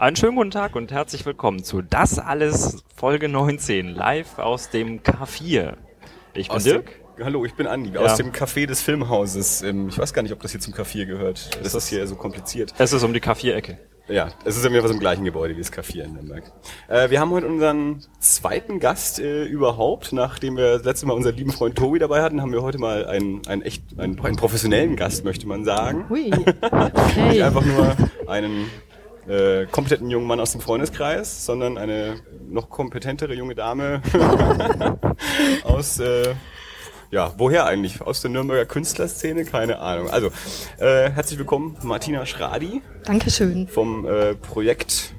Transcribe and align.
Einen 0.00 0.16
schönen 0.16 0.34
guten 0.36 0.50
Tag 0.50 0.76
und 0.76 0.90
herzlich 0.92 1.26
willkommen 1.26 1.62
zu 1.62 1.82
Das 1.82 2.18
alles 2.18 2.82
Folge 2.96 3.28
19, 3.28 3.86
live 3.94 4.38
aus 4.38 4.70
dem 4.70 5.00
K4. 5.02 5.74
Ich 6.32 6.48
bin 6.48 6.56
Aus 6.56 6.64
Dirk. 6.64 6.92
Dem, 7.18 7.26
hallo, 7.26 7.44
ich 7.44 7.52
bin 7.52 7.66
Andi, 7.66 7.90
Ja. 7.90 8.00
aus 8.00 8.16
dem 8.16 8.32
Café 8.32 8.64
des 8.66 8.80
Filmhauses. 8.80 9.60
Ich 9.62 9.98
weiß 9.98 10.14
gar 10.14 10.22
nicht, 10.22 10.32
ob 10.32 10.40
das 10.40 10.52
hier 10.52 10.60
zum 10.60 10.72
Café 10.72 11.04
gehört. 11.04 11.50
Das 11.62 11.74
ist 11.74 11.88
hier 11.88 12.06
so 12.06 12.16
kompliziert. 12.16 12.72
Es 12.78 12.94
ist 12.94 13.02
um 13.02 13.12
die 13.12 13.20
K4-Ecke. 13.20 13.76
Ja, 14.08 14.30
es 14.46 14.56
ist 14.56 14.64
ja 14.64 14.70
mir 14.70 14.82
was 14.82 14.90
im 14.90 15.00
gleichen 15.00 15.22
Gebäude 15.26 15.54
wie 15.54 15.60
das 15.60 15.70
Café 15.70 16.02
in 16.02 16.14
Nürnberg. 16.14 16.50
Äh, 16.88 17.10
wir 17.10 17.20
haben 17.20 17.30
heute 17.30 17.46
unseren 17.46 18.02
zweiten 18.20 18.80
Gast 18.80 19.20
äh, 19.20 19.44
überhaupt. 19.44 20.14
Nachdem 20.14 20.56
wir 20.56 20.78
das 20.78 20.84
letzte 20.84 21.04
Mal 21.06 21.12
unseren 21.12 21.36
lieben 21.36 21.52
Freund 21.52 21.76
Tobi 21.76 21.98
dabei 21.98 22.22
hatten, 22.22 22.40
haben 22.40 22.52
wir 22.52 22.62
heute 22.62 22.78
mal 22.78 23.04
einen, 23.06 23.46
einen 23.46 23.60
echt, 23.60 23.82
einen, 23.98 24.18
einen 24.18 24.36
professionellen 24.36 24.96
Gast, 24.96 25.24
möchte 25.26 25.46
man 25.46 25.66
sagen. 25.66 26.06
Hui. 26.08 26.30
Nicht 26.30 26.48
Okay. 26.64 27.42
einfach 27.42 27.64
nur 27.64 27.94
einen 28.26 28.68
äh, 29.28 29.66
kompetenten 29.66 30.10
jungen 30.10 30.26
Mann 30.26 30.40
aus 30.40 30.52
dem 30.52 30.60
Freundeskreis, 30.60 31.44
sondern 31.44 31.78
eine 31.78 32.20
noch 32.48 32.70
kompetentere 32.70 33.34
junge 33.34 33.54
Dame 33.54 34.02
aus, 35.64 35.98
äh, 35.98 36.34
ja, 37.10 37.32
woher 37.38 37.66
eigentlich? 37.66 38.00
Aus 38.00 38.20
der 38.20 38.30
Nürnberger 38.30 38.66
Künstlerszene? 38.66 39.44
Keine 39.44 39.80
Ahnung. 39.80 40.10
Also, 40.10 40.28
äh, 40.78 41.10
herzlich 41.10 41.38
willkommen, 41.38 41.76
Martina 41.82 42.24
Schradi 42.24 42.82
Dankeschön. 43.04 43.66
vom 43.68 44.06
äh, 44.06 44.34
Projekt 44.34 45.12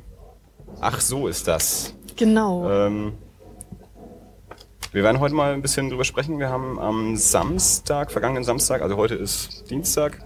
Ach, 0.80 1.00
so 1.00 1.28
ist 1.28 1.48
das. 1.48 1.94
Genau. 2.16 2.70
Ähm, 2.70 3.14
wir 4.92 5.04
werden 5.04 5.20
heute 5.20 5.36
mal 5.36 5.54
ein 5.54 5.62
bisschen 5.62 5.90
drüber 5.90 6.04
sprechen. 6.04 6.40
Wir 6.40 6.50
haben 6.50 6.80
am 6.80 7.16
Samstag, 7.16 8.12
vergangenen 8.12 8.44
Samstag, 8.44 8.82
also 8.82 8.98
heute 8.98 9.16
ist 9.16 9.70
Dienstag, 9.70 10.18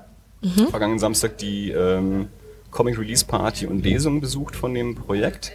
vergangenen 0.69 0.99
Samstag 0.99 1.37
die 1.37 1.71
ähm, 1.71 2.29
Comic 2.75 2.99
Release 2.99 3.23
Party 3.25 3.65
und 3.67 3.85
Lesung 3.85 4.19
besucht 4.19 4.53
von 4.53 4.73
dem 4.73 4.95
Projekt. 4.95 5.53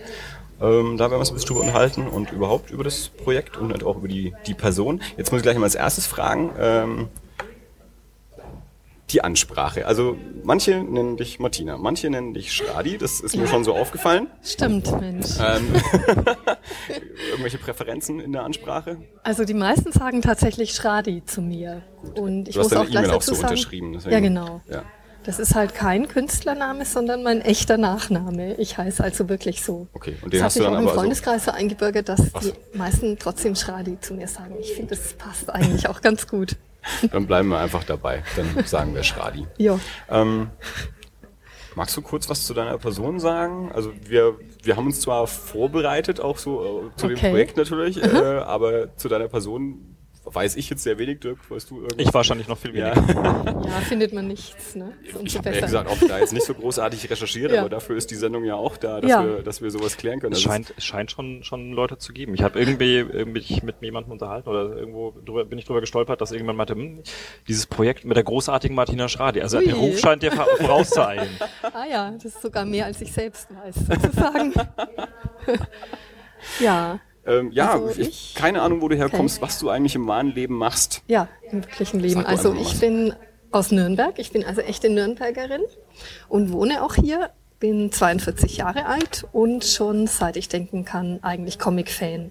Ähm, 0.59 0.97
da 0.97 1.05
werden 1.05 1.13
wir 1.13 1.19
uns 1.19 1.29
ein 1.31 1.35
bisschen 1.35 1.49
drüber 1.49 1.61
unterhalten 1.61 2.07
und 2.09 2.33
überhaupt 2.33 2.71
über 2.71 2.83
das 2.83 3.09
Projekt 3.11 3.59
und 3.59 3.73
halt 3.73 3.85
auch 3.85 3.99
über 3.99 4.09
die, 4.09 4.33
die 4.47 4.55
Person. 4.55 5.03
Jetzt 5.19 5.31
muss 5.31 5.41
ich 5.41 5.43
gleich 5.43 5.57
mal 5.59 5.65
als 5.65 5.75
erstes 5.75 6.07
fragen, 6.07 6.51
ähm, 6.59 7.09
die 9.11 9.23
Ansprache. 9.23 9.87
Also 9.87 10.17
manche 10.45 10.83
nennen 10.83 11.17
dich 11.19 11.41
Martina, 11.41 11.77
manche 11.77 12.09
nennen 12.09 12.33
dich 12.33 12.53
Schradi, 12.55 12.97
das 12.97 13.21
ist 13.21 13.37
mir 13.37 13.47
schon 13.49 13.65
so 13.65 13.75
aufgefallen. 13.75 14.29
Stimmt, 14.43 14.91
Mensch. 15.01 15.27
Ähm, 15.45 15.67
irgendwelche 17.31 17.59
Präferenzen 17.59 18.21
in 18.21 18.33
der 18.33 18.45
Ansprache? 18.45 18.97
Also 19.25 19.45
die 19.45 19.55
meisten 19.55 19.93
sagen 19.93 20.23
tatsächlich 20.23 20.71
Schradi 20.73 21.23
zu 21.27 21.43
mir. 21.43 21.83
Und 22.15 22.49
ich 22.49 22.55
Du 22.55 22.61
hast 22.61 22.67
muss 22.67 22.69
deine 22.71 22.85
auch 22.85 22.91
E-Mail 23.05 23.11
auch 23.11 23.23
so 23.23 23.35
sagen, 23.35 23.49
unterschrieben. 23.49 23.93
deswegen- 23.93 24.13
Ja, 24.15 24.21
genau. 24.21 24.61
Ja. 24.71 24.85
Das 25.25 25.39
ist 25.39 25.55
halt 25.55 25.75
kein 25.75 26.09
Künstlername, 26.09 26.85
sondern 26.87 27.23
mein 27.23 27.43
echter 27.43 27.77
Nachname. 27.77 28.55
Ich 28.55 28.79
heiße 28.79 29.05
also 29.05 29.29
wirklich 29.29 29.63
so. 29.63 29.87
Okay, 29.93 30.17
und 30.23 30.33
den 30.33 30.39
das 30.41 30.47
hast 30.47 30.59
du 30.59 30.63
dann 30.63 30.75
auch 30.75 30.79
im 30.81 30.87
also- 30.87 30.99
Freundeskreis 30.99 31.45
so 31.45 31.51
eingebürgert, 31.51 32.09
dass 32.09 32.21
Ach 32.33 32.41
die 32.41 32.47
so. 32.49 32.55
meisten 32.75 33.19
trotzdem 33.19 33.55
Schradi 33.55 34.01
zu 34.01 34.15
mir 34.15 34.27
sagen. 34.29 34.55
Ich 34.61 34.73
finde, 34.73 34.97
das 34.97 35.13
passt 35.15 35.51
eigentlich 35.51 35.89
auch 35.89 36.01
ganz 36.01 36.27
gut. 36.27 36.57
Dann 37.13 37.27
bleiben 37.27 37.49
wir 37.49 37.59
einfach 37.59 37.85
dabei. 37.85 38.23
Dann 38.37 38.65
sagen 38.65 38.95
wir 38.95 39.03
Schradi. 39.03 39.47
Ja. 39.59 39.79
Ähm, 40.09 40.49
magst 41.75 41.95
du 41.99 42.01
kurz 42.01 42.29
was 42.31 42.47
zu 42.47 42.55
deiner 42.55 42.79
Person 42.79 43.21
sagen? 43.21 43.71
Also 43.75 43.93
wir, 44.07 44.37
wir 44.63 44.77
haben 44.77 44.87
uns 44.87 45.03
zwar 45.03 45.27
vorbereitet, 45.27 46.21
auch 46.21 46.39
so 46.39 46.91
äh, 46.95 46.97
zu 46.97 47.09
dem 47.09 47.17
Okay. 47.19 47.31
Projekt 47.31 47.59
natürlich, 47.59 48.03
äh, 48.03 48.07
aber 48.07 48.97
zu 48.97 49.09
deiner 49.09 49.29
Person 49.29 49.90
weiß 50.35 50.57
ich 50.57 50.71
jetzt 50.71 50.83
sehr 50.83 50.99
wenig, 50.99 51.21
Dirk. 51.21 51.39
Weißt 51.51 51.71
du 51.71 51.83
irgendwas? 51.83 52.07
Ich 52.07 52.13
wahrscheinlich 52.15 52.49
noch 52.49 52.59
viel 52.59 52.77
ja. 52.77 52.95
weniger. 52.97 53.61
Ja, 53.71 53.77
findet 53.87 54.13
man 54.13 54.27
nichts. 54.27 54.75
Ne? 54.75 54.93
Ist 55.03 55.11
Ich 55.11 55.17
umso 55.17 55.39
habe 55.39 55.55
ja 55.55 55.61
gesagt, 55.61 55.89
auch 55.91 55.99
da 56.09 56.19
jetzt 56.19 56.33
nicht 56.33 56.45
so 56.45 56.55
großartig 56.55 57.09
recherchiert, 57.11 57.53
Ja. 57.53 57.61
aber 57.61 57.69
dafür 57.69 57.97
ist 57.97 58.11
die 58.11 58.15
Sendung 58.17 58.45
ja 58.45 58.55
auch 58.55 58.77
da, 58.77 59.01
dass, 59.01 59.11
Ja. 59.11 59.25
wir, 59.25 59.43
dass 59.43 59.63
wir 59.63 59.71
sowas 59.71 59.97
klären 59.97 60.21
können. 60.21 60.33
Es 60.33 60.39
ist- 60.39 60.45
scheint, 60.45 60.75
scheint 60.79 61.11
schon, 61.11 61.45
schon 61.45 61.73
Leute 61.73 61.99
zu 61.99 62.13
geben. 62.13 62.35
Ich 62.35 62.43
habe 62.43 62.59
irgendwie, 62.59 62.97
irgendwie 62.97 63.41
mich 63.41 63.63
mit 63.63 63.77
jemandem 63.81 64.13
unterhalten 64.13 64.49
oder 64.49 64.77
irgendwo 64.77 65.13
drüber, 65.25 65.45
bin 65.45 65.59
ich 65.59 65.65
drüber 65.67 65.81
gestolpert, 65.81 66.21
dass 66.21 66.31
irgendjemand 66.33 66.59
meinte, 66.59 66.75
hm, 66.75 67.03
dieses 67.49 67.67
Projekt 67.67 68.05
mit 68.05 68.17
der 68.17 68.25
großartigen 68.25 68.75
Martina 68.75 69.09
Schradi. 69.09 69.41
Also 69.41 69.61
der 69.61 69.77
Ui. 69.79 69.91
Ruf 69.91 69.99
scheint 70.01 70.23
dir 70.23 70.33
vor- 70.33 70.47
vorauszueilen. 70.59 71.29
Ah 71.73 71.85
ja, 71.91 72.11
das 72.11 72.25
ist 72.25 72.43
sogar 72.43 72.65
mehr, 72.65 72.87
als 72.87 73.01
ich 73.01 73.13
selbst 73.13 73.49
weiß, 73.55 73.75
sozusagen. 73.75 74.53
ja, 76.61 76.99
Ähm, 77.31 77.53
ja, 77.53 77.73
Also 77.73 77.89
ich, 78.01 78.09
ich- 78.09 78.35
keine 78.35 78.63
Ahnung, 78.63 78.81
wo 78.83 78.89
du 78.89 78.97
herkommst, 78.97 79.39
Okay. 79.39 79.47
was 79.47 79.59
du 79.59 79.69
eigentlich 79.71 79.95
im 79.95 80.07
wahren 80.07 80.35
Leben 80.35 80.55
machst. 80.57 81.03
ja, 81.07 81.29
im 81.51 81.63
wirklichen 81.65 82.01
Leben. 82.01 82.25
Also 82.27 82.53
ich 82.55 82.73
was. 82.75 82.81
bin 82.81 83.15
aus 83.53 83.71
Nürnberg, 83.71 84.19
ich 84.19 84.33
bin 84.33 84.45
also 84.45 84.61
echte 84.61 84.89
Nürnbergerin 84.91 85.63
und 86.29 86.53
wohne 86.53 86.83
auch 86.85 86.95
hier, 86.95 87.31
bin 87.59 87.91
42 87.93 88.57
Jahre 88.57 88.87
alt 88.87 89.27
und 89.33 89.65
schon 89.65 90.07
seit 90.07 90.37
ich 90.37 90.49
denken 90.49 90.85
kann 90.85 91.19
eigentlich 91.23 91.59
Comic-Fan. 91.59 92.31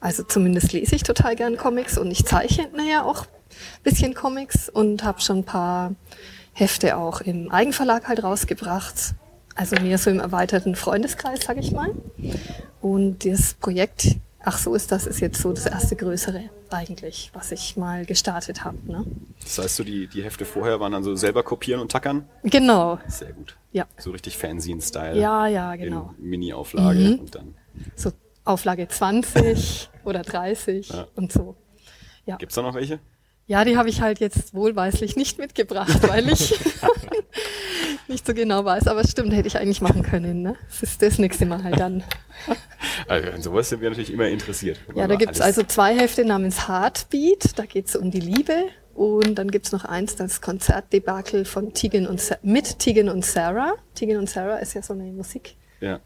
Also 0.00 0.22
zumindest 0.24 0.72
lese 0.72 0.94
ich 0.96 1.02
total 1.02 1.36
gern 1.36 1.56
Comics 1.56 1.96
und 1.98 2.10
ich 2.10 2.24
zeichne 2.26 2.68
ja 2.90 3.04
auch 3.04 3.22
ein 3.22 3.82
bisschen 3.84 4.14
Comics 4.14 4.68
und 4.68 5.04
habe 5.04 5.20
schon 5.20 5.38
ein 5.38 5.44
paar 5.44 5.94
Hefte 6.52 6.96
auch 6.96 7.20
im 7.20 7.50
Eigenverlag 7.50 8.08
halt 8.08 8.22
rausgebracht. 8.24 9.14
Also 9.54 9.76
mehr 9.80 9.98
so 9.98 10.10
im 10.10 10.20
erweiterten 10.20 10.74
Freundeskreis, 10.74 11.40
sage 11.44 11.60
ich 11.60 11.72
mal. 11.72 11.90
Und 12.80 13.24
das 13.24 13.54
Projekt, 13.54 14.16
ach 14.48 14.58
so 14.58 14.74
ist 14.76 14.92
das, 14.92 15.06
ist 15.06 15.20
jetzt 15.20 15.42
so 15.42 15.52
das 15.52 15.66
erste 15.66 15.96
größere 15.96 16.44
eigentlich, 16.70 17.30
was 17.34 17.50
ich 17.52 17.76
mal 17.76 18.06
gestartet 18.06 18.64
habe. 18.64 18.78
Ne? 18.90 19.04
Das 19.42 19.58
heißt, 19.58 19.76
so 19.76 19.84
die, 19.84 20.06
die 20.06 20.22
Hefte 20.22 20.44
vorher 20.44 20.78
waren 20.80 20.92
dann 20.92 21.02
so 21.02 21.14
selber 21.16 21.42
kopieren 21.42 21.80
und 21.80 21.90
tackern? 21.90 22.28
Genau, 22.44 22.98
Sehr 23.08 23.32
gut. 23.32 23.56
ja. 23.72 23.86
So 23.98 24.12
richtig 24.12 24.38
Fanzine-Style. 24.38 25.18
Ja, 25.20 25.48
ja, 25.48 25.74
genau. 25.76 26.14
In 26.18 26.24
Mini-Auflage 26.30 26.98
Mhm. 26.98 27.18
und 27.20 27.34
dann. 27.34 27.54
So 27.96 28.12
Auflage 28.44 28.86
20 28.86 29.90
oder 30.04 30.22
30 30.22 30.88
Ja. 30.90 31.06
und 31.16 31.32
so. 31.32 31.56
Ja. 32.24 32.36
Gibt's 32.36 32.54
da 32.54 32.62
noch 32.62 32.74
welche? 32.74 33.00
Ja, 33.48 33.64
die 33.64 33.76
habe 33.76 33.88
ich 33.88 34.00
halt 34.00 34.18
jetzt 34.20 34.54
wohlweislich 34.54 35.16
nicht 35.16 35.38
mitgebracht, 35.38 36.08
weil 36.08 36.28
ich 36.30 36.54
nicht 38.08 38.26
so 38.26 38.34
genau 38.34 38.64
weiß. 38.64 38.86
Aber 38.88 39.00
es 39.00 39.10
stimmt, 39.10 39.32
hätte 39.32 39.48
ich 39.48 39.56
eigentlich 39.58 39.80
machen 39.80 40.02
können. 40.02 40.42
Ne? 40.42 40.56
Das 40.68 40.82
ist 40.82 41.02
das 41.02 41.18
nächste 41.18 41.46
Mal 41.46 41.62
halt 41.62 41.78
dann. 41.80 42.02
Also, 43.08 43.30
an 43.30 43.42
sowas 43.42 43.68
sind 43.68 43.80
wir 43.80 43.88
natürlich 43.88 44.12
immer 44.12 44.28
interessiert. 44.28 44.78
Ja, 44.94 45.06
da 45.08 45.16
gibt's 45.16 45.40
alles- 45.40 45.58
also 45.58 45.66
zwei 45.68 45.96
Hefte 45.98 46.24
namens 46.24 46.68
Heartbeat. 46.68 47.58
Da 47.58 47.64
geht's 47.64 47.96
um 47.96 48.10
die 48.10 48.20
Liebe. 48.20 48.54
Und 48.94 49.34
dann 49.36 49.50
gibt's 49.50 49.72
noch 49.72 49.84
eins, 49.84 50.16
das 50.16 50.40
Konzertdebakel 50.40 51.44
von 51.44 51.72
Tegan 51.74 52.06
und 52.06 52.20
Sa 52.20 52.36
mit 52.42 52.78
Tegan 52.78 53.08
und 53.08 53.24
Sarah. 53.24 53.74
Tegan 53.94 54.18
und 54.18 54.28
Sarah 54.30 54.56
ist 54.58 54.74
ja 54.74 54.82
so 54.82 54.92
eine 54.94 55.04
Musik. 55.04 55.56
Ja. 55.80 56.00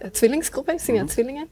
äh, 0.00 0.10
Zwillingsgruppe, 0.10 0.72
es 0.76 0.84
sind 0.86 0.96
ja 0.96 1.06
Zwillinge. 1.06 1.46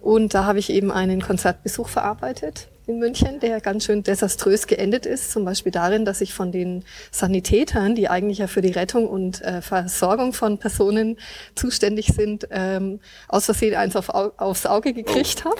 Und 0.00 0.34
da 0.34 0.44
habe 0.44 0.58
ich 0.58 0.70
eben 0.70 0.90
einen 0.90 1.20
Konzertbesuch 1.22 1.88
verarbeitet 1.88 2.68
in 2.86 2.98
München, 2.98 3.40
der 3.40 3.60
ganz 3.60 3.84
schön 3.84 4.02
desaströs 4.02 4.66
geendet 4.66 5.06
ist. 5.06 5.30
Zum 5.32 5.44
Beispiel 5.44 5.72
darin, 5.72 6.04
dass 6.04 6.20
ich 6.20 6.34
von 6.34 6.52
den 6.52 6.84
Sanitätern, 7.10 7.94
die 7.94 8.08
eigentlich 8.08 8.38
ja 8.38 8.46
für 8.46 8.60
die 8.60 8.72
Rettung 8.72 9.08
und 9.08 9.40
äh, 9.42 9.62
Versorgung 9.62 10.32
von 10.32 10.58
Personen 10.58 11.18
zuständig 11.54 12.08
sind, 12.08 12.46
ähm, 12.50 13.00
aus 13.28 13.46
Versehen 13.46 13.74
eins 13.74 13.96
auf, 13.96 14.10
Au- 14.10 14.32
aufs 14.36 14.66
Auge 14.66 14.92
gekriegt 14.92 15.44
habe. 15.44 15.56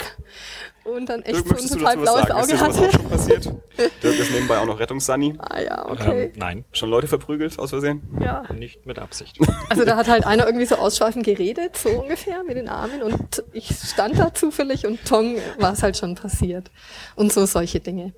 Und 0.85 1.09
dann 1.09 1.23
echt 1.23 1.35
Dirk, 1.35 1.47
so 1.47 1.49
ein 1.49 1.49
möchtest 1.49 1.73
du 1.73 1.79
total 1.79 1.97
blaues 1.97 2.21
sagen? 2.27 2.39
Ist 2.39 2.51
dir 2.51 2.55
Auge 2.55 2.73
sowas 2.73 2.77
auch 2.77 2.83
hatte. 2.83 2.97
schon 2.97 3.09
passiert? 3.09 3.45
Dirk 4.03 4.19
ist 4.19 4.31
nebenbei 4.31 4.57
auch 4.59 4.65
noch 4.67 4.79
Rettungssani. 4.79 5.33
Ah 5.39 5.59
ja, 5.59 5.89
okay. 5.89 6.25
Ähm, 6.25 6.31
nein, 6.35 6.65
Schon 6.73 6.89
Leute 6.91 7.07
verprügelt 7.07 7.57
aus 7.57 7.71
Versehen? 7.71 8.03
ja. 8.21 8.43
nicht 8.53 8.85
mit 8.85 8.99
Absicht. 8.99 9.39
Also 9.69 9.83
da 9.83 9.97
hat 9.97 10.07
halt 10.07 10.25
einer 10.25 10.45
irgendwie 10.45 10.67
so 10.67 10.75
ausschweifend 10.75 11.25
geredet, 11.25 11.75
so 11.75 11.89
ungefähr 11.89 12.43
mit 12.43 12.55
den 12.55 12.69
Armen 12.69 13.01
und 13.01 13.43
ich 13.51 13.67
stand 13.67 14.17
da 14.19 14.33
zufällig 14.33 14.85
und 14.85 15.03
Tong 15.05 15.37
war 15.59 15.73
es 15.73 15.81
halt 15.81 15.97
schon 15.97 16.13
passiert. 16.13 16.69
Und 17.15 17.33
so 17.33 17.45
solche 17.45 17.79
Dinge. 17.79 18.13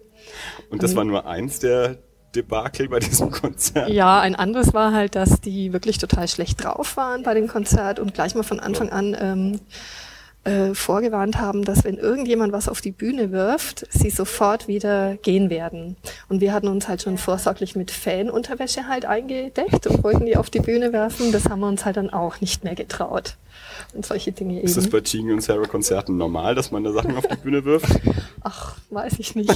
Und 0.70 0.84
das 0.84 0.96
war 0.96 1.06
nur 1.06 1.26
eins 1.26 1.60
der 1.60 1.98
Debakel 2.36 2.90
bei 2.90 3.00
diesem 3.00 3.32
Konzert. 3.32 3.90
Ja, 3.90 4.20
ein 4.20 4.36
anderes 4.36 4.74
war 4.74 4.94
halt, 4.94 5.16
dass 5.16 5.40
die 5.40 5.72
wirklich 5.72 5.98
total 5.98 6.28
schlecht 6.28 6.64
drauf 6.64 6.98
waren 6.98 7.24
bei 7.24 7.34
dem 7.34 7.48
Konzert 7.48 8.00
und 8.00 8.14
gleich 8.14 8.36
mal 8.36 8.44
von 8.44 8.60
Anfang 8.60 8.90
an 8.90 9.16
ähm, 9.20 9.60
äh, 10.48 10.74
vorgewarnt 10.74 11.40
haben, 11.40 11.66
dass 11.66 11.84
wenn 11.84 11.98
irgendjemand 11.98 12.54
was 12.54 12.70
auf 12.70 12.80
die 12.80 12.92
Bühne 12.92 13.32
wirft, 13.32 13.86
sie 13.92 14.10
sofort 14.10 14.70
wieder 14.70 15.18
gehen 15.18 15.50
werden. 15.50 15.98
Und 16.30 16.40
wir 16.40 16.54
hatten 16.54 16.70
uns 16.70 16.88
halt 16.88 17.02
schon 17.02 17.18
vorsorglich 17.18 17.76
mit 17.76 17.92
Fanunterwäsche 17.92 18.88
halt 18.88 19.06
eingedeckt 19.06 19.88
und 19.88 20.04
wollten 20.04 20.26
die 20.26 20.38
auf 20.38 20.50
die 20.50 20.62
Bühne 20.62 20.94
werfen. 20.94 21.34
Das 21.34 21.50
haben 21.50 21.60
wir 21.60 21.68
uns 21.68 21.84
halt 21.84 21.98
dann 21.98 22.12
auch 22.12 22.40
nicht 22.40 22.64
mehr 22.64 22.76
getraut. 22.76 23.36
Und 23.94 24.06
solche 24.06 24.32
Dinge 24.32 24.62
Ist 24.62 24.78
das 24.78 24.86
eben. 24.86 24.92
bei 24.94 25.02
Tegan 25.02 25.34
und 25.34 25.42
Sarah 25.42 25.68
Konzerten 25.68 26.16
normal, 26.18 26.56
dass 26.56 26.72
man 26.72 26.84
da 26.84 26.94
Sachen 26.94 27.18
auf 27.18 27.28
die 27.28 27.36
Bühne 27.36 27.66
wirft? 27.66 28.00
Ach, 28.42 28.78
weiß 28.90 29.20
ich 29.20 29.36
nicht. 29.36 29.54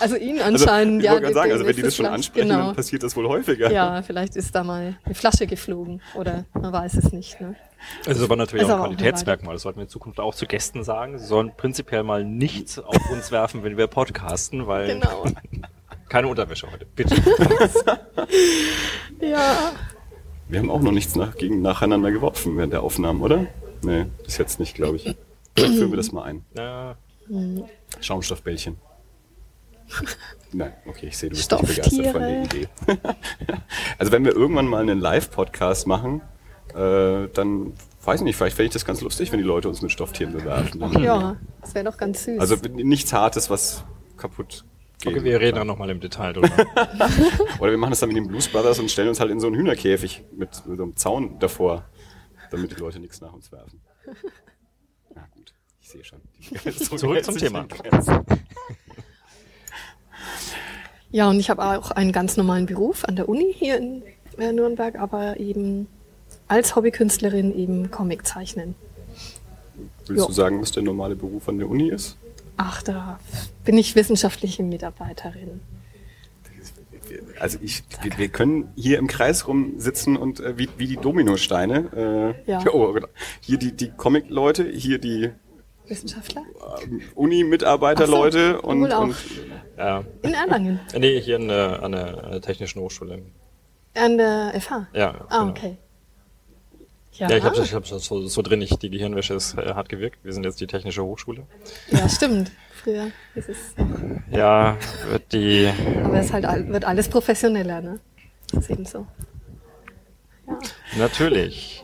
Also 0.00 0.14
ihnen 0.14 0.40
Also, 0.40 0.64
anscheinend, 0.64 1.00
ich 1.00 1.06
ja. 1.06 1.12
wollte 1.12 1.22
gerade 1.24 1.34
sagen, 1.34 1.52
also 1.52 1.66
wenn 1.66 1.74
die 1.76 1.82
das 1.82 1.96
schon 1.96 2.06
ansprechen, 2.06 2.48
genau. 2.48 2.66
dann 2.66 2.76
passiert 2.76 3.02
das 3.02 3.16
wohl 3.16 3.26
häufiger. 3.26 3.72
Ja, 3.72 4.02
vielleicht 4.02 4.36
ist 4.36 4.54
da 4.54 4.62
mal 4.62 4.96
eine 5.04 5.14
Flasche 5.14 5.48
geflogen 5.48 6.00
oder 6.14 6.44
man 6.54 6.72
weiß 6.72 6.94
es 6.94 7.12
nicht. 7.12 7.40
Ne? 7.40 7.56
Es 8.06 8.16
ist 8.18 8.22
aber 8.22 8.36
natürlich 8.36 8.64
Ist 8.64 8.70
auch 8.70 8.74
ein 8.74 8.78
aber 8.78 8.82
auch 8.84 8.88
eine 8.88 8.96
Qualitätsmerkmal. 8.96 9.54
Das 9.54 9.62
sollten 9.62 9.78
wir 9.78 9.84
in 9.84 9.88
Zukunft 9.88 10.20
auch 10.20 10.34
zu 10.34 10.46
Gästen 10.46 10.84
sagen. 10.84 11.18
Sie 11.18 11.26
sollen 11.26 11.52
prinzipiell 11.56 12.02
mal 12.02 12.24
nichts 12.24 12.78
auf 12.78 13.10
uns 13.10 13.30
werfen, 13.32 13.62
wenn 13.62 13.76
wir 13.76 13.86
podcasten, 13.86 14.66
weil 14.66 14.88
Genau. 14.94 15.24
keine 16.08 16.28
Unterwäsche 16.28 16.70
heute. 16.70 16.86
Bitte. 16.86 17.14
Ja, 19.20 19.72
Wir 20.48 20.60
haben 20.60 20.70
auch 20.70 20.80
noch 20.80 20.92
nichts 20.92 21.16
nach, 21.16 21.36
gegen, 21.36 21.60
nacheinander 21.60 22.12
geworfen 22.12 22.56
während 22.56 22.72
der 22.72 22.82
Aufnahmen, 22.82 23.20
oder? 23.20 23.46
Nee, 23.82 24.06
bis 24.24 24.38
jetzt 24.38 24.60
nicht, 24.60 24.74
glaube 24.74 24.96
ich. 24.96 25.16
Vielleicht 25.56 25.74
führen 25.74 25.90
wir 25.90 25.96
das 25.96 26.12
mal 26.12 26.22
ein. 26.22 26.44
Ja, 26.56 26.96
Schaumstoffbällchen. 28.00 28.76
Nein, 30.52 30.72
okay, 30.86 31.06
ich 31.08 31.18
sehe, 31.18 31.30
du 31.30 31.36
bist 31.36 31.50
nicht 31.50 31.66
begeistert 31.66 32.06
von 32.12 32.20
der 32.20 32.42
Idee. 32.44 32.68
also 33.98 34.12
wenn 34.12 34.24
wir 34.24 34.34
irgendwann 34.34 34.66
mal 34.66 34.82
einen 34.82 35.00
Live-Podcast 35.00 35.86
machen, 35.86 36.22
äh, 36.74 37.28
dann 37.32 37.72
weiß 38.04 38.20
ich 38.20 38.24
nicht, 38.24 38.36
vielleicht 38.36 38.56
fände 38.56 38.68
ich 38.68 38.72
das 38.72 38.84
ganz 38.84 39.00
lustig, 39.00 39.32
wenn 39.32 39.38
die 39.38 39.44
Leute 39.44 39.68
uns 39.68 39.82
mit 39.82 39.92
Stofftieren 39.92 40.32
bewerfen. 40.32 40.80
Dann, 40.80 40.92
Ja, 41.02 41.36
das 41.60 41.74
wäre 41.74 41.84
doch 41.84 41.96
ganz 41.96 42.24
süß. 42.24 42.40
Also 42.40 42.56
nichts 42.56 43.12
Hartes, 43.12 43.50
was 43.50 43.84
kaputt 44.16 44.64
geht. 45.00 45.12
okay, 45.12 45.24
wir 45.24 45.40
reden 45.40 45.56
dann 45.58 45.66
nochmal 45.66 45.90
im 45.90 46.00
Detail 46.00 46.32
drüber. 46.32 46.48
Oder 47.60 47.70
wir 47.70 47.78
machen 47.78 47.90
das 47.90 48.00
dann 48.00 48.08
mit 48.08 48.16
den 48.16 48.26
Blues 48.28 48.48
Brothers 48.48 48.78
und 48.78 48.90
stellen 48.90 49.08
uns 49.08 49.20
halt 49.20 49.30
in 49.30 49.40
so 49.40 49.46
einen 49.46 49.56
Hühnerkäfig 49.56 50.24
mit, 50.32 50.66
mit 50.66 50.78
so 50.78 50.82
einem 50.82 50.96
Zaun 50.96 51.38
davor, 51.38 51.84
damit 52.50 52.70
die 52.70 52.76
Leute 52.76 52.98
nichts 52.98 53.20
nach 53.20 53.32
uns 53.32 53.52
werfen. 53.52 53.80
Na 55.14 55.26
gut, 55.34 55.52
ich 55.80 55.88
sehe 55.90 56.02
schon. 56.04 56.20
So 56.78 56.96
Zurück 56.96 57.24
zum 57.24 57.36
Thema. 57.36 57.66
ja, 61.10 61.28
und 61.28 61.40
ich 61.40 61.50
habe 61.50 61.62
auch 61.62 61.90
einen 61.90 62.12
ganz 62.12 62.36
normalen 62.36 62.66
Beruf 62.66 63.04
an 63.04 63.16
der 63.16 63.28
Uni 63.28 63.54
hier 63.54 63.76
in 63.76 64.02
äh, 64.38 64.52
Nürnberg, 64.52 64.96
aber 64.98 65.38
eben 65.38 65.88
als 66.48 66.74
Hobbykünstlerin 66.76 67.54
eben 67.56 67.90
Comic 67.90 68.26
zeichnen. 68.26 68.74
Willst 70.06 70.22
Ja. 70.22 70.26
du 70.26 70.32
sagen, 70.32 70.60
was 70.60 70.72
der 70.72 70.82
normale 70.82 71.14
Beruf 71.16 71.48
an 71.48 71.58
der 71.58 71.68
Uni 71.68 71.88
ist? 71.90 72.16
Ach, 72.56 72.82
da 72.82 73.20
bin 73.64 73.78
ich 73.78 73.94
wissenschaftliche 73.94 74.62
Mitarbeiterin. 74.62 75.60
Also 77.40 77.58
ich, 77.62 77.84
wir, 78.02 78.18
wir 78.18 78.28
können 78.28 78.70
hier 78.76 78.98
im 78.98 79.06
Kreis 79.06 79.46
rumsitzen 79.48 80.16
und 80.16 80.40
äh, 80.40 80.58
wie, 80.58 80.68
wie 80.76 80.86
die 80.86 80.96
Dominosteine. 80.96 82.34
Äh, 82.46 82.50
Ja. 82.50 82.62
oh, 82.72 82.92
genau. 82.92 83.06
hier 83.40 83.58
die, 83.58 83.72
die 83.72 83.90
Comic-Leute, 83.90 84.68
hier 84.68 84.98
die 84.98 85.30
Wissenschaftler? 85.86 86.42
ähm, 86.84 87.00
Uni-Mitarbeiter-Leute 87.14 88.58
so, 88.60 88.68
und, 88.68 88.80
wohl 88.82 88.92
auch. 88.92 89.02
und 89.04 89.16
ja. 89.78 90.04
In 90.22 90.34
Erlangen. 90.34 90.80
Nee, 90.98 91.20
hier 91.20 91.36
in, 91.36 91.48
der- 91.48 91.82
an, 91.82 91.92
der, 91.92 92.24
an 92.24 92.30
der 92.32 92.40
Technischen 92.42 92.80
Hochschule. 92.82 93.22
An 93.94 94.18
der 94.18 94.52
FH. 94.60 94.88
Ja, 94.92 95.14
Ah, 95.30 95.38
genau. 95.38 95.50
okay. 95.50 95.76
Ja, 97.18 97.30
ich 97.30 97.42
habe 97.42 97.56
das, 97.56 97.66
ich 97.66 97.74
hab 97.74 97.84
das 97.88 98.04
so, 98.04 98.26
so 98.26 98.42
drin, 98.42 98.60
nicht 98.60 98.80
die 98.82 98.90
Gehirnwäsche 98.90 99.34
ist 99.34 99.54
äh, 99.58 99.74
hart 99.74 99.88
gewirkt. 99.88 100.18
Wir 100.24 100.32
sind 100.32 100.44
jetzt 100.44 100.60
die 100.60 100.66
Technische 100.66 101.02
Hochschule. 101.02 101.46
Ja, 101.90 102.08
stimmt. 102.08 102.50
Früher 102.72 103.10
ist 103.34 103.48
es. 103.48 103.58
Ja, 104.30 104.76
wird 105.10 105.32
die, 105.32 105.68
Aber 106.04 106.18
es 106.20 106.32
halt, 106.32 106.44
all- 106.44 106.68
wird 106.68 106.84
alles 106.84 107.08
professioneller, 107.08 107.80
ne? 107.80 107.98
Das 108.52 108.64
ist 108.64 108.70
eben 108.70 108.84
so. 108.86 109.04
natürlich. 110.96 111.82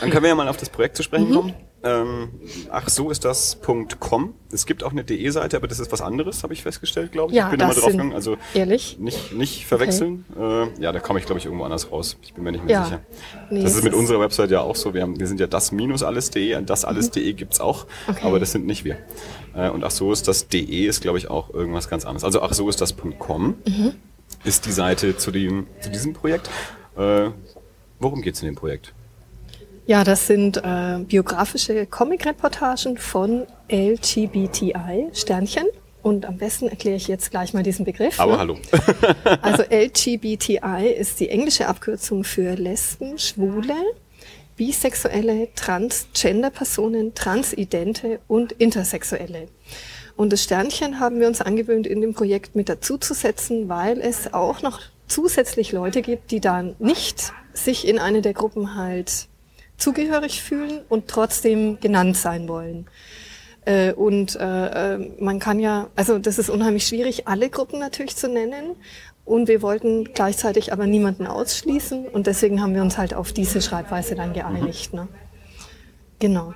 Dann 0.00 0.10
können 0.10 0.22
wir 0.22 0.28
ja 0.28 0.34
mal 0.34 0.48
auf 0.48 0.56
das 0.58 0.68
Projekt 0.68 0.96
zu 0.96 1.02
Mhm. 1.02 1.04
sprechen 1.04 1.32
kommen. 1.32 1.54
Ähm, 1.84 2.30
ach 2.70 2.88
so 2.88 3.08
ist 3.10 3.24
das 3.24 3.58
.com. 4.00 4.34
Es 4.50 4.66
gibt 4.66 4.82
auch 4.82 4.90
eine 4.90 5.04
DE-Seite, 5.04 5.56
aber 5.56 5.68
das 5.68 5.78
ist 5.78 5.92
was 5.92 6.00
anderes, 6.00 6.42
habe 6.42 6.52
ich 6.52 6.62
festgestellt, 6.62 7.12
glaube 7.12 7.30
ich. 7.30 7.36
Ja, 7.36 7.44
ich 7.46 7.50
bin 7.52 7.60
immer 7.60 7.68
drauf 7.72 7.82
sind- 7.84 7.92
gegangen. 7.92 8.12
Also 8.14 8.36
Ehrlich? 8.52 8.98
nicht, 8.98 9.32
nicht 9.32 9.66
verwechseln. 9.66 10.24
Äh, 10.36 10.82
ja, 10.82 10.90
da 10.90 10.98
komme 10.98 11.20
ich, 11.20 11.26
glaube 11.26 11.38
ich, 11.38 11.44
irgendwo 11.44 11.64
anders 11.64 11.92
raus. 11.92 12.16
Ich 12.22 12.34
bin 12.34 12.42
mir 12.42 12.50
nicht 12.52 12.64
mehr 12.64 12.72
Ja. 12.74 12.84
sicher. 12.84 13.00
Nee, 13.50 13.62
das 13.62 13.72
es 13.72 13.78
ist 13.78 13.84
mit 13.84 13.94
unserer 13.94 14.18
Website 14.20 14.50
ja 14.50 14.60
auch 14.62 14.74
so. 14.74 14.92
Wir, 14.92 15.02
haben, 15.02 15.20
wir 15.20 15.26
sind 15.28 15.38
ja 15.38 15.46
das 15.46 15.70
minus 15.70 16.02
alles.de 16.02 16.56
und 16.56 16.68
das 16.68 16.84
alles.de 16.84 17.32
gibt's 17.34 17.60
auch, 17.60 17.84
Mhm. 17.84 18.14
Okay. 18.14 18.26
aber 18.26 18.40
das 18.40 18.50
sind 18.52 18.66
nicht 18.66 18.84
wir. 18.84 18.96
Äh, 19.54 19.68
und 19.70 19.84
ach 19.84 19.92
so 19.92 20.12
ist 20.12 20.26
das 20.26 20.48
DE 20.48 20.86
ist, 20.86 21.00
glaube 21.00 21.18
ich, 21.18 21.30
auch 21.30 21.54
irgendwas 21.54 21.88
ganz 21.88 22.04
anderes. 22.04 22.24
Also 22.24 22.42
ach 22.42 22.52
so 22.54 22.68
ist 22.68 22.80
das 22.80 22.96
.com 23.20 23.54
Mhm. 23.66 23.92
ist 24.44 24.66
die 24.66 24.72
Seite 24.72 25.16
zu, 25.16 25.30
dem, 25.30 25.68
zu 25.80 25.90
diesem 25.90 26.12
Projekt. 26.12 26.50
Äh, 26.96 27.30
worum 28.00 28.22
geht's 28.22 28.42
in 28.42 28.46
dem 28.46 28.56
Projekt? 28.56 28.94
Ja, 29.88 30.04
das 30.04 30.26
sind 30.26 30.58
äh, 30.58 30.98
biografische 30.98 31.86
Comic-Reportagen 31.86 32.98
von 32.98 33.46
LGBTI, 33.72 35.08
Sternchen. 35.14 35.64
Und 36.02 36.26
am 36.26 36.36
besten 36.36 36.68
erkläre 36.68 36.96
ich 36.96 37.08
jetzt 37.08 37.30
gleich 37.30 37.54
mal 37.54 37.62
diesen 37.62 37.86
Begriff. 37.86 38.20
Aber 38.20 38.32
ne? 38.32 38.38
hallo. 38.38 38.58
Also 39.40 39.62
LGBTI 39.70 40.94
ist 40.94 41.20
die 41.20 41.30
englische 41.30 41.68
Abkürzung 41.68 42.22
für 42.22 42.54
Lesben, 42.54 43.18
Schwule, 43.18 43.72
Bisexuelle, 44.56 45.48
Transgender-Personen, 45.54 47.14
Transidente 47.14 48.20
und 48.28 48.52
Intersexuelle. 48.52 49.48
Und 50.16 50.34
das 50.34 50.42
Sternchen 50.44 51.00
haben 51.00 51.18
wir 51.18 51.28
uns 51.28 51.40
angewöhnt, 51.40 51.86
in 51.86 52.02
dem 52.02 52.12
Projekt 52.12 52.54
mit 52.54 52.68
dazuzusetzen, 52.68 53.70
weil 53.70 54.02
es 54.02 54.34
auch 54.34 54.60
noch 54.60 54.80
zusätzlich 55.06 55.72
Leute 55.72 56.02
gibt, 56.02 56.30
die 56.30 56.40
dann 56.40 56.76
nicht 56.78 57.32
sich 57.54 57.88
in 57.88 57.98
eine 57.98 58.20
der 58.20 58.34
Gruppen 58.34 58.74
halt 58.74 59.27
zugehörig 59.78 60.42
fühlen 60.42 60.80
und 60.88 61.08
trotzdem 61.08 61.80
genannt 61.80 62.16
sein 62.16 62.48
wollen. 62.48 62.86
Äh, 63.64 63.92
Und 63.92 64.36
äh, 64.36 64.94
äh, 64.94 64.98
man 65.20 65.38
kann 65.38 65.60
ja, 65.60 65.88
also 65.96 66.18
das 66.18 66.38
ist 66.38 66.50
unheimlich 66.50 66.86
schwierig, 66.86 67.28
alle 67.28 67.48
Gruppen 67.50 67.78
natürlich 67.78 68.16
zu 68.16 68.28
nennen. 68.28 68.76
Und 69.24 69.46
wir 69.46 69.60
wollten 69.60 70.12
gleichzeitig 70.14 70.72
aber 70.72 70.86
niemanden 70.86 71.26
ausschließen. 71.26 72.08
Und 72.08 72.26
deswegen 72.26 72.62
haben 72.62 72.74
wir 72.74 72.80
uns 72.82 72.96
halt 72.96 73.12
auf 73.12 73.32
diese 73.32 73.60
Schreibweise 73.60 74.14
dann 74.14 74.32
geeinigt. 74.32 74.94
Ne? 74.94 75.06
Genau. 76.18 76.54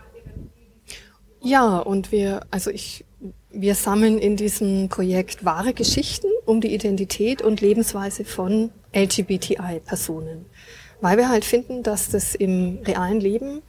Ja, 1.43 1.79
und 1.79 2.13
wir, 2.13 2.47
also 2.51 2.71
ich, 2.71 3.05
wir 3.51 3.75
sammeln 3.75 4.17
in 4.17 4.37
diesem 4.37 4.89
Projekt 4.89 5.45
wahre 5.45 5.75
Geschichten 5.75 6.29
um 6.47 6.63
die 6.63 6.73
Identität 6.73 7.43
und 7.43 7.61
Lebensweise 7.61 8.25
von 8.25 8.71
LGBTI-Personen. 8.97 10.47
Weil 11.03 11.19
wir 11.19 11.29
halt 11.29 11.45
finden, 11.45 11.83
dass 11.83 12.11
das 12.11 12.35
im 12.37 12.79
realen 12.87 13.21
Leben 13.21 13.61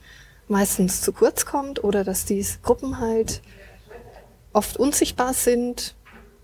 meistens 0.46 1.02
zu 1.02 1.12
kurz 1.12 1.44
kommt 1.44 1.82
oder 1.82 2.04
dass 2.04 2.24
diese 2.24 2.58
Gruppen 2.60 3.00
halt 3.00 3.42
oft 4.52 4.76
unsichtbar 4.76 5.34
sind, 5.34 5.96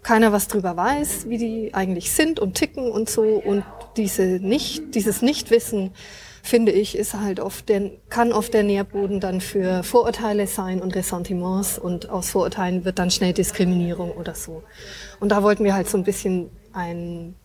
keiner 0.02 0.32
was 0.32 0.48
drüber 0.48 0.76
weiß, 0.76 1.28
wie 1.28 1.38
die 1.38 1.75
eigentlich 1.75 2.10
sind 2.10 2.40
und 2.40 2.54
ticken 2.54 2.90
und 2.90 3.08
so 3.08 3.22
und 3.22 3.64
diese 3.96 4.22
nicht, 4.22 4.96
dieses 4.96 5.22
Nichtwissen, 5.22 5.92
finde 6.42 6.72
ich, 6.72 6.98
ist 6.98 7.14
halt 7.14 7.38
oft 7.38 7.69
der, 7.69 7.92
kann 8.08 8.32
oft 8.32 8.52
der 8.52 8.64
Nährboden 8.64 9.20
dann 9.20 9.40
für 9.40 9.84
Vorurteile 9.84 10.48
sein 10.48 10.81
und 10.81 10.96
Ressentiments 10.96 11.78
und 11.78 12.10
aus 12.10 12.31
Vorurteilen 12.31 12.84
wird 12.84 12.98
dann 12.98 13.12
schnell 13.12 13.32
Diskriminierung 13.32 14.10
oder 14.10 14.34
so. 14.34 14.64
Und 15.20 15.28
da 15.28 15.44
wollten 15.44 15.62
wir 15.62 15.75
halt 15.75 15.88
so 15.88 15.98
ein 15.98 16.04
bisschen 16.04 16.50
ein 16.72 17.37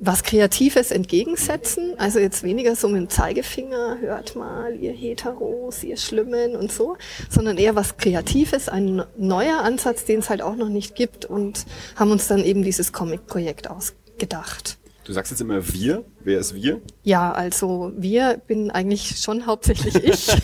was 0.00 0.22
Kreatives 0.22 0.90
entgegensetzen. 0.90 1.94
Also 1.98 2.18
jetzt 2.18 2.42
weniger 2.42 2.76
so 2.76 2.88
mit 2.88 2.96
dem 2.98 3.08
Zeigefinger, 3.08 3.98
hört 4.00 4.36
mal, 4.36 4.74
ihr 4.76 4.92
Heteros, 4.92 5.82
ihr 5.84 5.96
Schlimmen 5.96 6.56
und 6.56 6.72
so, 6.72 6.96
sondern 7.30 7.58
eher 7.58 7.74
was 7.74 7.96
Kreatives, 7.96 8.68
ein 8.68 9.02
neuer 9.16 9.60
Ansatz, 9.60 10.04
den 10.04 10.20
es 10.20 10.30
halt 10.30 10.42
auch 10.42 10.56
noch 10.56 10.68
nicht 10.68 10.94
gibt 10.94 11.24
und 11.24 11.66
haben 11.96 12.10
uns 12.10 12.28
dann 12.28 12.44
eben 12.44 12.62
dieses 12.62 12.92
Comic-Projekt 12.92 13.70
ausgedacht. 13.70 14.78
Du 15.04 15.12
sagst 15.12 15.30
jetzt 15.30 15.40
immer 15.40 15.72
wir. 15.72 16.04
Wer 16.24 16.40
ist 16.40 16.54
wir? 16.54 16.80
Ja, 17.04 17.30
also 17.32 17.92
wir 17.96 18.40
bin 18.46 18.72
eigentlich 18.72 19.18
schon 19.18 19.46
hauptsächlich 19.46 19.94
ich. 19.94 20.26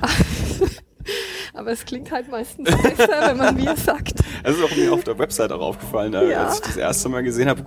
Aber 1.56 1.70
es 1.72 1.84
klingt 1.86 2.10
halt 2.12 2.28
meistens 2.30 2.68
besser, 2.82 3.08
wenn 3.28 3.36
man 3.38 3.56
wir 3.56 3.74
sagt. 3.76 4.14
Das 4.44 4.56
ist 4.56 4.62
auch 4.62 4.76
mir 4.76 4.92
auf 4.92 5.02
der 5.04 5.18
Website 5.18 5.50
auch 5.50 5.60
aufgefallen. 5.60 6.14
Äh, 6.14 6.30
Ja. 6.30 6.44
Als 6.46 6.56
ich 6.56 6.60
das 6.66 6.76
erste 6.76 7.08
Mal 7.08 7.22
gesehen 7.22 7.48
habe, 7.48 7.64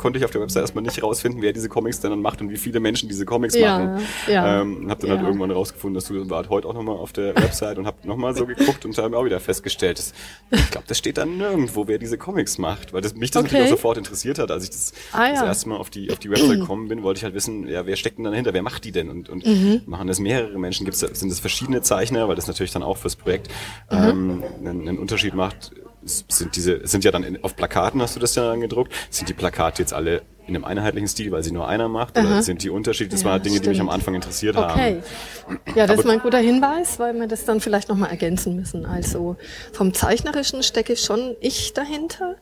konnte 0.00 0.18
ich 0.18 0.24
auf 0.24 0.30
der 0.30 0.40
Website 0.40 0.62
erstmal 0.62 0.82
nicht 0.82 1.02
rausfinden, 1.02 1.42
wer 1.42 1.52
diese 1.52 1.68
Comics 1.68 2.00
denn 2.00 2.10
dann 2.10 2.22
macht 2.22 2.40
und 2.40 2.50
wie 2.50 2.56
viele 2.56 2.80
Menschen 2.80 3.08
diese 3.08 3.24
Comics 3.26 3.56
Ja, 3.56 3.78
machen. 3.78 4.06
ja. 4.26 4.62
Ähm, 4.62 4.90
hab 4.90 4.98
dann 5.00 5.10
halt 5.10 5.20
Ja. 5.20 5.26
irgendwann 5.26 5.50
rausgefunden, 5.50 5.94
dass 5.94 6.06
du 6.06 6.28
wart 6.30 6.48
heute 6.48 6.66
auch 6.66 6.74
nochmal 6.74 6.96
auf 6.96 7.12
der 7.12 7.34
Website 7.36 7.78
und 7.78 7.86
hab 7.86 8.04
nochmal 8.04 8.34
so 8.34 8.46
geguckt 8.46 8.84
und 8.86 8.96
habe 8.98 9.16
auch 9.16 9.24
wieder 9.24 9.38
festgestellt, 9.40 9.98
dass, 9.98 10.12
ich 10.50 10.70
glaube, 10.70 10.86
das 10.88 10.96
steht 10.98 11.18
dann 11.18 11.36
nirgendwo, 11.36 11.86
wer 11.86 11.98
diese 11.98 12.16
Comics 12.18 12.56
macht, 12.58 12.92
weil 12.92 13.02
das 13.02 13.14
mich 13.14 13.30
das 13.30 13.40
Okay. 13.42 13.52
natürlich 13.52 13.66
auch 13.72 13.76
sofort 13.76 13.98
interessiert 13.98 14.38
hat, 14.38 14.50
als 14.50 14.64
ich 14.64 14.70
das, 14.70 14.92
Ah, 15.12 15.28
das 15.28 15.40
ja. 15.40 15.44
erste 15.46 15.68
Mal 15.68 15.76
auf 15.76 15.90
die 15.90 16.10
auf 16.10 16.18
die 16.18 16.30
Website 16.30 16.60
gekommen 16.60 16.88
bin, 16.88 17.02
wollte 17.02 17.18
ich 17.18 17.24
halt 17.24 17.34
wissen, 17.34 17.68
ja, 17.68 17.84
wer 17.86 17.96
steckt 17.96 18.16
denn 18.18 18.24
dahinter, 18.24 18.54
wer 18.54 18.62
macht 18.62 18.84
die 18.84 18.92
denn 18.92 19.10
und, 19.10 19.28
und 19.28 19.46
Mhm. 19.46 19.82
machen 19.86 20.06
das 20.08 20.18
mehrere 20.18 20.58
Menschen, 20.58 20.84
gibt's, 20.86 21.00
sind 21.00 21.30
das 21.30 21.40
verschiedene 21.40 21.82
Zeichner, 21.82 22.26
weil 22.28 22.36
das 22.36 22.46
natürlich 22.46 22.72
dann 22.72 22.82
auch 22.82 22.96
fürs 22.96 23.16
Projekt 23.16 23.48
Mhm. 23.90 23.96
ähm, 23.98 24.44
einen, 24.64 24.88
einen 24.88 24.98
Unterschied 24.98 25.34
macht. 25.34 25.72
Sind 26.02 26.56
diese 26.56 26.74
es 26.76 26.90
sind 26.92 27.04
ja 27.04 27.10
dann 27.10 27.22
in, 27.24 27.44
auf 27.44 27.56
Plakaten 27.56 28.00
hast 28.00 28.16
du 28.16 28.20
das 28.20 28.34
ja 28.34 28.46
dann 28.48 28.60
gedruckt. 28.60 28.92
Sind 29.10 29.28
die 29.28 29.34
Plakate 29.34 29.82
jetzt 29.82 29.92
alle 29.92 30.22
in 30.46 30.56
einem 30.56 30.64
einheitlichen 30.64 31.06
Stil, 31.06 31.30
weil 31.30 31.44
sie 31.44 31.52
nur 31.52 31.68
einer 31.68 31.88
macht, 31.88 32.18
oder 32.18 32.42
sind 32.42 32.64
die 32.64 32.70
Unterschiede? 32.70 33.10
Das 33.10 33.22
Ja, 33.22 33.28
waren 33.30 33.42
Dinge, 33.42 33.60
die 33.60 33.68
mich 33.68 33.76
stimmt. 33.76 33.88
am 33.90 33.94
Anfang 33.94 34.14
interessiert 34.14 34.56
Okay. 34.56 35.00
haben. 35.46 35.60
Ja, 35.76 35.86
das 35.86 35.90
Aber- 35.90 35.98
ist 36.00 36.04
mal 36.06 36.12
ein 36.14 36.20
guter 36.20 36.38
Hinweis, 36.38 36.98
weil 36.98 37.14
wir 37.14 37.28
das 37.28 37.44
dann 37.44 37.60
vielleicht 37.60 37.88
nochmal 37.88 38.10
ergänzen 38.10 38.56
müssen. 38.56 38.84
Also 38.86 39.36
vom 39.72 39.94
Zeichnerischen 39.94 40.62
stecke 40.62 40.96
schon 40.96 41.36
ich 41.40 41.72
dahinter. 41.74 42.36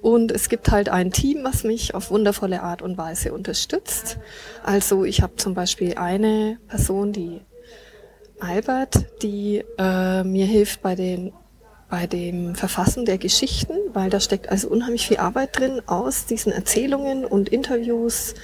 Und 0.00 0.32
es 0.32 0.48
gibt 0.48 0.70
halt 0.70 0.88
ein 0.88 1.10
Team, 1.12 1.40
was 1.42 1.62
mich 1.64 1.94
auf 1.94 2.10
wundervolle 2.10 2.62
Art 2.62 2.80
und 2.80 2.96
Weise 2.96 3.34
unterstützt. 3.34 4.16
Also 4.64 5.04
ich 5.04 5.20
habe 5.20 5.36
zum 5.36 5.52
Beispiel 5.52 5.96
eine 5.98 6.58
Person, 6.68 7.12
die 7.12 7.42
Albert, 8.40 9.22
die 9.22 9.62
äh, 9.78 10.24
mir 10.24 10.46
hilft 10.46 10.80
bei 10.80 10.94
den 10.94 11.32
bei 11.90 12.06
dem 12.06 12.54
Verfassen 12.54 13.04
der 13.04 13.18
Geschichten, 13.18 13.74
weil 13.92 14.08
da 14.08 14.20
steckt 14.20 14.48
also 14.48 14.68
unheimlich 14.68 15.06
viel 15.08 15.18
Arbeit 15.18 15.58
drin, 15.58 15.82
aus 15.86 16.24
diesen 16.24 16.52
Erzählungen 16.52 17.24
und 17.24 17.48
Interviews 17.48 18.34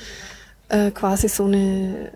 äh, 0.69 0.91
quasi 0.91 1.29
so 1.29 1.45
eine 1.45 2.11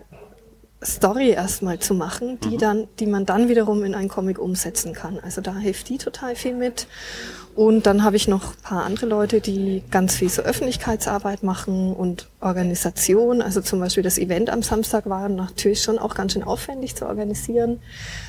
Story 0.83 1.29
erstmal 1.29 1.77
zu 1.79 1.93
machen, 1.93 2.39
die 2.39 2.57
dann, 2.57 2.87
die 2.99 3.05
man 3.05 3.25
dann 3.25 3.49
wiederum 3.49 3.83
in 3.83 3.93
einen 3.93 4.09
Comic 4.09 4.39
umsetzen 4.39 4.93
kann. 4.93 5.19
Also 5.19 5.41
da 5.41 5.55
hilft 5.55 5.89
die 5.89 5.97
total 5.97 6.35
viel 6.35 6.55
mit. 6.55 6.87
Und 7.53 7.85
dann 7.85 8.03
habe 8.03 8.15
ich 8.15 8.27
noch 8.27 8.53
ein 8.53 8.61
paar 8.63 8.85
andere 8.85 9.05
Leute, 9.05 9.41
die 9.41 9.83
ganz 9.91 10.15
viel 10.15 10.29
so 10.29 10.41
Öffentlichkeitsarbeit 10.41 11.43
machen 11.43 11.93
und 11.93 12.29
Organisation. 12.39 13.41
Also 13.41 13.61
zum 13.61 13.79
Beispiel 13.79 14.03
das 14.03 14.17
Event 14.17 14.49
am 14.49 14.63
Samstag 14.63 15.07
war 15.07 15.27
natürlich 15.29 15.83
schon 15.83 15.99
auch 15.99 16.15
ganz 16.15 16.33
schön 16.33 16.43
aufwendig 16.43 16.95
zu 16.95 17.05
organisieren. 17.05 17.79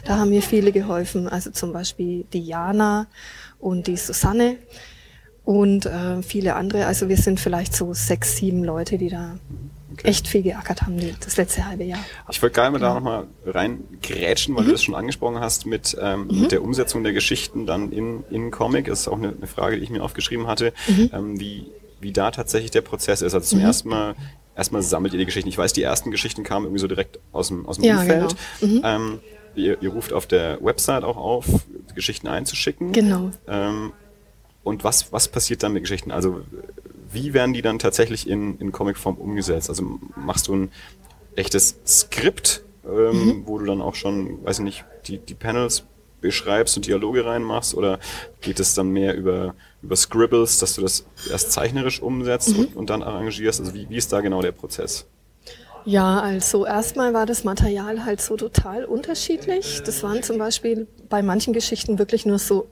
Da 0.05 0.19
haben 0.19 0.31
mir 0.31 0.43
viele 0.43 0.73
geholfen. 0.73 1.29
Also 1.29 1.51
zum 1.51 1.73
Beispiel 1.73 2.25
Diana 2.33 3.07
und 3.61 3.87
die 3.87 3.97
Susanne 3.97 4.57
und 5.45 5.87
äh, 5.87 6.23
viele 6.23 6.55
andere. 6.57 6.87
Also 6.87 7.09
wir 7.09 7.17
sind 7.17 7.41
vielleicht 7.41 7.75
so 7.75 7.95
sechs, 7.95 8.37
sieben 8.37 8.65
Leute, 8.65 8.99
die 8.99 9.09
da 9.09 9.39
okay. 9.93 10.09
echt 10.09 10.29
viel 10.29 10.43
geackert 10.43 10.83
haben 10.83 10.99
die, 10.99 11.15
das 11.21 11.37
letzte 11.37 11.67
halbe 11.67 11.85
Jahr. 11.85 12.05
Ich 12.31 12.41
wollte 12.43 12.55
gerne 12.55 12.71
mal 12.71 12.79
genau. 12.79 12.95
da 12.95 12.95
nochmal 12.95 13.27
reingrätschen, 13.47 14.55
weil 14.55 14.65
mhm. 14.65 14.67
du 14.67 14.73
das 14.73 14.83
schon 14.83 14.95
angesprochen 14.95 15.41
hast 15.41 15.67
mit, 15.67 15.97
ähm, 16.01 16.29
mhm. 16.29 16.41
mit 16.43 16.53
der 16.53 16.63
Umsetzung 16.63 17.03
der 17.03 17.13
Geschichten 17.13 17.67
dann 17.67 17.93
in, 17.93 18.25
in 18.31 18.51
Comic. 18.51 18.87
Das 18.87 19.01
ist 19.01 19.09
auch 19.09 19.19
eine, 19.19 19.29
eine 19.29 19.47
Frage, 19.47 19.77
die 19.77 19.83
ich 19.83 19.91
mir 19.91 20.03
aufgeschrieben 20.03 20.47
hatte, 20.47 20.73
mhm. 20.89 21.11
ähm, 21.13 21.41
wie, 21.41 21.67
wie 22.01 22.13
da 22.13 22.31
tatsächlich 22.31 22.71
der 22.71 22.83
Prozess 22.83 23.23
ist. 23.23 23.35
Also 23.35 23.47
zum 23.47 23.61
mhm. 23.61 23.65
ersten 23.67 23.89
Mal 23.89 24.15
erstmal 24.57 24.83
sammelt 24.83 25.13
ihr 25.13 25.19
die 25.19 25.27
Geschichten. 25.27 25.49
Ich 25.49 25.59
weiß, 25.59 25.73
die 25.73 25.83
ersten 25.83 26.11
Geschichten 26.11 26.43
kamen 26.43 26.67
irgendwie 26.67 26.81
so 26.81 26.89
direkt 26.89 27.19
aus 27.33 27.49
dem, 27.49 27.67
aus 27.67 27.77
dem 27.77 27.85
ja, 27.85 28.01
Umfeld. 28.01 28.37
Genau. 28.61 28.73
Mhm. 28.73 28.81
Ähm, 28.85 29.21
ihr, 29.55 29.83
ihr, 29.83 29.91
ruft 29.91 30.13
auf 30.13 30.27
der 30.27 30.63
Website 30.63 31.05
auch 31.05 31.17
auf, 31.17 31.47
Geschichten 31.95 32.29
einzuschicken. 32.29 32.93
Genau. 32.93 33.31
Ähm, 33.47 33.93
und 34.65 34.85
was, 34.85 35.13
was 35.13 35.29
passiert 35.29 35.63
dann 35.63 35.73
mit 35.73 35.83
Geschichten? 35.83 36.11
Also 36.11 36.43
wie 37.13 37.35
werden 37.35 37.53
die 37.53 37.63
dann 37.63 37.79
tatsächlich 37.79 38.29
in, 38.29 38.59
in 38.59 38.73
Comicform 38.73 39.17
umgesetzt? 39.17 39.69
Also 39.69 39.99
machst 40.17 40.49
du 40.49 40.55
ein 40.55 40.73
echtes 41.37 41.79
Skript, 41.87 42.63
ähm, 42.85 43.27
mhm. 43.27 43.43
wo 43.47 43.59
du 43.59 43.67
dann 43.67 43.81
auch 43.81 43.95
schon, 43.95 44.45
weiß 44.45 44.59
ich 44.59 44.65
nicht, 44.65 44.85
die, 45.07 45.19
die 45.19 45.35
Panels 45.35 45.85
beschreibst 46.21 46.77
und 46.77 46.87
Dialoge 46.87 47.25
reinmachst 47.25 47.75
oder 47.75 47.99
geht 48.41 48.61
es 48.61 48.75
dann 48.75 48.89
mehr 48.89 49.15
über, 49.15 49.55
über 49.83 49.97
Scribbles, 49.97 50.59
dass 50.59 50.75
du 50.75 50.81
das 50.81 51.05
erst 51.31 51.53
zeichnerisch 51.53 52.01
umsetzt 52.01 52.51
mhm. 52.51 52.61
und, 52.61 52.77
und, 52.77 52.91
dann 52.91 53.03
arrangierst? 53.03 53.61
Also 53.61 53.75
wie, 53.75 53.89
wie 53.91 53.97
ist 53.97 54.13
da 54.13 54.21
genau 54.21 54.41
der 54.41 54.53
Prozess? 54.53 55.07
Ja, 55.85 56.21
also 56.21 56.65
erstmal 56.65 57.13
war 57.13 57.27
das 57.27 57.43
Material 57.43 58.05
halt 58.05 58.21
so 58.21 58.37
total 58.37 58.85
unterschiedlich. 58.85 59.83
Das 59.85 60.03
waren 60.05 60.23
zum 60.23 60.39
Beispiel 60.39 60.87
bei 61.09 61.23
manchen 61.23 61.53
Geschichten 61.53 61.99
wirklich 61.99 62.25
nur 62.25 62.39
so 62.39 62.69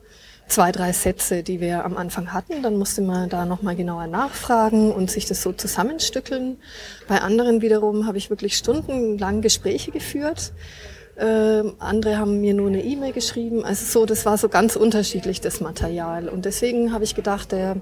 zwei, 0.51 0.73
drei 0.73 0.93
Sätze, 0.93 1.43
die 1.43 1.61
wir 1.61 1.85
am 1.85 1.97
Anfang 1.97 2.33
hatten. 2.33 2.63
Dann 2.63 2.77
musste 2.77 3.03
man 3.03 3.29
da 3.29 3.47
nochmal 3.47 3.77
genauer 3.77 4.07
nachfragen 4.07 4.93
und 4.93 5.11
sich 5.11 5.27
das 5.27 5.43
so 5.43 5.53
zusammenstückeln. 5.53 6.59
Bei 7.09 7.21
anderen 7.23 7.63
wiederum 7.63 8.07
habe 8.07 8.19
ich 8.19 8.31
wirklich 8.31 8.57
stundenlang 8.57 9.43
Gespräche 9.43 9.91
geführt. 9.91 10.53
Ähm, 11.19 11.75
andere 11.79 12.17
haben 12.17 12.41
mir 12.41 12.55
nur 12.55 12.69
eine 12.69 12.83
E-Mail 12.83 13.13
geschrieben. 13.13 13.65
Also 13.65 13.85
so, 13.85 14.07
das 14.07 14.25
war 14.25 14.39
so 14.39 14.49
ganz 14.49 14.75
unterschiedlich, 14.75 15.41
das 15.41 15.61
Material. 15.61 16.29
Und 16.29 16.47
deswegen 16.47 16.93
habe 16.93 17.05
ich 17.05 17.15
gedacht, 17.15 17.53
der, 17.53 17.77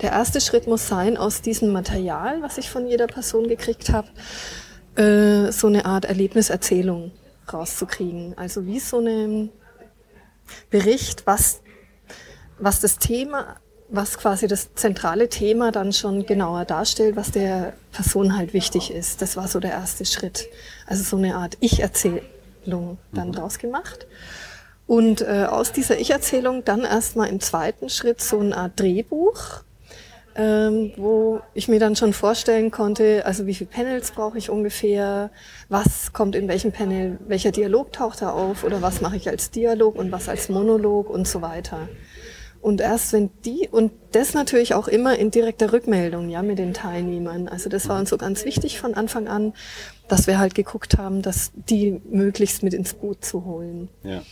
der 0.00 0.12
erste 0.12 0.40
Schritt 0.40 0.66
muss 0.66 0.86
sein, 0.86 1.16
aus 1.16 1.42
diesem 1.42 1.72
Material, 1.72 2.40
was 2.40 2.56
ich 2.56 2.70
von 2.70 2.86
jeder 2.86 3.06
Person 3.06 3.48
gekriegt 3.48 3.90
habe, 3.92 4.08
äh, 4.96 5.50
so 5.50 5.66
eine 5.66 5.86
Art 5.86 6.04
Erlebniserzählung 6.04 7.10
rauszukriegen. 7.52 8.34
Also 8.38 8.64
wie 8.64 8.78
so 8.78 8.98
eine 8.98 9.48
Bericht, 10.70 11.26
was 11.26 11.63
was 12.58 12.80
das 12.80 12.98
Thema, 12.98 13.56
was 13.88 14.18
quasi 14.18 14.46
das 14.46 14.74
zentrale 14.74 15.28
Thema 15.28 15.70
dann 15.70 15.92
schon 15.92 16.26
genauer 16.26 16.64
darstellt, 16.64 17.16
was 17.16 17.30
der 17.30 17.74
Person 17.92 18.36
halt 18.36 18.52
wichtig 18.52 18.90
ist. 18.90 19.22
Das 19.22 19.36
war 19.36 19.48
so 19.48 19.60
der 19.60 19.72
erste 19.72 20.04
Schritt. 20.04 20.48
Also 20.86 21.02
so 21.02 21.16
eine 21.16 21.36
Art 21.36 21.56
Ich-Erzählung 21.60 22.98
dann 23.12 23.28
mhm. 23.28 23.32
draus 23.32 23.58
gemacht. 23.58 24.06
Und 24.86 25.22
äh, 25.22 25.46
aus 25.48 25.72
dieser 25.72 25.98
Ich-Erzählung 25.98 26.64
dann 26.64 26.82
erstmal 26.82 27.28
im 27.28 27.40
zweiten 27.40 27.88
Schritt 27.88 28.20
so 28.20 28.38
eine 28.38 28.56
Art 28.56 28.78
Drehbuch, 28.78 29.62
ähm, 30.36 30.92
wo 30.96 31.40
ich 31.54 31.68
mir 31.68 31.78
dann 31.78 31.96
schon 31.96 32.12
vorstellen 32.12 32.70
konnte, 32.70 33.24
also 33.24 33.46
wie 33.46 33.54
viele 33.54 33.70
Panels 33.70 34.10
brauche 34.10 34.36
ich 34.36 34.50
ungefähr, 34.50 35.30
was 35.68 36.12
kommt 36.12 36.34
in 36.34 36.48
welchem 36.48 36.72
Panel, 36.72 37.18
welcher 37.28 37.52
Dialog 37.52 37.92
taucht 37.92 38.20
da 38.20 38.30
auf 38.30 38.64
oder 38.64 38.82
was 38.82 39.00
mache 39.00 39.16
ich 39.16 39.28
als 39.28 39.50
Dialog 39.50 39.94
und 39.94 40.10
was 40.12 40.28
als 40.28 40.48
Monolog 40.48 41.08
und 41.08 41.28
so 41.28 41.40
weiter. 41.40 41.88
Und 42.64 42.80
erst 42.80 43.12
wenn 43.12 43.28
die, 43.44 43.68
und 43.70 43.92
das 44.12 44.32
natürlich 44.32 44.72
auch 44.72 44.88
immer 44.88 45.18
in 45.18 45.30
direkter 45.30 45.74
Rückmeldung, 45.74 46.30
ja, 46.30 46.40
mit 46.40 46.58
den 46.58 46.72
Teilnehmern. 46.72 47.46
Also 47.46 47.68
das 47.68 47.90
war 47.90 48.00
uns 48.00 48.08
so 48.08 48.16
ganz 48.16 48.46
wichtig 48.46 48.80
von 48.80 48.94
Anfang 48.94 49.28
an, 49.28 49.52
dass 50.08 50.26
wir 50.26 50.38
halt 50.38 50.54
geguckt 50.54 50.96
haben, 50.96 51.20
dass 51.20 51.52
die 51.54 52.00
möglichst 52.10 52.62
mit 52.62 52.72
ins 52.72 52.94
Boot 52.94 53.22
zu 53.22 53.44
holen. 53.44 53.90
Ja. 54.02 54.22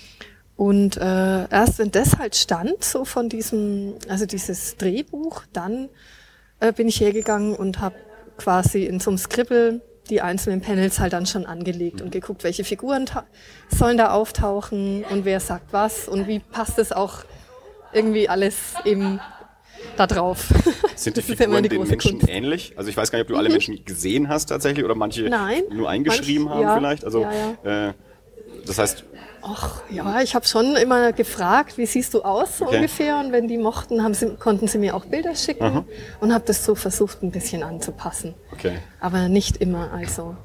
Und 0.56 0.96
äh, 0.96 1.46
erst 1.50 1.78
wenn 1.78 1.90
das 1.90 2.16
halt 2.16 2.34
stand, 2.34 2.82
so 2.82 3.04
von 3.04 3.28
diesem, 3.28 3.96
also 4.08 4.24
dieses 4.24 4.78
Drehbuch, 4.78 5.42
dann 5.52 5.90
äh, 6.60 6.72
bin 6.72 6.88
ich 6.88 7.02
hergegangen 7.02 7.54
und 7.54 7.80
habe 7.80 7.96
quasi 8.38 8.86
in 8.86 8.98
so 8.98 9.10
einem 9.10 9.18
Scribble 9.18 9.82
die 10.08 10.22
einzelnen 10.22 10.62
Panels 10.62 11.00
halt 11.00 11.12
dann 11.12 11.26
schon 11.26 11.44
angelegt 11.44 12.00
und 12.00 12.10
geguckt, 12.12 12.44
welche 12.44 12.64
Figuren 12.64 13.04
sollen 13.68 13.98
da 13.98 14.12
auftauchen 14.12 15.04
und 15.04 15.26
wer 15.26 15.38
sagt 15.38 15.74
was 15.74 16.08
und 16.08 16.26
wie 16.28 16.38
passt 16.38 16.78
es 16.78 16.92
auch 16.92 17.24
irgendwie 17.92 18.28
alles 18.28 18.74
eben 18.84 19.20
da 19.96 20.06
drauf. 20.06 20.48
Sind 20.96 21.16
die 21.16 21.22
Figuren 21.22 21.62
den 21.62 21.82
Menschen 21.82 22.18
Kunst. 22.18 22.28
ähnlich? 22.28 22.74
Also 22.76 22.90
ich 22.90 22.96
weiß 22.96 23.10
gar 23.10 23.18
nicht, 23.18 23.24
ob 23.24 23.28
du 23.28 23.34
mhm. 23.34 23.40
alle 23.40 23.48
Menschen 23.50 23.84
gesehen 23.84 24.28
hast 24.28 24.46
tatsächlich 24.46 24.84
oder 24.84 24.94
manche 24.94 25.22
Nein, 25.22 25.62
nur 25.70 25.88
eingeschrieben 25.88 26.44
manch, 26.44 26.56
haben 26.56 26.62
ja, 26.62 26.76
vielleicht. 26.76 27.04
Also 27.04 27.22
ja, 27.22 27.32
ja. 27.64 27.88
Äh, 27.88 27.94
das 28.66 28.78
heißt. 28.78 29.04
Ach 29.44 29.82
ja, 29.90 30.20
ich 30.20 30.36
habe 30.36 30.46
schon 30.46 30.76
immer 30.76 31.12
gefragt, 31.12 31.76
wie 31.76 31.86
siehst 31.86 32.14
du 32.14 32.22
aus 32.22 32.58
so 32.58 32.66
okay. 32.66 32.76
ungefähr? 32.76 33.18
Und 33.18 33.32
wenn 33.32 33.48
die 33.48 33.58
mochten, 33.58 34.04
haben 34.04 34.14
sie, 34.14 34.36
konnten 34.36 34.68
sie 34.68 34.78
mir 34.78 34.94
auch 34.94 35.04
Bilder 35.04 35.34
schicken 35.34 35.64
Aha. 35.64 35.84
und 36.20 36.32
habe 36.32 36.44
das 36.46 36.64
so 36.64 36.76
versucht, 36.76 37.24
ein 37.24 37.32
bisschen 37.32 37.64
anzupassen. 37.64 38.34
Okay. 38.52 38.78
Aber 39.00 39.28
nicht 39.28 39.56
immer. 39.56 39.92
Also 39.92 40.36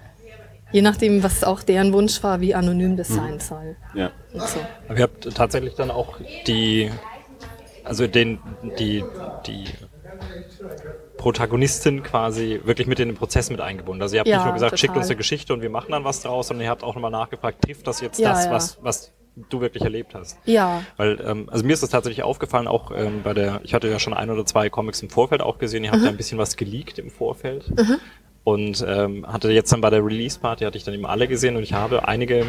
je 0.71 0.81
nachdem, 0.81 1.21
was 1.21 1.43
auch 1.43 1.61
deren 1.61 1.93
Wunsch 1.93 2.23
war, 2.23 2.41
wie 2.41 2.55
anonym 2.55 2.97
das 2.97 3.09
mhm. 3.09 3.15
sein 3.15 3.39
soll. 3.39 3.75
Ja. 3.93 4.11
So. 4.33 4.59
Aber 4.87 4.97
ihr 4.97 5.03
habt 5.03 5.31
tatsächlich 5.35 5.75
dann 5.75 5.91
auch 5.91 6.17
die 6.47 6.89
also 7.87 8.07
den, 8.07 8.39
die, 8.79 9.03
die 9.45 9.65
Protagonistin 11.17 12.03
quasi 12.03 12.61
wirklich 12.63 12.87
mit 12.87 12.99
in 12.99 13.09
den 13.09 13.17
Prozess 13.17 13.49
mit 13.49 13.61
eingebunden. 13.61 14.01
Also 14.01 14.15
ihr 14.15 14.19
habt 14.19 14.27
ja, 14.27 14.37
nicht 14.37 14.45
nur 14.45 14.53
gesagt, 14.53 14.71
total. 14.71 14.79
schickt 14.79 14.95
uns 14.95 15.07
eine 15.07 15.15
Geschichte 15.15 15.53
und 15.53 15.61
wir 15.61 15.69
machen 15.69 15.91
dann 15.91 16.03
was 16.03 16.21
draus, 16.21 16.47
sondern 16.47 16.65
ihr 16.65 16.69
habt 16.69 16.83
auch 16.83 16.95
nochmal 16.95 17.11
nachgefragt, 17.11 17.63
trifft 17.63 17.87
das 17.87 18.01
jetzt 18.01 18.19
ja, 18.19 18.29
das, 18.29 18.45
ja. 18.45 18.51
was, 18.51 18.77
was 18.81 19.13
du 19.49 19.61
wirklich 19.61 19.83
erlebt 19.83 20.15
hast? 20.15 20.37
Ja. 20.45 20.83
Weil, 20.97 21.19
ähm, 21.25 21.49
also 21.51 21.65
mir 21.65 21.73
ist 21.73 21.83
das 21.83 21.89
tatsächlich 21.89 22.23
aufgefallen, 22.23 22.67
auch 22.67 22.91
ähm, 22.95 23.21
bei 23.23 23.33
der, 23.33 23.61
ich 23.63 23.73
hatte 23.73 23.87
ja 23.87 23.99
schon 23.99 24.13
ein 24.13 24.29
oder 24.29 24.45
zwei 24.45 24.69
Comics 24.69 25.01
im 25.01 25.09
Vorfeld 25.09 25.41
auch 25.41 25.59
gesehen, 25.59 25.83
ihr 25.83 25.91
habt 25.91 25.99
mhm. 25.99 26.05
ja 26.05 26.11
ein 26.11 26.17
bisschen 26.17 26.37
was 26.37 26.55
geleakt 26.55 26.99
im 26.99 27.09
Vorfeld. 27.09 27.69
Mhm. 27.69 27.97
Und 28.43 28.85
ähm, 28.87 29.27
hatte 29.27 29.51
jetzt 29.51 29.71
dann 29.73 29.81
bei 29.81 29.89
der 29.89 30.05
Release-Party, 30.05 30.63
hatte 30.63 30.77
ich 30.77 30.85
dann 30.85 30.93
eben 30.93 31.05
alle 31.05 31.27
gesehen 31.27 31.57
und 31.57 31.63
ich 31.63 31.73
habe 31.73 32.07
einige 32.07 32.45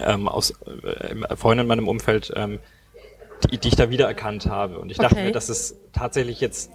ähm, 0.00 0.28
aus 0.28 0.52
äh, 0.62 1.36
Freunden 1.36 1.62
in 1.62 1.66
meinem 1.66 1.88
Umfeld 1.88 2.32
ähm, 2.36 2.60
die, 3.44 3.58
die 3.58 3.68
ich 3.68 3.76
da 3.76 3.90
wiedererkannt 3.90 4.46
habe. 4.46 4.78
Und 4.78 4.90
ich 4.90 4.98
okay. 4.98 5.08
dachte 5.08 5.24
mir, 5.24 5.32
das 5.32 5.48
ist 5.48 5.76
tatsächlich 5.92 6.40
jetzt 6.40 6.70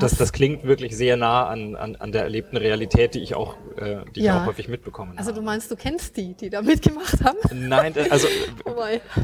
das, 0.00 0.16
das 0.16 0.32
klingt 0.32 0.64
wirklich 0.64 0.96
sehr 0.96 1.16
nah 1.16 1.46
an, 1.46 1.76
an, 1.76 1.96
an 1.96 2.12
der 2.12 2.22
erlebten 2.22 2.56
Realität, 2.56 3.14
die 3.14 3.20
ich 3.20 3.34
auch, 3.34 3.56
äh, 3.76 4.04
die 4.14 4.22
ja. 4.22 4.36
ich 4.36 4.42
auch 4.42 4.46
häufig 4.46 4.68
mitbekommen 4.68 5.18
Also 5.18 5.32
du 5.32 5.42
meinst, 5.42 5.70
du 5.70 5.76
kennst 5.76 6.16
die, 6.16 6.34
die 6.34 6.50
da 6.50 6.62
mitgemacht 6.62 7.22
haben? 7.24 7.38
Nein, 7.52 7.94
also 8.10 8.28
oh 8.64 8.74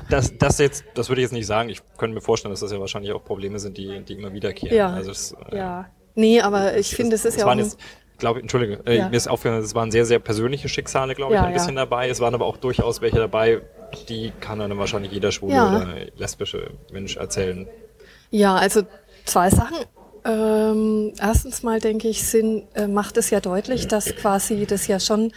das, 0.09 0.37
das 0.39 0.59
jetzt, 0.59 0.85
das 0.95 1.09
würde 1.09 1.21
ich 1.21 1.27
jetzt 1.27 1.33
nicht 1.33 1.47
sagen. 1.47 1.69
Ich 1.69 1.83
könnte 1.97 2.15
mir 2.15 2.21
vorstellen, 2.21 2.53
dass 2.53 2.61
das 2.61 2.73
ja 2.73 2.81
wahrscheinlich 2.81 3.13
auch 3.13 3.25
Probleme 3.25 3.59
sind, 3.59 3.79
die, 3.79 4.01
die 4.01 4.15
immer 4.15 4.33
wiederkehren. 4.33 4.77
Ja. 4.77 4.91
Also 4.91 5.11
es, 5.11 5.35
äh, 5.51 5.57
ja. 5.57 5.91
Nee, 6.15 6.41
aber 6.41 6.77
ich 6.77 6.95
finde, 6.95 7.15
es 7.15 7.25
ist 7.25 7.39
ja 7.39 7.47
auch. 7.47 7.55
Jetzt, 7.55 7.79
glaube 8.21 8.41
Entschuldige, 8.41 8.81
äh, 8.87 8.99
ja. 8.99 9.09
mir 9.09 9.17
ist 9.17 9.29
aufgefallen, 9.29 9.63
es 9.63 9.75
waren 9.75 9.91
sehr, 9.91 10.07
sehr 10.07 10.19
persönliche 10.19 10.69
Schicksale, 10.69 11.15
glaube 11.15 11.35
ich, 11.35 11.41
ja, 11.41 11.47
ein 11.47 11.53
bisschen 11.53 11.77
dabei. 11.77 12.09
Es 12.09 12.21
waren 12.21 12.35
aber 12.35 12.47
auch 12.47 12.57
durchaus 12.57 13.01
welche 13.01 13.19
dabei, 13.19 13.63
die 14.09 14.33
kann 14.41 14.61
dann 14.61 14.77
wahrscheinlich 14.79 15.13
jeder 15.13 15.33
schwule 15.33 15.55
oder 15.55 15.89
lesbische 16.17 16.71
Mensch 16.93 17.17
erzählen. 17.17 17.67
Ja, 18.31 18.55
also 18.55 18.83
zwei 19.25 19.51
Sachen. 19.51 19.79
Ähm, 20.25 21.13
erstens 21.19 21.63
mal 21.63 21.81
denke 21.81 22.09
ich, 22.09 22.27
sind, 22.27 22.67
äh, 22.75 22.87
macht 22.87 23.17
es 23.17 23.31
ja 23.31 23.41
deutlich, 23.41 23.89
dass 23.89 24.15
quasi 24.17 24.67
das 24.67 24.87
ja 24.87 25.01
schon, 25.01 25.33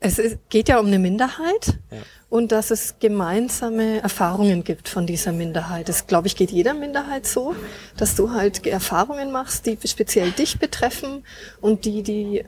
es 0.00 0.18
ist, 0.18 0.38
geht 0.50 0.68
ja 0.68 0.78
um 0.78 0.86
eine 0.86 0.98
Minderheit 0.98 1.78
ja. 1.90 1.98
und 2.28 2.52
dass 2.52 2.70
es 2.70 2.96
gemeinsame 3.00 4.02
Erfahrungen 4.02 4.62
gibt 4.62 4.88
von 4.88 5.06
dieser 5.06 5.32
Minderheit. 5.32 5.88
Das, 5.88 6.06
glaube 6.06 6.26
ich, 6.26 6.36
geht 6.36 6.50
jeder 6.50 6.74
Minderheit 6.74 7.26
so, 7.26 7.54
dass 7.96 8.14
du 8.14 8.32
halt 8.32 8.66
Erfahrungen 8.66 9.32
machst, 9.32 9.66
die 9.66 9.78
speziell 9.84 10.30
dich 10.32 10.58
betreffen 10.58 11.24
und 11.60 11.84
die, 11.84 12.02
die 12.02 12.44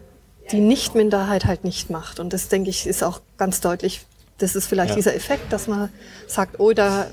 die 0.50 0.61
Nicht-Minderheit 0.61 1.45
halt 1.45 1.64
nicht 1.64 1.90
macht. 1.90 2.21
Und 2.21 2.33
das, 2.33 2.49
denke 2.49 2.71
ich, 2.71 2.87
ist 2.87 3.02
auch 3.02 3.21
ganz 3.37 3.61
deutlich 3.61 4.07
das 4.38 4.55
ist 4.55 4.69
vielleicht 4.69 4.90
ja. 4.90 4.97
dieser 4.97 5.14
Effekt, 5.14 5.52
dass 5.52 5.67
man 5.67 5.90
sagt, 6.26 6.61
oh, 6.61 6.73
da 6.73 7.09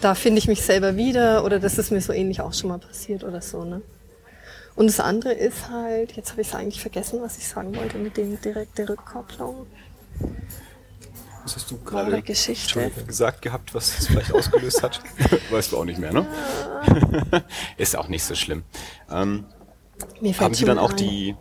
da 0.00 0.14
finde 0.14 0.38
ich 0.38 0.48
mich 0.48 0.62
selber 0.62 0.96
wieder 0.96 1.44
oder 1.44 1.60
das 1.60 1.78
ist 1.78 1.92
mir 1.92 2.00
so 2.00 2.12
ähnlich 2.12 2.40
auch 2.40 2.52
schon 2.52 2.70
mal 2.70 2.78
passiert 2.78 3.24
oder 3.24 3.40
so. 3.40 3.64
Ne? 3.64 3.82
Und 4.74 4.86
das 4.86 5.00
andere 5.00 5.32
ist 5.32 5.68
halt, 5.68 6.12
jetzt 6.12 6.30
habe 6.30 6.40
ich 6.40 6.48
es 6.48 6.54
eigentlich 6.54 6.80
vergessen, 6.80 7.20
was 7.20 7.36
ich 7.36 7.46
sagen 7.46 7.74
wollte 7.76 7.98
mit 7.98 8.16
dem 8.16 8.40
direkte 8.40 8.88
Rückkopplung. 8.88 9.66
Was 11.42 11.56
hast 11.56 11.70
du 11.70 11.78
gerade 11.78 12.22
gesagt 12.22 13.42
gehabt, 13.42 13.74
was 13.74 13.98
es 13.98 14.06
vielleicht 14.06 14.32
ausgelöst 14.32 14.82
hat? 14.82 15.02
weißt 15.50 15.72
du 15.72 15.78
auch 15.78 15.84
nicht 15.84 15.98
mehr, 15.98 16.12
ne? 16.12 16.26
Ist 17.76 17.96
auch 17.96 18.08
nicht 18.08 18.24
so 18.24 18.34
schlimm. 18.34 18.62
Ähm, 19.10 19.46
haben 20.38 20.54
Sie 20.54 20.64
dann 20.64 20.78
auch 20.78 20.92
ein. 20.92 20.96
die, 20.96 21.36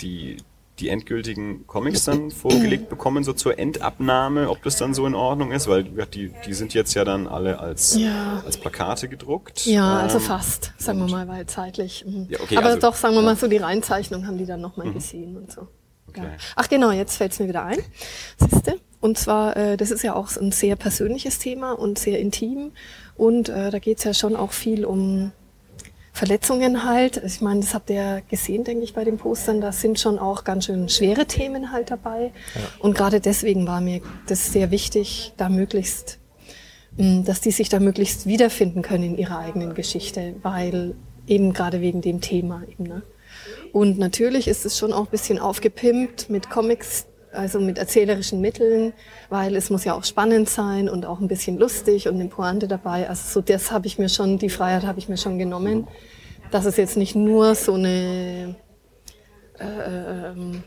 die, 0.00 0.36
die 0.80 0.88
endgültigen 0.88 1.66
Comics 1.66 2.04
dann 2.04 2.30
vorgelegt 2.32 2.88
bekommen, 2.88 3.22
so 3.22 3.32
zur 3.32 3.58
Endabnahme, 3.58 4.50
ob 4.50 4.62
das 4.64 4.76
dann 4.76 4.92
so 4.94 5.06
in 5.06 5.14
Ordnung 5.14 5.52
ist? 5.52 5.68
Weil 5.68 5.84
die, 5.84 6.32
die 6.46 6.52
sind 6.54 6.74
jetzt 6.74 6.94
ja 6.94 7.04
dann 7.04 7.26
alle 7.28 7.60
als, 7.60 7.96
Ja. 7.96 8.42
als 8.44 8.56
Plakate 8.56 9.08
gedruckt. 9.08 9.66
Ja, 9.66 9.98
also 10.00 10.18
Ähm, 10.18 10.24
fast, 10.24 10.72
sagen 10.78 10.98
wir 10.98 11.08
mal, 11.08 11.28
weil 11.28 11.46
zeitlich. 11.46 12.04
mhm. 12.06 12.26
Ja, 12.28 12.40
okay, 12.40 12.56
Aber 12.56 12.66
also- 12.66 12.80
doch, 12.80 12.94
sagen 12.96 13.14
wir. 13.14 13.20
Mhm. 13.20 13.26
mal 13.26 13.36
so, 13.36 13.46
die 13.46 13.56
Reinzeichnung 13.58 14.26
haben 14.26 14.38
die 14.38 14.46
dann 14.46 14.60
nochmal 14.60 14.92
gesehen 14.92 15.36
und 15.36 15.52
so. 15.52 15.68
Okay. 16.08 16.22
Ja. 16.22 16.30
Ach 16.56 16.68
genau, 16.68 16.90
jetzt 16.90 17.16
fällt 17.16 17.32
es 17.32 17.38
mir 17.40 17.48
wieder 17.48 17.64
ein. 17.64 17.78
Siehste? 18.38 18.78
Und 19.00 19.18
zwar, 19.18 19.56
äh, 19.56 19.76
das 19.76 19.90
ist 19.90 20.02
ja 20.02 20.14
auch 20.14 20.34
ein 20.36 20.50
sehr 20.52 20.76
persönliches 20.76 21.38
Thema 21.38 21.72
und 21.72 21.98
sehr 21.98 22.18
intim. 22.20 22.72
Und 23.16 23.48
äh, 23.48 23.70
da 23.70 23.78
geht 23.78 23.98
es 23.98 24.04
ja 24.04 24.14
schon 24.14 24.34
auch 24.34 24.52
viel 24.52 24.84
um 24.84 25.32
Verletzungen 26.14 26.84
halt. 26.84 27.20
Ich 27.26 27.40
meine, 27.40 27.60
das 27.60 27.74
habt 27.74 27.90
ihr 27.90 27.96
ja 27.96 28.20
gesehen, 28.20 28.62
denke 28.62 28.84
ich, 28.84 28.94
bei 28.94 29.02
den 29.02 29.16
Postern. 29.16 29.60
Da 29.60 29.72
sind 29.72 29.98
schon 29.98 30.20
auch 30.20 30.44
ganz 30.44 30.66
schön 30.66 30.88
schwere 30.88 31.26
Themen 31.26 31.72
halt 31.72 31.90
dabei. 31.90 32.32
Und 32.78 32.96
gerade 32.96 33.20
deswegen 33.20 33.66
war 33.66 33.80
mir 33.80 34.00
das 34.28 34.52
sehr 34.52 34.70
wichtig, 34.70 35.32
da 35.36 35.48
möglichst, 35.48 36.20
mh, 36.96 37.24
dass 37.24 37.40
die 37.40 37.50
sich 37.50 37.68
da 37.68 37.80
möglichst 37.80 38.26
wiederfinden 38.26 38.80
können 38.80 39.02
in 39.02 39.18
ihrer 39.18 39.40
eigenen 39.40 39.74
Geschichte, 39.74 40.36
weil 40.42 40.94
eben 41.26 41.52
gerade 41.52 41.80
wegen 41.80 42.00
dem 42.00 42.20
Thema 42.20 42.62
eben. 42.70 42.84
Ne? 42.84 43.02
Und 43.72 43.98
natürlich 43.98 44.46
ist 44.46 44.64
es 44.64 44.78
schon 44.78 44.92
auch 44.92 45.06
ein 45.06 45.10
bisschen 45.10 45.40
aufgepimpt 45.40 46.30
mit 46.30 46.48
Comics, 46.48 47.06
also 47.34 47.60
mit 47.60 47.78
erzählerischen 47.78 48.40
Mitteln, 48.40 48.92
weil 49.28 49.56
es 49.56 49.70
muss 49.70 49.84
ja 49.84 49.94
auch 49.94 50.04
spannend 50.04 50.48
sein 50.48 50.88
und 50.88 51.04
auch 51.06 51.20
ein 51.20 51.28
bisschen 51.28 51.58
lustig 51.58 52.08
und 52.08 52.14
eine 52.14 52.28
Pointe 52.28 52.68
dabei. 52.68 53.08
Also 53.08 53.22
so 53.28 53.40
das 53.40 53.70
habe 53.72 53.86
ich 53.86 53.98
mir 53.98 54.08
schon, 54.08 54.38
die 54.38 54.48
Freiheit 54.50 54.84
habe 54.84 54.98
ich 54.98 55.08
mir 55.08 55.16
schon 55.16 55.38
genommen, 55.38 55.86
dass 56.50 56.64
es 56.64 56.76
jetzt 56.76 56.96
nicht 56.96 57.14
nur 57.16 57.54
so 57.54 57.74
eine 57.74 58.54
äh, 59.58 60.30
ähm, 60.30 60.62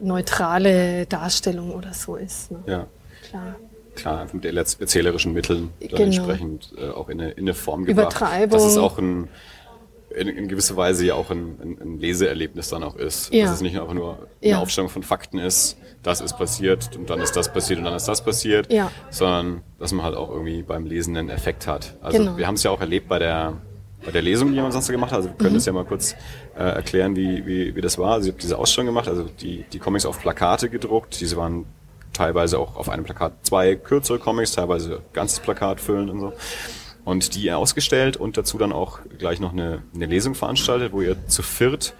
neutrale 0.00 1.06
Darstellung 1.06 1.72
oder 1.72 1.92
so 1.92 2.16
ist. 2.16 2.50
Ne? 2.50 2.58
Ja, 2.66 2.86
Klar. 3.28 3.56
klar, 3.94 4.20
einfach 4.20 4.34
mit 4.34 4.44
erzähl- 4.44 4.80
erzählerischen 4.80 5.32
Mitteln 5.32 5.70
Genau. 5.80 5.96
entsprechend 6.02 6.72
äh, 6.78 6.88
auch 6.90 7.08
in 7.08 7.20
eine, 7.20 7.30
in 7.32 7.44
eine 7.44 7.54
Form 7.54 7.84
gebracht. 7.84 8.16
Übertreibung. 8.16 8.50
Dass 8.58 8.64
es 8.64 8.76
auch 8.76 8.98
ein, 8.98 9.28
in, 10.16 10.28
in 10.28 10.48
gewisser 10.48 10.76
Weise 10.76 11.04
ja 11.06 11.14
auch 11.14 11.30
ein, 11.30 11.56
ein, 11.62 11.78
ein 11.80 11.98
Leseerlebnis 12.00 12.68
dann 12.70 12.82
auch 12.82 12.96
ist. 12.96 13.32
Ja. 13.32 13.44
Dass 13.44 13.54
es 13.56 13.60
nicht 13.60 13.78
einfach 13.78 13.94
nur 13.94 14.26
eine 14.42 14.50
Ja. 14.50 14.58
Aufstellung 14.58 14.88
von 14.90 15.02
Fakten 15.02 15.38
ist, 15.38 15.76
das 16.02 16.20
ist 16.20 16.36
passiert 16.38 16.96
und 16.96 17.10
dann 17.10 17.20
ist 17.20 17.36
das 17.36 17.52
passiert 17.52 17.78
und 17.78 17.84
dann 17.84 17.94
ist 17.94 18.06
das 18.06 18.24
passiert, 18.24 18.72
Ja. 18.72 18.90
sondern 19.10 19.62
dass 19.78 19.92
man 19.92 20.04
halt 20.04 20.16
auch 20.16 20.30
irgendwie 20.30 20.62
beim 20.62 20.86
Lesen 20.86 21.16
einen 21.16 21.30
Effekt 21.30 21.66
hat. 21.66 21.94
Also 22.00 22.18
Genau. 22.18 22.36
wir 22.36 22.46
haben 22.46 22.54
es 22.54 22.62
ja 22.62 22.70
auch 22.70 22.80
erlebt 22.80 23.08
bei 23.08 23.18
der 23.18 23.54
bei 24.04 24.12
der 24.12 24.22
Lesung, 24.22 24.50
die 24.52 24.56
wir 24.56 24.70
sonst 24.70 24.88
gemacht 24.88 25.10
haben. 25.10 25.16
Also 25.16 25.30
wir 25.30 25.36
können 25.36 25.50
Mhm. 25.52 25.56
das 25.56 25.66
ja 25.66 25.72
mal 25.72 25.84
kurz 25.84 26.14
äh, 26.56 26.62
erklären, 26.62 27.16
wie, 27.16 27.44
wie, 27.44 27.74
wie 27.74 27.80
das 27.80 27.98
war. 27.98 28.12
Also 28.12 28.28
ich 28.28 28.32
habe 28.34 28.40
diese 28.40 28.56
Ausstellung 28.56 28.86
gemacht, 28.86 29.08
also 29.08 29.24
die, 29.40 29.64
die 29.72 29.78
Comics 29.80 30.06
auf 30.06 30.20
Plakate 30.20 30.68
gedruckt. 30.70 31.18
Diese 31.20 31.36
waren 31.36 31.64
teilweise 32.12 32.58
auch 32.60 32.76
auf 32.76 32.88
einem 32.88 33.02
Plakat 33.02 33.32
zwei 33.42 33.74
kürzere 33.74 34.20
Comics, 34.20 34.52
teilweise 34.52 35.00
ganzes 35.12 35.40
Plakat 35.40 35.80
füllen 35.80 36.08
und 36.08 36.20
so. 36.20 36.32
Und 37.06 37.34
die 37.34 37.50
ausgestellt 37.52 38.18
und 38.18 38.36
dazu 38.36 38.58
dann 38.58 38.72
auch 38.72 38.98
gleich 39.16 39.40
noch 39.40 39.52
eine, 39.52 39.82
eine 39.94 40.06
Lesung 40.06 40.34
veranstaltet, 40.34 40.92
wo 40.92 41.00
ihr 41.00 41.16
zu 41.28 41.42
viert 41.42 41.94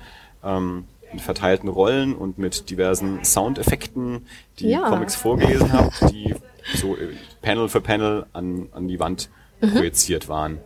ähm, 0.44 0.84
in 1.12 1.20
verteilten 1.20 1.68
Rollen 1.68 2.14
und 2.14 2.38
mit 2.38 2.68
diversen 2.68 3.24
Soundeffekten 3.24 4.26
die 4.58 4.68
Ja. 4.70 4.88
Comics 4.90 5.14
vorgelesen 5.14 5.72
habt, 5.72 6.10
die 6.10 6.34
so 6.74 6.96
äh, 6.96 7.14
Panel 7.40 7.68
für 7.68 7.80
Panel 7.80 8.26
an, 8.32 8.68
an 8.72 8.88
die 8.88 8.98
Wand 8.98 9.30
projiziert 9.60 10.28
waren. 10.28 10.58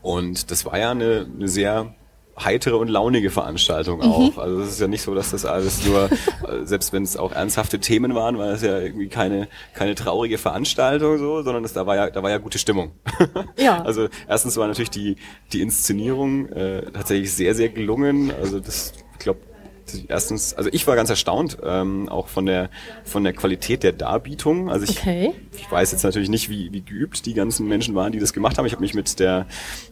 Und 0.00 0.50
das 0.50 0.64
war 0.64 0.78
ja 0.78 0.90
eine, 0.90 1.26
eine 1.32 1.48
sehr 1.48 1.94
heitere 2.38 2.76
und 2.76 2.88
launige 2.88 3.30
Veranstaltung 3.30 4.00
auch. 4.02 4.38
Also 4.38 4.60
es 4.60 4.70
ist 4.70 4.80
ja 4.80 4.88
nicht 4.88 5.02
so, 5.02 5.14
dass 5.14 5.30
das 5.30 5.44
alles 5.44 5.86
nur, 5.86 6.04
äh, 6.48 6.64
selbst 6.64 6.92
wenn 6.92 7.02
es 7.02 7.16
auch 7.16 7.32
ernsthafte 7.32 7.78
Themen 7.78 8.14
waren, 8.14 8.38
war 8.38 8.48
es 8.52 8.62
ja 8.62 8.78
irgendwie 8.78 9.08
keine, 9.08 9.48
keine 9.74 9.94
traurige 9.94 10.38
Veranstaltung 10.38 11.18
so, 11.18 11.42
sondern 11.42 11.62
das, 11.62 11.72
da 11.72 11.86
war 11.86 11.96
ja, 11.96 12.10
da 12.10 12.22
war 12.22 12.30
ja 12.30 12.38
gute 12.38 12.58
Stimmung. 12.58 12.92
Ja. 13.58 13.82
Also 13.82 14.08
erstens 14.28 14.56
war 14.56 14.66
natürlich 14.66 14.90
die, 14.90 15.16
die 15.52 15.60
Inszenierung 15.60 16.48
äh, 16.48 16.90
tatsächlich 16.90 17.32
sehr, 17.32 17.54
sehr 17.54 17.68
gelungen. 17.68 18.32
Also 18.40 18.60
das, 18.60 18.92
ich 19.12 19.18
glaube, 19.18 19.40
erstens, 20.08 20.54
also 20.54 20.70
ich 20.72 20.86
war 20.86 20.96
ganz 20.96 21.10
erstaunt, 21.10 21.58
ähm, 21.62 22.08
auch 22.08 22.28
von 22.28 22.46
der 22.46 22.70
von 23.04 23.24
der 23.24 23.32
Qualität 23.34 23.82
der 23.82 23.92
Darbietung. 23.92 24.70
Also 24.70 24.84
ich, 24.84 24.98
Okay. 24.98 25.32
ich 25.56 25.70
weiß 25.70 25.92
jetzt 25.92 26.02
natürlich 26.02 26.28
nicht, 26.28 26.48
wie, 26.50 26.72
wie 26.72 26.82
geübt 26.82 27.26
die 27.26 27.34
ganzen 27.34 27.68
Menschen 27.68 27.94
waren, 27.94 28.12
die 28.12 28.18
das 28.18 28.32
gemacht 28.32 28.58
haben. 28.58 28.66
Ich 28.66 28.72
habe 28.72 28.82
mich 28.82 28.94
mit 28.94 29.18
der 29.20 29.46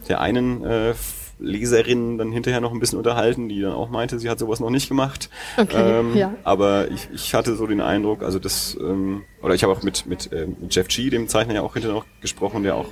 der 0.09 0.19
einen 0.21 0.63
äh, 0.63 0.93
Leserin 1.41 2.17
dann 2.17 2.31
hinterher 2.31 2.61
noch 2.61 2.71
ein 2.71 2.79
bisschen 2.79 2.97
unterhalten, 2.97 3.49
die 3.49 3.61
dann 3.61 3.73
auch 3.73 3.89
meinte, 3.89 4.19
sie 4.19 4.29
hat 4.29 4.39
sowas 4.39 4.59
noch 4.59 4.69
nicht 4.69 4.87
gemacht. 4.87 5.29
Okay, 5.57 6.17
ja. 6.17 6.35
Aber 6.43 6.89
ich, 6.91 7.09
ich 7.13 7.33
hatte 7.33 7.55
so 7.55 7.65
den 7.67 7.81
Eindruck, 7.81 8.23
also 8.23 8.39
das, 8.39 8.77
ähm, 8.79 9.23
oder 9.41 9.55
ich 9.55 9.63
habe 9.63 9.73
auch 9.73 9.81
mit, 9.81 10.05
mit, 10.05 10.29
ähm, 10.31 10.55
mit 10.61 10.73
Jeff 10.73 10.87
G., 10.87 11.09
dem 11.09 11.27
Zeichner, 11.27 11.55
ja 11.55 11.61
auch 11.63 11.73
hinterher 11.73 11.97
noch 11.97 12.05
gesprochen, 12.21 12.63
der 12.63 12.75
auch 12.75 12.89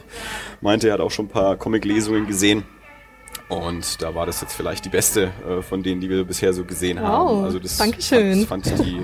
meinte, 0.62 0.88
er 0.88 0.96
hat 0.96 1.00
auch 1.00 1.12
schon 1.12 1.26
ein 1.26 1.30
paar 1.30 1.56
Comic-Lesungen 1.58 2.26
gesehen. 2.28 2.64
Und 3.48 4.02
da 4.02 4.14
war 4.14 4.26
das 4.26 4.42
jetzt 4.42 4.54
vielleicht 4.54 4.86
die 4.86 4.90
beste 4.90 5.32
äh, 5.48 5.62
von 5.62 5.82
denen, 5.82 6.02
die 6.02 6.10
wir 6.10 6.24
bisher 6.24 6.54
so 6.54 6.66
gesehen 6.66 6.98
Wow, 7.00 7.06
haben. 7.06 7.44
Also 7.46 7.60
das 7.60 7.78
Dankeschön. 7.78 8.46
Fand, 8.46 8.68
fand 8.68 8.86
die, 8.86 9.00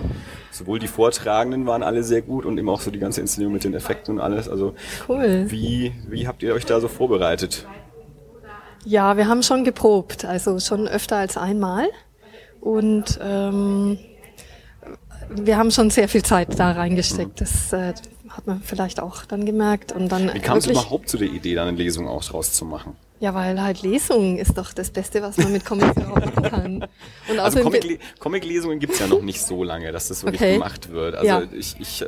sowohl 0.52 0.78
die 0.78 0.88
Vortragenden 0.88 1.66
waren 1.66 1.82
alle 1.82 2.04
sehr 2.04 2.22
gut 2.22 2.46
und 2.46 2.58
eben 2.58 2.70
auch 2.70 2.82
so 2.82 2.92
die 2.92 3.00
ganze 3.00 3.22
Inszenierung 3.22 3.54
mit 3.54 3.64
den 3.64 3.74
Effekten 3.74 4.16
und 4.16 4.22
alles. 4.22 4.48
Also 4.48 4.76
Cool. 5.10 5.46
wie, 5.50 5.94
wie 6.08 6.28
habt 6.28 6.44
ihr 6.44 6.54
euch 6.54 6.66
da 6.66 6.80
so 6.80 6.88
vorbereitet? 6.88 7.66
Ja, 8.86 9.18
wir 9.18 9.28
haben 9.28 9.44
schon 9.44 9.64
geprobt, 9.64 10.26
also 10.26 10.60
schon 10.60 10.88
öfter 10.88 11.18
als 11.18 11.38
einmal. 11.38 11.88
Und 12.62 13.20
ähm, 13.22 13.98
wir 15.30 15.58
haben 15.58 15.72
schon 15.72 15.90
sehr 15.90 16.08
viel 16.08 16.24
Zeit 16.24 16.58
da 16.60 16.72
reingesteckt. 16.72 17.42
Das 17.42 17.74
äh, 17.74 17.94
hat 18.30 18.46
man 18.48 18.62
vielleicht 18.62 19.00
auch 19.00 19.26
dann 19.26 19.46
gemerkt. 19.46 19.92
Und 19.92 20.12
dann 20.12 20.34
Wie 20.34 20.40
kam 20.40 20.58
es 20.58 20.68
überhaupt 20.68 21.10
zu 21.10 21.18
der 21.18 21.28
Idee, 21.30 21.56
da 21.56 21.64
eine 21.66 21.76
Lesung 21.78 22.08
auch 22.08 22.24
draus 22.24 22.54
zu 22.54 22.66
machen? 22.66 22.96
Ja, 23.22 23.34
weil 23.34 23.60
halt 23.62 23.82
Lesung 23.82 24.38
ist 24.38 24.58
doch 24.58 24.74
das 24.74 24.92
Beste, 24.92 25.22
was 25.22 25.38
man 25.38 25.52
mit 25.52 25.66
Comics 25.66 25.96
erhoffen 25.98 26.44
kann. 26.44 26.88
Und 27.30 27.40
Also 27.40 27.60
außerdem- 27.60 27.64
Comic- 27.64 28.00
Comic-Lesungen 28.20 28.80
gibt's 28.80 29.00
ja 29.00 29.08
noch 29.08 29.22
nicht 29.22 29.42
so 29.42 29.64
lange, 29.64 29.92
dass 29.92 30.10
das 30.10 30.24
wirklich 30.24 30.42
Okay. 30.42 30.54
gemacht 30.54 30.92
wird. 30.92 31.16
Also 31.16 31.26
Ja. 31.28 31.42
ich, 31.54 31.76
ich 31.80 32.02
äh, 32.02 32.08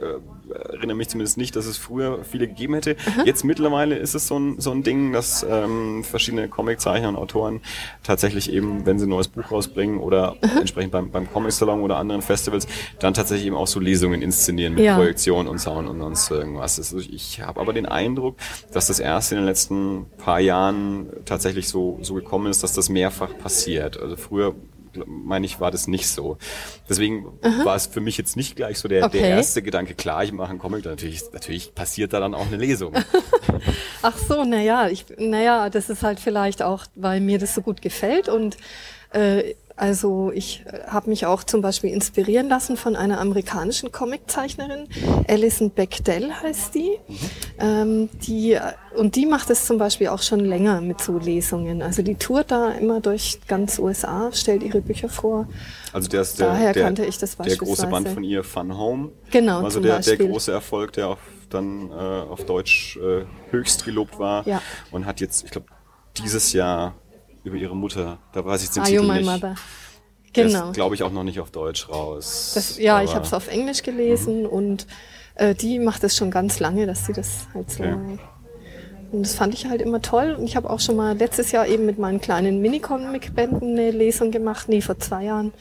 erinnere 0.51 0.95
mich 0.95 1.09
zumindest 1.09 1.37
nicht, 1.37 1.55
dass 1.55 1.65
es 1.65 1.77
früher 1.77 2.23
viele 2.23 2.47
gegeben 2.47 2.73
hätte. 2.75 2.95
Jetzt 3.25 3.43
mittlerweile 3.43 3.95
ist 3.95 4.15
es 4.15 4.27
so 4.27 4.37
ein, 4.37 4.59
so 4.59 4.71
ein 4.71 4.83
Ding, 4.83 5.11
dass 5.13 5.45
ähm, 5.49 6.03
verschiedene 6.03 6.47
Comiczeichner 6.47 7.09
und 7.09 7.15
Autoren 7.15 7.61
tatsächlich 8.03 8.51
eben, 8.51 8.85
wenn 8.85 8.99
sie 8.99 9.05
ein 9.05 9.09
neues 9.09 9.27
Buch 9.27 9.51
rausbringen 9.51 9.99
oder 9.99 10.35
entsprechend 10.57 10.91
beim, 10.91 11.11
beim 11.11 11.31
Comic-Salon 11.31 11.81
oder 11.81 11.97
anderen 11.97 12.21
Festivals, 12.21 12.67
dann 12.99 13.13
tatsächlich 13.13 13.47
eben 13.47 13.55
auch 13.55 13.67
so 13.67 13.79
Lesungen 13.79 14.21
inszenieren 14.21 14.75
mit 14.75 14.83
Ja. 14.83 14.95
Projektion 14.95 15.47
und 15.47 15.59
Sound 15.59 15.89
und 15.89 15.99
sonst 15.99 16.31
irgendwas. 16.31 16.77
Also 16.77 16.99
ich 16.99 17.41
habe 17.41 17.59
aber 17.59 17.73
den 17.73 17.85
Eindruck, 17.85 18.37
dass 18.71 18.87
das 18.87 18.99
erst 18.99 19.31
in 19.31 19.37
den 19.37 19.45
letzten 19.45 20.05
paar 20.17 20.39
Jahren 20.39 21.07
tatsächlich 21.25 21.67
so, 21.67 21.99
so 22.01 22.13
gekommen 22.13 22.47
ist, 22.51 22.63
dass 22.63 22.73
das 22.73 22.89
mehrfach 22.89 23.37
passiert. 23.37 23.99
Also 23.99 24.15
früher 24.15 24.55
meine 25.05 25.45
ich, 25.45 25.59
war 25.59 25.71
das 25.71 25.87
nicht 25.87 26.07
so. 26.07 26.37
Deswegen 26.89 27.25
war 27.63 27.75
es 27.75 27.87
für 27.87 28.01
mich 28.01 28.17
jetzt 28.17 28.35
nicht 28.35 28.55
gleich 28.55 28.79
so 28.79 28.87
der, 28.87 29.05
Okay. 29.05 29.19
der 29.19 29.29
erste 29.29 29.61
Gedanke, 29.61 29.93
klar, 29.93 30.23
ich 30.23 30.31
mache 30.31 30.49
einen 30.49 30.59
Comic, 30.59 30.85
natürlich, 30.85 31.21
natürlich 31.33 31.73
passiert 31.75 32.13
da 32.13 32.19
dann 32.19 32.33
auch 32.33 32.47
eine 32.47 32.57
Lesung. 32.57 32.93
Ach 34.01 34.17
so, 34.17 34.43
naja, 34.43 34.89
naja, 35.17 35.69
das 35.69 35.89
ist 35.89 36.03
halt 36.03 36.19
vielleicht 36.19 36.61
auch, 36.61 36.85
weil 36.95 37.19
mir 37.19 37.39
das 37.39 37.53
so 37.55 37.61
gut 37.61 37.81
gefällt 37.81 38.29
und 38.29 38.57
äh, 39.13 39.53
also 39.77 40.31
ich 40.33 40.65
habe 40.87 41.07
mich 41.09 41.27
auch 41.27 41.43
zum 41.43 41.61
Beispiel 41.61 41.91
inspirieren 41.91 42.49
lassen 42.49 42.77
von 42.77 42.95
einer 42.95 43.21
amerikanischen 43.21 43.91
Comiczeichnerin, 43.91 44.87
Alison 45.27 45.69
Bechdel 45.69 46.33
heißt 46.33 46.73
die. 46.73 46.97
Ähm, 47.59 48.09
die. 48.25 48.57
Und 48.95 49.15
die 49.15 49.27
macht 49.27 49.51
es 49.51 49.65
zum 49.67 49.77
Beispiel 49.77 50.07
auch 50.07 50.23
schon 50.23 50.39
länger 50.39 50.81
mit 50.81 50.99
so 50.99 51.19
Lesungen. 51.19 51.83
Also 51.83 52.01
die 52.01 52.15
tourt 52.15 52.49
da 52.49 52.71
immer 52.71 53.01
durch 53.01 53.39
ganz 53.47 53.77
USA, 53.77 54.31
stellt 54.33 54.63
ihre 54.63 54.81
Bücher 54.81 55.09
vor. 55.09 55.47
Also 55.93 56.09
der, 56.09 56.21
ist 56.21 56.39
der, 56.39 56.47
Daher 56.47 56.73
der, 56.73 56.83
kannte 56.83 57.05
ich 57.05 57.19
das 57.19 57.37
der 57.37 57.55
große. 57.55 57.85
Band 57.85 58.09
von 58.09 58.23
ihr, 58.23 58.43
Fun 58.43 58.75
Home. 58.75 59.11
Genau, 59.29 59.61
Also 59.61 59.79
der, 59.79 59.99
der 59.99 60.17
große 60.17 60.51
Erfolg, 60.51 60.93
der 60.93 61.09
auf, 61.09 61.19
dann 61.51 61.91
äh, 61.91 61.93
auf 61.93 62.45
Deutsch 62.45 62.97
äh, 62.97 63.25
höchst 63.51 63.85
gelobt 63.85 64.17
war. 64.17 64.47
Ja. 64.47 64.59
Und 64.89 65.05
hat 65.05 65.21
jetzt, 65.21 65.45
ich 65.45 65.51
glaube, 65.51 65.67
dieses 66.17 66.53
Jahr 66.53 66.95
über 67.47 67.57
ihre 67.57 67.75
Mutter, 67.75 68.19
da 68.33 68.45
weiß 68.45 68.63
ich 68.63 68.69
den 68.69 68.83
Are 68.83 68.91
You 68.91 69.01
Titel 69.01 69.11
My 69.13 69.19
nicht. 69.19 69.31
Mother? 69.31 69.55
Genau. 70.33 70.71
glaube 70.71 70.93
ich, 70.93 71.01
auch 71.03 71.11
noch 71.11 71.23
nicht 71.23 71.39
auf 71.39 71.49
Deutsch 71.49 71.89
raus. 71.89 72.51
Das, 72.53 72.77
ja, 72.77 73.01
ich 73.01 73.15
habe 73.15 73.25
es 73.25 73.33
auf 73.33 73.47
Englisch 73.47 73.81
gelesen 73.81 74.45
und 74.45 74.85
Äh, 75.39 75.53
die 75.53 75.77
macht 75.77 76.03
es 76.03 76.15
schon 76.17 76.31
ganz 76.31 76.59
lange, 76.59 76.87
dass 76.87 77.05
sie 77.05 77.13
das 77.13 77.47
halt 77.53 77.69
so. 77.69 77.83
Okay. 77.83 78.17
Und 79.11 79.21
das 79.21 79.35
fand 79.35 79.53
ich 79.53 79.67
halt 79.67 79.83
immer 79.83 80.01
toll. 80.01 80.35
Und 80.35 80.45
ich 80.45 80.55
habe 80.55 80.67
auch 80.67 80.79
schon 80.79 80.95
mal 80.95 81.15
letztes 81.15 81.51
Jahr 81.51 81.67
eben 81.67 81.85
mit 81.85 81.99
meinen 81.99 82.19
kleinen 82.19 82.59
Mini-Comic-Bänden 82.59 83.73
eine 83.73 83.91
Lesung 83.91 84.31
gemacht, 84.31 84.67
nee, 84.67 84.81
vor 84.81 84.97
zwei 84.97 85.25
Jahren. 85.25 85.53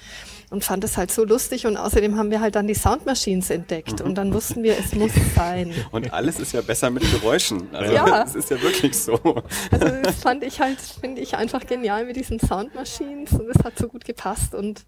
Und 0.50 0.64
fand 0.64 0.84
es 0.84 0.96
halt 0.96 1.10
so 1.10 1.24
lustig. 1.24 1.66
Und 1.66 1.76
außerdem 1.76 2.16
haben 2.16 2.30
wir 2.30 2.40
halt 2.40 2.54
dann 2.54 2.66
die 2.68 2.74
Sound 2.74 3.04
Machines 3.04 3.50
entdeckt. 3.50 4.00
Und 4.00 4.14
dann 4.14 4.32
wussten 4.32 4.62
wir, 4.62 4.78
es 4.78 4.94
muss 4.94 5.10
sein. 5.34 5.72
Und 5.90 6.12
alles 6.12 6.38
ist 6.38 6.52
ja 6.52 6.60
besser 6.60 6.88
mit 6.90 7.02
Geräuschen. 7.10 7.68
Also 7.74 7.92
Ja. 7.92 8.04
das 8.06 8.34
ist 8.36 8.50
ja 8.50 8.60
wirklich 8.62 8.96
so. 8.96 9.14
Also 9.72 9.88
das 10.02 10.16
fand 10.16 10.44
ich 10.44 10.60
halt, 10.60 10.78
finde 10.80 11.20
ich 11.20 11.36
einfach 11.36 11.66
genial 11.66 12.04
mit 12.04 12.14
diesen 12.16 12.38
Sound 12.38 12.74
Machines. 12.74 13.32
Und 13.32 13.48
es 13.50 13.64
hat 13.64 13.76
so 13.78 13.88
gut 13.88 14.04
gepasst. 14.04 14.54
Und 14.54 14.84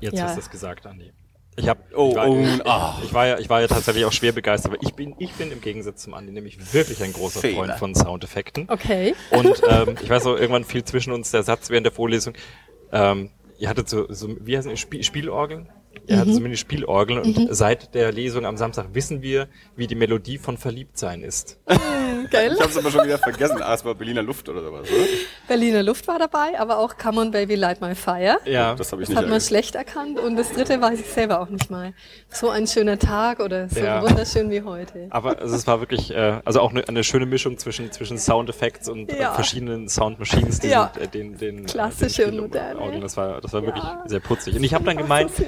Jetzt 0.00 0.16
Ja. 0.16 0.24
hast 0.24 0.36
du 0.36 0.40
es 0.40 0.50
gesagt, 0.50 0.86
Andi. 0.86 1.12
Ich 1.56 1.68
hab, 1.68 1.78
Oh, 1.94 2.10
ich, 2.10 2.14
war, 2.16 2.28
oh, 2.28 2.38
ich, 2.40 2.66
ah. 2.66 2.98
ich 3.04 3.12
war 3.12 3.26
ja, 3.26 3.38
ich 3.40 3.50
war 3.50 3.60
ja 3.60 3.66
tatsächlich 3.66 4.04
auch 4.04 4.12
schwer 4.12 4.30
begeistert, 4.30 4.72
aber 4.72 4.80
ich 4.82 4.94
bin, 4.94 5.16
ich 5.18 5.32
bin 5.32 5.50
im 5.50 5.60
Gegensatz 5.60 6.02
zum 6.04 6.14
Andi 6.14 6.30
nämlich 6.32 6.72
wirklich 6.72 7.02
ein 7.02 7.12
großer 7.12 7.40
Fehler. 7.40 7.56
Freund 7.56 7.72
von 7.80 7.94
Soundeffekten. 7.96 8.66
okay. 8.70 9.14
Und 9.32 9.60
ähm, 9.68 9.96
ich 10.00 10.08
weiß 10.08 10.26
auch, 10.26 10.36
irgendwann 10.36 10.62
fiel 10.64 10.84
zwischen 10.84 11.12
uns 11.12 11.32
der 11.32 11.42
Satz 11.42 11.68
während 11.68 11.84
der 11.84 11.92
Vorlesung, 11.92 12.34
ähm, 12.92 13.30
ihr 13.58 13.68
hattet 13.68 13.88
so, 13.88 14.06
so 14.12 14.36
wie 14.40 14.56
heißen 14.56 14.70
die, 14.70 14.76
Spiel, 14.76 15.02
Spielorgeln? 15.02 15.68
Ihr 16.06 16.18
hattet 16.18 16.34
so 16.34 16.54
Spielorgeln 16.56 17.20
und 17.20 17.54
seit 17.54 17.94
der 17.94 18.12
Lesung 18.12 18.46
am 18.46 18.56
Samstag 18.56 18.94
wissen 18.94 19.20
wir, 19.20 19.48
wie 19.76 19.86
die 19.86 19.94
Melodie 19.94 20.38
von 20.38 20.56
Verliebtsein 20.56 21.22
ist. 21.22 21.58
Gell? 22.30 22.52
Ich 22.54 22.60
habe 22.60 22.70
es 22.70 22.76
aber 22.78 22.90
schon 22.90 23.04
wieder 23.04 23.18
vergessen. 23.18 23.62
Ah, 23.62 23.74
es 23.74 23.84
war 23.84 23.94
Berliner 23.94 24.22
Luft 24.22 24.48
oder 24.48 24.62
sowas, 24.62 24.88
oder? 24.90 25.04
Berliner 25.46 25.82
Luft 25.82 26.06
war 26.08 26.18
dabei, 26.18 26.58
aber 26.58 26.78
auch 26.78 26.96
Come 26.96 27.20
on 27.20 27.30
Baby 27.30 27.54
Light 27.54 27.80
My 27.80 27.94
Fire. 27.94 28.38
Ja, 28.44 28.74
Das 28.74 28.92
habe 28.92 29.02
ich 29.02 29.08
Das 29.08 29.14
nicht 29.16 29.24
hat 29.24 29.28
man 29.30 29.40
schlecht 29.40 29.74
erkannt 29.74 30.18
und 30.18 30.36
das 30.36 30.52
dritte 30.52 30.80
weiß 30.80 31.00
ich 31.00 31.06
selber 31.06 31.40
auch 31.40 31.48
nicht 31.48 31.70
mal. 31.70 31.92
So 32.30 32.50
ein 32.50 32.66
schöner 32.66 32.98
Tag 32.98 33.40
oder 33.40 33.68
so 33.68 33.80
Ja. 33.80 34.02
wunderschön 34.02 34.50
wie 34.50 34.62
heute. 34.62 35.06
aber 35.10 35.38
also 35.38 35.54
es 35.56 35.66
war 35.66 35.80
wirklich, 35.80 36.10
äh, 36.14 36.40
also 36.44 36.60
auch 36.60 36.70
eine, 36.70 36.86
eine 36.88 37.04
schöne 37.04 37.26
Mischung 37.26 37.58
zwischen, 37.58 37.90
zwischen 37.92 38.18
Soundeffekts 38.18 38.88
und 38.88 39.10
äh, 39.12 39.20
Ja. 39.20 39.32
verschiedenen 39.32 39.88
Sound 39.88 40.18
Machines, 40.18 40.60
die 40.60 40.68
Ja. 40.68 40.90
sind, 40.94 41.02
äh, 41.04 41.08
den, 41.08 41.38
den, 41.38 41.66
Klassische 41.66 42.22
äh, 42.22 42.26
und 42.26 42.32
den 42.32 42.40
moderne. 42.42 42.70
Spielorgeln. 42.74 43.00
Das 43.02 43.16
war, 43.16 43.40
das 43.40 43.52
war 43.52 43.62
wirklich 43.64 43.84
sehr 44.06 44.20
putzig. 44.20 44.56
Und 44.56 44.64
ich 44.64 44.74
habe 44.74 44.84
dann 44.84 44.96
gemeint, 44.96 45.30
So 45.34 45.44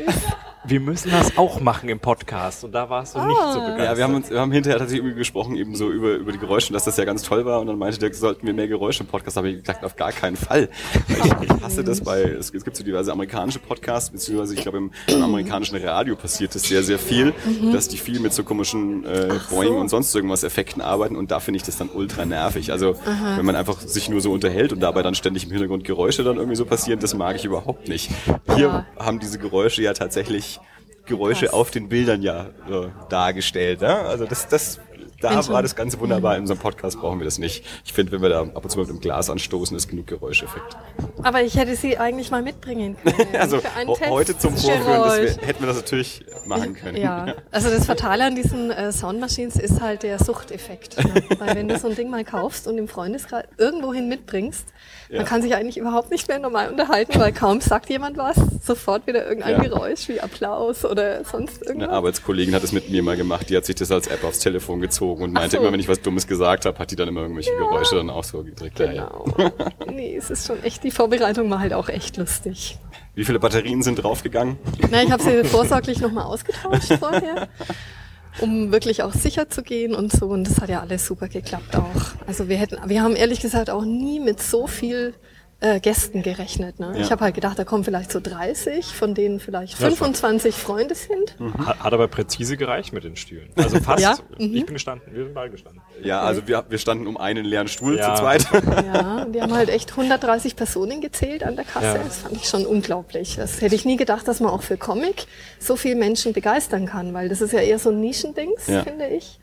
wir 0.65 0.81
müssen 0.81 1.11
das 1.11 1.39
auch 1.39 1.61
machen 1.61 1.89
im 1.89 2.01
Podcast. 2.01 2.65
Und 2.65 2.73
da 2.73 2.89
warst 2.91 3.15
du 3.15 3.21
nicht 3.25 3.41
Ah. 3.41 3.53
so 3.53 3.61
begeistert. 3.61 3.87
Ja, 3.87 3.97
wir 3.97 4.05
haben 4.05 4.15
uns, 4.15 4.31
wir 4.31 4.41
haben 4.41 4.53
hinterher 4.53 4.79
tatsächlich 4.79 5.05
irgendwie 5.05 5.19
gesprochen, 5.19 5.57
eben 5.57 5.75
so 5.75 5.91
über, 5.91 6.11
über 6.15 6.33
die 6.33 6.39
Geräusche, 6.39 6.70
und 6.71 6.75
dass 6.75 6.85
das 6.85 6.97
ja 6.97 7.05
ganz 7.05 7.23
toll 7.23 7.45
war. 7.45 7.61
Und 7.61 7.67
dann 7.67 7.79
meinte 7.79 7.99
der, 7.99 8.15
sollten 8.15 8.47
wir 8.47 8.55
mehr 8.55 8.69
Geräusche 8.69 9.03
im 9.03 9.09
Podcast. 9.09 9.37
Habe 9.37 9.51
ich 9.51 9.59
gesagt, 9.61 9.85
auf 9.85 9.97
gar 9.97 10.13
keinen 10.13 10.37
Fall. 10.37 10.69
Ich, 11.11 11.17
ich 11.17 11.63
hasse 11.63 11.83
das 11.85 12.01
bei, 12.01 12.23
es, 12.23 12.53
gibt 12.53 12.77
so 12.77 12.85
diverse 12.85 13.13
amerikanische 13.13 13.59
Podcasts, 13.59 14.11
beziehungsweise 14.11 14.55
ich 14.55 14.63
glaube 14.63 14.79
im, 14.79 14.91
im 15.09 15.23
amerikanischen 15.23 15.77
Radio 15.77 16.15
passiert 16.15 16.55
das 16.55 16.63
sehr, 16.63 16.83
sehr 16.83 16.99
viel, 16.99 17.35
dass 17.73 17.89
die 17.89 17.99
viel 17.99 18.21
mit 18.21 18.33
so 18.33 18.45
komischen 18.45 19.05
äh, 19.05 19.29
Boing 19.51 19.75
und 19.77 19.89
sonst 19.89 20.15
irgendwas 20.15 20.45
Effekten 20.45 20.81
arbeiten. 20.81 21.17
Und 21.17 21.31
da 21.31 21.41
finde 21.41 21.57
ich 21.57 21.63
das 21.65 21.77
dann 21.79 21.91
ultra 21.93 22.25
nervig. 22.25 22.71
Also 22.73 22.97
wenn 23.37 23.45
man 23.45 23.57
einfach 23.57 23.81
sich 23.81 24.09
nur 24.09 24.21
so 24.21 24.33
unterhält 24.33 24.73
und 24.73 24.81
dabei 24.81 25.03
dann 25.03 25.15
ständig 25.15 25.45
im 25.45 25.51
Hintergrund 25.51 25.85
Geräusche 25.85 26.23
dann 26.23 26.37
irgendwie 26.37 26.57
so 26.57 26.65
passieren, 26.65 27.01
das 27.01 27.15
mag 27.15 27.37
ich 27.37 27.45
überhaupt 27.45 27.89
nicht. 27.89 28.11
Hier 28.55 28.67
Ja. 28.67 28.87
haben 28.99 29.19
diese 29.19 29.39
Geräusche 29.39 29.83
ja 29.83 29.93
tatsächlich 29.93 30.61
Geräusche 31.07 31.47
Krass. 31.47 31.55
auf 31.55 31.71
den 31.71 31.89
Bildern 31.89 32.23
ja 32.23 32.51
äh, 32.71 32.89
dargestellt. 33.09 33.83
Ja? 33.83 34.03
Also 34.03 34.27
das, 34.27 34.47
das, 34.47 34.79
da 35.21 35.47
war 35.49 35.63
das 35.63 35.77
Ganze 35.77 36.01
wunderbar. 36.01 36.37
In 36.37 36.43
unserem 36.43 36.59
Podcast 36.59 36.99
brauchen 36.99 37.21
wir 37.21 37.25
das 37.25 37.39
nicht. 37.39 37.65
Ich 37.85 37.93
finde, 37.93 38.13
wenn 38.13 38.23
wir 38.23 38.29
da 38.29 38.41
ab 38.43 38.65
und 38.65 38.71
zu 38.71 38.79
mal 38.79 38.87
mit 38.87 38.95
dem 38.95 39.01
Glas 39.01 39.31
anstoßen, 39.31 39.77
ist 39.77 39.89
genug 39.89 40.07
Geräuscheffekt. 40.07 40.77
Aber 41.23 41.43
ich 41.43 41.57
hätte 41.57 41.77
sie 41.77 41.99
eigentlich 41.99 42.31
mal 42.31 42.43
mitbringen 42.43 42.97
können. 43.03 43.17
Also 43.41 43.61
heute 44.09 44.37
zum 44.37 44.57
Vorführen, 44.57 44.87
wär, 44.87 45.47
hätten 45.47 45.61
wir 45.61 45.69
das 45.69 45.77
natürlich 45.77 46.25
machen 46.45 46.75
können. 46.75 46.97
Ja, 46.97 47.35
also 47.51 47.71
das 47.71 47.87
Fatale 47.87 48.25
an 48.25 48.35
diesen 48.35 48.71
äh, 48.71 48.93
Soundmachines 48.93 49.57
ist 49.57 49.81
halt 49.81 50.03
der 50.03 50.23
Suchteffekt. 50.23 51.03
Ne? 51.03 51.23
Weil 51.39 51.55
wenn 51.55 51.69
du 51.69 51.79
so 51.79 51.89
ein 51.89 51.95
Ding 51.95 52.11
mal 52.11 52.25
kaufst 52.25 52.67
und 52.67 52.77
im 52.79 52.89
Freundeskreis 52.89 53.45
irgendwohin 53.57 54.09
mitbringst, 54.09 54.67
Ja. 55.11 55.19
man 55.19 55.27
kann 55.27 55.43
sich 55.43 55.55
eigentlich 55.57 55.77
überhaupt 55.77 56.11
nicht 56.11 56.29
mehr 56.29 56.39
normal 56.39 56.71
unterhalten, 56.71 57.19
weil 57.19 57.33
kaum 57.33 57.61
sagt 57.61 57.91
jemand 57.91 58.17
was, 58.17 58.37
sofort 58.65 59.07
wieder 59.09 59.27
irgendein 59.27 59.57
Ja. 59.57 59.69
Geräusch 59.69 60.09
wie 60.09 60.21
Applaus 60.21 60.85
oder 60.85 61.25
sonst 61.25 61.63
Eine 61.63 61.71
irgendwas. 61.81 61.89
Arbeitskollegin 61.97 62.55
hat 62.55 62.63
es 62.63 62.71
mit 62.73 62.91
mir 62.91 63.03
mal 63.03 63.17
gemacht, 63.17 63.51
die 63.51 63.57
hat 63.57 63.65
sich 63.65 63.75
das 63.75 63.91
als 63.91 64.07
App 64.07 64.23
aufs 64.23 64.39
Telefon 64.39 64.81
gezogen 64.81 65.25
und 65.25 65.33
meinte 65.33 65.57
so. 65.57 65.63
immer, 65.63 65.73
wenn 65.73 65.81
ich 65.81 65.89
was 65.89 66.01
Dummes 66.01 66.27
gesagt 66.29 66.65
habe, 66.65 66.79
hat 66.79 66.91
die 66.93 66.97
dann 66.97 67.09
immer 67.09 67.23
irgendwelche 67.23 67.51
Geräusche 67.57 67.97
dann 67.97 68.09
auch 68.09 68.23
so 68.25 68.45
gedrückt. 68.45 68.79
Ja, 68.79 68.93
ja. 68.93 69.11
Genau. 69.37 69.51
Nee, 69.93 70.17
es 70.17 70.31
ist 70.31 70.47
schon 70.47 70.63
echt, 70.63 70.85
die 70.85 70.93
Vorbereitung 70.93 71.51
war 71.51 71.59
halt 71.59 71.73
auch 71.73 71.89
echt 71.89 72.17
lustig. 72.17 72.79
Wie 73.17 73.25
viele 73.25 73.41
Batterien 73.41 73.83
sind 73.83 73.97
draufgegangen? 73.97 74.59
Na, 74.91 75.03
ich 75.03 75.11
habe 75.11 75.23
sie 75.23 75.43
vorsorglich 75.43 76.01
nochmal 76.01 76.25
ausgetauscht 76.25 76.93
vorher, 77.01 77.49
um 78.41 78.73
wirklich 78.73 79.03
auch 79.03 79.13
sicher 79.13 79.49
zu 79.49 79.63
gehen 79.63 79.95
und 79.95 80.13
so. 80.13 80.27
Und 80.27 80.49
das 80.49 80.61
hat 80.61 80.69
ja 80.69 80.81
alles 80.81 81.07
super 81.07 81.29
geklappt 81.29 81.77
auch. 81.77 82.27
Also 82.27 82.49
wir 82.49 82.57
hätten, 82.57 82.79
wir 82.89 83.03
haben 83.03 83.17
ehrlich 83.17 83.41
gesagt 83.41 83.71
auch 83.71 83.85
nie 83.85 84.21
mit 84.21 84.43
so 84.43 84.67
viel 84.67 85.15
äh, 85.61 85.79
Gästen 85.81 86.23
gerechnet. 86.23 86.81
Ne? 86.81 86.93
Ja. 86.95 87.01
Ich 87.03 87.11
habe 87.13 87.23
halt 87.23 87.35
gedacht, 87.35 87.59
da 87.59 87.65
kommen 87.65 87.85
vielleicht 87.85 88.11
so 88.11 88.19
30, 88.21 88.87
von 88.87 89.15
denen 89.15 89.41
vielleicht 89.41 89.79
Ja, 89.79 89.89
schon. 89.89 89.97
25 89.97 90.55
Freunde 90.55 90.95
sind. 90.95 91.37
Hat, 91.67 91.81
hat 91.81 91.93
aber 91.93 92.09
präzise 92.09 92.57
gereicht 92.57 92.93
mit 92.95 93.05
den 93.05 93.17
Stühlen. 93.17 93.51
Also 93.57 93.79
fast. 93.83 94.03
Ja, 94.03 94.17
mhm. 94.39 94.55
Ich 94.57 94.65
bin 94.65 94.75
gestanden, 94.75 95.15
wir 95.15 95.25
sind 95.25 95.35
beide 95.35 95.51
gestanden. 95.51 95.83
Ja, 96.03 96.23
also 96.23 96.47
wir, 96.49 96.65
wir 96.69 96.79
standen 96.79 97.07
um 97.07 97.17
einen 97.19 97.45
leeren 97.45 97.69
Stuhl 97.69 97.99
Ja. 97.99 98.15
zu 98.15 98.23
zweit. 98.23 98.47
Ja, 98.93 99.23
und 99.25 99.33
die 99.35 99.43
haben 99.43 99.53
halt 99.55 99.69
echt 99.69 99.91
130 99.91 100.57
Personen 100.57 101.01
gezählt 101.01 101.45
an 101.45 101.57
der 101.57 101.65
Kasse. 101.65 101.87
Ja. 101.87 101.99
Das 101.99 102.19
fand 102.19 102.37
ich 102.37 102.49
schon 102.49 102.65
unglaublich. 102.67 103.37
Das 103.37 103.61
hätte 103.61 103.75
ich 103.75 103.85
nie 103.85 103.97
gedacht, 103.97 104.27
dass 104.27 104.41
man 104.41 104.51
auch 104.51 104.63
für 104.63 104.77
Comic 104.77 105.27
so 105.59 105.77
viel 105.77 105.95
Menschen 105.95 106.33
begeistern 106.33 106.87
kann, 106.87 107.13
weil 107.15 107.29
das 107.29 107.41
ist 107.41 107.53
ja 107.53 107.61
eher 107.61 107.79
so 107.79 107.91
ein 107.91 108.01
Nischendings, 108.01 108.67
Ja. 108.67 108.83
finde 108.83 109.07
ich. 109.09 109.39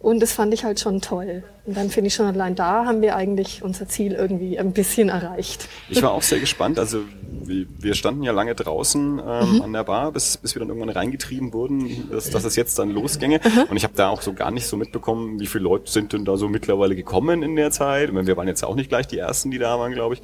Und 0.00 0.20
das 0.20 0.32
fand 0.32 0.54
ich 0.54 0.64
halt 0.64 0.80
schon 0.80 1.02
toll. 1.02 1.42
Und 1.66 1.76
dann 1.76 1.90
finde 1.90 2.08
ich 2.08 2.14
schon 2.14 2.24
allein 2.24 2.54
da 2.54 2.86
haben 2.86 3.02
wir 3.02 3.16
eigentlich 3.16 3.62
unser 3.62 3.86
Ziel 3.86 4.12
irgendwie 4.12 4.58
ein 4.58 4.72
bisschen 4.72 5.10
erreicht. 5.10 5.68
Ich 5.90 6.02
war 6.02 6.12
auch 6.12 6.22
sehr 6.22 6.40
gespannt. 6.40 6.78
Also 6.78 7.00
wir 7.44 7.94
standen 7.94 8.22
ja 8.22 8.32
lange 8.32 8.54
draußen 8.54 9.18
ähm, 9.24 9.54
Mhm. 9.56 9.62
an 9.62 9.72
der 9.74 9.84
Bar, 9.84 10.12
bis, 10.12 10.38
bis 10.38 10.54
wir 10.54 10.60
dann 10.60 10.68
irgendwann 10.68 10.88
reingetrieben 10.88 11.52
wurden, 11.52 12.08
dass, 12.10 12.30
dass 12.30 12.44
es 12.44 12.56
jetzt 12.56 12.78
dann 12.78 12.90
losgänge. 12.90 13.40
Mhm. 13.44 13.64
Und 13.70 13.76
ich 13.76 13.84
habe 13.84 13.92
da 13.94 14.08
auch 14.08 14.22
so 14.22 14.32
gar 14.32 14.50
nicht 14.50 14.66
so 14.66 14.78
mitbekommen, 14.78 15.38
wie 15.38 15.46
viele 15.46 15.64
Leute 15.64 15.90
sind 15.90 16.14
denn 16.14 16.24
da 16.24 16.38
so 16.38 16.48
mittlerweile 16.48 16.96
gekommen 16.96 17.42
in 17.42 17.54
der 17.56 17.70
Zeit. 17.70 18.08
Ich 18.08 18.14
meine, 18.14 18.26
wir 18.26 18.38
waren 18.38 18.48
jetzt 18.48 18.64
auch 18.64 18.74
nicht 18.76 18.88
gleich 18.88 19.06
die 19.06 19.18
Ersten, 19.18 19.50
die 19.50 19.58
da 19.58 19.78
waren, 19.78 19.92
glaube 19.92 20.14
ich. 20.14 20.22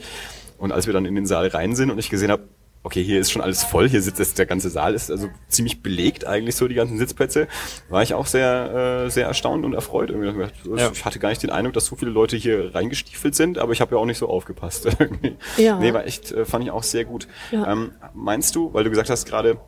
Und 0.56 0.72
als 0.72 0.86
wir 0.86 0.94
dann 0.94 1.04
in 1.04 1.14
den 1.14 1.26
Saal 1.26 1.48
rein 1.48 1.76
sind 1.76 1.90
und 1.90 1.98
ich 1.98 2.08
gesehen 2.08 2.30
habe, 2.30 2.44
okay, 2.86 3.02
hier 3.02 3.20
ist 3.20 3.32
schon 3.32 3.42
alles 3.42 3.64
voll, 3.64 3.88
hier 3.88 4.00
sitzt 4.00 4.20
jetzt 4.20 4.38
der 4.38 4.46
ganze 4.46 4.70
Saal, 4.70 4.94
ist 4.94 5.10
also 5.10 5.28
ziemlich 5.48 5.82
belegt 5.82 6.24
eigentlich 6.24 6.54
so 6.54 6.68
die 6.68 6.76
ganzen 6.76 6.98
Sitzplätze, 6.98 7.48
war 7.88 8.04
ich 8.04 8.14
auch 8.14 8.26
sehr, 8.26 9.04
äh, 9.06 9.10
sehr 9.10 9.26
erstaunt 9.26 9.64
und 9.64 9.74
erfreut. 9.74 10.10
Irgendwie. 10.10 10.46
Ich 10.76 11.04
hatte 11.04 11.18
gar 11.18 11.30
nicht 11.30 11.42
den 11.42 11.50
Eindruck, 11.50 11.74
dass 11.74 11.86
so 11.86 11.96
viele 11.96 12.12
Leute 12.12 12.36
hier 12.36 12.72
reingestiefelt 12.76 13.34
sind, 13.34 13.58
aber 13.58 13.72
ich 13.72 13.80
habe 13.80 13.96
ja 13.96 14.00
auch 14.00 14.06
nicht 14.06 14.18
so 14.18 14.28
aufgepasst. 14.28 14.86
irgendwie. 15.00 15.36
Ja. 15.56 15.80
Nee, 15.80 15.92
war 15.92 16.06
echt, 16.06 16.30
äh, 16.30 16.44
fand 16.44 16.62
ich 16.62 16.70
auch 16.70 16.84
sehr 16.84 17.04
gut. 17.04 17.26
Ja. 17.50 17.72
Ähm, 17.72 17.90
meinst 18.14 18.54
du, 18.54 18.72
weil 18.72 18.84
du 18.84 18.90
gesagt 18.90 19.10
hast 19.10 19.26
gerade, 19.26 19.58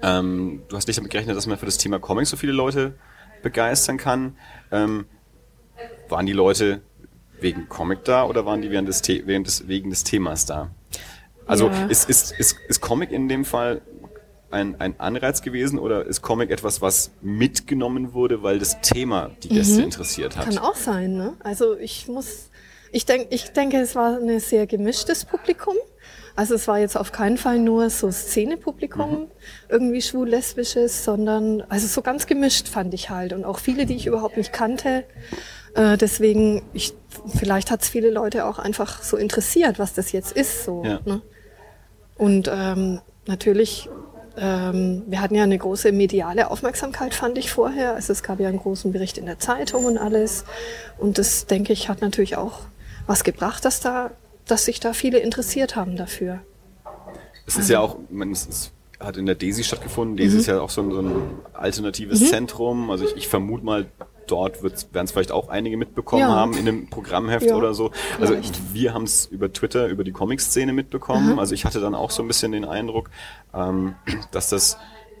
ähm, 0.00 0.62
du 0.68 0.76
hast 0.76 0.86
nicht 0.86 0.96
damit 0.96 1.12
gerechnet, 1.12 1.36
dass 1.36 1.46
man 1.46 1.58
für 1.58 1.66
das 1.66 1.76
Thema 1.76 1.98
Comics 1.98 2.30
so 2.30 2.38
viele 2.38 2.52
Leute 2.52 2.94
begeistern 3.42 3.98
kann. 3.98 4.38
Ähm, 4.72 5.04
waren 6.08 6.24
die 6.24 6.32
Leute 6.32 6.80
wegen 7.40 7.68
Comic 7.68 8.04
da 8.04 8.24
oder 8.24 8.46
waren 8.46 8.62
die 8.62 8.70
während 8.70 8.88
des, 8.88 9.02
The 9.04 9.24
während 9.26 9.46
des, 9.46 9.68
wegen 9.68 9.90
des 9.90 10.02
Themas 10.02 10.46
da? 10.46 10.70
Also 11.48 11.68
Ja. 11.68 11.86
ist, 11.86 12.08
ist, 12.08 12.32
ist, 12.38 12.56
ist 12.68 12.80
Comic 12.80 13.10
in 13.10 13.28
dem 13.28 13.44
Fall 13.44 13.80
ein, 14.50 14.80
ein 14.80 14.98
Anreiz 14.98 15.42
gewesen 15.42 15.78
oder 15.78 16.06
ist 16.06 16.22
Comic 16.22 16.50
etwas, 16.50 16.80
was 16.80 17.10
mitgenommen 17.20 18.14
wurde, 18.14 18.42
weil 18.42 18.58
das 18.58 18.80
Thema 18.80 19.30
die 19.42 19.48
Gäste 19.48 19.82
interessiert 19.82 20.36
hat? 20.36 20.46
Mhm. 20.46 20.50
Kann 20.54 20.58
auch 20.58 20.76
sein, 20.76 21.16
ne? 21.16 21.34
Also 21.40 21.76
ich 21.76 22.08
muss, 22.08 22.48
ich 22.92 23.04
denke, 23.04 23.26
ich 23.30 23.50
denke, 23.52 23.78
es 23.78 23.94
war 23.94 24.18
ein 24.18 24.40
sehr 24.40 24.66
gemischtes 24.66 25.24
Publikum. 25.24 25.74
Also 26.34 26.54
es 26.54 26.68
war 26.68 26.78
jetzt 26.78 26.96
auf 26.96 27.10
keinen 27.10 27.36
Fall 27.36 27.58
nur 27.58 27.90
so 27.90 28.12
Szenepublikum, 28.12 29.26
irgendwie 29.68 30.00
schwul-lesbisches, 30.00 31.04
sondern 31.04 31.62
also 31.68 31.86
so 31.88 32.00
ganz 32.00 32.26
gemischt 32.26 32.68
fand 32.68 32.94
ich 32.94 33.10
halt 33.10 33.32
und 33.32 33.44
auch 33.44 33.58
viele, 33.58 33.86
die 33.86 33.96
ich 33.96 34.06
überhaupt 34.06 34.36
nicht 34.36 34.52
kannte. 34.52 35.04
Äh, 35.74 35.96
deswegen, 35.98 36.62
ich, 36.72 36.94
vielleicht 37.36 37.70
hat 37.72 37.82
es 37.82 37.88
viele 37.88 38.10
Leute 38.10 38.46
auch 38.46 38.58
einfach 38.60 39.02
so 39.02 39.16
interessiert, 39.16 39.78
was 39.80 39.94
das 39.94 40.12
jetzt 40.12 40.32
ist. 40.32 40.64
So, 40.64 40.84
Ja. 40.84 41.00
ne? 41.04 41.22
Und 42.18 42.50
ähm, 42.52 43.00
natürlich, 43.26 43.88
ähm, 44.36 45.04
wir 45.06 45.22
hatten 45.22 45.34
ja 45.34 45.44
eine 45.44 45.56
große 45.56 45.92
mediale 45.92 46.50
Aufmerksamkeit, 46.50 47.14
fand 47.14 47.38
ich 47.38 47.50
vorher. 47.50 47.94
Also 47.94 48.12
es 48.12 48.22
gab 48.22 48.40
ja 48.40 48.48
einen 48.48 48.58
großen 48.58 48.92
Bericht 48.92 49.16
in 49.16 49.26
der 49.26 49.38
Zeitung 49.38 49.86
und 49.86 49.96
alles. 49.96 50.44
Und 50.98 51.16
das, 51.16 51.46
denke 51.46 51.72
ich, 51.72 51.88
hat 51.88 52.02
natürlich 52.02 52.36
auch 52.36 52.60
was 53.06 53.24
gebracht, 53.24 53.64
dass 53.64 53.80
da, 53.80 54.10
dass 54.46 54.66
sich 54.66 54.80
da 54.80 54.92
viele 54.92 55.18
interessiert 55.18 55.76
haben 55.76 55.96
dafür. 55.96 56.40
Es 57.46 57.56
ist 57.56 57.70
ja 57.70 57.80
auch, 57.80 57.96
man, 58.10 58.32
es, 58.32 58.72
hat 59.00 59.16
in 59.16 59.26
der 59.26 59.34
DESI 59.34 59.64
stattgefunden. 59.64 60.16
DESI 60.16 60.38
ist 60.38 60.46
ja 60.46 60.60
auch 60.60 60.70
so 60.70 60.82
ein, 60.82 60.90
so 60.90 61.00
ein 61.00 61.22
alternatives 61.52 62.28
Zentrum. 62.28 62.90
Also 62.90 63.04
ich, 63.04 63.16
ich 63.16 63.28
vermute 63.28 63.64
mal, 63.64 63.86
dort 64.30 64.62
werden 64.62 65.04
es 65.04 65.12
vielleicht 65.12 65.32
auch 65.32 65.48
einige 65.48 65.76
mitbekommen 65.76 66.22
Ja. 66.22 66.28
haben 66.34 66.52
in 66.54 66.68
einem 66.68 66.88
Programmheft 66.88 67.46
Ja, 67.46 67.56
oder 67.56 67.74
so. 67.74 67.90
Also 68.20 68.34
vielleicht. 68.34 68.74
wir 68.74 68.94
haben 68.94 69.04
es 69.04 69.26
über 69.26 69.52
Twitter, 69.52 69.86
über 69.88 70.04
die 70.04 70.12
Comic-Szene 70.12 70.72
mitbekommen. 70.72 71.38
Also 71.38 71.54
ich 71.54 71.64
hatte 71.64 71.80
dann 71.80 71.94
auch 71.94 72.10
so 72.10 72.22
ein 72.22 72.28
bisschen 72.28 72.52
den 72.52 72.64
Eindruck, 72.64 73.10
ähm, 73.54 73.94
dass 74.30 74.48
das 74.50 74.76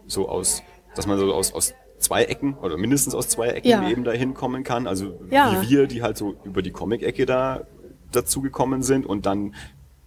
so 0.06 0.28
aus, 0.28 0.62
dass 0.94 1.06
man 1.06 1.18
so 1.18 1.32
aus, 1.34 1.52
aus 1.52 1.74
zwei 1.98 2.24
Ecken 2.24 2.54
oder 2.58 2.76
mindestens 2.76 3.14
aus 3.14 3.28
zwei 3.28 3.48
Ecken 3.48 3.68
Ja. 3.68 3.88
eben 3.88 4.04
dahin 4.04 4.34
kommen 4.34 4.62
kann. 4.64 4.86
Also 4.86 5.18
wie 5.28 5.68
wir, 5.70 5.86
die 5.88 6.02
halt 6.02 6.16
so 6.16 6.36
über 6.44 6.62
die 6.62 6.70
Comic-Ecke 6.70 7.26
da 7.26 7.62
dazu 8.12 8.40
gekommen 8.40 8.82
sind 8.82 9.04
und 9.04 9.26
dann 9.26 9.54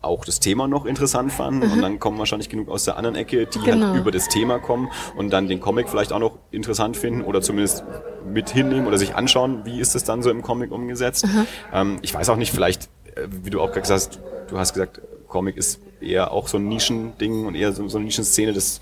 auch 0.02 0.26
das 0.26 0.40
Thema 0.40 0.68
noch 0.68 0.86
interessant 0.86 1.32
fanden 1.32 1.72
und 1.72 1.82
dann 1.82 2.00
kommen 2.00 2.18
wahrscheinlich 2.18 2.50
genug 2.50 2.70
aus 2.70 2.86
der 2.86 2.98
anderen 2.98 3.16
Ecke, 3.16 3.46
die 3.46 3.60
Mhm. 3.60 3.64
Genau. 3.64 3.88
halt 3.88 4.00
über 4.00 4.12
das 4.12 4.28
Thema 4.28 4.60
kommen 4.60 4.90
und 5.16 5.32
dann 5.32 5.48
den 5.48 5.60
Comic 5.60 5.90
vielleicht 5.90 6.12
auch 6.12 6.20
noch 6.20 6.38
interessant 6.52 6.98
finden 6.98 7.22
oder 7.22 7.42
zumindest 7.42 7.84
mit 8.26 8.50
hinnehmen 8.50 8.88
oder 8.88 8.98
sich 8.98 9.16
anschauen, 9.16 9.62
wie 9.66 9.80
ist 9.80 9.94
das 9.96 10.04
dann 10.04 10.24
so 10.24 10.30
im 10.32 10.42
Comic 10.42 10.72
umgesetzt. 10.72 11.26
Ähm, 11.74 12.00
ich 12.02 12.14
weiß 12.14 12.30
auch 12.30 12.36
nicht, 12.38 12.52
vielleicht, 12.52 12.90
äh, 13.16 13.28
wie 13.30 13.50
du 13.50 13.62
auch 13.62 13.68
gerade 13.68 13.82
gesagt 13.82 14.02
hast, 14.02 14.20
du 14.50 14.58
hast 14.58 14.74
gesagt, 14.74 15.02
Comic 15.28 15.56
ist 15.56 15.80
eher 16.02 16.32
auch 16.32 16.48
so 16.48 16.58
ein 16.58 16.68
Nischending 16.68 17.46
und 17.46 17.56
eher 17.56 17.72
so, 17.72 17.88
so 17.88 17.98
eine 17.98 18.06
Nischenszene, 18.06 18.54
das 18.54 18.82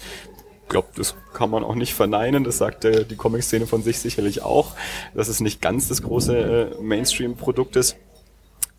glaube, 0.69 0.87
das 0.95 1.15
kann 1.33 1.49
man 1.49 1.63
auch 1.63 1.75
nicht 1.75 1.93
verneinen. 1.93 2.43
Das 2.43 2.57
sagt 2.57 2.85
äh, 2.85 3.03
die 3.03 3.15
Comic-Szene 3.15 3.67
von 3.67 3.83
sich 3.83 3.99
sicherlich 3.99 4.43
auch, 4.43 4.73
dass 5.13 5.27
es 5.27 5.41
nicht 5.41 5.61
ganz 5.61 5.89
das 5.89 6.01
große 6.01 6.37
äh, 6.77 6.81
Mainstream-Produkt 6.81 7.75
ist. 7.75 7.97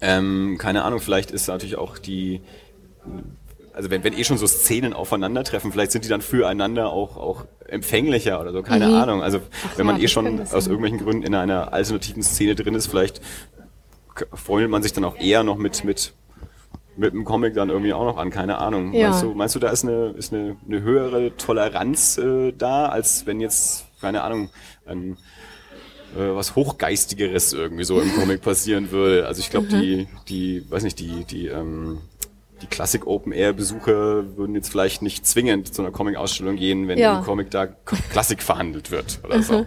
Ähm, 0.01 0.57
keine 0.59 0.85
Ahnung, 0.85 1.01
vielleicht 1.01 1.31
ist 1.31 1.49
natürlich 1.49 1.77
auch 1.77 1.99
die, 1.99 2.41
also 3.75 3.91
wenn, 3.91 4.03
wenn 4.03 4.13
eh 4.13 4.25
schon 4.25 4.39
so 4.39 4.47
Szenen 4.47 4.93
aufeinandertreffen, 4.93 5.73
vielleicht 5.73 5.93
sind 5.93 6.05
die 6.05 6.09
dann 6.09 6.23
füreinander 6.23 6.91
auch, 6.91 7.17
auch 7.17 7.45
empfänglicher 7.67 8.41
oder 8.41 8.53
so, 8.53 8.63
keine 8.63 8.87
Ahnung. 8.87 9.23
Also 9.23 9.41
wenn 9.77 9.87
man 9.87 9.97
ja, 9.97 10.05
eh 10.05 10.09
schon 10.09 10.41
aus 10.41 10.67
irgendwelchen 10.67 10.99
Gründen 10.99 11.23
in 11.23 11.35
einer 11.35 11.73
alternativen 11.73 12.23
Szene 12.23 12.55
drin 12.55 12.75
ist, 12.75 12.87
vielleicht 12.87 13.21
freundet 14.33 14.71
man 14.71 14.83
sich 14.83 14.93
dann 14.93 15.05
auch 15.05 15.17
eher 15.17 15.43
noch 15.43 15.57
mit, 15.57 15.85
mit, 15.85 16.13
mit 16.97 17.13
dem 17.13 17.25
Comic 17.25 17.55
dann 17.55 17.71
irgendwie 17.71 17.93
auch 17.93 18.05
noch 18.05 18.17
an, 18.17 18.31
keine 18.31 18.59
Ahnung. 18.59 18.93
Ja. 18.93 19.11
Meinst, 19.11 19.23
du, 19.23 19.35
meinst 19.35 19.55
du, 19.55 19.59
da 19.59 19.71
ist 19.71 19.85
eine, 19.85 20.09
ist 20.11 20.33
eine, 20.33 20.57
eine 20.67 20.83
höhere 20.83 21.37
Toleranz 21.37 22.19
äh, 22.19 22.53
da, 22.53 22.87
als 22.87 23.27
wenn 23.27 23.41
jetzt, 23.41 23.87
keine 24.01 24.23
Ahnung, 24.23 24.51
ein, 24.87 25.17
äh, 26.17 26.35
was 26.35 26.57
Hochgeistigeres 26.57 27.53
irgendwie 27.53 27.85
so 27.85 28.01
im 28.01 28.13
Comic 28.15 28.43
passieren 28.43 28.91
würde? 28.91 29.27
Also 29.27 29.41
ich 29.41 29.51
glaube, 29.51 29.69
die, 29.69 30.09
die, 30.29 30.65
weiß 30.71 30.83
nicht, 30.83 30.99
die, 30.99 31.25
die, 31.25 31.47
ähm, 31.49 31.99
die 32.63 32.67
Classic 32.67 33.07
Open 33.07 33.33
Air 33.33 33.53
Besucher 33.53 34.37
würden 34.37 34.55
jetzt 34.55 34.71
vielleicht 34.71 35.03
nicht 35.03 35.27
zwingend 35.27 35.73
zu 35.75 35.83
einer 35.83 35.91
Comic-Ausstellung 35.91 36.57
gehen, 36.57 36.89
wenn 36.89 36.99
Ja. 36.99 37.19
im 37.19 37.25
Comic 37.25 37.51
da 37.51 37.67
Klassik 37.67 38.43
verhandelt 38.43 38.91
wird 38.91 39.21
oder 39.25 39.43
so. 39.43 39.67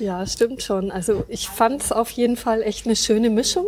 Ja, 0.00 0.26
stimmt 0.26 0.60
schon. 0.60 0.90
Also 0.90 1.22
ich 1.28 1.48
fand 1.48 1.80
es 1.80 1.92
auf 1.92 2.10
jeden 2.10 2.36
Fall 2.36 2.62
echt 2.62 2.84
eine 2.84 2.96
schöne 2.96 3.30
Mischung. 3.30 3.66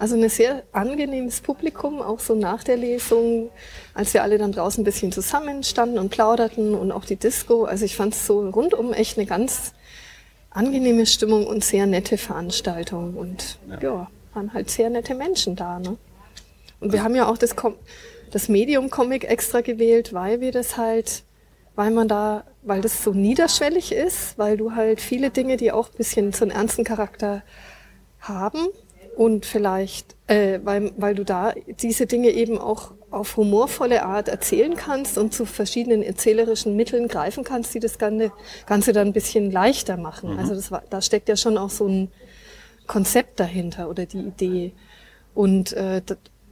Also 0.00 0.16
ein 0.16 0.28
sehr 0.28 0.64
angenehmes 0.72 1.40
Publikum, 1.42 2.02
auch 2.02 2.18
so 2.18 2.34
nach 2.34 2.64
der 2.64 2.76
Lesung, 2.76 3.50
als 3.94 4.12
wir 4.14 4.24
alle 4.24 4.36
dann 4.38 4.50
draußen 4.50 4.82
ein 4.82 4.84
bisschen 4.84 5.12
zusammenstanden 5.12 6.00
und 6.00 6.08
plauderten 6.10 6.74
und 6.74 6.90
auch 6.90 7.04
die 7.04 7.14
Disco. 7.14 7.64
Also 7.66 7.84
ich 7.84 7.94
fand 7.94 8.14
es 8.14 8.26
so 8.26 8.40
rundum 8.50 8.92
echt 8.92 9.16
eine 9.16 9.26
ganz 9.26 9.72
angenehme 10.54 11.04
Stimmung 11.04 11.46
und 11.46 11.62
sehr 11.62 11.86
nette 11.86 12.16
Veranstaltung. 12.16 13.14
Und 13.14 13.58
ja, 13.82 14.08
waren 14.32 14.54
halt 14.54 14.70
sehr 14.70 14.88
nette 14.88 15.14
Menschen 15.14 15.56
da. 15.56 15.78
Ne? 15.78 15.98
Und 16.80 16.92
wir 16.92 17.02
haben 17.02 17.14
ja 17.14 17.28
auch 17.28 17.36
das, 17.36 17.54
Com 17.54 17.74
das 18.30 18.48
Medium 18.48 18.90
Comic 18.90 19.24
extra 19.24 19.60
gewählt, 19.60 20.12
weil 20.12 20.40
wir 20.40 20.50
das 20.50 20.76
halt, 20.76 21.22
weil 21.76 21.90
man 21.90 22.08
da, 22.08 22.44
weil 22.62 22.80
das 22.80 23.04
so 23.04 23.12
niederschwellig 23.12 23.92
ist, 23.92 24.38
weil 24.38 24.56
du 24.56 24.74
halt 24.74 25.00
viele 25.00 25.30
Dinge, 25.30 25.56
die 25.56 25.70
auch 25.70 25.90
ein 25.90 25.96
bisschen 25.96 26.32
so 26.32 26.44
einen 26.44 26.50
ernsten 26.50 26.84
Charakter 26.84 27.42
haben 28.18 28.66
und 29.16 29.46
vielleicht, 29.46 30.16
äh, 30.26 30.58
weil, 30.64 30.92
weil 30.96 31.14
du 31.14 31.24
da 31.24 31.52
diese 31.80 32.06
Dinge 32.06 32.30
eben 32.30 32.58
auch 32.58 32.92
auf 33.14 33.36
humorvolle 33.36 34.04
Art 34.04 34.28
erzählen 34.28 34.76
kannst 34.76 35.18
und 35.18 35.32
zu 35.32 35.46
verschiedenen 35.46 36.02
erzählerischen 36.02 36.76
Mitteln 36.76 37.08
greifen 37.08 37.44
kannst, 37.44 37.74
die 37.74 37.80
das 37.80 37.98
Ganze, 37.98 38.32
Ganze 38.66 38.92
dann 38.92 39.08
ein 39.08 39.12
bisschen 39.12 39.50
leichter 39.50 39.96
machen. 39.96 40.38
Also 40.38 40.54
das 40.54 40.70
war, 40.70 40.82
da 40.90 41.00
steckt 41.00 41.28
ja 41.28 41.36
schon 41.36 41.58
auch 41.58 41.70
so 41.70 41.86
ein 41.86 42.10
Konzept 42.86 43.40
dahinter 43.40 43.88
oder 43.88 44.06
die 44.06 44.18
Idee. 44.20 44.72
Und, 45.34 45.72
äh, 45.72 46.02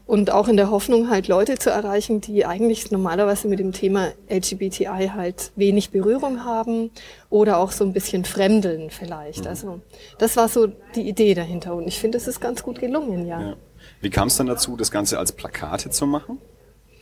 und 0.06 0.30
auch 0.30 0.48
in 0.48 0.56
der 0.56 0.70
Hoffnung, 0.70 1.08
halt 1.08 1.28
Leute 1.28 1.56
zu 1.56 1.70
erreichen, 1.70 2.20
die 2.20 2.44
eigentlich 2.44 2.90
normalerweise 2.90 3.48
mit 3.48 3.58
dem 3.58 3.72
Thema 3.72 4.08
LGBTI 4.28 5.12
halt 5.14 5.52
wenig 5.56 5.90
Berührung 5.90 6.44
haben 6.44 6.90
oder 7.30 7.58
auch 7.58 7.72
so 7.72 7.84
ein 7.84 7.92
bisschen 7.92 8.24
fremdeln 8.24 8.90
vielleicht. 8.90 9.46
Also 9.46 9.80
das 10.18 10.36
war 10.36 10.48
so 10.48 10.66
die 10.94 11.08
Idee 11.08 11.34
dahinter 11.34 11.74
und 11.74 11.86
ich 11.86 11.98
finde, 11.98 12.18
es 12.18 12.26
ist 12.26 12.40
ganz 12.40 12.62
gut 12.62 12.80
gelungen, 12.80 13.26
ja. 13.26 13.40
Ja. 13.40 13.56
Wie 14.00 14.10
kam 14.10 14.28
es 14.28 14.36
dann 14.36 14.46
dazu, 14.46 14.76
das 14.76 14.90
Ganze 14.90 15.18
als 15.18 15.32
Plakate 15.32 15.90
zu 15.90 16.06
machen? 16.06 16.38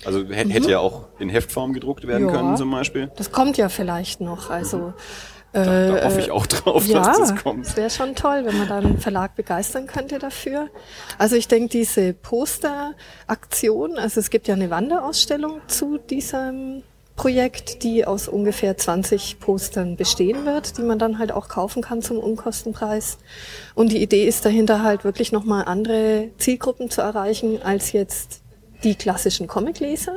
Also 0.05 0.21
hä- 0.25 0.49
hätte 0.49 0.71
ja 0.71 0.79
auch 0.81 1.09
in 1.19 1.29
Heftform 1.29 1.73
gedruckt 1.73 2.07
werden 2.07 2.25
Mhm. 2.25 2.29
Ja. 2.31 2.37
können 2.37 2.57
zum 2.57 2.71
Beispiel. 2.71 3.11
Das 3.17 3.31
kommt 3.33 3.57
ja 3.59 3.69
vielleicht 3.69 4.21
noch. 4.21 4.51
Also 4.51 4.95
Da, 5.53 5.65
da 5.65 5.97
äh, 5.99 6.05
hoffe 6.05 6.21
ich 6.21 6.31
auch 6.31 6.47
drauf, 6.47 6.87
ja, 6.87 7.03
dass 7.03 7.19
das 7.19 7.37
kommt. 7.43 7.67
es 7.67 7.77
wäre 7.77 7.91
schon 7.91 8.15
toll, 8.15 8.43
wenn 8.45 8.57
man 8.57 8.69
da 8.69 8.77
einen 8.79 8.99
Verlag 8.99 9.35
begeistern 9.35 9.87
könnte 9.89 10.19
dafür. 10.21 10.69
Also 11.19 11.35
ich 11.35 11.49
denke, 11.49 11.69
diese 11.71 12.13
Posteraktion, 12.15 13.99
also 13.99 14.21
es 14.21 14.31
gibt 14.31 14.49
ja 14.49 14.55
eine 14.55 14.71
Wanderausstellung 14.71 15.61
zu 15.67 15.99
diesem 15.99 16.83
Projekt, 17.17 17.83
die 17.83 18.07
aus 18.07 18.29
ungefähr 18.29 18.77
20 18.79 19.41
Postern 19.41 19.97
bestehen 19.97 20.47
wird, 20.47 20.79
die 20.79 20.83
man 20.83 20.99
dann 20.99 21.19
halt 21.19 21.33
auch 21.33 21.49
kaufen 21.49 21.83
kann 21.83 22.01
zum 22.01 22.19
Unkostenpreis. 22.19 23.19
Und 23.75 23.93
die 23.93 24.01
Idee 24.03 24.27
ist 24.27 24.45
dahinter 24.47 24.83
halt 24.83 25.05
wirklich 25.05 25.31
nochmal 25.33 25.65
andere 25.67 26.29
Zielgruppen 26.39 26.89
zu 26.89 27.03
erreichen 27.03 27.61
als 27.63 27.93
jetzt 27.93 28.40
die 28.83 28.95
klassischen 28.95 29.47
Comicleser. 29.47 30.17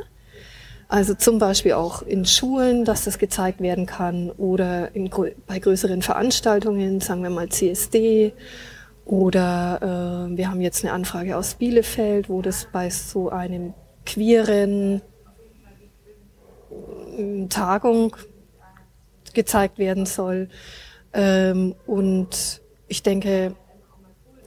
Also 0.87 1.15
zum 1.15 1.39
Beispiel 1.39 1.73
auch 1.73 2.01
in 2.03 2.25
Schulen, 2.25 2.85
dass 2.85 3.05
das 3.05 3.17
gezeigt 3.17 3.61
werden 3.61 3.85
kann 3.85 4.29
oder 4.31 4.93
in, 4.95 5.09
bei 5.47 5.59
größeren 5.59 6.01
Veranstaltungen, 6.01 7.01
sagen 7.01 7.23
wir 7.23 7.29
mal 7.29 7.49
CSD. 7.49 8.33
Oder 9.05 10.29
äh, 10.31 10.37
wir 10.37 10.49
haben 10.49 10.61
jetzt 10.61 10.83
eine 10.83 10.93
Anfrage 10.93 11.35
aus 11.35 11.55
Bielefeld, 11.55 12.29
wo 12.29 12.41
das 12.41 12.67
bei 12.71 12.89
so 12.89 13.29
einem 13.29 13.73
queeren 14.05 15.01
ähm, 17.17 17.49
Tagung 17.49 18.15
gezeigt 19.33 19.79
werden 19.79 20.05
soll. 20.05 20.49
Ähm, 21.13 21.75
und 21.85 22.61
ich 22.87 23.03
denke, 23.03 23.55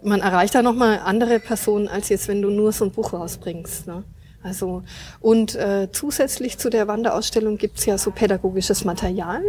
man 0.06 0.20
erreicht 0.20 0.54
da 0.54 0.62
nochmal 0.62 1.00
andere 1.04 1.40
Personen, 1.40 1.88
als 1.88 2.08
jetzt, 2.08 2.28
wenn 2.28 2.40
du 2.40 2.50
nur 2.50 2.72
so 2.72 2.84
ein 2.84 2.92
Buch 2.92 3.12
rausbringst. 3.12 3.86
Ne? 3.86 4.04
Also, 4.42 4.84
und 5.20 5.56
äh, 5.56 5.88
zusätzlich 5.90 6.58
zu 6.58 6.70
der 6.70 6.86
Wanderausstellung 6.86 7.58
gibt's 7.58 7.84
ja 7.84 7.98
so 7.98 8.12
pädagogisches 8.12 8.84
Material, 8.84 9.42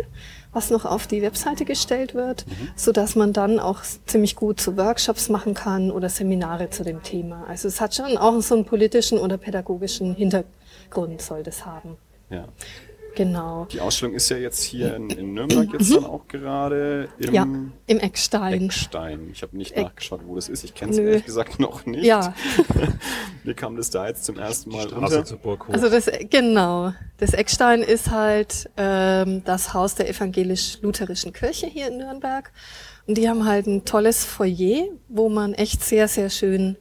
was 0.53 0.71
noch 0.71 0.85
auf 0.85 1.05
die 1.05 1.21
Webseite 1.21 1.65
gestellt 1.65 2.15
wird, 2.15 2.45
so 2.75 2.91
dass 2.91 3.15
man 3.15 3.31
dann 3.31 3.59
auch 3.59 3.81
ziemlich 4.07 4.35
gut 4.35 4.59
so 4.59 4.75
Workshops 4.75 5.29
machen 5.29 5.53
kann 5.53 5.91
oder 5.91 6.09
Seminare 6.09 6.71
zu 6.71 6.83
dem 6.83 7.03
Thema. 7.03 7.45
Also 7.47 7.67
es 7.67 7.79
hat 7.79 7.93
schon 7.93 8.17
auch 8.17 8.41
so 8.41 8.55
einen 8.55 8.65
politischen 8.65 9.19
oder 9.19 9.37
pädagogischen 9.37 10.15
Hintergrund, 10.15 11.21
soll 11.21 11.43
das 11.43 11.65
haben. 11.65 11.97
Ja. 12.31 12.45
Genau. 13.15 13.65
Die 13.71 13.81
Ausstellung 13.81 14.13
ist 14.13 14.29
ja 14.29 14.37
jetzt 14.37 14.61
hier 14.63 14.95
in, 14.95 15.09
in 15.09 15.33
Nürnberg 15.33 15.73
jetzt 15.73 15.91
dann 15.93 16.05
auch 16.05 16.27
gerade 16.27 17.09
im 17.17 17.29
Mhm. 17.29 17.33
Ja, 17.33 17.43
im 17.87 17.99
Eckstein. 17.99 18.65
Eckstein. 18.65 19.29
Ich 19.31 19.41
habe 19.41 19.57
nicht 19.57 19.71
Eck- 19.71 19.83
nachgeschaut, 19.85 20.21
wo 20.25 20.35
das 20.35 20.49
ist. 20.49 20.63
Ich 20.63 20.75
kenne 20.75 20.91
es 20.91 20.97
ehrlich 20.99 21.25
gesagt 21.25 21.59
noch 21.59 21.85
nicht. 21.85 22.03
Ja. 22.05 22.35
Wie 23.43 23.53
kam 23.53 23.75
das 23.75 23.89
da 23.89 24.07
jetzt 24.07 24.25
zum 24.25 24.37
ersten 24.37 24.69
Mal 24.71 24.87
unter? 24.93 25.25
zur 25.25 25.37
Burg 25.39 25.67
hoch. 25.67 25.73
Also 25.73 25.89
das 25.89 26.09
genau. 26.29 26.93
Das 27.17 27.33
Eckstein 27.33 27.81
ist 27.81 28.11
halt 28.11 28.69
ähm, 28.77 29.41
das 29.45 29.73
Haus 29.73 29.95
der 29.95 30.07
evangelisch-lutherischen 30.09 31.33
Kirche 31.33 31.65
hier 31.67 31.87
in 31.87 31.97
Nürnberg. 31.97 32.51
Und 33.07 33.17
die 33.17 33.27
haben 33.29 33.45
halt 33.45 33.67
ein 33.67 33.85
tolles 33.85 34.25
Foyer, 34.25 34.89
wo 35.07 35.29
man 35.29 35.53
echt 35.53 35.83
sehr, 35.83 36.07
sehr 36.07 36.29
schön 36.29 36.75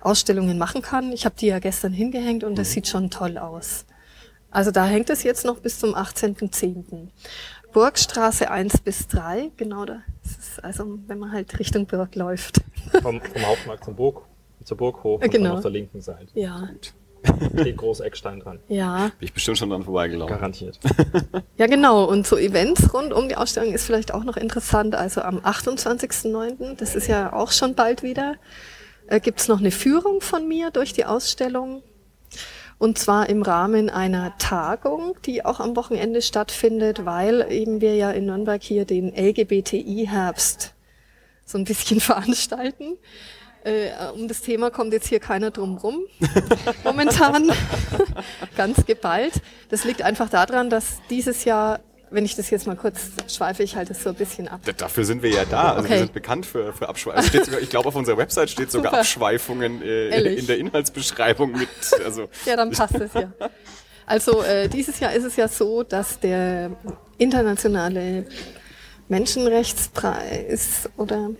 Ausstellungen 0.00 0.56
machen 0.56 0.80
kann. 0.80 1.12
Ich 1.12 1.24
habe 1.24 1.34
die 1.38 1.48
ja 1.48 1.58
gestern 1.58 1.92
hingehängt 1.92 2.44
und 2.44 2.56
das 2.56 2.72
sieht 2.72 2.88
schon 2.88 3.10
toll 3.10 3.36
aus. 3.36 3.84
Also 4.52 4.70
da 4.70 4.84
hängt 4.84 5.10
es 5.10 5.22
jetzt 5.24 5.44
noch 5.44 5.58
bis 5.58 5.78
zum 5.80 5.94
18.10. 5.94 7.08
Burgstraße 7.72 8.50
1 8.50 8.80
bis 8.82 9.08
3, 9.08 9.50
genau 9.56 9.84
da. 9.86 10.02
Das 10.22 10.32
ist 10.32 10.62
also, 10.64 10.98
wenn 11.06 11.18
man 11.18 11.32
halt 11.32 11.58
Richtung 11.58 11.86
Burg 11.86 12.14
läuft. 12.14 12.60
vom, 13.02 13.20
vom 13.20 13.46
Hauptmarkt 13.46 13.84
zum 13.84 13.96
Burg, 13.96 14.22
zur 14.64 14.76
Burg 14.76 15.02
hoch 15.02 15.20
und 15.22 15.30
Genau. 15.30 15.48
dann 15.48 15.56
auf 15.56 15.62
der 15.62 15.70
linken 15.70 16.00
Seite. 16.02 16.28
Ja, 16.34 16.68
Steht 17.54 17.76
groß 17.76 18.00
Eckstein 18.00 18.40
dran. 18.40 18.58
ja. 18.68 19.04
Bin 19.18 19.26
ich 19.28 19.32
bestimmt 19.32 19.56
schon 19.56 19.70
dran 19.70 19.84
vorbeigelaufen. 19.84 20.34
Garantiert. 20.36 20.78
Ja, 21.56 21.66
genau. 21.68 22.04
Und 22.04 22.26
so 22.26 22.36
Events 22.36 22.92
rund 22.92 23.12
um 23.12 23.28
die 23.28 23.36
Ausstellung 23.36 23.72
ist 23.72 23.84
vielleicht 23.86 24.12
auch 24.12 24.24
noch 24.24 24.36
interessant. 24.36 24.94
Also 24.96 25.20
am 25.22 25.38
28.09., 25.38 26.74
das 26.76 26.96
ist 26.96 27.06
ja 27.06 27.32
auch 27.32 27.52
schon 27.52 27.74
bald 27.76 28.02
wieder, 28.02 28.34
äh, 29.06 29.20
gibt's 29.20 29.46
noch 29.48 29.60
eine 29.60 29.70
Führung 29.70 30.20
von 30.20 30.48
mir 30.48 30.70
durch 30.72 30.92
die 30.92 31.04
Ausstellung. 31.04 31.82
Und 32.82 32.98
zwar 32.98 33.28
im 33.28 33.42
Rahmen 33.42 33.90
einer 33.90 34.36
Tagung, 34.38 35.14
die 35.24 35.44
auch 35.44 35.60
am 35.60 35.76
Wochenende 35.76 36.20
stattfindet, 36.20 37.04
weil 37.04 37.46
eben 37.48 37.80
wir 37.80 37.94
ja 37.94 38.10
in 38.10 38.26
Nürnberg 38.26 38.60
hier 38.60 38.84
den 38.84 39.14
LGBTI-Herbst 39.14 40.74
so 41.44 41.58
ein 41.58 41.62
bisschen 41.62 42.00
veranstalten. 42.00 42.98
Äh, 43.62 43.90
um 44.16 44.26
das 44.26 44.40
Thema 44.40 44.70
kommt 44.70 44.92
jetzt 44.92 45.06
hier 45.06 45.20
keiner 45.20 45.52
drum 45.52 45.76
rum. 45.76 46.00
Momentan. 46.82 47.52
Ganz 48.56 48.84
geballt. 48.84 49.34
Das 49.68 49.84
liegt 49.84 50.02
einfach 50.02 50.28
daran, 50.28 50.68
dass 50.68 50.96
dieses 51.08 51.44
Jahr 51.44 51.78
wenn 52.12 52.24
ich 52.24 52.36
das 52.36 52.50
jetzt 52.50 52.66
mal 52.66 52.76
kurz 52.76 53.00
schweife, 53.28 53.62
ich 53.62 53.74
halte 53.76 53.92
es 53.92 54.02
so 54.02 54.10
ein 54.10 54.14
bisschen 54.14 54.48
ab. 54.48 54.60
Dafür 54.76 55.04
sind 55.04 55.22
wir 55.22 55.30
ja 55.30 55.44
da. 55.44 55.70
Also 55.72 55.80
Okay. 55.80 55.90
wir 55.90 55.98
sind 55.98 56.12
bekannt 56.12 56.46
für, 56.46 56.72
für 56.72 56.88
Abschweifungen. 56.88 57.58
Ich 57.62 57.70
glaube, 57.70 57.88
auf 57.88 57.96
unserer 57.96 58.16
Website 58.18 58.50
steht 58.50 58.70
sogar 58.70 58.90
Super. 58.92 59.00
Abschweifungen 59.00 59.82
äh, 59.82 60.34
in 60.34 60.46
der 60.46 60.58
Inhaltsbeschreibung 60.58 61.52
mit. 61.52 61.68
Also 62.04 62.28
Ja, 62.46 62.56
dann 62.56 62.70
passt 62.70 62.94
es 62.94 63.12
ja. 63.14 63.32
Also 64.06 64.42
äh, 64.42 64.68
dieses 64.68 64.98
Jahr 65.00 65.12
ist 65.12 65.24
es 65.24 65.36
ja 65.36 65.48
so, 65.48 65.82
dass 65.82 66.18
der 66.20 66.70
internationale 67.18 68.26
Menschenrechtspreis 69.08 70.88
oder 70.96 71.30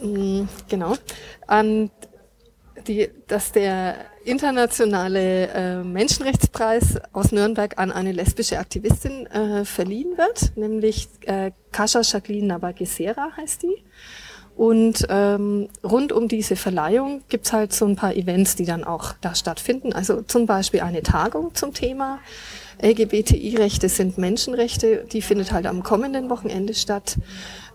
mh, 0.00 0.48
genau 0.68 0.94
an 1.46 1.90
die, 2.88 3.10
dass 3.26 3.52
der 3.52 3.96
internationale 4.24 5.48
äh, 5.48 5.76
Menschenrechtspreis 5.82 6.96
aus 7.12 7.32
Nürnberg 7.32 7.78
an 7.78 7.92
eine 7.92 8.12
lesbische 8.12 8.58
Aktivistin 8.58 9.26
äh, 9.26 9.64
verliehen 9.64 10.16
wird, 10.16 10.56
nämlich 10.56 11.08
äh, 11.26 11.52
Kascha 11.72 12.00
Jacqueline 12.02 12.48
Nabagesera 12.48 13.30
heißt 13.36 13.62
die. 13.62 13.84
Und 14.56 15.06
ähm, 15.10 15.68
rund 15.84 16.12
um 16.12 16.28
diese 16.28 16.56
Verleihung 16.56 17.22
gibt's 17.28 17.52
halt 17.52 17.74
so 17.74 17.84
ein 17.84 17.94
paar 17.94 18.14
Events, 18.14 18.56
die 18.56 18.64
dann 18.64 18.84
auch 18.84 19.12
da 19.20 19.34
stattfinden. 19.34 19.92
Also 19.92 20.22
zum 20.22 20.46
Beispiel 20.46 20.80
eine 20.80 21.02
Tagung 21.02 21.54
zum 21.54 21.74
Thema 21.74 22.20
LGBTI-Rechte 22.82 23.88
sind 23.88 24.18
Menschenrechte. 24.18 25.06
Die 25.10 25.22
findet 25.22 25.52
halt 25.52 25.66
am 25.66 25.82
kommenden 25.82 26.28
Wochenende 26.30 26.74
statt. 26.74 27.16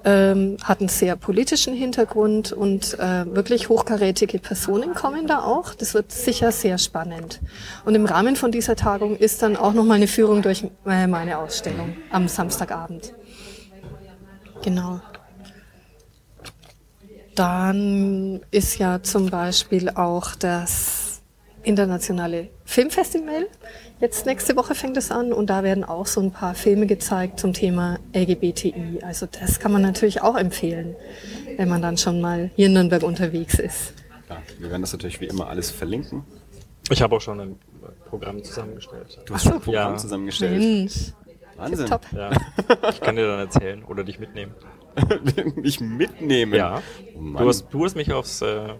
Ähm, 0.03 0.57
hat 0.63 0.79
einen 0.79 0.89
sehr 0.89 1.15
politischen 1.15 1.75
Hintergrund 1.75 2.51
und 2.51 2.97
äh, 2.97 3.25
wirklich 3.35 3.69
hochkarätige 3.69 4.39
Personen 4.39 4.95
kommen 4.95 5.27
da 5.27 5.43
auch. 5.43 5.75
Das 5.75 5.93
wird 5.93 6.11
sicher 6.11 6.51
sehr 6.51 6.79
spannend. 6.79 7.39
Und 7.85 7.93
im 7.93 8.05
Rahmen 8.05 8.35
von 8.35 8.51
dieser 8.51 8.75
Tagung 8.75 9.15
ist 9.15 9.43
dann 9.43 9.55
auch 9.55 9.73
nochmal 9.73 9.97
eine 9.97 10.07
Führung 10.07 10.41
durch 10.41 10.65
äh, 10.87 11.05
meine 11.05 11.37
Ausstellung 11.37 11.95
am 12.09 12.27
Samstagabend. 12.27 13.13
Genau. 14.63 15.01
Dann 17.35 18.41
ist 18.51 18.77
ja 18.77 19.03
zum 19.03 19.29
Beispiel 19.29 19.89
auch 19.89 20.35
das 20.35 21.21
internationale 21.63 22.49
Filmfestival. 22.65 23.47
Jetzt 24.01 24.25
nächste 24.25 24.55
Woche 24.55 24.73
fängt 24.73 24.97
es 24.97 25.11
an 25.11 25.31
und 25.31 25.49
da 25.51 25.63
werden 25.63 25.83
auch 25.83 26.07
so 26.07 26.21
ein 26.21 26.31
paar 26.31 26.55
Filme 26.55 26.87
gezeigt 26.87 27.39
zum 27.39 27.53
Thema 27.53 27.99
LGBTI. 28.15 28.99
Also 29.03 29.27
das 29.27 29.59
kann 29.59 29.71
man 29.71 29.83
natürlich 29.83 30.21
auch 30.23 30.35
empfehlen, 30.35 30.95
wenn 31.57 31.69
man 31.69 31.81
dann 31.83 31.97
schon 31.97 32.19
mal 32.19 32.49
hier 32.55 32.65
in 32.65 32.73
Nürnberg 32.73 33.03
unterwegs 33.03 33.59
ist. 33.59 33.93
ja, 34.27 34.37
wir 34.59 34.71
werden 34.71 34.81
das 34.81 34.91
natürlich 34.93 35.21
wie 35.21 35.25
immer 35.27 35.47
alles 35.47 35.69
verlinken. 35.69 36.23
Ich 36.89 37.01
habe 37.03 37.15
auch 37.15 37.21
schon 37.21 37.39
ein 37.39 37.55
Programm 38.09 38.43
zusammengestellt. 38.43 39.19
Du 39.25 39.35
hast 39.35 39.43
schon 39.43 39.53
ein 39.53 39.61
Programm 39.61 39.91
Ja. 39.93 39.97
zusammengestellt. 39.97 40.57
Mensch, 40.59 41.13
Wahnsinn. 41.57 41.85
top. 41.85 42.01
Ja. 42.11 42.31
Ich 42.89 43.01
kann 43.01 43.15
dir 43.15 43.27
dann 43.27 43.39
erzählen 43.39 43.83
oder 43.83 44.03
dich 44.03 44.19
mitnehmen. 44.19 44.53
Mich 45.55 45.79
mitnehmen. 45.79 46.53
Ja. 46.55 46.81
Oh. 47.15 47.37
Du 47.37 47.47
hast, 47.47 47.67
du 47.71 47.85
hast 47.85 47.95
mich 47.95 48.11
aufs 48.11 48.41
äh, 48.41 48.73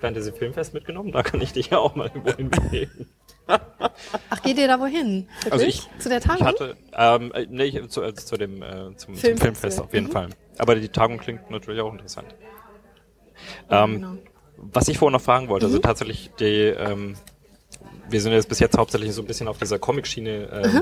Fantasy 0.00 0.30
Filmfest 0.30 0.72
mitgenommen, 0.74 1.10
da 1.10 1.24
kann 1.24 1.40
ich 1.40 1.52
dich 1.52 1.70
ja 1.70 1.78
auch 1.78 1.96
mal 1.96 2.10
wohin 2.22 2.48
mitnehmen. 2.50 3.08
Ach, 3.48 4.42
geht 4.42 4.58
ihr 4.58 4.68
da 4.68 4.78
wohin? 4.78 5.26
Wirklich? 5.42 5.52
Also 5.52 5.66
ich- 5.66 5.88
Zu 5.98 6.08
der 6.08 6.18
Ich 6.18 6.24
Tagung? 6.24 6.46
hatte, 6.46 6.76
ähm, 6.92 7.32
äh, 7.32 7.46
nee, 7.48 7.64
ich, 7.64 7.88
zu, 7.88 8.02
äh, 8.02 8.14
zu 8.14 8.36
dem 8.36 8.62
äh, 8.62 8.94
zum, 8.96 9.14
zum 9.14 9.36
Filmfest, 9.38 9.80
auf 9.80 9.92
jeden 9.92 10.06
Mhm. 10.06 10.12
Fall. 10.12 10.28
Aber 10.58 10.74
die 10.74 10.88
Tagung 10.88 11.18
klingt 11.18 11.50
natürlich 11.50 11.80
auch 11.80 11.92
interessant. 11.92 12.34
Ähm, 13.70 13.94
genau. 13.94 14.12
Was 14.56 14.88
ich 14.88 14.98
vorhin 14.98 15.12
noch 15.12 15.20
fragen 15.22 15.48
wollte, 15.48 15.66
also 15.66 15.78
tatsächlich 15.78 16.30
die, 16.40 16.64
ähm, 16.66 17.14
wir 18.10 18.20
sind 18.20 18.32
jetzt 18.32 18.48
bis 18.48 18.58
jetzt 18.58 18.76
hauptsächlich 18.76 19.12
so 19.12 19.22
ein 19.22 19.26
bisschen 19.26 19.46
auf 19.46 19.58
dieser 19.58 19.78
Comic-Schiene 19.78 20.30
äh, 20.50 20.80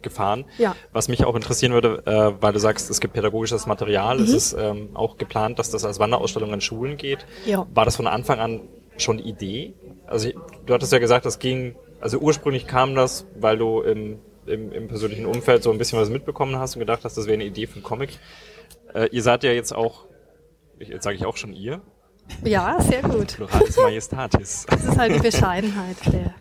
gefahren. 0.00 0.46
Ja. 0.58 0.74
Was 0.92 1.08
mich 1.08 1.24
auch 1.24 1.34
interessieren 1.36 1.72
würde, 1.72 2.02
äh, 2.06 2.42
weil 2.42 2.52
du 2.54 2.58
sagst, 2.58 2.88
es 2.90 3.00
gibt 3.00 3.12
pädagogisches 3.14 3.66
Material, 3.66 4.18
es 4.20 4.30
ist 4.32 4.52
ähm, 4.58 4.90
auch 4.94 5.18
geplant, 5.18 5.58
dass 5.58 5.70
das 5.70 5.84
als 5.84 5.98
Wanderausstellung 5.98 6.52
an 6.52 6.60
Schulen 6.62 6.96
geht. 6.96 7.26
Ja. 7.44 7.66
War 7.74 7.84
das 7.84 7.96
von 7.96 8.06
Anfang 8.06 8.40
an 8.40 8.60
schon 8.96 9.18
die 9.18 9.24
Idee? 9.28 9.74
Also 10.06 10.28
ich- 10.30 10.36
du 10.66 10.72
hattest 10.74 10.92
ja 10.92 10.98
gesagt, 10.98 11.26
das 11.26 11.38
ging, 11.38 11.76
also 12.02 12.18
ursprünglich 12.18 12.66
kam 12.66 12.94
das, 12.94 13.26
weil 13.36 13.56
du 13.56 13.80
im, 13.80 14.18
im, 14.46 14.72
im 14.72 14.88
persönlichen 14.88 15.24
Umfeld 15.24 15.62
so 15.62 15.70
ein 15.70 15.78
bisschen 15.78 15.98
was 15.98 16.10
mitbekommen 16.10 16.56
hast 16.58 16.74
und 16.74 16.80
gedacht 16.80 17.04
hast, 17.04 17.16
das 17.16 17.26
wäre 17.26 17.34
eine 17.34 17.44
Idee 17.44 17.66
für 17.66 17.74
einen 17.74 17.84
Comic. 17.84 18.18
Äh, 18.92 19.06
ihr 19.12 19.22
seid 19.22 19.44
ja 19.44 19.52
jetzt 19.52 19.72
auch, 19.72 20.06
jetzt 20.78 21.04
sage 21.04 21.16
ich 21.16 21.24
auch 21.24 21.36
schon 21.36 21.52
ihr, 21.54 21.80
Ja, 22.44 22.80
sehr 22.80 23.02
gut. 23.02 23.36
Pluralis 23.36 23.76
Majestatis. 23.76 24.66
Das 24.70 24.84
ist 24.84 24.98
halt 24.98 25.14
die 25.14 25.20
Bescheidenheit. 25.20 25.96
Der. 26.12 26.34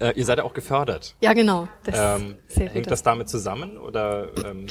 Äh, 0.00 0.18
ihr 0.18 0.24
seid 0.24 0.38
ja 0.38 0.44
auch 0.44 0.54
gefördert. 0.54 1.14
Ja, 1.20 1.32
genau. 1.32 1.68
Ähm, 1.86 2.36
hängt 2.48 2.90
das 2.90 3.02
damit 3.02 3.28
zusammen 3.28 3.76
oder 3.76 4.30
ähm, 4.44 4.66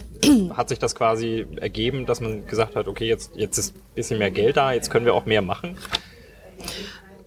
hat 0.58 0.70
sich 0.70 0.80
das 0.80 0.94
quasi 0.94 1.46
ergeben, 1.56 2.06
dass 2.06 2.20
man 2.20 2.48
gesagt 2.48 2.76
hat, 2.76 2.88
okay, 2.88 3.08
jetzt, 3.08 3.36
jetzt 3.36 3.58
ist 3.58 3.76
ein 3.76 3.82
bisschen 3.96 4.20
mehr 4.20 4.32
Geld 4.32 4.58
da, 4.58 4.74
jetzt 4.74 4.90
können 4.90 5.06
wir 5.06 5.14
auch 5.14 5.26
mehr 5.26 5.42
machen? 5.42 5.78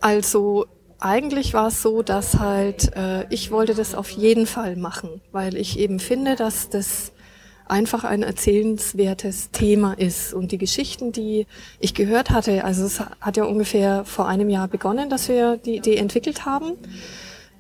Also 0.01 0.67
eigentlich 0.99 1.55
war 1.55 1.69
es 1.69 1.83
so, 1.83 2.03
dass 2.03 2.39
halt 2.39 2.97
äh, 2.97 3.27
ich 3.31 3.51
wollte 3.51 3.75
das 3.75 3.95
auf 3.95 4.11
jeden 4.11 4.47
Fall 4.47 4.77
machen, 4.77 5.21
weil 5.33 5.57
ich 5.57 5.79
eben 5.79 5.99
finde, 6.01 6.37
dass 6.37 6.69
das 6.69 7.13
einfach 7.69 8.05
ein 8.05 8.23
erzählenswertes 8.23 9.51
Thema 9.51 9.95
ist. 9.95 10.33
Und 10.33 10.53
die 10.53 10.59
Geschichten, 10.59 11.13
die 11.13 11.47
ich 11.81 11.95
gehört 11.95 12.31
hatte, 12.31 12.65
also 12.65 12.85
es 12.85 13.01
hat 13.01 13.37
ja 13.37 13.45
ungefähr 13.45 14.05
vor 14.05 14.29
einem 14.29 14.49
Jahr 14.51 14.69
begonnen, 14.69 15.11
dass 15.11 15.29
wir 15.29 15.57
die 15.57 15.77
Idee 15.77 15.97
entwickelt 15.97 16.47
haben. 16.47 16.73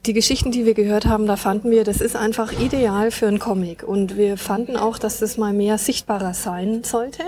Die 0.06 0.12
Geschichten, 0.12 0.52
die 0.52 0.64
wir 0.64 0.74
gehört 0.74 1.06
haben, 1.06 1.26
da 1.26 1.36
fanden 1.36 1.70
wir, 1.70 1.82
das 1.82 2.00
ist 2.00 2.14
einfach 2.14 2.52
ideal 2.52 3.10
für 3.10 3.26
einen 3.26 3.40
Comic. 3.40 3.82
Und 3.82 4.16
wir 4.16 4.36
fanden 4.36 4.76
auch, 4.76 4.98
dass 4.98 5.18
das 5.18 5.36
mal 5.36 5.52
mehr 5.52 5.78
sichtbarer 5.78 6.32
sein 6.32 6.84
sollte, 6.84 7.24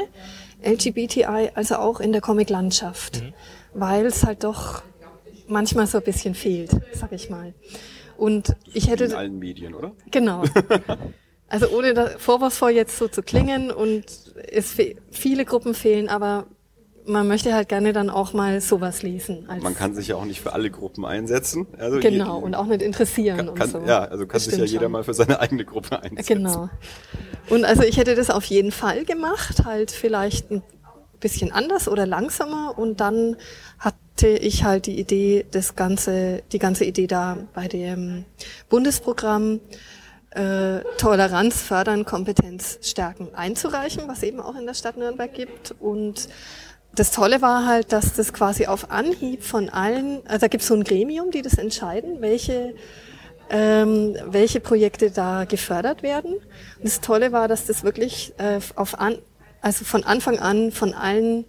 LGBTI, 0.65 1.51
also 1.55 1.77
auch 1.77 1.99
in 1.99 2.13
der 2.13 2.21
Comic-Landschaft, 2.21 3.23
weil 3.75 4.07
es 4.07 4.25
halt 4.25 4.45
doch 4.45 4.83
manchmal 5.49 5.87
so 5.87 5.99
ein 5.99 6.05
bisschen 6.05 6.35
fehlt, 6.35 6.71
sag 6.93 7.13
ich 7.13 7.31
mal. 7.31 7.55
Und 8.17 8.57
ich 8.73 8.85
in 8.85 8.91
hätte, 8.91 9.17
allen 9.17 9.39
Medien, 9.39 9.75
oder? 9.75 9.93
genau. 10.11 10.45
Also 11.51 11.69
ohne 11.71 11.95
da 11.95 12.09
vorwurfsvoll 12.19 12.73
jetzt 12.73 12.99
so 12.99 13.09
zu 13.09 13.23
klingen 13.23 13.71
und 13.71 14.05
es 14.53 14.77
viele 15.11 15.47
Gruppen 15.47 15.73
fehlen, 15.73 16.11
aber 16.11 16.47
man 17.07 17.27
möchte 17.27 17.55
halt 17.55 17.71
gerne 17.71 17.95
dann 17.95 18.11
auch 18.11 18.35
mal 18.35 18.61
sowas 18.61 19.03
lesen. 19.03 19.49
Man 19.63 19.75
kann 19.75 19.95
sich 19.95 20.09
ja 20.09 20.17
auch 20.17 20.27
nicht 20.27 20.43
für 20.43 20.53
alle 20.53 20.71
Gruppen 20.71 21.07
einsetzen. 21.07 21.67
Also 21.79 22.01
genau 22.01 22.39
je- 22.39 22.45
und 22.45 22.55
auch 22.55 22.67
nicht 22.67 22.83
interessieren 22.83 23.39
kann, 23.39 23.49
und 23.49 23.55
kann, 23.59 23.71
so. 23.71 23.79
Ja, 23.81 24.01
also 24.05 24.27
kann 24.27 24.35
Das 24.35 24.45
sich 24.45 24.59
ja 24.59 24.65
jeder 24.65 24.83
schon. 24.83 24.93
mal 24.93 25.05
für 25.05 25.15
seine 25.15 25.41
eigene 25.41 25.65
Gruppe 25.65 26.03
einsetzen. 26.03 26.45
Genau. 26.45 26.69
Und 27.49 27.65
also 27.65 27.83
ich 27.83 27.97
hätte 27.97 28.15
das 28.15 28.29
auf 28.29 28.45
jeden 28.45 28.71
Fall 28.71 29.07
gemacht, 29.07 29.65
halt 29.65 29.91
vielleicht 29.91 30.51
ein 30.51 30.63
bisschen 31.19 31.51
anders 31.51 31.89
oder 31.89 32.07
langsamer 32.07 32.77
und 32.77 33.01
dann 33.01 33.37
hatte 34.19 34.31
ich 34.31 34.65
halt 34.65 34.87
die 34.87 34.99
Idee, 34.99 35.47
das 35.49 35.77
ganze, 35.77 36.43
die 36.51 36.59
ganze 36.59 36.85
Idee 36.85 37.07
da 37.07 37.37
bei 37.55 37.69
dem 37.69 38.25
Bundesprogramm 38.69 39.61
äh, 40.31 40.81
Toleranz 40.99 41.63
fördern, 41.63 42.05
Kompetenz 42.05 42.81
stärken 42.83 43.29
einzureichen, 43.33 44.09
was 44.09 44.25
eben 44.25 44.41
auch 44.41 44.57
in 44.57 44.67
der 44.67 44.75
Stadt 44.75 44.97
Nürnberg 44.97 45.33
gibt 45.33 45.73
und 45.79 46.29
das 46.97 47.13
Tolle 47.13 47.43
war 47.43 47.65
halt, 47.65 47.93
dass 47.93 48.15
das 48.15 48.33
quasi 48.33 48.67
auf 48.67 48.91
Anhieb 48.91 49.45
von 49.45 49.69
allen, 49.69 50.27
also 50.27 50.41
da 50.41 50.49
gibt 50.49 50.63
es 50.63 50.69
so 50.69 50.75
ein 50.75 50.83
Gremium, 50.83 51.31
die 51.31 51.43
das 51.43 51.55
entscheiden, 51.55 52.21
welche 52.21 52.75
ähm, 53.51 54.17
welche 54.27 54.59
Projekte 54.59 55.13
da 55.13 55.45
gefördert 55.45 56.03
werden. 56.03 56.35
Und 56.35 56.85
das 56.85 57.01
Tolle 57.01 57.31
war, 57.31 57.47
dass 57.47 57.67
das 57.67 57.85
wirklich 57.85 58.35
äh, 58.39 58.59
auf 58.75 58.99
an, 58.99 59.19
also 59.63 59.85
von 59.85 60.03
Anfang 60.03 60.41
an 60.41 60.73
von 60.73 60.93
allen 60.93 61.45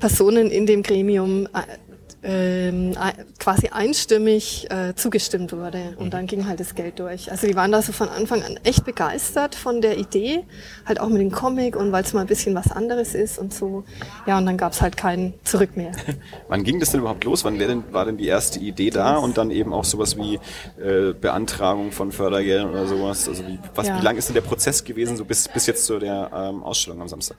Personen 0.00 0.50
in 0.50 0.66
dem 0.66 0.82
Gremium 0.82 1.46
äh, 1.46 1.78
ähm, 2.22 2.92
äh, 2.92 3.24
quasi 3.38 3.68
einstimmig 3.68 4.70
äh, 4.70 4.94
zugestimmt 4.94 5.52
wurde 5.52 5.94
und 5.96 6.12
dann 6.12 6.26
ging 6.26 6.46
halt 6.46 6.60
das 6.60 6.74
Geld 6.74 6.98
durch. 6.98 7.30
Also 7.30 7.46
die 7.46 7.56
waren 7.56 7.72
da 7.72 7.80
so 7.80 7.92
von 7.92 8.10
Anfang 8.10 8.42
an 8.42 8.58
echt 8.62 8.84
begeistert 8.84 9.54
von 9.54 9.80
der 9.80 9.96
Idee, 9.96 10.44
halt 10.84 11.00
auch 11.00 11.08
mit 11.08 11.20
dem 11.22 11.30
Comic 11.30 11.76
und 11.76 11.92
weil 11.92 12.04
es 12.04 12.12
mal 12.12 12.20
ein 12.20 12.26
bisschen 12.26 12.54
was 12.54 12.70
anderes 12.72 13.14
ist 13.14 13.38
und 13.38 13.54
so. 13.54 13.84
Ja, 14.26 14.36
und 14.36 14.44
dann 14.44 14.58
gab's 14.58 14.82
halt 14.82 14.98
kein 14.98 15.32
Zurück 15.44 15.76
mehr. 15.78 15.92
Wann 16.48 16.62
ging 16.62 16.78
das 16.78 16.90
denn 16.90 17.00
überhaupt 17.00 17.24
los? 17.24 17.44
Wann 17.44 17.58
denn, 17.58 17.84
war 17.90 18.04
denn 18.04 18.18
die 18.18 18.26
erste 18.26 18.58
Idee 18.60 18.90
da 18.90 19.16
und 19.16 19.38
dann 19.38 19.50
eben 19.50 19.72
auch 19.72 19.84
sowas 19.84 20.18
wie 20.18 20.34
äh, 20.78 21.14
Beantragung 21.18 21.90
von 21.90 22.12
Fördergeldern 22.12 22.68
oder 22.70 22.86
sowas? 22.86 23.28
Also 23.28 23.46
wie, 23.46 23.58
was, 23.74 23.88
Ja. 23.88 23.98
wie 23.98 24.04
lang 24.04 24.18
ist 24.18 24.28
denn 24.28 24.34
der 24.34 24.42
Prozess 24.42 24.84
gewesen, 24.84 25.16
so 25.16 25.24
bis, 25.24 25.48
bis 25.48 25.66
jetzt 25.66 25.86
zu 25.86 25.98
der 25.98 26.30
ähm, 26.34 26.62
Ausstellung 26.62 27.00
am 27.00 27.08
Samstag? 27.08 27.38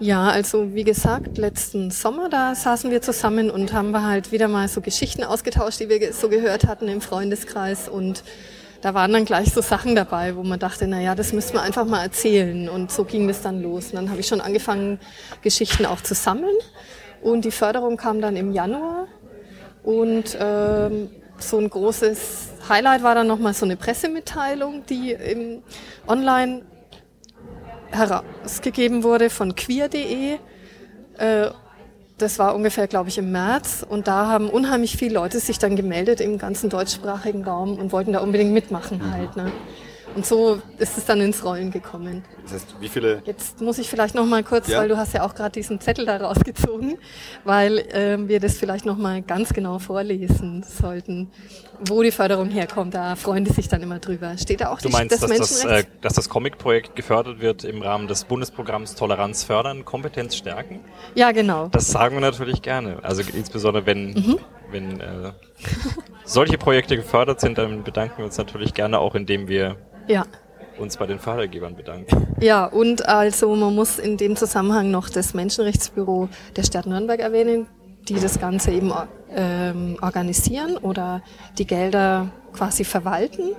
Ja, 0.00 0.28
also 0.28 0.74
wie 0.74 0.82
gesagt, 0.82 1.38
letzten 1.38 1.92
Sommer, 1.92 2.28
da 2.28 2.56
saßen 2.56 2.90
wir 2.90 3.00
zusammen 3.00 3.48
und 3.48 3.72
haben 3.72 3.92
wir 3.92 4.04
halt 4.04 4.32
wieder 4.32 4.48
mal 4.48 4.66
so 4.66 4.80
Geschichten 4.80 5.22
ausgetauscht, 5.22 5.78
die 5.78 5.88
wir 5.88 6.12
so 6.12 6.28
gehört 6.28 6.66
hatten 6.66 6.88
im 6.88 7.00
Freundeskreis. 7.00 7.88
Und 7.88 8.24
da 8.82 8.92
waren 8.92 9.12
dann 9.12 9.24
gleich 9.24 9.52
so 9.52 9.60
Sachen 9.60 9.94
dabei, 9.94 10.34
wo 10.34 10.42
man 10.42 10.58
dachte, 10.58 10.88
na 10.88 11.00
ja, 11.00 11.14
das 11.14 11.32
müssten 11.32 11.54
wir 11.54 11.62
einfach 11.62 11.86
mal 11.86 12.02
erzählen. 12.02 12.68
Und 12.68 12.90
so 12.90 13.04
ging 13.04 13.28
das 13.28 13.40
dann 13.42 13.62
los. 13.62 13.90
Und 13.90 13.94
dann 13.94 14.10
habe 14.10 14.18
ich 14.18 14.26
schon 14.26 14.40
angefangen, 14.40 14.98
Geschichten 15.42 15.86
auch 15.86 16.00
zu 16.00 16.14
sammeln. 16.14 16.56
Und 17.22 17.44
die 17.44 17.52
Förderung 17.52 17.96
kam 17.96 18.20
dann 18.20 18.34
im 18.34 18.52
Januar. 18.52 19.06
Und 19.84 20.36
ähm, 20.40 21.08
so 21.38 21.58
ein 21.58 21.70
großes 21.70 22.48
Highlight 22.68 23.04
war 23.04 23.14
dann 23.14 23.28
nochmal 23.28 23.54
so 23.54 23.64
eine 23.64 23.76
Pressemitteilung, 23.76 24.84
die 24.86 25.12
im 25.12 25.62
online 26.08 26.62
herausgegeben 27.94 29.02
wurde 29.02 29.30
von 29.30 29.54
queer.de. 29.54 30.38
Äh, 31.18 31.50
das 32.18 32.38
war 32.38 32.54
ungefähr, 32.54 32.86
glaube 32.86 33.08
ich, 33.08 33.18
im 33.18 33.32
März. 33.32 33.84
Und 33.88 34.06
da 34.06 34.28
haben 34.28 34.48
unheimlich 34.48 34.96
viele 34.96 35.14
Leute 35.14 35.40
sich 35.40 35.58
dann 35.58 35.76
gemeldet 35.76 36.20
im 36.20 36.38
ganzen 36.38 36.70
deutschsprachigen 36.70 37.44
Raum 37.44 37.76
und 37.78 37.92
wollten 37.92 38.12
da 38.12 38.20
unbedingt 38.20 38.52
mitmachen 38.52 38.98
mhm. 38.98 39.12
halt. 39.12 39.36
Ne? 39.36 39.52
Und 40.14 40.24
so 40.24 40.60
ist 40.78 40.96
es 40.96 41.06
dann 41.06 41.20
ins 41.20 41.44
Rollen 41.44 41.70
gekommen. 41.70 42.22
Das 42.44 42.54
heißt, 42.54 42.76
wie 42.80 42.88
viele? 42.88 43.22
Jetzt 43.24 43.60
muss 43.60 43.78
ich 43.78 43.88
vielleicht 43.88 44.14
noch 44.14 44.26
mal 44.26 44.44
kurz, 44.44 44.68
ja. 44.68 44.78
weil 44.78 44.88
du 44.88 44.96
hast 44.96 45.12
ja 45.12 45.24
auch 45.24 45.34
gerade 45.34 45.52
diesen 45.52 45.80
Zettel 45.80 46.06
da 46.06 46.18
rausgezogen, 46.18 46.98
weil 47.44 47.78
äh, 47.78 48.16
wir 48.28 48.38
das 48.38 48.56
vielleicht 48.56 48.86
noch 48.86 48.96
mal 48.96 49.22
ganz 49.22 49.52
genau 49.52 49.78
vorlesen 49.78 50.62
sollten, 50.62 51.30
wo 51.88 52.02
die 52.02 52.12
Förderung 52.12 52.50
herkommt. 52.50 52.94
Da 52.94 53.16
freuen 53.16 53.44
die 53.44 53.52
sich 53.52 53.68
dann 53.68 53.82
immer 53.82 53.98
drüber. 53.98 54.38
Steht 54.38 54.60
da 54.60 54.70
auch 54.70 54.80
du 54.80 54.88
meinst, 54.88 55.12
das 55.12 55.20
dass 55.20 55.38
das, 55.38 55.64
äh, 55.64 55.84
dass 56.00 56.14
das 56.14 56.28
Comic-Projekt 56.28 56.94
gefördert 56.94 57.40
wird 57.40 57.64
im 57.64 57.82
Rahmen 57.82 58.06
des 58.06 58.24
Bundesprogramms 58.24 58.94
Toleranz 58.94 59.42
fördern, 59.42 59.84
Kompetenz 59.84 60.36
stärken? 60.36 60.80
Ja, 61.14 61.32
genau. 61.32 61.68
Das 61.68 61.88
sagen 61.90 62.16
wir 62.16 62.20
natürlich 62.20 62.62
gerne. 62.62 62.98
Also 63.02 63.22
insbesondere 63.32 63.86
wenn 63.86 64.12
mhm. 64.12 64.38
wenn 64.70 65.00
äh, 65.00 65.32
solche 66.24 66.58
Projekte 66.58 66.96
gefördert 66.96 67.40
sind, 67.40 67.58
dann 67.58 67.82
bedanken 67.82 68.18
wir 68.18 68.24
uns 68.26 68.38
natürlich 68.38 68.74
gerne 68.74 68.98
auch, 68.98 69.14
indem 69.14 69.48
wir 69.48 69.76
ja. 70.06 70.24
uns 70.78 70.96
bei 70.96 71.06
den 71.06 71.18
Fördergebern 71.18 71.76
bedanken. 71.76 72.26
Ja, 72.40 72.66
und 72.66 73.06
also 73.08 73.54
man 73.54 73.74
muss 73.74 73.98
in 73.98 74.16
dem 74.16 74.36
Zusammenhang 74.36 74.90
noch 74.90 75.08
das 75.08 75.34
Menschenrechtsbüro 75.34 76.28
der 76.56 76.62
Stadt 76.62 76.86
Nürnberg 76.86 77.20
erwähnen, 77.20 77.66
die 78.08 78.14
das 78.14 78.38
Ganze 78.38 78.70
eben 78.70 78.92
ähm, 79.34 79.96
organisieren 80.00 80.76
oder 80.76 81.22
die 81.58 81.66
Gelder 81.66 82.30
quasi 82.52 82.84
verwalten. 82.84 83.52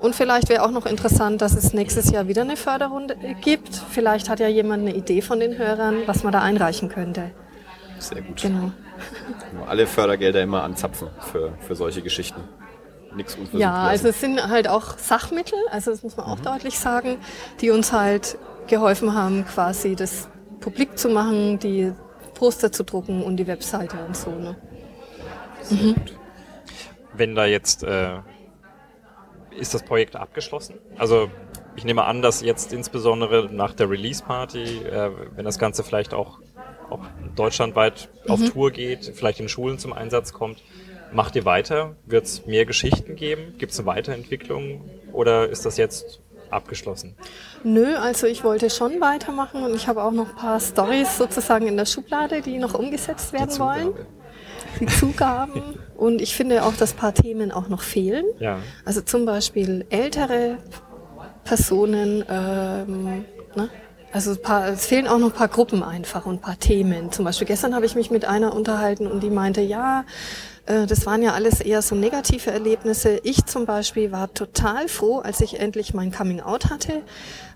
Und 0.00 0.14
vielleicht 0.14 0.48
wäre 0.48 0.64
auch 0.64 0.70
noch 0.70 0.84
interessant, 0.84 1.40
dass 1.40 1.54
es 1.54 1.72
nächstes 1.72 2.10
Jahr 2.10 2.28
wieder 2.28 2.42
eine 2.42 2.56
Förderrunde 2.56 3.16
gibt. 3.40 3.74
Vielleicht 3.74 4.28
hat 4.28 4.40
ja 4.40 4.48
jemand 4.48 4.82
eine 4.82 4.94
Idee 4.94 5.22
von 5.22 5.40
den 5.40 5.56
Hörern, 5.56 6.02
was 6.06 6.24
man 6.24 6.32
da 6.32 6.42
einreichen 6.42 6.88
könnte. 6.88 7.30
Sehr 7.98 8.20
gut. 8.20 8.42
Genau. 8.42 8.72
Alle 9.66 9.86
Fördergelder 9.86 10.42
immer 10.42 10.62
anzapfen 10.62 11.08
für, 11.20 11.54
für 11.60 11.74
solche 11.74 12.02
Geschichten 12.02 12.42
nichts 13.16 13.34
unversucht 13.34 13.60
Ja, 13.60 13.84
also 13.84 14.08
es 14.08 14.20
sind 14.20 14.42
halt 14.42 14.68
auch 14.68 14.98
Sachmittel, 14.98 15.58
also 15.70 15.90
das 15.90 16.02
muss 16.02 16.16
man 16.16 16.26
auch 16.26 16.38
mhm. 16.38 16.44
deutlich 16.44 16.78
sagen, 16.78 17.18
die 17.60 17.70
uns 17.70 17.92
halt 17.92 18.38
geholfen 18.66 19.14
haben, 19.14 19.44
quasi 19.44 19.94
das 19.94 20.28
publik 20.60 20.98
zu 20.98 21.08
machen, 21.08 21.58
die 21.58 21.92
Poster 22.34 22.72
zu 22.72 22.84
drucken 22.84 23.22
und 23.22 23.36
die 23.36 23.46
Webseite 23.46 23.96
und 24.06 24.16
so. 24.16 24.30
Ne? 24.30 24.56
Mhm. 25.70 25.94
Wenn 27.12 27.34
da 27.34 27.46
jetzt 27.46 27.84
äh, 27.84 28.18
ist 29.58 29.74
das 29.74 29.82
Projekt 29.82 30.16
abgeschlossen? 30.16 30.76
Also 30.96 31.30
ich 31.76 31.84
nehme 31.84 32.04
an, 32.04 32.22
dass 32.22 32.40
jetzt 32.40 32.72
insbesondere 32.72 33.48
nach 33.52 33.72
der 33.74 33.90
Release-Party, 33.90 34.78
äh, 34.84 35.10
wenn 35.34 35.44
das 35.44 35.58
Ganze 35.58 35.84
vielleicht 35.84 36.14
auch, 36.14 36.40
auch 36.90 37.00
deutschlandweit 37.34 38.08
mhm. 38.24 38.30
auf 38.30 38.50
Tour 38.50 38.70
geht, 38.70 39.12
vielleicht 39.14 39.40
in 39.40 39.48
Schulen 39.48 39.78
zum 39.78 39.92
Einsatz 39.92 40.32
kommt, 40.32 40.62
Macht 41.14 41.36
ihr 41.36 41.44
weiter? 41.44 41.94
Wird 42.06 42.24
es 42.24 42.44
mehr 42.44 42.66
Geschichten 42.66 43.14
geben? 43.14 43.54
Gibt 43.56 43.70
es 43.70 43.78
eine 43.78 43.86
Weiterentwicklung 43.86 44.90
oder 45.12 45.48
ist 45.48 45.64
das 45.64 45.76
jetzt 45.76 46.20
abgeschlossen? 46.50 47.14
Nö, 47.62 47.94
also 47.94 48.26
ich 48.26 48.42
wollte 48.42 48.68
schon 48.68 49.00
weitermachen 49.00 49.62
und 49.62 49.76
ich 49.76 49.86
habe 49.86 50.02
auch 50.02 50.10
noch 50.10 50.30
ein 50.30 50.34
paar 50.34 50.58
Stories 50.58 51.16
sozusagen 51.16 51.68
in 51.68 51.76
der 51.76 51.86
Schublade, 51.86 52.42
die 52.42 52.58
noch 52.58 52.74
umgesetzt 52.74 53.32
werden 53.32 53.50
die 53.54 53.60
wollen. 53.60 53.94
Die 54.80 54.86
Zugaben. 54.86 55.78
und 55.96 56.20
ich 56.20 56.34
finde 56.34 56.64
auch, 56.64 56.74
dass 56.74 56.94
ein 56.94 56.98
paar 56.98 57.14
Themen 57.14 57.52
auch 57.52 57.68
noch 57.68 57.82
fehlen. 57.82 58.24
Ja. 58.40 58.58
Also 58.84 59.00
zum 59.00 59.24
Beispiel 59.24 59.86
ältere 59.90 60.58
Personen, 61.44 62.24
ähm, 62.28 63.24
ne? 63.54 63.68
Also 64.10 64.36
paar, 64.36 64.68
es 64.68 64.86
fehlen 64.86 65.08
auch 65.08 65.18
noch 65.18 65.30
ein 65.30 65.36
paar 65.36 65.48
Gruppen 65.48 65.82
einfach 65.82 66.24
und 66.24 66.34
ein 66.34 66.40
paar 66.40 66.58
Themen. 66.58 67.10
Zum 67.10 67.24
Beispiel 67.24 67.48
gestern 67.48 67.74
habe 67.74 67.84
ich 67.84 67.96
mich 67.96 68.12
mit 68.12 68.24
einer 68.24 68.54
unterhalten 68.54 69.08
und 69.08 69.24
die 69.24 69.30
meinte, 69.30 69.60
ja, 69.60 70.04
das 70.66 71.04
waren 71.04 71.22
ja 71.22 71.32
alles 71.32 71.60
eher 71.60 71.82
so 71.82 71.94
negative 71.94 72.50
Erlebnisse. 72.50 73.20
Ich 73.22 73.44
zum 73.44 73.66
Beispiel 73.66 74.12
war 74.12 74.32
total 74.32 74.88
froh, 74.88 75.18
als 75.18 75.40
ich 75.40 75.60
endlich 75.60 75.92
mein 75.92 76.10
Coming 76.10 76.40
Out 76.40 76.70
hatte 76.70 77.02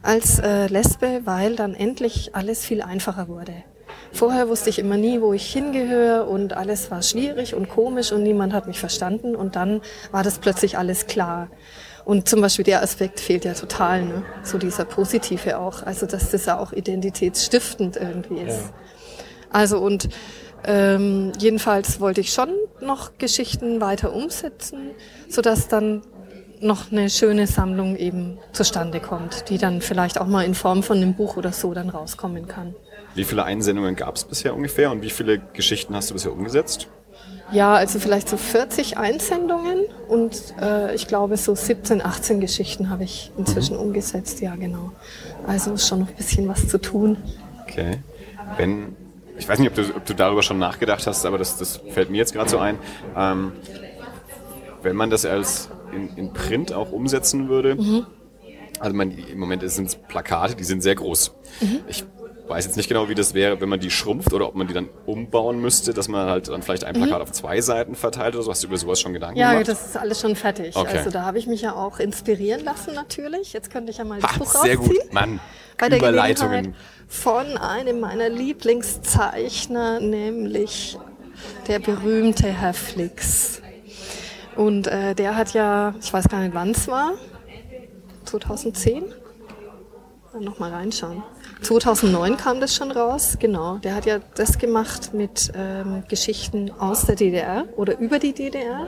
als 0.02 0.38
äh, 0.38 0.66
Lesbe, 0.66 1.22
weil 1.24 1.56
dann 1.56 1.74
endlich 1.74 2.34
alles 2.34 2.64
viel 2.64 2.82
einfacher 2.82 3.28
wurde. 3.28 3.54
Vorher 4.12 4.48
wusste 4.48 4.70
ich 4.70 4.78
immer 4.78 4.96
nie, 4.96 5.20
wo 5.20 5.32
ich 5.32 5.50
hingehöre 5.50 6.28
und 6.28 6.52
alles 6.54 6.90
war 6.90 7.02
schwierig 7.02 7.54
und 7.54 7.68
komisch 7.68 8.12
und 8.12 8.22
niemand 8.22 8.52
hat 8.52 8.66
mich 8.66 8.78
verstanden 8.78 9.36
und 9.36 9.56
dann 9.56 9.80
war 10.10 10.22
das 10.22 10.38
plötzlich 10.38 10.78
alles 10.78 11.06
klar. 11.06 11.48
Und 12.04 12.28
zum 12.28 12.40
Beispiel 12.40 12.64
der 12.64 12.82
Aspekt 12.82 13.20
fehlt 13.20 13.44
ja 13.44 13.52
total, 13.52 14.02
ne? 14.02 14.22
so 14.42 14.56
dieser 14.56 14.86
positive 14.86 15.58
auch, 15.58 15.82
also 15.82 16.06
dass 16.06 16.30
das 16.30 16.46
ja 16.46 16.58
auch 16.58 16.72
identitätsstiftend 16.72 17.96
irgendwie 17.96 18.40
ist. 18.40 18.60
Ja. 18.60 18.72
Also 19.50 19.78
und 19.78 20.08
ähm, 20.64 21.32
jedenfalls 21.38 22.00
wollte 22.00 22.20
ich 22.20 22.32
schon 22.32 22.50
noch 22.80 23.18
Geschichten 23.18 23.80
weiter 23.80 24.12
umsetzen, 24.12 24.90
so 25.28 25.42
dass 25.42 25.68
dann 25.68 26.02
noch 26.60 26.90
eine 26.90 27.08
schöne 27.10 27.46
Sammlung 27.46 27.96
eben 27.96 28.38
zustande 28.52 29.00
kommt, 29.00 29.48
die 29.48 29.58
dann 29.58 29.80
vielleicht 29.80 30.20
auch 30.20 30.26
mal 30.26 30.44
in 30.44 30.54
Form 30.54 30.82
von 30.82 30.96
einem 30.96 31.14
Buch 31.14 31.36
oder 31.36 31.52
so 31.52 31.72
dann 31.74 31.88
rauskommen 31.88 32.48
kann. 32.48 32.74
Wie 33.14 33.24
viele 33.24 33.44
Einsendungen 33.44 33.96
gab 33.96 34.16
es 34.16 34.24
bisher 34.24 34.54
ungefähr 34.54 34.90
und 34.90 35.02
wie 35.02 35.10
viele 35.10 35.38
Geschichten 35.38 35.94
hast 35.94 36.10
du 36.10 36.14
bisher 36.14 36.32
umgesetzt? 36.32 36.88
Ja, 37.50 37.74
also 37.74 37.98
vielleicht 37.98 38.28
so 38.28 38.36
40 38.36 38.98
Einsendungen 38.98 39.84
und 40.06 40.54
äh, 40.60 40.94
ich 40.94 41.06
glaube 41.06 41.36
so 41.38 41.54
17, 41.54 42.04
18 42.04 42.40
Geschichten 42.40 42.90
habe 42.90 43.04
ich 43.04 43.32
inzwischen 43.38 43.76
mhm. 43.76 43.82
umgesetzt, 43.82 44.40
ja 44.40 44.54
genau. 44.54 44.92
Also 45.46 45.72
ist 45.72 45.88
schon 45.88 46.00
noch 46.00 46.08
ein 46.08 46.14
bisschen 46.14 46.46
was 46.46 46.68
zu 46.68 46.78
tun. 46.78 47.16
Okay. 47.62 48.00
Wenn 48.58 48.96
ich 49.38 49.48
weiß 49.48 49.58
nicht, 49.58 49.68
ob 49.68 49.74
du, 49.74 49.96
ob 49.96 50.04
du 50.04 50.14
darüber 50.14 50.42
schon 50.42 50.58
nachgedacht 50.58 51.06
hast, 51.06 51.24
aber 51.24 51.38
das, 51.38 51.56
das 51.56 51.80
fällt 51.90 52.10
mir 52.10 52.18
jetzt 52.18 52.32
gerade 52.32 52.50
so 52.50 52.58
ein. 52.58 52.78
Ähm, 53.16 53.52
wenn 54.82 54.96
man 54.96 55.10
das 55.10 55.24
als 55.24 55.70
in, 55.92 56.16
in 56.16 56.32
Print 56.32 56.72
auch 56.72 56.92
umsetzen 56.92 57.48
würde, 57.48 57.76
mhm. 57.76 58.06
also 58.80 58.96
man, 58.96 59.10
im 59.10 59.38
Moment 59.38 59.68
sind 59.70 59.86
es 59.86 59.96
Plakate, 59.96 60.56
die 60.56 60.64
sind 60.64 60.82
sehr 60.82 60.94
groß. 60.94 61.34
Mhm. 61.60 61.80
Ich 61.88 62.04
weiß 62.48 62.64
jetzt 62.64 62.76
nicht 62.76 62.88
genau, 62.88 63.08
wie 63.08 63.14
das 63.14 63.34
wäre, 63.34 63.60
wenn 63.60 63.68
man 63.68 63.80
die 63.80 63.90
schrumpft 63.90 64.32
oder 64.32 64.48
ob 64.48 64.54
man 64.54 64.66
die 64.66 64.74
dann 64.74 64.88
umbauen 65.06 65.60
müsste, 65.60 65.92
dass 65.92 66.08
man 66.08 66.28
halt 66.28 66.48
dann 66.48 66.62
vielleicht 66.62 66.84
ein 66.84 66.94
Plakat 66.94 67.18
mhm. 67.18 67.22
auf 67.22 67.32
zwei 67.32 67.60
Seiten 67.60 67.94
verteilt 67.94 68.34
oder 68.34 68.44
so. 68.44 68.50
Hast 68.50 68.62
du 68.62 68.68
über 68.68 68.76
sowas 68.76 69.00
schon 69.00 69.12
Gedanken 69.12 69.38
ja, 69.38 69.52
gemacht? 69.52 69.68
Ja, 69.68 69.74
das 69.74 69.86
ist 69.86 69.96
alles 69.96 70.20
schon 70.20 70.36
fertig. 70.36 70.76
Okay. 70.76 70.98
Also 70.98 71.10
da 71.10 71.22
habe 71.24 71.38
ich 71.38 71.46
mich 71.46 71.62
ja 71.62 71.74
auch 71.74 71.98
inspirieren 71.98 72.64
lassen 72.64 72.94
natürlich. 72.94 73.52
Jetzt 73.52 73.70
könnte 73.70 73.90
ich 73.90 73.98
ja 73.98 74.04
mal 74.04 74.20
das 74.20 74.32
ha, 74.32 74.38
Buch 74.38 74.50
Sehr 74.62 74.76
rausziehen. 74.76 75.02
gut, 75.02 75.12
Mann. 75.12 75.40
Bei 75.78 75.86
Überleitungen. 75.88 76.74
von 77.06 77.56
einem 77.56 78.00
meiner 78.00 78.28
Lieblingszeichner, 78.28 80.00
nämlich 80.00 80.98
der 81.68 81.78
berühmte 81.78 82.48
Herr 82.48 82.74
Flix. 82.74 83.62
Und 84.56 84.88
äh, 84.88 85.14
der 85.14 85.36
hat 85.36 85.54
ja, 85.54 85.94
ich 86.00 86.12
weiß 86.12 86.28
gar 86.28 86.40
nicht 86.40 86.52
wann 86.52 86.72
es 86.72 86.88
war, 86.88 87.12
2010? 88.24 89.04
Dann 90.32 90.42
nochmal 90.42 90.72
reinschauen. 90.72 91.22
2009 91.60 92.36
kam 92.36 92.60
das 92.60 92.74
schon 92.74 92.90
raus, 92.90 93.36
genau. 93.38 93.78
Der 93.78 93.94
hat 93.94 94.06
ja 94.06 94.18
das 94.34 94.58
gemacht 94.58 95.12
mit 95.12 95.52
ähm, 95.54 96.04
Geschichten 96.08 96.70
aus 96.78 97.06
der 97.06 97.16
DDR 97.16 97.64
oder 97.76 97.98
über 97.98 98.18
die 98.18 98.32
DDR. 98.32 98.86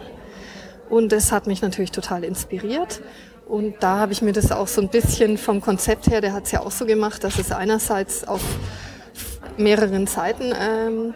Und 0.89 1.12
das 1.12 1.33
hat 1.33 1.47
mich 1.47 1.62
natürlich 1.62 1.91
total 1.91 2.25
inspiriert. 2.25 3.01
Und 3.47 3.75
da 3.81 3.99
habe 3.99 4.12
ich 4.12 4.23
mir 4.23 4.33
das 4.33 4.53
auch 4.53 4.68
so 4.68 4.81
ein 4.81 4.89
bisschen 4.89 5.37
vom 5.37 5.61
Konzept 5.61 6.09
her, 6.09 6.21
der 6.21 6.33
hat 6.33 6.45
es 6.45 6.53
ja 6.53 6.61
auch 6.61 6.71
so 6.71 6.87
gemacht, 6.87 7.25
dass 7.25 7.39
es 7.39 7.51
einerseits 7.51 8.27
auf 8.27 8.41
mehreren 9.57 10.07
Seiten 10.07 10.53
ähm, 10.57 11.14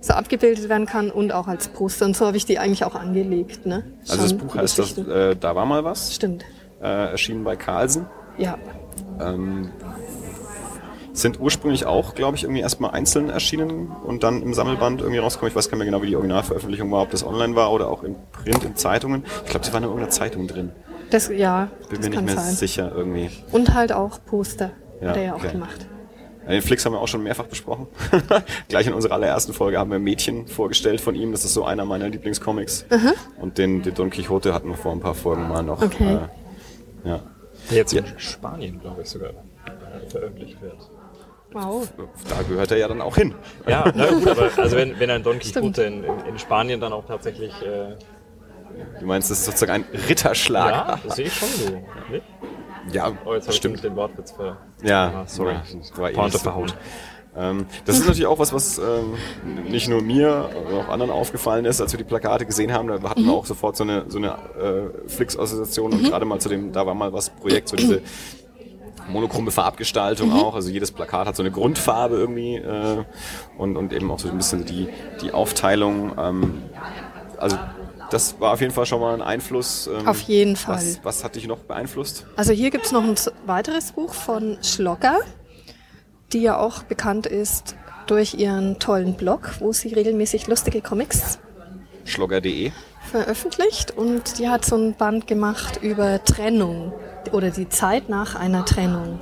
so 0.00 0.14
abgebildet 0.14 0.68
werden 0.68 0.86
kann 0.86 1.10
und 1.10 1.32
auch 1.32 1.46
als 1.46 1.68
Poster. 1.68 2.06
Und 2.06 2.16
so 2.16 2.26
habe 2.26 2.36
ich 2.36 2.46
die 2.46 2.58
eigentlich 2.58 2.84
auch 2.84 2.94
angelegt. 2.94 3.66
Ne? 3.66 3.84
Also 4.08 4.22
das 4.22 4.34
Buch 4.34 4.54
heißt 4.54 4.78
das, 4.78 4.98
äh, 4.98 5.36
Da 5.36 5.54
war 5.54 5.66
mal 5.66 5.84
was? 5.84 6.14
Stimmt. 6.14 6.44
Äh, 6.80 7.10
erschienen 7.10 7.44
bei 7.44 7.56
Carlsen. 7.56 8.06
Ja. 8.38 8.58
Ähm, 9.20 9.70
sind 11.14 11.40
ursprünglich 11.40 11.86
auch, 11.86 12.14
glaube 12.14 12.36
ich, 12.36 12.42
irgendwie 12.42 12.60
erstmal 12.60 12.90
einzeln 12.90 13.30
erschienen 13.30 13.88
und 14.04 14.24
dann 14.24 14.42
im 14.42 14.52
Sammelband 14.52 15.00
irgendwie 15.00 15.18
rausgekommen. 15.18 15.50
Ich 15.50 15.56
weiß 15.56 15.70
gar 15.70 15.76
nicht 15.76 15.86
mehr 15.86 15.92
genau, 15.92 16.02
wie 16.02 16.08
die 16.08 16.16
Originalveröffentlichung 16.16 16.90
war, 16.90 17.02
ob 17.02 17.10
das 17.10 17.24
online 17.24 17.54
war 17.54 17.72
oder 17.72 17.88
auch 17.88 18.02
im 18.02 18.16
Print, 18.32 18.64
in 18.64 18.76
Zeitungen. 18.76 19.24
Ich 19.44 19.50
glaube, 19.50 19.64
sie 19.64 19.72
waren 19.72 19.84
in 19.84 19.88
irgendeiner 19.88 20.10
Zeitung 20.10 20.48
drin. 20.48 20.72
Das, 21.10 21.28
ja, 21.28 21.68
Bin 21.88 22.00
mir 22.00 22.10
nicht 22.10 22.22
mehr 22.22 22.34
sein. 22.34 22.54
sicher 22.54 22.92
irgendwie. 22.94 23.30
Und 23.52 23.74
halt 23.74 23.92
auch 23.92 24.18
Poster 24.24 24.72
ja, 25.00 25.08
hat 25.08 25.16
er 25.16 25.22
ja 25.22 25.34
auch 25.34 25.38
okay. 25.38 25.52
gemacht. 25.52 25.86
Den 26.48 26.60
Flix 26.60 26.84
haben 26.84 26.92
wir 26.92 27.00
auch 27.00 27.08
schon 27.08 27.22
mehrfach 27.22 27.46
besprochen. 27.46 27.86
Gleich 28.68 28.86
in 28.86 28.92
unserer 28.92 29.14
allerersten 29.14 29.54
Folge 29.54 29.78
haben 29.78 29.90
wir 29.90 29.98
Mädchen 29.98 30.46
vorgestellt 30.46 31.00
von 31.00 31.14
ihm. 31.14 31.32
Das 31.32 31.44
ist 31.44 31.54
so 31.54 31.64
einer 31.64 31.86
meiner 31.86 32.08
Lieblingscomics. 32.08 32.84
Mhm. 32.90 33.12
Und 33.40 33.56
den, 33.56 33.82
den 33.82 33.94
Don 33.94 34.10
Quixote 34.10 34.52
hatten 34.52 34.68
wir 34.68 34.76
vor 34.76 34.92
ein 34.92 35.00
paar 35.00 35.14
Folgen 35.14 35.48
mal 35.48 35.62
noch. 35.62 35.80
Okay. 35.80 36.18
Äh, 37.04 37.08
ja. 37.08 37.20
Der 37.70 37.76
jetzt 37.78 37.94
in 37.94 38.04
Spanien, 38.18 38.78
glaube 38.78 39.02
ich, 39.02 39.08
sogar 39.08 39.30
veröffentlicht 40.08 40.60
wird. 40.60 40.76
Wow. 41.54 41.88
Da 42.28 42.42
gehört 42.42 42.70
er 42.72 42.78
ja 42.78 42.88
dann 42.88 43.00
auch 43.00 43.16
hin. 43.16 43.34
Ja, 43.66 43.90
na 43.94 44.10
gut, 44.10 44.26
aber 44.26 44.50
also 44.56 44.76
wenn, 44.76 44.98
wenn 44.98 45.08
ein 45.08 45.22
Don 45.22 45.38
Quixote 45.38 45.84
in, 45.84 46.04
in, 46.28 46.38
Spanien 46.38 46.80
dann 46.80 46.92
auch 46.92 47.06
tatsächlich 47.06 47.52
äh, 47.62 47.94
Du 49.00 49.06
meinst, 49.06 49.30
das 49.30 49.38
ist 49.38 49.44
sozusagen 49.46 49.72
ein 49.72 49.84
Ritterschlag. 50.08 50.70
Ja, 50.70 51.00
das 51.04 51.16
sehe 51.16 51.26
ich 51.26 51.34
schon 51.34 51.48
so. 51.48 51.70
Nicht? 52.10 52.24
Ja, 52.92 53.12
Oh, 53.24 53.34
jetzt 53.34 53.44
habe 53.44 53.52
ich 53.52 53.56
stimmt. 53.56 53.84
den 53.84 53.94
Wortwitz 53.94 54.32
ver... 54.32 54.56
Ja, 54.82 55.22
Ah, 55.22 55.26
sorry. 55.26 55.54
Ja, 55.54 55.62
das 55.78 55.96
war 55.96 56.10
eh 56.10 56.30
so 56.30 56.50
gut. 56.50 56.74
Ähm, 57.36 57.66
das 57.84 57.96
ist 57.96 58.02
natürlich 58.02 58.26
auch 58.26 58.38
was, 58.38 58.52
was 58.52 58.78
ähm, 58.78 59.14
nicht 59.68 59.88
nur 59.88 60.02
mir, 60.02 60.50
sondern 60.52 60.84
auch 60.84 60.88
anderen 60.88 61.10
aufgefallen 61.10 61.64
ist, 61.64 61.80
als 61.80 61.92
wir 61.92 61.98
die 61.98 62.04
Plakate 62.04 62.46
gesehen 62.46 62.72
haben. 62.72 62.88
Da 62.88 63.02
hatten 63.02 63.24
wir 63.24 63.32
auch 63.32 63.46
sofort 63.46 63.76
so 63.76 63.82
eine, 63.84 64.04
so 64.08 64.18
eine 64.18 64.28
äh, 64.28 65.08
Flix-Assoziation 65.08 65.92
und 65.92 66.02
gerade 66.04 66.24
mal 66.24 66.38
zu 66.40 66.48
dem, 66.48 66.72
da 66.72 66.86
war 66.86 66.94
mal 66.94 67.12
was 67.12 67.30
Projekt, 67.30 67.68
so 67.68 67.76
diese 67.76 68.02
monochrome 69.08 69.50
Farbgestaltung 69.50 70.32
auch. 70.32 70.54
Also 70.54 70.70
jedes 70.70 70.92
Plakat 70.92 71.26
hat 71.26 71.36
so 71.36 71.42
eine 71.42 71.50
Grundfarbe 71.50 72.16
irgendwie 72.16 72.56
äh, 72.56 73.04
und, 73.58 73.76
und 73.76 73.92
eben 73.92 74.10
auch 74.10 74.18
so 74.18 74.28
ein 74.28 74.36
bisschen 74.36 74.64
die, 74.64 74.88
die 75.20 75.32
Aufteilung. 75.32 76.12
Ähm, 76.18 76.62
also 77.38 77.58
das 78.10 78.38
war 78.40 78.52
auf 78.52 78.60
jeden 78.60 78.72
Fall 78.72 78.86
schon 78.86 79.00
mal 79.00 79.14
ein 79.14 79.22
Einfluss. 79.22 79.88
Ähm, 79.88 80.06
Auf 80.06 80.20
jeden 80.20 80.56
Fall. 80.56 80.76
Was, 80.76 81.00
was 81.02 81.24
hat 81.24 81.36
dich 81.36 81.46
noch 81.46 81.58
beeinflusst? 81.58 82.26
Also 82.36 82.52
hier 82.52 82.70
gibt's 82.70 82.92
noch 82.92 83.02
ein 83.02 83.14
weiteres 83.46 83.92
Buch 83.92 84.14
von 84.14 84.58
Schlocker, 84.62 85.18
die 86.32 86.42
ja 86.42 86.58
auch 86.58 86.82
bekannt 86.84 87.26
ist 87.26 87.76
durch 88.06 88.34
ihren 88.34 88.78
tollen 88.78 89.14
Blog, 89.14 89.54
wo 89.58 89.72
sie 89.72 89.92
regelmäßig 89.94 90.46
lustige 90.46 90.80
Comics 90.82 91.38
Schlogger.de. 92.04 92.70
veröffentlicht. 93.10 93.96
Und 93.96 94.38
die 94.38 94.48
hat 94.48 94.64
so 94.64 94.76
ein 94.76 94.94
Band 94.94 95.26
gemacht 95.26 95.80
über 95.82 96.22
Trennung 96.22 96.92
oder 97.32 97.50
die 97.50 97.68
Zeit 97.68 98.08
nach 98.08 98.34
einer 98.34 98.64
Trennung. 98.64 99.20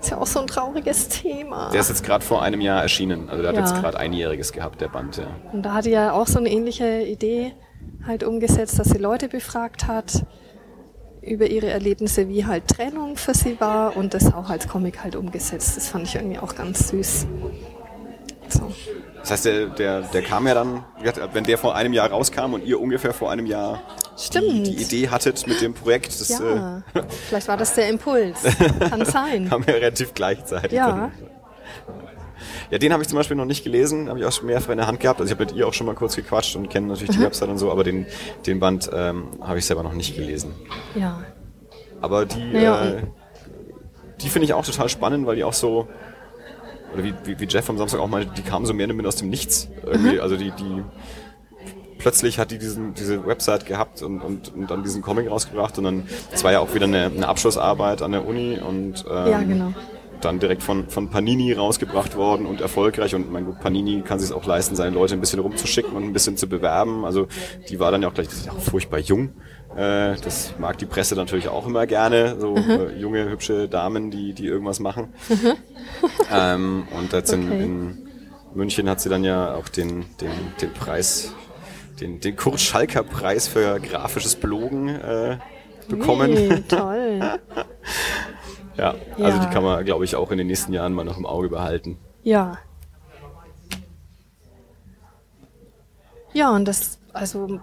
Ist 0.00 0.10
ja 0.10 0.18
auch 0.18 0.26
so 0.26 0.40
ein 0.40 0.46
trauriges 0.46 1.08
Thema. 1.08 1.70
Der 1.70 1.80
ist 1.80 1.88
jetzt 1.88 2.04
gerade 2.04 2.24
vor 2.24 2.40
einem 2.42 2.60
Jahr 2.60 2.80
erschienen. 2.82 3.28
Also 3.28 3.42
der 3.42 3.48
hat 3.50 3.56
Ja. 3.56 3.62
jetzt 3.62 3.74
gerade 3.74 3.98
einjähriges 3.98 4.52
gehabt, 4.52 4.80
der 4.80 4.88
Band. 4.88 5.16
Ja. 5.18 5.26
Und 5.52 5.62
da 5.62 5.74
hat 5.74 5.86
die 5.86 5.90
ja 5.90 6.12
auch 6.12 6.26
so 6.26 6.38
eine 6.38 6.48
ähnliche 6.50 7.02
Idee 7.02 7.52
halt 8.06 8.22
umgesetzt, 8.24 8.78
dass 8.78 8.88
sie 8.90 8.98
Leute 8.98 9.28
befragt 9.28 9.86
hat 9.88 10.24
über 11.20 11.46
ihre 11.46 11.66
Erlebnisse, 11.66 12.28
wie 12.28 12.46
halt 12.46 12.68
Trennung 12.68 13.16
für 13.16 13.34
sie 13.34 13.60
war 13.60 13.96
und 13.96 14.14
das 14.14 14.32
auch 14.32 14.48
als 14.50 14.68
Comic 14.68 15.02
halt 15.02 15.16
umgesetzt. 15.16 15.76
Das 15.76 15.88
fand 15.88 16.04
ich 16.06 16.14
irgendwie 16.14 16.38
auch 16.38 16.54
ganz 16.54 16.88
süß. 16.88 17.26
So. 18.48 18.72
Das 19.28 19.32
heißt, 19.32 19.44
der, 19.44 19.66
der, 19.66 20.00
der 20.02 20.22
kam 20.22 20.46
ja 20.46 20.54
dann, 20.54 20.84
wenn 21.34 21.44
der 21.44 21.58
vor 21.58 21.74
einem 21.74 21.92
Jahr 21.92 22.08
rauskam 22.10 22.54
und 22.54 22.64
ihr 22.64 22.80
ungefähr 22.80 23.12
vor 23.12 23.30
einem 23.30 23.44
Jahr 23.44 23.82
die, 24.16 24.22
Stimmt. 24.24 24.66
die 24.66 24.82
Idee 24.82 25.08
hattet 25.10 25.46
mit 25.46 25.60
dem 25.60 25.74
Projekt, 25.74 26.18
das 26.18 26.30
Ja, 26.30 26.82
vielleicht 27.28 27.46
war 27.46 27.58
das 27.58 27.74
der 27.74 27.88
Impuls. 27.90 28.38
Kann 28.88 29.02
äh, 29.02 29.04
sein. 29.04 29.46
kam 29.50 29.64
ja 29.66 29.74
relativ 29.74 30.14
gleichzeitig. 30.14 30.72
Ja. 30.72 31.10
Ja, 32.70 32.78
den 32.78 32.92
habe 32.92 33.02
ich 33.02 33.08
zum 33.08 33.16
Beispiel 33.18 33.36
noch 33.36 33.44
nicht 33.44 33.64
gelesen, 33.64 34.08
habe 34.08 34.18
ich 34.18 34.24
auch 34.24 34.32
schon 34.32 34.46
mehrfach 34.46 34.70
in 34.70 34.78
der 34.78 34.86
Hand 34.86 35.00
gehabt. 35.00 35.20
Also 35.20 35.30
ich 35.32 35.38
habe 35.38 35.46
mit 35.46 35.54
ihr 35.58 35.66
auch 35.66 35.74
schon 35.74 35.86
mal 35.86 35.94
kurz 35.94 36.16
gequatscht 36.16 36.56
und 36.56 36.68
kenne 36.70 36.86
natürlich 36.86 37.10
Mhm. 37.10 37.20
die 37.20 37.22
Website 37.26 37.48
und 37.50 37.58
so, 37.58 37.70
aber 37.70 37.84
den, 37.84 38.06
den 38.46 38.60
Band 38.60 38.88
ähm, 38.92 39.28
habe 39.42 39.58
ich 39.58 39.66
selber 39.66 39.82
noch 39.82 39.92
nicht 39.94 40.16
gelesen. 40.16 40.54
Ja. 40.94 41.22
Aber 42.00 42.24
die, 42.26 42.50
Ja, 42.52 42.84
äh, 42.84 43.02
die 44.20 44.28
finde 44.28 44.44
ich 44.46 44.54
auch 44.54 44.64
total 44.64 44.88
spannend, 44.88 45.26
weil 45.26 45.36
die 45.36 45.44
auch 45.44 45.52
so, 45.52 45.88
oder 46.92 47.04
wie, 47.04 47.14
wie, 47.24 47.38
wie 47.40 47.46
Jeff 47.46 47.68
am 47.68 47.78
Samstag 47.78 48.00
auch 48.00 48.08
meinte, 48.08 48.32
die 48.36 48.42
kamen 48.42 48.66
so 48.66 48.74
mehr 48.74 48.86
oder 48.86 48.94
minder 48.94 49.08
aus 49.08 49.16
dem 49.16 49.30
Nichts. 49.30 49.68
Irgendwie. 49.84 50.14
Mhm. 50.14 50.20
Also 50.20 50.36
die, 50.36 50.50
die 50.52 50.82
plötzlich 51.98 52.38
hat 52.38 52.50
die 52.50 52.58
diesen, 52.58 52.94
diese 52.94 53.26
Website 53.26 53.66
gehabt 53.66 54.02
und, 54.02 54.20
und, 54.20 54.54
und 54.54 54.70
dann 54.70 54.82
diesen 54.82 55.02
Comic 55.02 55.30
rausgebracht 55.30 55.78
und 55.78 55.84
dann, 55.84 56.08
das 56.30 56.44
war 56.44 56.52
ja 56.52 56.60
auch 56.60 56.74
wieder 56.74 56.86
eine, 56.86 57.06
eine 57.06 57.28
Abschlussarbeit 57.28 58.02
an 58.02 58.12
der 58.12 58.26
Uni 58.26 58.58
und 58.58 59.04
ähm, 59.10 59.30
Ja, 59.30 59.42
genau. 59.42 59.74
dann 60.20 60.38
direkt 60.38 60.62
von, 60.62 60.88
von 60.88 61.10
Panini 61.10 61.52
rausgebracht 61.52 62.16
worden 62.16 62.46
und 62.46 62.60
erfolgreich. 62.60 63.14
Und 63.14 63.32
mein 63.32 63.44
gut, 63.44 63.60
Panini 63.60 64.02
kann 64.02 64.18
sich 64.20 64.32
auch 64.32 64.46
leisten, 64.46 64.76
seine 64.76 64.94
Leute 64.94 65.14
ein 65.14 65.20
bisschen 65.20 65.40
rumzuschicken 65.40 65.92
und 65.92 66.04
ein 66.04 66.12
bisschen 66.12 66.36
zu 66.36 66.48
bewerben. 66.48 67.04
Also 67.04 67.26
die 67.68 67.80
war 67.80 67.90
dann 67.90 68.02
ja 68.02 68.08
auch 68.08 68.14
gleich, 68.14 68.28
das 68.28 68.38
ist 68.38 68.46
ja 68.46 68.52
auch 68.52 68.60
furchtbar 68.60 69.00
jung. 69.00 69.30
Äh, 69.76 70.16
das 70.16 70.54
mag 70.58 70.78
die 70.78 70.86
Presse 70.86 71.14
natürlich 71.14 71.48
auch 71.48 71.66
immer 71.66 71.86
gerne, 71.86 72.36
so 72.40 72.56
Mhm. 72.56 72.70
äh, 72.70 72.92
junge, 72.96 73.28
hübsche 73.28 73.68
Damen, 73.68 74.10
die, 74.10 74.32
die 74.32 74.46
irgendwas 74.46 74.80
machen. 74.80 75.12
ähm, 76.32 76.88
und 76.96 77.12
jetzt 77.12 77.32
in, 77.32 77.44
Okay. 77.52 77.62
in 77.64 77.98
München 78.54 78.88
hat 78.88 79.00
sie 79.00 79.08
dann 79.08 79.24
ja 79.24 79.54
auch 79.54 79.68
den, 79.68 80.06
den, 80.20 80.30
den 80.60 80.72
Preis, 80.72 81.32
den, 82.00 82.18
den 82.20 82.34
Kurt 82.36 82.60
Schalker 82.60 83.02
Preis 83.02 83.46
für 83.46 83.78
grafisches 83.78 84.36
Blogen 84.36 84.88
äh, 84.88 85.38
bekommen. 85.88 86.32
Hey, 86.36 86.62
toll. 86.68 87.20
Ja, 88.76 88.94
also 89.18 89.38
Ja. 89.38 89.44
die 89.44 89.50
kann 89.50 89.62
man, 89.64 89.84
glaube 89.84 90.04
ich, 90.04 90.16
auch 90.16 90.30
in 90.32 90.38
den 90.38 90.46
nächsten 90.46 90.72
Jahren 90.72 90.92
mal 90.94 91.04
noch 91.04 91.18
im 91.18 91.26
Auge 91.26 91.48
behalten. 91.50 91.98
Ja. 92.22 92.58
Ja, 96.32 96.50
und 96.54 96.66
das, 96.66 96.98
also 97.12 97.60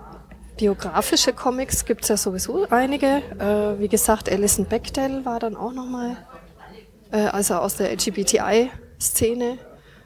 biografische 0.58 1.34
Comics 1.34 1.86
gibt's 1.86 2.08
ja 2.08 2.18
sowieso 2.18 2.66
einige. 2.70 3.22
Äh, 3.40 3.80
wie 3.80 3.88
gesagt, 3.88 4.30
Alison 4.32 4.66
Bechdel 4.66 5.26
war 5.26 5.40
dann 5.40 5.56
auch 5.56 5.74
nochmal, 5.74 6.18
äh, 7.12 7.18
also 7.28 7.56
aus 7.56 7.76
der 7.76 7.92
LGBTI-Szene, 7.92 9.58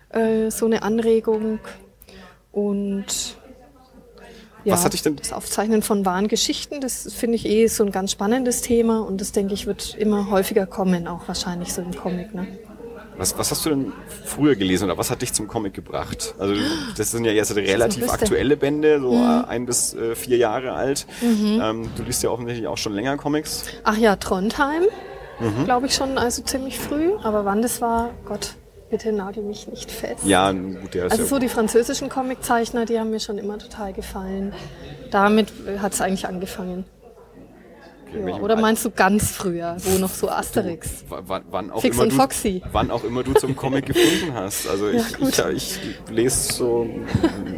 äh, 0.09 0.49
so 0.51 0.65
eine 0.65 0.83
Anregung. 0.83 1.59
Und 2.51 3.05
ja, 4.65 4.73
Was 4.73 4.83
hat 4.85 4.93
dich 4.93 5.01
denn- 5.01 5.15
das 5.15 5.31
Aufzeichnen 5.31 5.81
von 5.81 6.05
wahren 6.05 6.27
Geschichten, 6.27 6.81
das 6.81 7.11
finde 7.13 7.35
ich 7.35 7.45
eh 7.45 7.67
so 7.67 7.83
ein 7.85 7.91
ganz 7.91 8.11
spannendes 8.11 8.61
Thema 8.61 8.99
und 8.99 9.21
das 9.21 9.31
denke 9.31 9.53
ich 9.53 9.67
wird 9.67 9.95
immer 9.97 10.29
häufiger 10.29 10.65
kommen, 10.65 11.07
auch 11.07 11.27
wahrscheinlich 11.27 11.73
so 11.73 11.81
im 11.81 11.95
Comic. 11.95 12.33
Ne? 12.35 12.47
Was, 13.19 13.37
was 13.37 13.51
hast 13.51 13.65
du 13.65 13.69
denn 13.69 13.93
früher 14.25 14.55
gelesen 14.55 14.85
oder 14.85 14.97
was 14.97 15.11
hat 15.11 15.21
dich 15.21 15.33
zum 15.33 15.47
Comic 15.47 15.73
gebracht? 15.73 16.33
Also 16.39 16.53
das 16.97 17.11
sind 17.11 17.25
ja 17.25 17.31
jetzt 17.31 17.53
relativ 17.55 18.09
aktuelle 18.09 18.55
Bände, 18.55 18.99
so 19.01 19.11
Mhm. 19.13 19.43
äh, 19.43 19.47
ein 19.49 19.65
bis 19.65 19.93
äh, 19.93 20.15
vier 20.15 20.37
Jahre 20.37 20.71
alt. 20.73 21.05
Ähm, 21.21 21.89
du 21.97 22.03
liest 22.03 22.23
ja 22.23 22.29
offensichtlich 22.29 22.65
auch 22.67 22.77
schon 22.77 22.93
länger 22.93 23.17
Comics. 23.17 23.65
Ach 23.83 23.97
ja, 23.97 24.15
Trondheim, 24.15 24.83
Mhm. 25.39 25.65
glaube 25.65 25.87
ich 25.87 25.93
schon, 25.95 26.17
also 26.17 26.41
ziemlich 26.43 26.79
früh. 26.79 27.11
Aber 27.21 27.43
wann 27.45 27.61
das 27.61 27.81
war, 27.81 28.11
Gott, 28.25 28.55
bitte 28.89 29.11
nagel 29.11 29.43
mich 29.43 29.67
nicht 29.67 29.91
fest. 29.91 30.23
Ja, 30.25 30.51
gut, 30.53 30.93
der 30.93 31.05
ist 31.07 31.11
Also 31.11 31.23
ja, 31.23 31.29
so 31.29 31.39
die 31.39 31.49
französischen 31.49 32.07
Comiczeichner, 32.09 32.85
die 32.85 32.99
haben 32.99 33.09
mir 33.11 33.19
schon 33.19 33.37
immer 33.37 33.57
total 33.57 33.91
gefallen. 33.93 34.53
Damit 35.11 35.51
hat 35.81 35.93
es 35.93 35.99
eigentlich 36.01 36.25
angefangen. 36.27 36.85
Ja, 38.13 38.35
oder 38.37 38.55
meinst 38.55 38.83
du 38.85 38.91
ganz 38.91 39.31
früher, 39.31 39.77
wo 39.79 39.97
noch 39.99 40.09
so 40.09 40.29
Asterix? 40.29 41.05
Wann, 41.09 41.43
wann 41.51 41.71
auch 41.71 41.81
Fix 41.81 41.95
immer 41.95 42.03
und 42.03 42.13
du, 42.13 42.15
Foxy. 42.15 42.61
wann 42.71 42.89
auch 42.91 43.03
immer 43.03 43.23
du 43.23 43.33
zum 43.33 43.55
Comic 43.55 43.85
gefunden 43.85 44.33
hast. 44.33 44.67
Also 44.67 44.89
ich, 44.89 45.17
gut. 45.17 45.43
ich, 45.53 45.79
ich 45.83 46.11
lese 46.11 46.53
so 46.53 46.87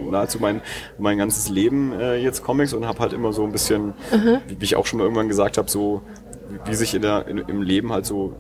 nahezu 0.10 0.40
mein, 0.40 0.62
mein 0.98 1.18
ganzes 1.18 1.50
Leben 1.50 1.94
äh, 1.94 2.18
jetzt 2.18 2.44
Comics 2.44 2.74
und 2.74 2.86
habe 2.86 3.00
halt 3.00 3.14
immer 3.14 3.32
so 3.34 3.44
ein 3.46 3.52
bisschen, 3.52 3.94
wie, 4.48 4.60
wie 4.60 4.66
ich 4.66 4.76
auch 4.76 4.86
schon 4.86 5.00
mal 5.00 5.04
irgendwann 5.04 5.30
gesagt 5.30 5.58
habe, 5.58 5.70
so 5.70 6.02
wie, 6.66 6.76
sich 6.76 6.94
in 6.94 7.02
der, 7.02 7.28
in, 7.28 7.38
im 7.38 7.62
Leben 7.62 7.94
halt 7.94 8.06
so 8.06 8.36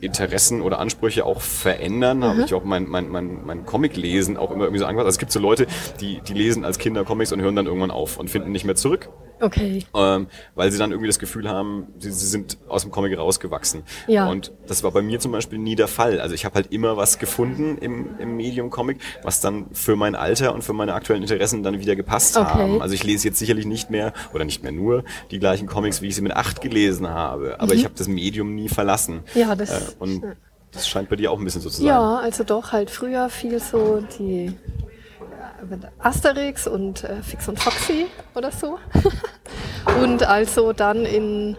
Interessen 0.00 0.62
oder 0.62 0.78
Ansprüche 0.78 1.24
auch 1.24 1.40
verändern, 1.40 2.24
habe 2.24 2.42
ich 2.42 2.54
auch 2.54 2.64
mein, 2.64 2.88
mein, 2.88 3.08
mein, 3.08 3.44
mein 3.44 3.66
Comic-Lesen 3.66 4.36
auch 4.36 4.50
immer 4.50 4.64
irgendwie 4.64 4.80
so 4.80 4.86
angepasst. 4.86 5.06
Also 5.06 5.16
es 5.16 5.18
gibt 5.18 5.32
so 5.32 5.40
Leute, 5.40 5.66
die, 6.00 6.20
die 6.26 6.32
lesen 6.32 6.64
als 6.64 6.78
Kinder 6.78 7.04
Comics 7.04 7.32
und 7.32 7.40
hören 7.40 7.56
dann 7.56 7.66
irgendwann 7.66 7.90
auf 7.90 8.18
und 8.18 8.30
finden 8.30 8.52
nicht 8.52 8.64
mehr 8.64 8.74
zurück 8.76 9.10
Okay. 9.40 9.84
ähm, 9.94 10.28
weil 10.54 10.72
sie 10.72 10.78
dann 10.78 10.90
irgendwie 10.92 11.08
das 11.08 11.18
Gefühl 11.18 11.48
haben, 11.48 11.88
sie, 11.98 12.10
sie 12.10 12.26
sind 12.26 12.56
aus 12.68 12.82
dem 12.82 12.90
Comic 12.90 13.18
rausgewachsen. 13.18 13.82
Ja. 14.06 14.28
Und 14.28 14.52
das 14.66 14.82
war 14.82 14.90
bei 14.92 15.02
mir 15.02 15.20
zum 15.20 15.32
Beispiel 15.32 15.58
nie 15.58 15.74
der 15.76 15.88
Fall. 15.88 16.20
Also 16.20 16.34
ich 16.34 16.44
habe 16.44 16.54
halt 16.54 16.72
immer 16.72 16.96
was 16.96 17.18
gefunden 17.18 17.76
im, 17.78 18.18
im 18.18 18.36
Medium 18.36 18.70
Comic, 18.70 18.98
was 19.22 19.40
dann 19.40 19.66
für 19.72 19.94
mein 19.96 20.14
Alter 20.14 20.54
und 20.54 20.62
für 20.62 20.72
meine 20.72 20.94
aktuellen 20.94 21.22
Interessen 21.22 21.62
dann 21.62 21.78
wieder 21.80 21.96
gepasst 21.96 22.36
Okay. 22.36 22.46
haben. 22.48 22.82
Also 22.82 22.94
ich 22.94 23.04
lese 23.04 23.28
jetzt 23.28 23.38
sicherlich 23.38 23.66
nicht 23.66 23.90
mehr 23.90 24.12
oder 24.32 24.44
nicht 24.44 24.62
mehr 24.62 24.72
nur 24.72 25.04
die 25.30 25.38
gleichen 25.38 25.66
Comics, 25.66 26.00
wie 26.02 26.08
ich 26.08 26.14
sie 26.14 26.22
mit 26.22 26.32
acht 26.32 26.60
gelesen 26.60 27.08
habe. 27.08 27.60
Aber 27.60 27.74
ich 27.74 27.84
habe 27.84 27.94
das 27.96 28.08
Medium 28.08 28.54
nie 28.54 28.68
verlassen. 28.68 29.22
Mhm. 29.34 29.40
Ja, 29.40 29.54
das- 29.54 29.70
Äh, 29.70 29.92
und 29.98 30.22
das 30.72 30.88
scheint 30.88 31.08
bei 31.08 31.16
dir 31.16 31.30
auch 31.30 31.38
ein 31.38 31.44
bisschen 31.44 31.60
so 31.62 31.68
zu 31.70 31.76
sein. 31.78 31.86
Ja, 31.86 32.16
also 32.16 32.42
doch 32.44 32.72
halt 32.72 32.90
früher 32.90 33.28
viel 33.28 33.60
so 33.60 34.02
die 34.18 34.52
äh, 35.70 35.78
Asterix 35.98 36.66
und 36.66 37.04
äh, 37.04 37.22
Fix 37.22 37.48
und 37.48 37.58
Foxy 37.60 38.06
oder 38.34 38.50
so. 38.50 38.78
und 40.02 40.22
also 40.26 40.72
dann 40.72 41.04
in 41.04 41.56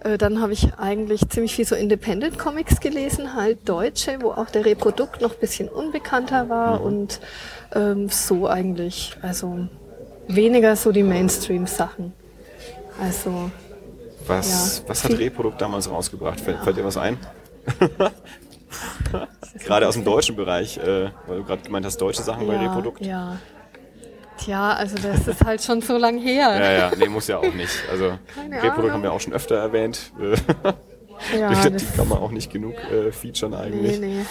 äh, 0.00 0.18
dann 0.18 0.40
habe 0.40 0.52
ich 0.52 0.74
eigentlich 0.74 1.28
ziemlich 1.28 1.54
viel 1.54 1.64
so 1.64 1.74
Independent 1.74 2.38
Comics 2.38 2.80
gelesen, 2.80 3.34
halt 3.34 3.68
deutsche, 3.68 4.18
wo 4.20 4.30
auch 4.30 4.50
der 4.50 4.64
Reprodukt 4.64 5.20
noch 5.20 5.32
ein 5.32 5.40
bisschen 5.40 5.68
unbekannter 5.68 6.48
war 6.48 6.80
und 6.82 7.20
ähm, 7.74 8.08
so 8.08 8.46
eigentlich, 8.46 9.16
also 9.22 9.68
weniger 10.28 10.76
so 10.76 10.92
die 10.92 11.02
Mainstream 11.02 11.66
Sachen. 11.66 12.12
Also 13.00 13.50
Was, 14.26 14.82
Ja. 14.82 14.88
was 14.88 15.04
hat 15.04 15.18
Reprodukt 15.18 15.60
damals 15.60 15.90
rausgebracht? 15.90 16.40
Fällt, 16.40 16.62
fällt 16.62 16.76
dir 16.76 16.84
was 16.84 16.96
ein? 16.96 17.18
gerade 19.64 19.88
aus 19.88 19.94
dem 19.94 20.04
deutschen 20.04 20.36
Bereich, 20.36 20.78
äh, 20.78 21.10
weil 21.26 21.38
du 21.38 21.44
gerade 21.44 21.62
gemeint 21.62 21.84
hast, 21.86 21.98
deutsche 22.00 22.22
Sachen 22.22 22.46
bei 22.46 22.54
ja, 22.54 22.62
Reprodukt. 22.62 23.04
ja. 23.04 23.38
Tja, 24.38 24.74
also 24.74 24.96
das 25.02 25.26
ist 25.26 25.42
halt 25.46 25.62
schon 25.62 25.80
so 25.80 25.96
lang 25.96 26.18
her. 26.18 26.54
Ja, 26.60 26.72
ja, 26.72 26.90
nee, 26.98 27.08
muss 27.08 27.26
ja 27.26 27.38
auch 27.38 27.54
nicht. 27.54 27.72
Also 27.90 28.18
Keine 28.34 28.56
Reprodukt 28.56 28.78
Ahnung. 28.80 28.92
haben 28.92 29.02
wir 29.02 29.12
auch 29.12 29.20
schon 29.20 29.32
öfter 29.32 29.56
erwähnt. 29.56 30.12
Äh, 30.20 30.36
Ja, 31.40 31.50
die 31.70 31.84
kann 31.96 32.06
man 32.08 32.18
auch 32.18 32.30
nicht 32.30 32.52
genug 32.52 32.74
äh, 32.92 33.12
featuren 33.12 33.54
eigentlich. 33.54 33.98
Nee, 33.98 34.16
nee. 34.18 34.26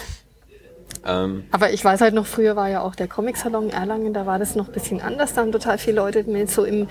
Ähm, 1.04 1.44
Aber 1.50 1.72
ich 1.72 1.84
weiß 1.84 2.00
halt 2.00 2.14
noch, 2.14 2.24
früher 2.26 2.54
war 2.54 2.68
ja 2.68 2.82
auch 2.82 2.94
der 2.94 3.08
Comic-Salon 3.08 3.70
Erlangen, 3.70 4.14
da 4.14 4.26
war 4.26 4.38
das 4.38 4.54
noch 4.54 4.68
ein 4.68 4.72
bisschen 4.72 5.00
anders. 5.00 5.34
Da 5.34 5.40
haben 5.40 5.50
total 5.50 5.78
viele 5.78 5.96
Leute 5.96 6.22
mit 6.22 6.48
so 6.50 6.62
im 6.64 6.86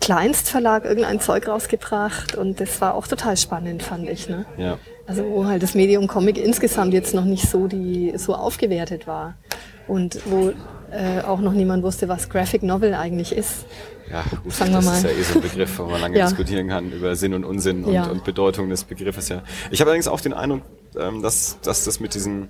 Kleinstverlag 0.00 0.84
irgendein 0.84 1.20
Zeug 1.20 1.48
rausgebracht 1.48 2.34
und 2.34 2.60
das 2.60 2.80
war 2.82 2.94
auch 2.94 3.06
total 3.06 3.38
spannend, 3.38 3.82
fand 3.82 4.08
ich. 4.10 4.28
Ne? 4.28 4.44
Ja. 4.58 4.78
Also 5.08 5.24
wo 5.24 5.46
halt 5.46 5.62
das 5.62 5.74
Medium 5.74 6.06
Comic 6.06 6.36
insgesamt 6.36 6.92
jetzt 6.92 7.14
noch 7.14 7.24
nicht 7.24 7.48
so 7.48 7.66
die 7.66 8.12
so 8.16 8.34
aufgewertet 8.34 9.06
war 9.06 9.36
und 9.88 10.20
wo 10.26 10.52
äh, 10.90 11.22
auch 11.22 11.40
noch 11.40 11.52
niemand 11.52 11.82
wusste, 11.82 12.08
was 12.08 12.28
Graphic 12.28 12.62
Novel 12.62 12.94
eigentlich 12.94 13.32
ist. 13.32 13.64
Ja, 14.10 14.22
gut, 14.42 14.52
Sagen 14.52 14.72
das 14.72 14.86
ist 14.86 15.04
ja 15.04 15.10
eh 15.10 15.22
so 15.22 15.38
ein 15.38 15.42
Begriff, 15.42 15.78
wo 15.78 15.84
man 15.84 16.00
lange 16.02 16.18
ja. 16.18 16.26
diskutieren 16.26 16.68
kann 16.68 16.92
über 16.92 17.16
Sinn 17.16 17.32
und 17.32 17.44
Unsinn 17.44 17.84
und, 17.84 17.94
ja. 17.94 18.06
und 18.06 18.22
Bedeutung 18.24 18.68
des 18.68 18.84
Begriffes. 18.84 19.30
Ja. 19.30 19.42
Ich 19.70 19.80
habe 19.80 19.90
allerdings 19.90 20.08
auch 20.08 20.20
den 20.20 20.34
Eindruck, 20.34 20.62
ähm, 20.98 21.22
dass, 21.22 21.58
dass 21.62 21.84
das 21.84 22.00
mit 22.00 22.14
diesen, 22.14 22.48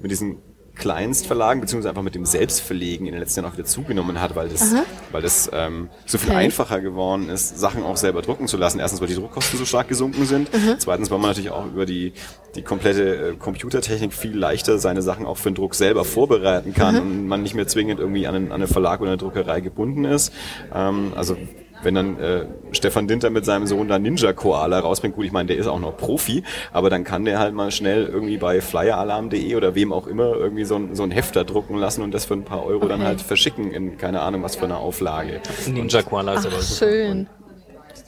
mit 0.00 0.12
diesen 0.12 0.38
Kleinstverlagen, 0.76 1.60
beziehungsweise 1.60 1.90
einfach 1.90 2.02
mit 2.02 2.14
dem 2.14 2.24
Selbstverlegen 2.24 3.06
in 3.06 3.12
den 3.12 3.20
letzten 3.20 3.40
Jahren 3.40 3.50
auch 3.50 3.56
wieder 3.56 3.66
zugenommen 3.66 4.20
hat, 4.20 4.36
weil 4.36 4.48
das, 4.48 4.74
weil 5.10 5.22
das 5.22 5.50
ähm, 5.52 5.88
so 6.04 6.18
viel 6.18 6.30
okay. 6.30 6.38
einfacher 6.38 6.80
geworden 6.80 7.28
ist, 7.28 7.58
Sachen 7.58 7.82
auch 7.82 7.96
selber 7.96 8.22
drucken 8.22 8.46
zu 8.46 8.56
lassen. 8.56 8.78
Erstens, 8.78 9.00
weil 9.00 9.08
die 9.08 9.14
Druckkosten 9.14 9.58
so 9.58 9.64
stark 9.64 9.88
gesunken 9.88 10.26
sind. 10.26 10.52
Mhm. 10.52 10.76
Zweitens, 10.78 11.10
weil 11.10 11.18
man 11.18 11.30
natürlich 11.30 11.50
auch 11.50 11.66
über 11.66 11.86
die, 11.86 12.12
die 12.54 12.62
komplette 12.62 13.30
äh, 13.30 13.36
Computertechnik 13.36 14.12
viel 14.12 14.36
leichter 14.36 14.78
seine 14.78 15.02
Sachen 15.02 15.26
auch 15.26 15.38
für 15.38 15.50
den 15.50 15.56
Druck 15.56 15.74
selber 15.74 16.04
vorbereiten 16.04 16.74
kann 16.74 16.94
mhm. 16.94 17.00
und 17.00 17.26
man 17.26 17.42
nicht 17.42 17.54
mehr 17.54 17.66
zwingend 17.66 17.98
irgendwie 17.98 18.26
an 18.26 18.34
einen, 18.34 18.46
an 18.46 18.56
eine 18.56 18.68
Verlag 18.68 19.00
oder 19.00 19.10
eine 19.10 19.18
Druckerei 19.18 19.60
gebunden 19.60 20.04
ist. 20.04 20.32
Ähm, 20.74 21.12
also 21.16 21.36
wenn 21.82 21.94
dann 21.94 22.18
äh, 22.18 22.46
Stefan 22.72 23.08
Dinter 23.08 23.30
mit 23.30 23.44
seinem 23.44 23.66
Sohn 23.66 23.88
da 23.88 23.98
Ninja 23.98 24.32
Koala 24.32 24.78
rausbringt, 24.78 25.14
gut, 25.14 25.24
ich 25.24 25.32
meine, 25.32 25.48
der 25.48 25.56
ist 25.56 25.66
auch 25.66 25.78
noch 25.78 25.96
Profi, 25.96 26.42
aber 26.72 26.90
dann 26.90 27.04
kann 27.04 27.24
der 27.24 27.38
halt 27.38 27.54
mal 27.54 27.70
schnell 27.70 28.06
irgendwie 28.06 28.38
bei 28.38 28.60
flyeralarm.de 28.60 29.54
oder 29.54 29.74
wem 29.74 29.92
auch 29.92 30.06
immer 30.06 30.34
irgendwie 30.34 30.64
so 30.64 30.76
ein, 30.76 30.94
so 30.94 31.02
ein 31.02 31.10
Hefter 31.10 31.44
drucken 31.44 31.76
lassen 31.76 32.02
und 32.02 32.12
das 32.12 32.24
für 32.24 32.34
ein 32.34 32.44
paar 32.44 32.64
Euro 32.64 32.84
okay. 32.84 32.88
dann 32.88 33.02
halt 33.04 33.20
verschicken 33.20 33.72
in 33.72 33.98
keine 33.98 34.20
Ahnung 34.22 34.42
was 34.42 34.56
für 34.56 34.64
eine 34.64 34.76
Auflage. 34.76 35.40
Ninja 35.66 36.02
Koala 36.02 36.34
ist 36.34 36.46
aber 36.46 36.60
so 36.60 36.84
schön. 36.84 37.10
Und, 37.10 37.28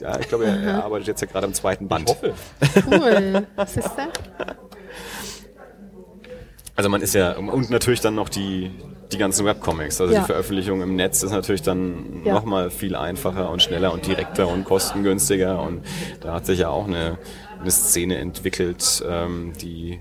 ja, 0.01 0.19
ich 0.21 0.29
glaube, 0.29 0.45
er, 0.47 0.61
er, 0.61 0.85
arbeitet 0.85 1.09
jetzt 1.09 1.21
ja 1.21 1.27
gerade 1.27 1.47
am 1.47 1.55
zweiten 1.55 1.89
Band. 1.89 2.09
Ich 2.09 2.15
hoffe. 2.15 2.35
Cool. 2.91 3.47
Was 3.57 3.77
ist 3.77 3.91
das? 3.97 4.57
Also 6.77 6.91
man 6.91 7.03
ist 7.03 7.15
ja, 7.15 7.33
und 7.37 7.71
natürlich 7.71 8.01
dann 8.01 8.15
noch 8.15 8.29
die, 8.29 8.71
die 9.13 9.19
ganzen 9.19 9.47
Webcomics. 9.47 10.01
Also 10.01 10.13
ja. 10.13 10.21
die 10.21 10.27
Veröffentlichung 10.27 10.83
im 10.83 10.97
Netz 10.97 11.23
ist 11.23 11.33
natürlich 11.33 11.63
dann 11.63 12.23
ja. 12.25 12.35
nochmal 12.35 12.71
viel 12.71 12.95
einfacher 12.95 13.51
und 13.51 13.63
schneller 13.63 13.93
und 13.93 14.07
direkter 14.07 14.49
und 14.49 14.65
kostengünstiger. 14.65 15.63
Und 15.63 15.83
da 16.21 16.35
hat 16.35 16.47
sich 16.47 16.61
ja 16.61 16.69
auch 16.69 16.87
eine, 16.87 17.19
eine 17.61 17.71
Szene 17.71 18.19
entwickelt, 18.19 19.03
ähm, 19.09 19.53
die 19.61 20.01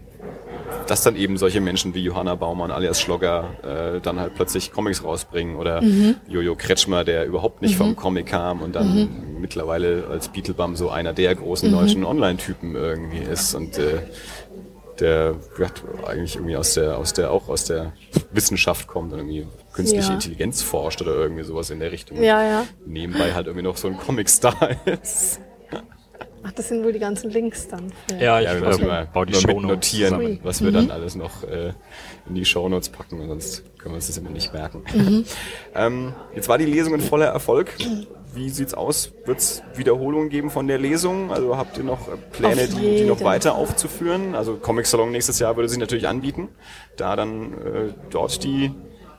dass 0.87 1.03
dann 1.03 1.15
eben 1.15 1.37
solche 1.37 1.61
Menschen 1.61 1.93
wie 1.93 2.03
Johanna 2.03 2.35
Baumann 2.35 2.71
alias 2.71 2.99
Schlogger 2.99 3.95
äh, 3.95 4.01
dann 4.01 4.19
halt 4.19 4.35
plötzlich 4.35 4.71
Comics 4.71 5.03
rausbringen 5.03 5.55
oder 5.55 5.81
mhm. 5.81 6.15
Jojo 6.27 6.55
Kretschmer, 6.55 7.03
der 7.03 7.25
überhaupt 7.25 7.61
nicht 7.61 7.73
mhm. 7.73 7.77
vom 7.77 7.95
Comic 7.95 8.27
kam 8.27 8.61
und 8.61 8.75
dann 8.75 8.95
mhm. 8.95 9.41
mittlerweile 9.41 10.07
als 10.09 10.29
Beetlebum 10.29 10.75
so 10.75 10.89
einer 10.89 11.13
der 11.13 11.35
großen 11.35 11.69
mhm. 11.69 11.75
deutschen 11.75 12.03
Online-Typen 12.05 12.75
irgendwie 12.75 13.19
ist 13.19 13.53
und 13.55 13.77
äh, 13.77 13.99
der 14.99 15.35
eigentlich 16.05 16.35
irgendwie 16.35 16.57
aus 16.57 16.73
der, 16.73 16.97
aus 16.97 17.13
der, 17.13 17.31
auch 17.31 17.49
aus 17.49 17.65
der 17.65 17.93
Wissenschaft 18.31 18.87
kommt 18.87 19.13
und 19.13 19.19
irgendwie 19.19 19.47
künstliche 19.73 20.07
ja. 20.07 20.13
Intelligenz 20.13 20.61
forscht 20.61 21.01
oder 21.01 21.15
irgendwie 21.15 21.43
sowas 21.43 21.69
in 21.69 21.79
der 21.79 21.91
Richtung. 21.91 22.21
Ja, 22.21 22.43
ja. 22.43 22.65
Nebenbei 22.85 23.33
halt 23.33 23.47
irgendwie 23.47 23.63
noch 23.63 23.77
so 23.77 23.87
ein 23.87 23.97
Comic-Star 23.97 24.69
ist. 25.01 25.39
Ach, 26.43 26.51
das 26.53 26.69
sind 26.69 26.83
wohl 26.83 26.93
die 26.93 26.99
ganzen 26.99 27.29
Links 27.29 27.67
dann. 27.67 27.91
Ja, 28.11 28.39
ja 28.39 28.55
ich 28.55 28.61
ja, 28.61 28.71
okay. 28.71 29.07
mal 29.13 29.25
die 29.25 29.33
Show 29.33 29.59
notieren, 29.59 30.11
Sorry. 30.11 30.39
was 30.43 30.61
wir 30.61 30.69
mhm. 30.69 30.75
dann 30.75 30.91
alles 30.91 31.15
noch 31.15 31.43
äh, 31.43 31.73
in 32.29 32.35
die 32.35 32.45
Show 32.45 32.69
Notes 32.69 32.89
packen, 32.89 33.27
sonst 33.27 33.63
können 33.77 33.93
wir 33.93 33.95
uns 33.95 34.07
das 34.07 34.17
immer 34.17 34.29
nicht 34.29 34.53
merken. 34.53 34.83
Mhm. 34.93 35.25
ähm, 35.75 36.13
jetzt 36.35 36.47
war 36.47 36.57
die 36.57 36.65
Lesung 36.65 36.93
ein 36.93 37.01
voller 37.01 37.27
Erfolg. 37.27 37.73
Wie 38.37 38.49
sieht's 38.49 38.75
aus? 38.75 39.13
Wird 39.25 39.39
es 39.39 39.63
Wiederholungen 39.73 40.29
geben 40.29 40.51
von 40.51 40.67
der 40.67 40.77
Lesung? 40.77 41.31
Also 41.31 41.57
habt 41.57 41.77
ihr 41.77 41.83
noch 41.83 42.07
äh, 42.07 42.17
Pläne, 42.31 42.67
die, 42.67 42.97
die, 42.97 43.03
noch 43.05 43.23
weiter 43.23 43.55
aufzuführen? 43.55 44.35
Also 44.35 44.57
Comic 44.57 44.85
Salon 44.85 45.11
nächstes 45.11 45.39
Jahr 45.39 45.55
würde 45.55 45.67
sich 45.67 45.79
natürlich 45.79 46.07
anbieten, 46.07 46.49
da 46.97 47.15
dann 47.15 47.53
äh, 47.53 47.93
dort 48.11 48.43
die 48.43 48.71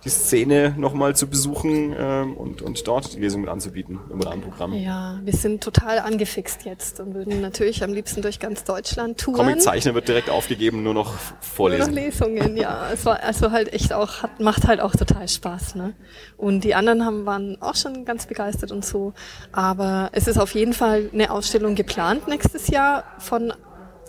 die 0.05 0.11
Szene 0.11 0.75
nochmal 0.77 1.17
zu 1.17 1.27
besuchen 1.27 1.95
ähm, 1.99 2.37
und, 2.37 2.63
und 2.63 2.87
dort 2.87 3.15
die 3.15 3.21
Lesung 3.21 3.41
mit 3.43 3.51
anzubieten 3.51 3.99
im 4.11 4.21
Rahmenprogramm. 4.21 4.73
Ja, 4.75 5.21
wir 5.25 5.33
sind 5.33 5.63
total 5.63 5.99
angefixt 5.99 6.65
jetzt 6.65 7.01
und 7.01 7.15
würden 7.15 7.41
natürlich 7.41 7.83
am 7.83 7.93
liebsten 7.93 8.23
durch 8.23 8.39
ganz 8.39 8.65
Deutschland 8.65 9.19
touren. 9.19 9.39
Comiczeichnen 9.39 9.95
wird 9.95 10.09
direkt 10.09 10.31
aufgegeben, 10.31 10.83
nur 10.83 10.95
noch 10.95 11.15
vorlesen. 11.41 11.81
Nur 11.81 11.89
noch 11.89 11.97
Lesungen, 11.97 12.57
ja. 12.57 12.91
Es 12.93 13.05
war 13.05 13.23
also 13.23 13.51
halt 13.51 13.73
echt 13.73 13.93
auch, 13.93 14.23
hat, 14.23 14.41
macht 14.41 14.67
halt 14.67 14.81
auch 14.81 14.93
total 14.93 15.29
Spaß. 15.29 15.75
Ne? 15.75 15.95
Und 16.37 16.63
die 16.63 16.75
anderen 16.75 17.05
haben, 17.05 17.27
waren 17.27 17.61
auch 17.61 17.75
schon 17.75 18.05
ganz 18.05 18.27
begeistert 18.27 18.71
und 18.71 18.85
so. 18.85 19.15
Aber 19.53 20.11
es 20.13 20.29
ist 20.29 20.39
auf 20.39 20.55
jeden 20.55 20.75
Fall 20.75 21.11
eine 21.13 21.31
Ausstellung 21.31 21.75
geplant 21.75 22.29
nächstes 22.29 22.69
Jahr 22.69 23.05
von, 23.19 23.53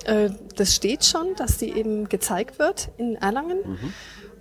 äh, 0.05 0.29
das 0.55 0.75
steht 0.75 1.03
schon, 1.05 1.35
dass 1.35 1.57
die 1.57 1.71
eben 1.71 2.09
gezeigt 2.09 2.59
wird 2.59 2.89
in 2.97 3.15
Erlangen. 3.15 3.57
Mhm. 3.65 3.93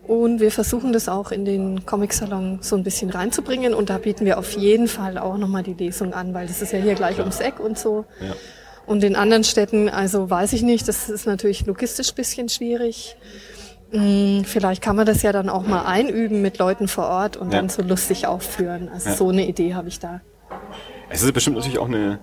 Und 0.08 0.40
wir 0.40 0.50
versuchen 0.50 0.94
das 0.94 1.08
auch 1.08 1.30
in 1.32 1.44
den 1.44 1.84
Comic-Salon 1.84 2.60
so 2.62 2.76
ein 2.76 2.82
bisschen 2.82 3.10
reinzubringen. 3.10 3.74
Und 3.74 3.90
da 3.90 3.98
bieten 3.98 4.24
wir 4.24 4.38
auf 4.38 4.52
jeden 4.52 4.88
Fall 4.88 5.18
auch 5.18 5.36
nochmal 5.36 5.62
die 5.62 5.74
Lesung 5.74 6.14
an, 6.14 6.32
weil 6.32 6.46
das 6.46 6.62
ist 6.62 6.72
ja 6.72 6.78
hier 6.78 6.94
gleich 6.94 7.16
Klar. 7.16 7.26
ums 7.26 7.40
Eck 7.40 7.60
und 7.60 7.78
so. 7.78 8.06
Ja. 8.20 8.34
Und 8.86 9.04
in 9.04 9.16
anderen 9.16 9.44
Städten, 9.44 9.90
also 9.90 10.30
weiß 10.30 10.54
ich 10.54 10.62
nicht, 10.62 10.88
das 10.88 11.10
ist 11.10 11.26
natürlich 11.26 11.66
logistisch 11.66 12.14
bisschen 12.14 12.48
schwierig. 12.48 13.16
Hm, 13.90 14.44
vielleicht 14.46 14.82
kann 14.82 14.96
man 14.96 15.04
das 15.04 15.20
ja 15.20 15.30
dann 15.30 15.50
auch 15.50 15.66
mal 15.66 15.84
einüben 15.84 16.40
mit 16.40 16.56
Leuten 16.56 16.88
vor 16.88 17.06
Ort 17.06 17.36
und 17.36 17.52
ja. 17.52 17.58
dann 17.58 17.68
so 17.68 17.82
lustig 17.82 18.26
aufführen. 18.26 18.88
Also 18.88 19.10
ja. 19.10 19.14
so 19.14 19.28
eine 19.28 19.46
Idee 19.46 19.74
habe 19.74 19.88
ich 19.88 19.98
da. 20.00 20.22
Es 21.10 21.22
ist 21.22 21.32
bestimmt 21.34 21.56
natürlich 21.56 21.78
auch 21.78 21.88
eine, 21.88 22.18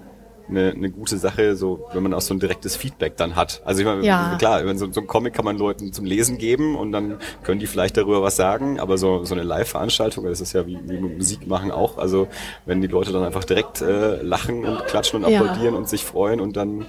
eine, 0.50 0.72
eine 0.72 0.90
gute 0.90 1.18
Sache, 1.18 1.56
so 1.56 1.88
wenn 1.94 2.04
man 2.04 2.14
auch 2.14 2.22
so 2.22 2.34
ein 2.34 2.40
direktes 2.40 2.76
Feedback 2.76 3.18
dann 3.18 3.36
hat. 3.36 3.62
Also 3.66 3.82
ich 3.82 3.86
meine, 3.86 4.06
ja. 4.06 4.36
klar, 4.38 4.62
so, 4.76 4.92
so 4.92 5.02
ein 5.02 5.08
Comic 5.08 5.34
kann 5.34 5.46
man 5.46 5.58
Leuten 5.58 5.94
zum 5.94 6.06
Lesen 6.06 6.38
geben 6.38 6.76
und 6.76 6.92
dann 6.92 7.18
können 7.44 7.60
die 7.60 7.68
vielleicht 7.68 7.98
darüber 7.98 8.22
was 8.22 8.36
sagen, 8.36 8.80
aber 8.80 8.98
so, 8.98 9.26
so 9.26 9.34
eine 9.34 9.44
Live-Veranstaltung, 9.44 10.26
das 10.26 10.42
ist 10.42 10.54
ja 10.54 10.66
wie, 10.68 10.80
wie 10.84 11.00
Musik 11.00 11.48
machen 11.48 11.72
auch. 11.72 11.98
Also 11.98 12.28
wenn 12.66 12.82
die 12.82 12.88
Leute 12.88 13.12
dann 13.12 13.24
einfach 13.24 13.44
direkt 13.44 13.82
äh, 13.82 14.22
lachen 14.22 14.66
und 14.66 14.86
klatschen 14.86 15.24
und 15.24 15.34
applaudieren 15.34 15.74
ja. 15.74 15.80
und 15.80 15.90
sich 15.90 16.04
freuen 16.04 16.40
und 16.40 16.58
dann 16.58 16.86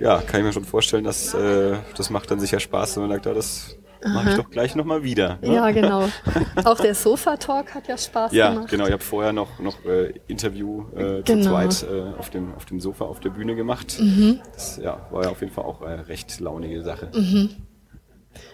ja, 0.00 0.18
kann 0.18 0.40
ich 0.40 0.46
mir 0.46 0.52
schon 0.52 0.64
vorstellen, 0.64 1.04
dass 1.04 1.34
äh, 1.34 1.76
das 1.96 2.10
macht 2.10 2.30
dann 2.30 2.40
sicher 2.40 2.60
Spaß, 2.60 2.96
wenn 2.96 3.04
man 3.04 3.12
sagt, 3.12 3.26
ja, 3.26 3.34
das 3.34 3.76
mache 4.08 4.30
ich 4.30 4.36
doch 4.36 4.50
gleich 4.50 4.74
nochmal 4.74 5.02
wieder. 5.02 5.38
Ne? 5.42 5.54
Ja, 5.54 5.70
genau. 5.70 6.08
Auch 6.64 6.78
der 6.78 6.94
Sofa-Talk 6.94 7.74
hat 7.74 7.88
ja 7.88 7.98
Spaß 7.98 8.32
ja, 8.32 8.50
gemacht. 8.50 8.70
Ja, 8.70 8.70
genau. 8.70 8.86
Ich 8.86 8.92
habe 8.92 9.02
vorher 9.02 9.32
noch, 9.32 9.58
noch 9.58 9.84
äh, 9.84 10.14
Interview 10.26 10.84
äh, 10.96 11.22
genau. 11.22 11.42
zu 11.42 11.48
zweit 11.48 11.86
äh, 11.90 12.18
auf, 12.18 12.30
dem, 12.30 12.54
auf 12.54 12.64
dem 12.64 12.80
Sofa 12.80 13.04
auf 13.04 13.20
der 13.20 13.30
Bühne 13.30 13.54
gemacht. 13.54 13.98
Mhm. 14.00 14.40
Das 14.54 14.78
ja, 14.82 15.06
war 15.10 15.24
ja 15.24 15.30
auf 15.30 15.40
jeden 15.40 15.52
Fall 15.52 15.64
auch 15.64 15.82
eine 15.82 16.08
recht 16.08 16.40
launige 16.40 16.82
Sache. 16.82 17.10
Mhm. 17.14 17.50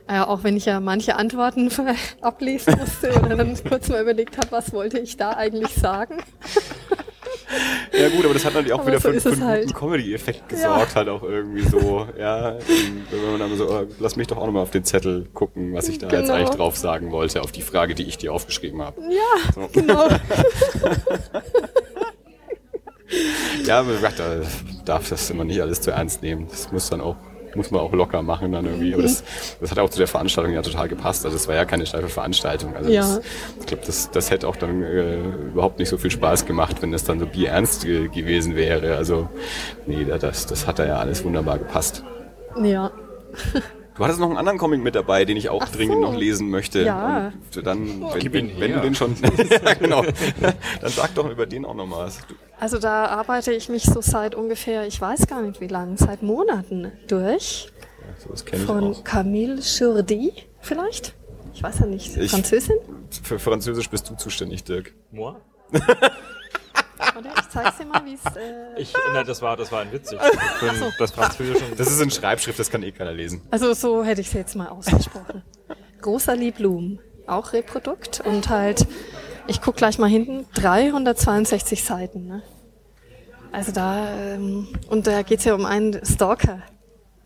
Ja, 0.08 0.26
auch 0.26 0.44
wenn 0.44 0.56
ich 0.56 0.66
ja 0.66 0.80
manche 0.80 1.16
Antworten 1.16 1.70
ablesen 2.20 2.78
musste 2.78 3.12
oder 3.18 3.36
dann 3.36 3.56
kurz 3.68 3.88
mal 3.88 4.02
überlegt 4.02 4.36
habe, 4.36 4.48
was 4.50 4.72
wollte 4.72 4.98
ich 4.98 5.16
da 5.16 5.32
eigentlich 5.32 5.74
sagen. 5.74 6.18
Ja 8.02 8.08
gut, 8.08 8.24
aber 8.24 8.34
das 8.34 8.44
hat 8.44 8.54
natürlich 8.54 8.72
auch 8.72 8.80
aber 8.80 8.88
wieder 8.88 9.00
so 9.00 9.12
für, 9.12 9.20
für 9.20 9.30
einen 9.30 9.44
halt. 9.44 9.66
guten 9.66 9.78
Comedy-Effekt 9.78 10.48
gesorgt, 10.48 10.90
ja. 10.90 10.94
halt 10.96 11.08
auch 11.08 11.22
irgendwie 11.22 11.62
so, 11.62 12.08
ja, 12.18 12.56
wenn 13.10 13.30
man 13.30 13.38
dann 13.38 13.56
so, 13.56 13.70
oh, 13.70 13.86
lass 14.00 14.16
mich 14.16 14.26
doch 14.26 14.38
auch 14.38 14.46
nochmal 14.46 14.64
auf 14.64 14.72
den 14.72 14.84
Zettel 14.84 15.28
gucken, 15.32 15.72
was 15.72 15.88
ich 15.88 15.98
da 15.98 16.08
genau. 16.08 16.20
jetzt 16.20 16.30
eigentlich 16.30 16.50
drauf 16.50 16.76
sagen 16.76 17.12
wollte, 17.12 17.42
auf 17.42 17.52
die 17.52 17.62
Frage, 17.62 17.94
die 17.94 18.02
ich 18.02 18.18
dir 18.18 18.32
aufgeschrieben 18.32 18.82
habe. 18.82 19.00
Ja, 19.02 19.52
so. 19.54 19.68
genau. 19.72 20.08
ja, 23.64 23.80
aber 23.80 23.92
da 23.92 24.40
darf 24.84 25.08
das 25.08 25.30
immer 25.30 25.44
nicht 25.44 25.60
alles 25.60 25.80
zu 25.80 25.92
ernst 25.92 26.22
nehmen. 26.22 26.48
Das 26.48 26.72
muss 26.72 26.90
dann 26.90 27.00
auch 27.00 27.16
muss 27.56 27.70
man 27.70 27.80
auch 27.80 27.92
locker 27.92 28.22
machen 28.22 28.52
dann 28.52 28.66
irgendwie. 28.66 28.94
Aber 28.94 29.02
das, 29.02 29.24
das 29.60 29.70
hat 29.70 29.78
auch 29.78 29.90
zu 29.90 29.98
der 29.98 30.08
Veranstaltung 30.08 30.52
ja 30.52 30.62
total 30.62 30.88
gepasst. 30.88 31.24
Also 31.24 31.36
es 31.36 31.48
war 31.48 31.54
ja 31.54 31.64
keine 31.64 31.86
steife 31.86 32.08
Veranstaltung. 32.08 32.76
Also 32.76 32.90
ja. 32.90 33.00
das, 33.00 33.20
ich 33.60 33.66
glaube, 33.66 33.82
das, 33.86 34.10
das 34.10 34.30
hätte 34.30 34.48
auch 34.48 34.56
dann 34.56 34.82
äh, 34.82 35.18
überhaupt 35.52 35.78
nicht 35.78 35.88
so 35.88 35.98
viel 35.98 36.10
Spaß 36.10 36.46
gemacht, 36.46 36.82
wenn 36.82 36.92
das 36.92 37.04
dann 37.04 37.18
so 37.18 37.26
bierernst 37.26 37.84
ge 37.84 38.08
gewesen 38.08 38.56
wäre. 38.56 38.96
Also 38.96 39.28
nee, 39.86 40.04
das, 40.04 40.46
das 40.46 40.66
hat 40.66 40.78
da 40.78 40.86
ja 40.86 40.96
alles 40.96 41.24
wunderbar 41.24 41.58
gepasst. 41.58 42.04
Ja. 42.62 42.90
Du 43.94 44.04
hattest 44.04 44.20
noch 44.20 44.28
einen 44.28 44.38
anderen 44.38 44.58
Comic 44.58 44.80
mit 44.80 44.94
dabei, 44.94 45.24
den 45.24 45.36
ich 45.36 45.50
auch 45.50 45.62
Ach 45.64 45.68
dringend 45.68 45.96
so. 45.96 46.00
noch 46.00 46.16
lesen 46.16 46.48
möchte. 46.48 46.82
Ja. 46.82 47.32
Und 47.54 47.66
dann, 47.66 48.02
oh, 48.02 48.14
wenn, 48.14 48.32
wenn, 48.32 48.60
wenn 48.60 48.72
du 48.72 48.80
den 48.80 48.94
schon, 48.94 49.14
ja, 49.64 49.74
genau, 49.74 50.02
dann 50.80 50.90
sag 50.90 51.14
doch 51.14 51.30
über 51.30 51.46
den 51.46 51.64
auch 51.64 51.74
noch 51.74 51.86
mal 51.86 52.06
was. 52.06 52.18
Also 52.58 52.78
da 52.78 53.06
arbeite 53.06 53.52
ich 53.52 53.68
mich 53.68 53.82
so 53.84 54.00
seit 54.00 54.34
ungefähr, 54.34 54.86
ich 54.86 55.00
weiß 55.00 55.26
gar 55.26 55.42
nicht 55.42 55.60
wie 55.60 55.66
lange, 55.66 55.98
seit 55.98 56.22
Monaten 56.22 56.92
durch. 57.06 57.70
Ja, 58.00 58.34
so 58.34 58.56
Von 58.66 58.92
ich 58.92 59.04
Camille 59.04 59.60
Jourdi 59.60 60.32
vielleicht? 60.60 61.14
Ich 61.54 61.62
weiß 61.62 61.80
ja 61.80 61.86
nicht. 61.86 62.16
Ich, 62.16 62.30
Französin? 62.30 62.76
Für 63.22 63.38
Französisch 63.38 63.90
bist 63.90 64.08
du 64.08 64.14
zuständig, 64.14 64.64
Dirk. 64.64 64.94
Moi? 65.10 65.34
Oder? 67.18 67.30
Ich 67.38 67.48
zeig's 67.48 67.78
dir 67.78 67.86
mal, 67.86 68.04
wie 68.04 68.14
es. 68.14 68.36
Äh 68.36 68.80
ich, 68.80 68.92
nein, 69.12 69.26
das 69.26 69.42
war, 69.42 69.56
das 69.56 69.70
war 69.72 69.80
ein 69.80 69.92
witzig. 69.92 70.18
So. 70.78 70.90
Das 70.98 71.10
Französische. 71.10 71.64
Das 71.76 71.90
ist 71.90 72.00
in 72.00 72.10
Schreibschrift, 72.10 72.58
das 72.58 72.70
kann 72.70 72.82
eh 72.82 72.92
keiner 72.92 73.12
lesen. 73.12 73.42
Also 73.50 73.72
so 73.74 74.04
hätte 74.04 74.20
ich 74.20 74.28
es 74.28 74.32
jetzt 74.32 74.56
mal 74.56 74.68
ausgesprochen. 74.68 75.42
Rosalie 76.04 76.52
Blum, 76.52 76.98
auch 77.26 77.52
Reprodukt 77.52 78.20
und 78.24 78.48
halt, 78.48 78.86
ich 79.46 79.60
guck 79.60 79.76
gleich 79.76 79.98
mal 79.98 80.08
hinten, 80.08 80.46
362 80.54 81.84
Seiten. 81.84 82.26
Ne? 82.26 82.42
Also 83.52 83.72
da, 83.72 84.08
ähm, 84.16 84.68
und 84.88 85.06
da 85.06 85.22
geht's 85.22 85.44
ja 85.44 85.54
um 85.54 85.66
einen 85.66 86.04
Stalker. 86.04 86.62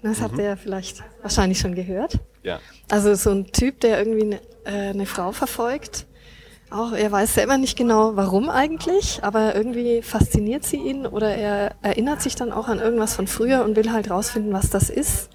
Das 0.03 0.21
habt 0.21 0.39
ihr 0.39 0.45
ja 0.45 0.57
vielleicht 0.57 1.03
wahrscheinlich 1.23 1.59
schon 1.59 1.75
gehört. 1.75 2.19
Ja. 2.43 2.61
Also 2.91 3.15
so 3.15 3.31
ein 3.31 3.51
Typ, 3.51 3.81
der 3.81 3.99
irgendwie 3.99 4.23
eine, 4.23 4.41
äh, 4.65 4.91
eine 4.91 5.07
Frau 5.07 5.33
verfolgt. 5.33 6.07
Auch 6.71 6.93
er 6.93 7.13
weiß 7.13 7.35
selber 7.35 7.59
nicht 7.59 7.79
genau, 7.79 8.17
warum 8.17 8.51
eigentlich, 8.51 9.23
aber 9.23 9.55
irgendwie 9.55 10.03
fasziniert 10.03 10.65
sie 10.65 10.79
ihn 10.79 11.07
oder 11.07 11.35
er 11.35 11.77
erinnert 11.83 12.23
sich 12.23 12.35
dann 12.35 12.53
auch 12.53 12.67
an 12.67 12.81
irgendwas 12.81 13.15
von 13.15 13.29
früher 13.29 13.65
und 13.65 13.77
will 13.77 13.93
halt 13.93 14.11
rausfinden, 14.11 14.53
was 14.53 14.71
das 14.71 14.91
ist, 14.91 15.31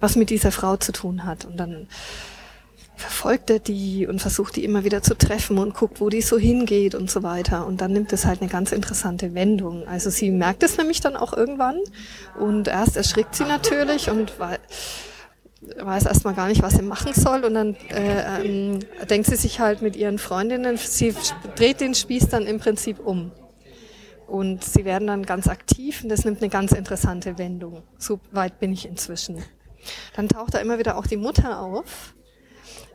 was 0.00 0.16
mit 0.16 0.28
dieser 0.28 0.52
Frau 0.52 0.76
zu 0.76 0.92
tun 0.92 1.24
hat. 1.24 1.46
Und 1.46 1.56
dann 1.56 1.88
verfolgt 2.96 3.50
er 3.50 3.58
die 3.58 4.06
und 4.06 4.20
versucht 4.20 4.56
die 4.56 4.64
immer 4.64 4.84
wieder 4.84 5.02
zu 5.02 5.16
treffen 5.16 5.58
und 5.58 5.74
guckt, 5.74 6.00
wo 6.00 6.10
die 6.10 6.22
so 6.22 6.38
hingeht 6.38 6.94
und 6.94 7.10
so 7.10 7.22
weiter. 7.22 7.66
Und 7.66 7.80
dann 7.80 7.92
nimmt 7.92 8.12
es 8.12 8.26
halt 8.26 8.40
eine 8.40 8.50
ganz 8.50 8.70
interessante 8.70 9.34
Wendung. 9.34 9.88
Also 9.88 10.10
sie 10.10 10.30
merkt 10.30 10.62
es 10.62 10.76
nämlich 10.76 11.00
dann 11.00 11.16
auch 11.16 11.32
irgendwann 11.32 11.78
und 12.38 12.68
erst 12.68 12.96
erschrickt 12.96 13.34
sie 13.34 13.44
natürlich 13.44 14.10
und 14.10 14.38
weil 14.38 14.58
weiß 15.78 16.06
erstmal 16.06 16.34
gar 16.34 16.48
nicht, 16.48 16.62
was 16.62 16.74
sie 16.74 16.82
machen 16.82 17.12
soll 17.14 17.44
und 17.44 17.54
dann 17.54 17.76
äh, 17.90 18.44
ähm, 18.44 18.80
denkt 19.08 19.26
sie 19.26 19.36
sich 19.36 19.60
halt 19.60 19.82
mit 19.82 19.96
ihren 19.96 20.18
Freundinnen, 20.18 20.76
sie 20.76 21.14
dreht 21.56 21.80
den 21.80 21.94
Spieß 21.94 22.28
dann 22.28 22.46
im 22.46 22.58
Prinzip 22.58 22.98
um. 22.98 23.32
Und 24.26 24.64
sie 24.64 24.84
werden 24.84 25.06
dann 25.06 25.24
ganz 25.24 25.48
aktiv 25.48 26.02
und 26.02 26.08
das 26.08 26.24
nimmt 26.24 26.40
eine 26.40 26.48
ganz 26.48 26.72
interessante 26.72 27.36
Wendung. 27.38 27.82
So 27.98 28.20
weit 28.32 28.58
bin 28.58 28.72
ich 28.72 28.86
inzwischen. 28.86 29.44
Dann 30.16 30.28
taucht 30.28 30.54
da 30.54 30.58
immer 30.58 30.78
wieder 30.78 30.96
auch 30.96 31.06
die 31.06 31.18
Mutter 31.18 31.60
auf. 31.60 32.14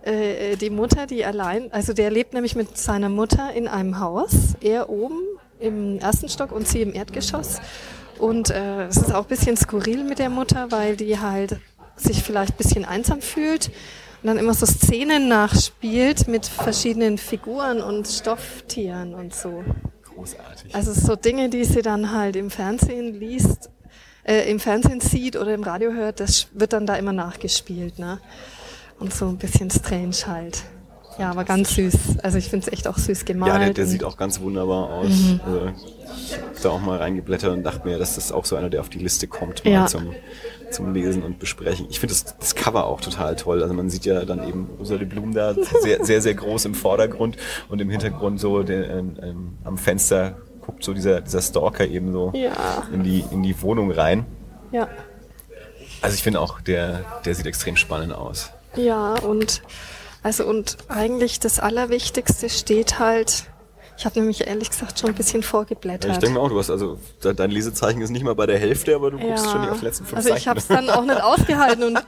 Äh, 0.01 0.55
die 0.55 0.69
Mutter, 0.69 1.05
die 1.05 1.23
allein, 1.25 1.71
also 1.71 1.93
der 1.93 2.09
lebt 2.09 2.33
nämlich 2.33 2.55
mit 2.55 2.77
seiner 2.77 3.09
Mutter 3.09 3.53
in 3.53 3.67
einem 3.67 3.99
Haus, 3.99 4.55
er 4.61 4.89
oben 4.89 5.19
im 5.59 5.99
ersten 5.99 6.29
Stock 6.29 6.51
und 6.51 6.67
sie 6.67 6.81
im 6.81 6.95
Erdgeschoss. 6.95 7.59
Und 8.17 8.49
äh, 8.49 8.87
es 8.87 8.97
ist 8.97 9.13
auch 9.13 9.23
ein 9.23 9.29
bisschen 9.29 9.55
skurril 9.55 10.03
mit 10.03 10.19
der 10.19 10.29
Mutter, 10.29 10.71
weil 10.71 10.95
die 10.95 11.19
halt 11.19 11.59
sich 11.99 12.23
vielleicht 12.23 12.53
ein 12.53 12.57
bisschen 12.57 12.85
einsam 12.85 13.21
fühlt 13.21 13.67
und 14.21 14.27
dann 14.27 14.37
immer 14.37 14.53
so 14.53 14.65
Szenen 14.65 15.27
nachspielt 15.29 16.27
mit 16.27 16.45
verschiedenen 16.45 17.17
Figuren 17.17 17.81
und 17.81 18.07
Stofftieren 18.07 19.13
und 19.13 19.33
so. 19.33 19.63
Großartig. 20.15 20.75
Also 20.75 20.93
so 20.93 21.15
Dinge, 21.15 21.49
die 21.49 21.63
sie 21.65 21.81
dann 21.81 22.11
halt 22.13 22.35
im 22.35 22.49
Fernsehen 22.49 23.19
liest, 23.19 23.69
äh, 24.23 24.49
im 24.51 24.59
Fernsehen 24.59 24.99
sieht 24.99 25.35
oder 25.37 25.53
im 25.53 25.63
Radio 25.63 25.93
hört, 25.93 26.19
das 26.19 26.47
wird 26.53 26.73
dann 26.73 26.85
da 26.85 26.95
immer 26.95 27.13
nachgespielt, 27.13 27.99
ne? 27.99 28.19
Und 28.99 29.13
so 29.13 29.27
ein 29.27 29.37
bisschen 29.37 29.69
strange 29.71 30.15
halt. 30.27 30.63
Ja, 31.17 31.31
aber 31.31 31.43
ganz 31.45 31.75
süß. 31.75 32.19
Also 32.23 32.37
ich 32.37 32.49
finde 32.49 32.67
es 32.67 32.73
echt 32.73 32.87
auch 32.87 32.97
süß 32.97 33.23
gemalt. 33.25 33.51
Ja, 33.53 33.59
der, 33.59 33.73
der 33.73 33.85
sieht 33.85 34.03
auch 34.03 34.17
ganz 34.17 34.39
wunderbar 34.41 34.89
aus. 34.89 35.07
Äh, 35.07 35.71
Ich 36.25 36.33
hab 36.33 36.61
da 36.61 36.69
auch 36.69 36.81
mal 36.81 36.97
reingeblättert 36.97 37.51
und 37.53 37.63
dachte 37.63 37.87
mir, 37.87 37.97
dass 37.97 38.15
das 38.15 38.31
auch 38.31 38.43
so 38.45 38.55
einer, 38.57 38.69
der 38.69 38.81
auf 38.81 38.89
die 38.89 38.99
Liste 38.99 39.27
kommt, 39.27 39.63
mal 39.65 39.71
Ja. 39.71 39.85
zum, 39.85 40.13
zum 40.71 40.93
Lesen 40.93 41.23
und 41.23 41.39
Besprechen. 41.39 41.87
Ich 41.89 41.99
finde 41.99 42.13
das, 42.13 42.37
das 42.37 42.55
Cover 42.55 42.85
auch 42.85 43.01
total 43.01 43.35
toll. 43.35 43.61
Also 43.61 43.73
man 43.73 43.89
sieht 43.89 44.05
ja 44.05 44.25
dann 44.25 44.47
eben 44.47 44.69
Ursula 44.79 45.03
Blum 45.05 45.33
da 45.33 45.53
sehr, 45.81 46.03
sehr, 46.05 46.21
sehr 46.21 46.33
groß 46.33 46.65
im 46.65 46.75
Vordergrund 46.75 47.37
und 47.69 47.79
im 47.81 47.89
Hintergrund 47.89 48.39
so 48.39 48.63
den, 48.63 49.17
ähm, 49.21 49.57
am 49.63 49.77
Fenster 49.77 50.37
guckt 50.61 50.83
so 50.83 50.93
dieser, 50.93 51.21
dieser 51.21 51.41
Stalker 51.41 51.85
eben 51.87 52.11
so 52.11 52.31
Ja. 52.35 52.83
in, 52.93 53.03
die, 53.03 53.23
in 53.31 53.43
die 53.43 53.59
Wohnung 53.61 53.91
rein. 53.91 54.25
Ja. 54.71 54.87
Also 56.01 56.13
ich 56.15 56.23
finde 56.23 56.39
auch, 56.39 56.61
der, 56.61 57.03
der 57.25 57.35
sieht 57.35 57.45
extrem 57.45 57.75
spannend 57.75 58.13
aus. 58.13 58.51
Ja, 58.75 59.15
und 59.15 59.61
also 60.21 60.45
und 60.45 60.77
eigentlich 60.89 61.39
das 61.39 61.59
Allerwichtigste 61.59 62.49
steht 62.49 62.99
halt, 62.99 63.45
ich 63.99 64.05
habe 64.05 64.17
nämlich 64.19 64.47
ehrlich 64.47 64.69
gesagt 64.69 64.97
schon 64.97 65.09
ein 65.09 65.15
bisschen 65.15 65.43
vorgeblättert. 65.43 66.05
Ja, 66.05 66.13
ich 66.13 66.19
denke 66.19 66.39
mir 66.39 66.41
auch, 66.43 66.49
du 66.49 66.57
hast 66.57 66.69
also, 66.69 66.97
de- 67.23 67.33
dein 67.33 67.51
Lesezeichen 67.51 68.01
ist 68.01 68.09
nicht 68.11 68.23
mal 68.23 68.33
bei 68.33 68.45
der 68.45 68.57
Hälfte, 68.57 68.95
aber 68.95 69.11
du 69.11 69.17
guckst 69.19 69.51
schon 69.51 69.61
die 69.61 69.67
auf 69.69 69.79
die 69.79 69.85
letzten 69.85 70.05
fünf 70.05 70.17
also 70.17 70.29
ich 70.29 70.35
Seiten. 70.35 70.49
habe 70.49 70.59
es 70.59 70.67
dann 70.67 70.89
auch 70.89 71.03
nicht 71.03 71.21
ausgehalten 71.21 71.83
und 71.83 71.99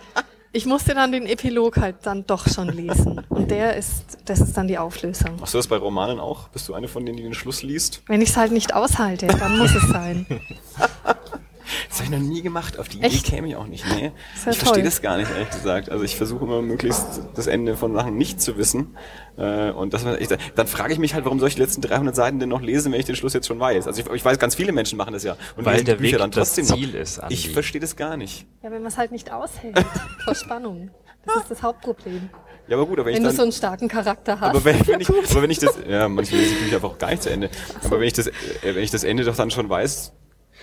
ich 0.53 0.65
musste 0.65 0.93
dann 0.93 1.11
den 1.11 1.25
Epilog 1.27 1.77
halt 1.77 1.97
dann 2.03 2.25
doch 2.25 2.47
schon 2.47 2.69
lesen. 2.69 3.21
Und 3.29 3.51
der 3.51 3.75
ist, 3.75 4.03
das 4.25 4.39
ist 4.39 4.55
dann 4.55 4.67
die 4.69 4.77
Auflösung. 4.77 5.35
Machst 5.39 5.53
du 5.53 5.57
das 5.59 5.67
bei 5.67 5.77
Romanen 5.77 6.19
auch? 6.19 6.47
Bist 6.49 6.67
du 6.69 6.73
eine 6.73 6.87
von 6.87 7.05
denen, 7.05 7.17
die 7.17 7.23
den 7.23 7.33
Schluss 7.33 7.61
liest? 7.61 8.01
Wenn 8.07 8.21
ich 8.21 8.29
es 8.29 8.37
halt 8.37 8.51
nicht 8.53 8.73
aushalte, 8.73 9.27
dann 9.27 9.57
muss 9.57 9.75
es 9.75 9.83
sein. 9.89 10.25
Das 11.89 11.99
habe 12.01 12.05
ich 12.05 12.19
noch 12.19 12.27
nie 12.27 12.41
gemacht. 12.41 12.79
Auf 12.79 12.87
die 12.89 13.01
Echt? 13.01 13.27
Idee 13.27 13.35
käme 13.35 13.47
ich 13.47 13.55
auch 13.55 13.67
nicht. 13.67 13.85
Nee. 13.87 14.11
Ja 14.45 14.51
ich 14.51 14.57
verstehe 14.59 14.83
das 14.83 15.01
gar 15.01 15.17
nicht, 15.17 15.29
ehrlich 15.31 15.49
gesagt. 15.49 15.89
Also 15.89 16.03
ich 16.03 16.15
versuche 16.15 16.43
immer 16.45 16.61
möglichst 16.61 17.21
das 17.35 17.47
Ende 17.47 17.75
von 17.77 17.93
Sachen 17.93 18.15
nicht 18.17 18.41
zu 18.41 18.57
wissen. 18.57 18.95
Äh, 19.37 19.71
Und 19.71 19.93
das, 19.93 20.05
ich, 20.19 20.29
dann 20.55 20.67
frage 20.67 20.93
ich 20.93 20.99
mich 20.99 21.13
halt, 21.13 21.25
warum 21.25 21.39
soll 21.39 21.49
ich 21.49 21.55
die 21.55 21.61
letzten 21.61 21.81
300 21.81 22.15
Seiten 22.15 22.39
denn 22.39 22.49
noch 22.49 22.61
lesen, 22.61 22.91
wenn 22.91 22.99
ich 22.99 23.05
den 23.05 23.15
Schluss 23.15 23.33
jetzt 23.33 23.47
schon 23.47 23.59
weiß? 23.59 23.87
Also 23.87 24.01
ich, 24.01 24.09
ich 24.09 24.25
weiß, 24.25 24.39
ganz 24.39 24.55
viele 24.55 24.71
Menschen 24.71 24.97
machen 24.97 25.13
das 25.13 25.23
ja. 25.23 25.35
Und 25.55 25.65
Weil 25.65 25.83
der 25.83 25.99
Weg 25.99 26.17
dann 26.17 26.31
das 26.31 26.49
trotzdem 26.55 26.65
Ziel 26.65 26.87
noch. 26.89 26.99
ist, 26.99 27.19
Andi. 27.19 27.33
Ich 27.33 27.49
verstehe 27.51 27.81
das 27.81 27.95
gar 27.95 28.17
nicht. 28.17 28.45
Ja, 28.63 28.71
wenn 28.71 28.81
man 28.81 28.91
es 28.91 28.97
halt 28.97 29.11
nicht 29.11 29.31
aushält 29.31 29.77
vor 30.23 30.35
Spannung. 30.35 30.91
Das 31.25 31.35
ist 31.37 31.51
das 31.51 31.63
Hauptproblem. 31.63 32.29
Ja, 32.67 32.77
aber 32.77 32.85
gut, 32.85 32.99
aber 32.99 33.07
wenn, 33.07 33.15
Wenn 33.15 33.21
ich 33.23 33.23
du 33.23 33.27
dann... 33.29 33.35
so 33.35 33.41
einen 33.43 33.51
starken 33.51 33.87
Charakter 33.87 34.39
hast. 34.39 34.49
aber 34.49 34.63
wenn, 34.63 34.77
ja, 34.79 34.87
wenn 34.87 35.01
ich, 35.01 35.09
aber 35.31 35.41
wenn 35.41 35.49
ich 35.51 35.59
das, 35.59 35.77
ja, 35.87 36.07
manchmal 36.07 36.39
lese 36.41 36.53
ich 36.53 36.59
Bücher 36.61 36.75
einfach 36.77 36.89
auch 36.91 36.97
gar 36.97 37.09
nicht 37.09 37.23
zu 37.23 37.29
Ende. 37.29 37.49
Aber 37.83 37.99
wenn 37.99 38.07
ich 38.07 38.13
das, 38.13 38.27
äh, 38.27 38.31
wenn 38.63 38.83
ich 38.83 38.91
das 38.91 39.03
Ende 39.03 39.23
doch 39.23 39.35
dann 39.35 39.51
schon 39.51 39.69
weiß, 39.69 40.13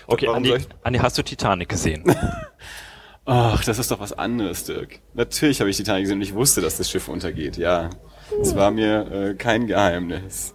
Okay, 0.08 0.26
warum 0.26 0.42
Andi, 0.84 0.98
hast 0.98 1.18
du 1.18 1.22
Titanic 1.22 1.68
gesehen? 1.68 2.02
Ach, 3.26 3.62
das 3.62 3.78
ist 3.78 3.90
doch 3.90 4.00
was 4.00 4.14
anderes, 4.14 4.64
Dirk. 4.64 5.00
Natürlich 5.12 5.60
habe 5.60 5.68
ich 5.68 5.76
Titanic 5.76 6.04
gesehen 6.04 6.16
und 6.16 6.22
ich 6.22 6.34
wusste, 6.34 6.62
dass 6.62 6.78
das 6.78 6.90
Schiff 6.90 7.08
untergeht, 7.08 7.58
ja. 7.58 7.90
Es 8.40 8.56
war 8.56 8.70
mir 8.70 9.12
äh, 9.12 9.34
kein 9.34 9.66
Geheimnis. 9.66 10.54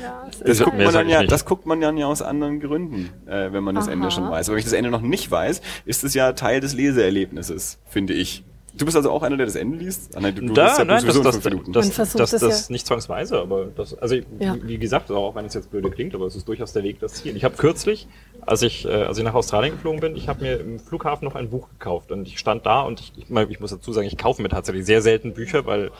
ja, 0.00 0.28
Das 0.44 0.60
Mehr 0.60 0.92
guckt, 0.92 1.08
ja, 1.08 1.24
das 1.24 1.44
guckt 1.44 1.66
man 1.66 1.80
dann 1.80 1.96
ja 1.96 2.06
aus 2.06 2.22
anderen 2.22 2.60
Gründen, 2.60 3.10
äh, 3.26 3.52
wenn 3.52 3.64
man 3.64 3.74
das 3.74 3.88
Ende 3.88 4.06
Aha. 4.06 4.10
schon 4.12 4.30
weiß. 4.30 4.48
Aber 4.48 4.54
wenn 4.54 4.60
ich 4.60 4.64
das 4.64 4.72
Ende 4.72 4.90
noch 4.90 5.00
nicht 5.02 5.28
weiß, 5.28 5.60
ist 5.86 6.04
es 6.04 6.14
ja 6.14 6.32
Teil 6.34 6.60
des 6.60 6.74
Leseerlebnisses, 6.74 7.80
finde 7.86 8.12
ich. 8.12 8.44
Du 8.72 8.84
bist 8.84 8.96
also 8.96 9.10
auch 9.10 9.22
einer, 9.22 9.36
der 9.36 9.46
das 9.46 9.56
Ende 9.56 9.78
liest? 9.78 10.16
Ah, 10.16 10.20
nein, 10.20 10.34
du, 10.34 10.40
du 10.42 10.46
liest 10.48 10.56
ja 10.58 10.78
Da, 10.78 10.84
nein, 10.84 11.04
das, 11.04 11.20
das, 11.20 11.44
Minuten. 11.44 11.72
das, 11.72 11.86
Man 11.86 11.92
versucht 11.92 12.20
das, 12.20 12.30
das 12.30 12.40
das, 12.40 12.68
ja- 12.68 12.72
nicht 12.72 12.86
zwangsweise, 12.86 13.38
aber 13.40 13.66
das, 13.66 13.94
also 13.98 14.14
Ja. 14.38 14.56
wie, 14.62 14.78
gesagt, 14.78 15.10
auch 15.10 15.34
wenn 15.34 15.44
es 15.46 15.54
jetzt 15.54 15.70
blöde 15.70 15.90
klingt, 15.90 16.14
aber 16.14 16.26
es 16.26 16.36
ist 16.36 16.46
durchaus 16.46 16.72
der 16.72 16.82
Weg, 16.84 17.00
das 17.00 17.14
Ziel. 17.14 17.36
Ich 17.36 17.44
habe 17.44 17.56
kürzlich, 17.56 18.06
als 18.42 18.62
ich, 18.62 18.84
äh, 18.86 18.88
als 18.90 19.18
ich 19.18 19.24
nach 19.24 19.34
Australien 19.34 19.74
geflogen 19.74 20.00
bin, 20.00 20.14
ich 20.16 20.28
habe 20.28 20.42
mir 20.44 20.60
im 20.60 20.78
Flughafen 20.78 21.24
noch 21.26 21.34
ein 21.34 21.50
Buch 21.50 21.68
gekauft 21.70 22.12
und 22.12 22.26
ich 22.28 22.38
stand 22.38 22.64
da 22.64 22.82
und 22.82 23.00
ich, 23.00 23.12
ich, 23.16 23.28
ich 23.50 23.60
muss 23.60 23.70
dazu 23.70 23.92
sagen, 23.92 24.06
ich 24.06 24.16
kaufe 24.16 24.40
mir 24.42 24.48
tatsächlich 24.48 24.86
sehr 24.86 25.02
selten 25.02 25.34
Bücher, 25.34 25.66
weil 25.66 25.90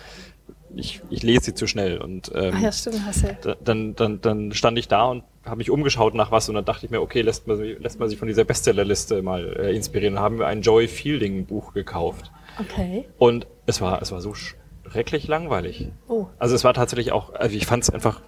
ich, 0.76 1.00
ich 1.10 1.24
lese 1.24 1.46
sie 1.46 1.54
zu 1.54 1.66
schnell 1.66 1.98
und 1.98 2.30
ähm, 2.34 2.54
Ah 2.56 2.60
ja, 2.60 2.70
stimmt, 2.72 3.00
hast 3.04 3.24
du. 3.24 3.36
da- 3.42 3.56
dann, 3.64 3.96
dann, 3.96 4.20
dann 4.20 4.52
stand 4.52 4.78
ich 4.78 4.86
da 4.86 5.06
und 5.06 5.24
habe 5.44 5.56
mich 5.56 5.70
umgeschaut 5.70 6.14
nach 6.14 6.30
was 6.30 6.48
und 6.48 6.54
dann 6.54 6.64
dachte 6.64 6.86
ich 6.86 6.92
mir, 6.92 7.00
okay, 7.00 7.22
lässt 7.22 7.48
man, 7.48 7.56
sich- 7.56 7.78
lässt 7.80 7.98
man 7.98 8.08
sich 8.08 8.18
von 8.18 8.28
dieser 8.28 8.44
Bestsellerliste 8.44 9.22
mal 9.22 9.56
äh, 9.58 9.74
inspirieren. 9.74 10.14
Dann 10.14 10.22
haben 10.22 10.38
wir 10.38 10.46
ein 10.46 10.62
Joy 10.62 10.86
Fielding 10.86 11.46
Buch 11.46 11.72
gekauft. 11.72 12.30
Okay. 12.58 13.08
Und 13.18 13.46
es 13.66 13.80
war, 13.80 14.00
es 14.02 14.12
war 14.12 14.20
so 14.20 14.34
schrecklich 14.34 15.28
langweilig. 15.28 15.88
Oh. 16.08 16.26
Also 16.38 16.54
es 16.54 16.64
war 16.64 16.74
tatsächlich 16.74 17.12
auch, 17.12 17.34
also 17.34 17.54
ich 17.56 17.66
fand 17.66 17.82
es 17.84 17.90
einfach, 17.90 18.20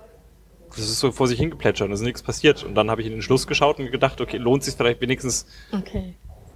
das 0.71 0.81
ist 0.81 1.01
so 1.01 1.13
vor 1.13 1.29
sich 1.29 1.39
hingeplätschert 1.39 1.89
und 1.89 1.93
es 1.93 2.01
ist 2.01 2.07
nichts 2.07 2.23
passiert. 2.23 2.65
Und 2.65 2.75
dann 2.75 2.91
habe 2.91 3.01
ich 3.01 3.07
in 3.07 3.13
den 3.13 3.23
Schluss 3.23 3.47
geschaut 3.47 3.79
und 3.79 3.91
gedacht, 3.91 4.21
okay, 4.21 4.39
lohnt 4.39 4.65
sich 4.65 4.75
vielleicht 4.75 5.01
wenigstens 5.01 5.47
Okay. 5.73 6.15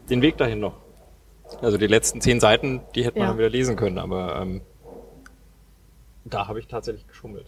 den 0.09 0.23
Weg 0.23 0.37
dahin 0.39 0.61
noch. 0.61 0.75
Also 1.61 1.77
die 1.79 1.87
letzten 1.87 2.21
zehn 2.21 2.41
Seiten, 2.41 2.81
die 2.95 3.05
hätte 3.05 3.19
man 3.19 3.27
Ja. 3.27 3.29
dann 3.33 3.39
wieder 3.39 3.51
lesen 3.51 3.77
können, 3.77 3.99
aber 3.99 4.41
ähm, 4.41 4.62
da 6.25 6.49
habe 6.49 6.59
ich 6.61 6.67
tatsächlich 6.67 7.07
geschummelt. 7.07 7.47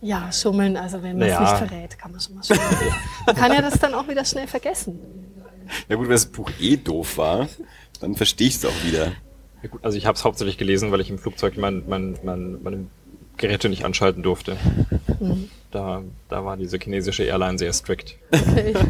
Ja, 0.00 0.30
schummeln, 0.30 0.76
also 0.76 1.02
wenn 1.02 1.18
man 1.18 1.28
es 1.28 1.34
Naja. 1.34 1.40
nicht 1.58 1.68
verrät, 1.70 1.98
kann 1.98 2.12
man 2.12 2.20
schon 2.20 2.34
mal 2.36 2.44
schummeln. 2.44 2.94
man 3.26 3.34
kann 3.34 3.52
ja 3.52 3.62
das 3.62 3.78
dann 3.78 3.94
auch 3.94 4.06
wieder 4.08 4.24
schnell 4.24 4.46
vergessen. 4.46 5.00
Ja 5.88 5.96
gut, 5.96 6.04
wenn 6.06 6.12
das 6.12 6.26
Buch 6.26 6.50
eh 6.60 6.76
doof 6.76 7.18
war, 7.18 7.48
dann 8.00 8.14
verstehe 8.14 8.46
ich 8.48 8.56
es 8.56 8.64
auch 8.64 8.84
wieder. 8.84 9.12
Ja, 9.66 9.72
gut, 9.72 9.84
also 9.84 9.98
ich 9.98 10.06
habe 10.06 10.14
es 10.14 10.24
hauptsächlich 10.24 10.58
gelesen, 10.58 10.92
weil 10.92 11.00
ich 11.00 11.10
im 11.10 11.18
Flugzeug 11.18 11.56
mein, 11.56 11.82
mein, 11.88 12.16
mein, 12.22 12.62
meine 12.62 12.86
Geräte 13.36 13.68
nicht 13.68 13.84
anschalten 13.84 14.22
durfte. 14.22 14.56
Mhm. 15.18 15.50
Da, 15.72 16.02
da 16.28 16.44
war 16.44 16.56
diese 16.56 16.78
chinesische 16.78 17.24
Airline 17.24 17.58
sehr 17.58 17.72
strikt. 17.72 18.16
Okay. 18.30 18.74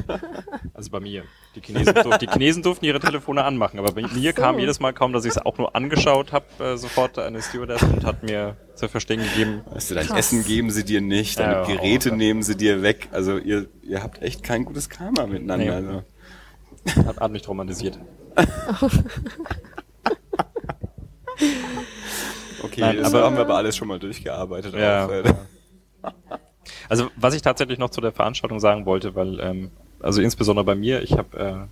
Also 0.75 0.91
bei 0.91 1.01
mir. 1.01 1.25
Die 1.55 1.63
Chinesen, 1.63 1.95
durf, 1.95 2.19
die 2.19 2.27
Chinesen 2.27 2.63
durften 2.63 2.85
ihre 2.85 3.01
Telefone 3.01 3.45
anmachen, 3.45 3.79
aber 3.79 3.93
bei 3.93 4.03
mir 4.03 4.33
so. 4.35 4.43
kam 4.43 4.59
jedes 4.59 4.79
Mal 4.79 4.93
kaum, 4.93 5.15
dass 5.15 5.25
ich 5.25 5.31
es 5.31 5.39
auch 5.39 5.57
nur 5.57 5.75
angeschaut 5.75 6.33
habe, 6.33 6.45
äh, 6.63 6.77
sofort 6.77 7.19
eine 7.19 7.41
Stewardess 7.41 7.83
und 7.83 8.05
hat 8.05 8.23
mir 8.23 8.59
zu 8.75 8.87
verstehen 8.87 9.23
gegeben, 9.23 9.63
Weißt 9.71 9.91
du, 9.91 9.95
dein 9.95 10.07
Krass. 10.07 10.19
Essen 10.19 10.45
geben 10.45 10.71
sie 10.71 10.85
dir 10.85 11.01
nicht, 11.01 11.39
deine 11.39 11.53
Ja, 11.53 11.65
Geräte 11.65 12.13
oh. 12.13 12.15
nehmen 12.15 12.43
sie 12.43 12.59
dir 12.59 12.83
weg. 12.83 13.09
Also 13.11 13.39
ihr, 13.39 13.69
ihr 13.83 14.03
habt 14.03 14.21
echt 14.21 14.43
kein 14.43 14.67
gutes 14.67 14.91
Karma 14.91 15.27
miteinander. 15.27 15.81
Nee. 15.81 15.87
Also. 16.91 17.09
hat, 17.09 17.21
hat 17.21 17.33
mich 17.33 17.41
traumatisiert. 17.41 17.99
Okay, 22.67 22.81
Nein, 22.81 22.97
das 22.99 23.15
aber- 23.15 23.25
haben 23.25 23.37
wir 23.37 23.43
aber 23.43 23.57
alles 23.57 23.77
schon 23.77 23.89
mal 23.89 23.99
durchgearbeitet. 23.99 24.75
Ja. 24.75 25.07
Auch, 25.07 25.11
äh, 25.11 25.35
Also 26.89 27.11
was 27.17 27.35
ich 27.35 27.43
tatsächlich 27.43 27.79
noch 27.79 27.91
zu 27.91 28.01
der 28.01 28.13
Veranstaltung 28.13 28.61
sagen 28.61 28.87
wollte, 28.87 29.15
weil, 29.15 29.41
ähm, 29.41 29.71
also 30.01 30.21
insbesondere 30.21 30.65
bei 30.65 30.75
mir, 30.75 31.03
ich 31.03 31.13
habe 31.13 31.69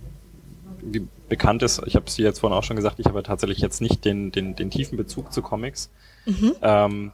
wie 0.85 1.07
bekannt 1.27 1.63
ist, 1.63 1.81
ich 1.85 1.95
habe 1.95 2.05
es 2.05 2.17
jetzt 2.17 2.39
vorhin 2.39 2.57
auch 2.57 2.63
schon 2.63 2.75
gesagt, 2.75 2.99
ich 2.99 3.07
habe 3.07 3.23
tatsächlich 3.23 3.59
jetzt 3.59 3.81
nicht 3.81 4.05
den, 4.05 4.31
den, 4.31 4.55
den 4.55 4.69
tiefen 4.69 4.97
Bezug 4.97 5.33
zu 5.33 5.41
Comics. 5.41 5.89
Mhm. 6.25 6.55
Ähm, 6.61 7.11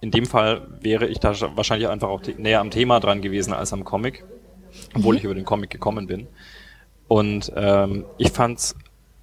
in 0.00 0.10
dem 0.10 0.26
Fall 0.26 0.66
wäre 0.80 1.06
ich 1.06 1.20
da 1.20 1.34
wahrscheinlich 1.56 1.88
einfach 1.88 2.08
auch 2.08 2.22
näher 2.38 2.60
am 2.60 2.70
Thema 2.70 3.00
dran 3.00 3.22
gewesen 3.22 3.52
als 3.52 3.72
am 3.72 3.84
Comic, 3.84 4.24
obwohl 4.94 5.14
mhm. 5.14 5.18
ich 5.18 5.24
über 5.24 5.34
den 5.34 5.44
Comic 5.44 5.70
gekommen 5.70 6.06
bin. 6.06 6.26
Und 7.06 7.52
ähm, 7.54 8.04
ich 8.18 8.30
fand's, 8.30 8.74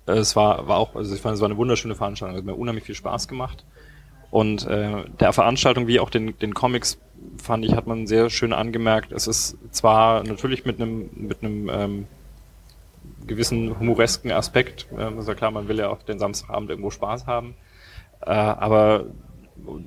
es 0.06 0.36
war, 0.36 0.68
war 0.68 0.78
auch, 0.78 0.96
also 0.96 1.14
ich 1.14 1.22
fand 1.22 1.36
es 1.36 1.42
war 1.42 1.50
eine 1.50 1.58
wunderschöne 1.58 1.96
Veranstaltung, 1.96 2.36
es 2.36 2.42
hat 2.42 2.46
mir 2.46 2.56
unheimlich 2.56 2.84
viel 2.84 2.96
Spaß 2.96 3.28
gemacht. 3.28 3.66
Und 4.32 4.68
äh, 4.68 5.06
der 5.20 5.34
Veranstaltung 5.34 5.88
wie 5.88 6.00
auch 6.00 6.10
den, 6.10 6.38
den 6.40 6.54
Comics 6.54 7.00
fand 7.38 7.66
ich, 7.66 7.76
hat 7.76 7.88
man 7.88 8.08
sehr 8.08 8.30
schön 8.30 8.54
angemerkt. 8.54 9.12
Es 9.12 9.28
ist 9.28 9.58
zwar 9.72 10.24
natürlich 10.24 10.66
mit 10.66 10.80
einem 10.80 11.10
mit 11.14 11.44
einem 11.44 11.70
ähm, 11.70 12.08
gewissen 13.26 13.80
humoresken 13.80 14.32
Aspekt, 14.32 14.88
äh, 14.98 15.18
ist 15.18 15.28
ja 15.28 15.36
klar, 15.36 15.52
man 15.52 15.68
will 15.68 15.78
ja 15.78 15.90
auch 15.90 16.04
den 16.04 16.20
Samstagabend 16.20 16.70
irgendwo 16.70 16.90
Spaß 16.90 17.28
haben, 17.28 17.56
äh, 18.22 18.32
aber 18.32 19.06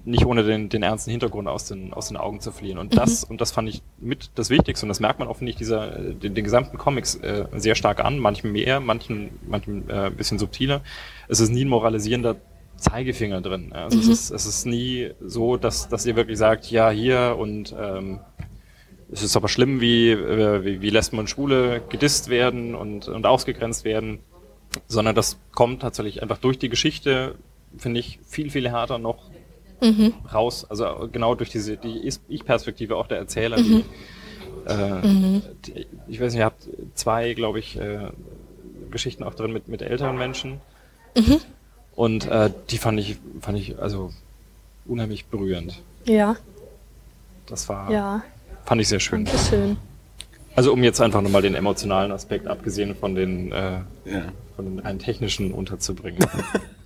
nicht 0.04 0.26
ohne 0.26 0.42
den, 0.42 0.68
den 0.68 0.82
ernsten 0.82 1.10
Hintergrund 1.10 1.48
aus 1.48 1.66
den, 1.66 1.92
aus 1.92 2.08
den 2.08 2.16
Augen 2.16 2.40
zu 2.40 2.52
verlieren. 2.52 2.78
Und 2.78 2.96
das, 2.96 3.26
mhm. 3.26 3.32
und 3.32 3.40
das 3.40 3.52
fand 3.52 3.68
ich 3.68 3.82
mit 3.98 4.30
das 4.34 4.50
Wichtigste. 4.50 4.84
Und 4.84 4.88
das 4.88 5.00
merkt 5.00 5.18
man 5.18 5.32
finde 5.34 5.50
ich, 5.50 5.56
dieser, 5.56 5.90
den, 5.90 6.34
den 6.34 6.44
gesamten 6.44 6.76
Comics 6.78 7.14
äh, 7.16 7.46
sehr 7.56 7.74
stark 7.74 8.04
an, 8.04 8.18
manchen 8.18 8.52
mehr, 8.52 8.80
manchen, 8.80 9.30
manchen 9.46 9.88
äh, 9.88 10.06
ein 10.06 10.16
bisschen 10.16 10.38
subtiler. 10.38 10.82
Es 11.28 11.40
ist 11.40 11.50
nie 11.50 11.64
ein 11.64 11.68
moralisierender 11.68 12.36
Zeigefinger 12.82 13.40
drin. 13.40 13.72
Also 13.72 13.96
mhm. 13.96 14.02
es, 14.02 14.08
ist, 14.08 14.30
es 14.30 14.46
ist 14.46 14.66
nie 14.66 15.10
so, 15.20 15.56
dass, 15.56 15.88
dass 15.88 16.04
ihr 16.04 16.16
wirklich 16.16 16.38
sagt, 16.38 16.70
ja, 16.70 16.90
hier 16.90 17.36
und 17.38 17.74
ähm, 17.78 18.20
es 19.10 19.22
ist 19.22 19.36
aber 19.36 19.48
schlimm, 19.48 19.80
wie, 19.80 20.10
äh, 20.10 20.64
wie, 20.64 20.80
wie 20.80 20.90
lässt 20.90 21.12
man 21.12 21.26
Schwule 21.26 21.82
gedisst 21.88 22.28
werden 22.28 22.74
und, 22.74 23.08
und 23.08 23.26
ausgegrenzt 23.26 23.84
werden, 23.84 24.20
sondern 24.88 25.14
das 25.14 25.38
kommt 25.52 25.82
tatsächlich 25.82 26.22
einfach 26.22 26.38
durch 26.38 26.58
die 26.58 26.68
Geschichte, 26.68 27.34
finde 27.76 28.00
ich, 28.00 28.18
viel, 28.26 28.50
viel 28.50 28.70
härter 28.70 28.98
noch 28.98 29.30
mhm. 29.80 30.14
raus. 30.32 30.66
Also 30.68 31.08
genau 31.12 31.34
durch 31.34 31.50
diese 31.50 31.76
die 31.76 32.10
Ich-Perspektive 32.28 32.96
auch 32.96 33.06
der 33.06 33.18
Erzähler. 33.18 33.58
Mhm. 33.58 33.84
Die, 34.66 34.70
äh, 34.70 35.06
mhm. 35.06 35.42
die, 35.66 35.86
ich 36.08 36.20
weiß 36.20 36.32
nicht, 36.32 36.40
ihr 36.40 36.46
habt 36.46 36.68
zwei, 36.94 37.34
glaube 37.34 37.58
ich, 37.58 37.78
äh, 37.78 38.08
Geschichten 38.90 39.24
auch 39.24 39.34
drin 39.34 39.52
mit, 39.52 39.68
mit 39.68 39.82
älteren 39.82 40.16
Menschen. 40.16 40.60
Und 41.94 42.26
äh, 42.26 42.50
die 42.70 42.78
fand 42.78 42.98
ich, 42.98 43.18
fand 43.40 43.58
ich 43.58 43.78
also 43.78 44.12
unheimlich 44.86 45.26
berührend. 45.26 45.80
Ja. 46.04 46.36
Das 47.46 47.68
war, 47.68 47.90
ja. 47.90 48.22
fand 48.64 48.80
ich 48.80 48.88
sehr 48.88 49.00
schön. 49.00 49.24
Dankeschön. 49.24 49.76
Also 50.54 50.72
um 50.72 50.82
jetzt 50.82 51.00
einfach 51.00 51.22
nochmal 51.22 51.42
den 51.42 51.54
emotionalen 51.54 52.12
Aspekt, 52.12 52.46
abgesehen 52.46 52.94
von 52.94 53.14
den, 53.14 53.52
äh, 53.52 53.80
ja. 54.04 54.24
von 54.56 54.64
den 54.66 54.78
rein 54.80 54.98
technischen 54.98 55.52
unterzubringen. 55.52 56.20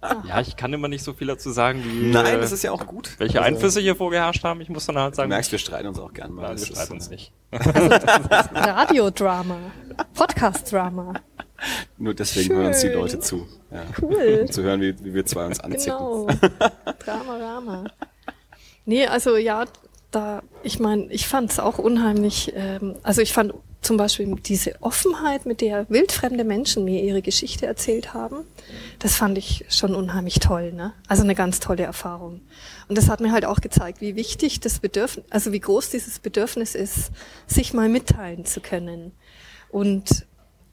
ja, 0.00 0.40
ich 0.40 0.56
kann 0.56 0.72
immer 0.72 0.88
nicht 0.88 1.02
so 1.02 1.12
viel 1.12 1.26
dazu 1.26 1.50
sagen, 1.50 1.82
wie. 1.84 2.10
Nein, 2.10 2.26
äh, 2.26 2.40
das 2.40 2.52
ist 2.52 2.62
ja 2.62 2.70
auch 2.70 2.86
gut. 2.86 3.10
Welche 3.18 3.40
also, 3.40 3.54
Einflüsse 3.54 3.80
hier 3.80 3.96
vorgeherrscht 3.96 4.44
haben. 4.44 4.60
Ich 4.60 4.68
muss 4.68 4.86
dann 4.86 4.96
halt 4.96 5.16
sagen. 5.16 5.28
Du 5.30 5.34
merkst, 5.34 5.50
wir 5.50 5.58
streiten 5.58 5.88
uns 5.88 5.98
auch 5.98 6.12
gern 6.12 6.32
mal. 6.32 6.42
Nein, 6.42 6.58
wir 6.58 6.66
streiten 6.66 6.92
uns 6.92 7.10
nicht. 7.10 7.32
Also, 7.50 7.70
Radiodrama. 8.54 9.58
Podcast-Drama. 10.14 11.14
Nur 11.96 12.14
deswegen 12.14 12.46
Schön. 12.46 12.56
hören 12.56 12.66
uns 12.68 12.80
die 12.80 12.88
Leute 12.88 13.18
zu. 13.18 13.48
Ja. 13.70 13.82
Cool. 14.00 14.40
Um 14.42 14.46
zu 14.52 14.62
hören, 14.62 14.80
wie, 14.80 14.94
wie 15.04 15.14
wir 15.14 15.26
zwei 15.26 15.46
uns 15.46 15.58
anziehen. 15.58 15.92
Genau. 15.96 16.26
Drama, 17.04 17.38
Drama. 17.38 17.84
Nee, 18.84 19.06
also 19.06 19.36
ja, 19.36 19.64
da, 20.10 20.42
ich 20.62 20.78
meine, 20.78 21.12
ich 21.12 21.26
fand 21.26 21.50
es 21.50 21.58
auch 21.58 21.78
unheimlich, 21.78 22.52
ähm, 22.54 22.96
also 23.02 23.20
ich 23.20 23.32
fand 23.32 23.52
zum 23.80 23.96
Beispiel 23.96 24.34
diese 24.44 24.82
Offenheit, 24.82 25.46
mit 25.46 25.60
der 25.60 25.88
wildfremde 25.88 26.44
Menschen 26.44 26.84
mir 26.84 27.02
ihre 27.02 27.22
Geschichte 27.22 27.66
erzählt 27.66 28.12
haben, 28.12 28.44
das 28.98 29.16
fand 29.16 29.38
ich 29.38 29.64
schon 29.68 29.94
unheimlich 29.94 30.40
toll, 30.40 30.72
ne? 30.72 30.92
Also 31.06 31.22
eine 31.22 31.34
ganz 31.34 31.60
tolle 31.60 31.84
Erfahrung. 31.84 32.40
Und 32.88 32.98
das 32.98 33.08
hat 33.08 33.20
mir 33.20 33.32
halt 33.32 33.44
auch 33.44 33.60
gezeigt, 33.60 34.00
wie 34.00 34.16
wichtig 34.16 34.60
das 34.60 34.80
Bedürfnis, 34.80 35.24
also 35.30 35.52
wie 35.52 35.60
groß 35.60 35.90
dieses 35.90 36.18
Bedürfnis 36.18 36.74
ist, 36.74 37.10
sich 37.46 37.72
mal 37.72 37.88
mitteilen 37.88 38.44
zu 38.44 38.60
können. 38.60 39.12
Und 39.70 40.26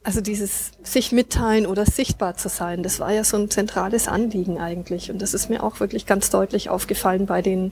also 0.03 0.21
dieses 0.21 0.71
sich 0.83 1.11
mitteilen 1.11 1.65
oder 1.65 1.85
sichtbar 1.85 2.37
zu 2.37 2.47
sein, 2.47 2.83
das 2.83 2.99
war 2.99 3.11
ja 3.11 3.23
so 3.23 3.37
ein 3.37 3.49
zentrales 3.49 4.07
Anliegen 4.07 4.59
eigentlich. 4.59 5.09
Und 5.09 5.21
das 5.21 5.33
ist 5.33 5.49
mir 5.49 5.63
auch 5.63 5.79
wirklich 5.79 6.05
ganz 6.05 6.29
deutlich 6.29 6.69
aufgefallen 6.69 7.25
bei 7.25 7.41
den, 7.41 7.71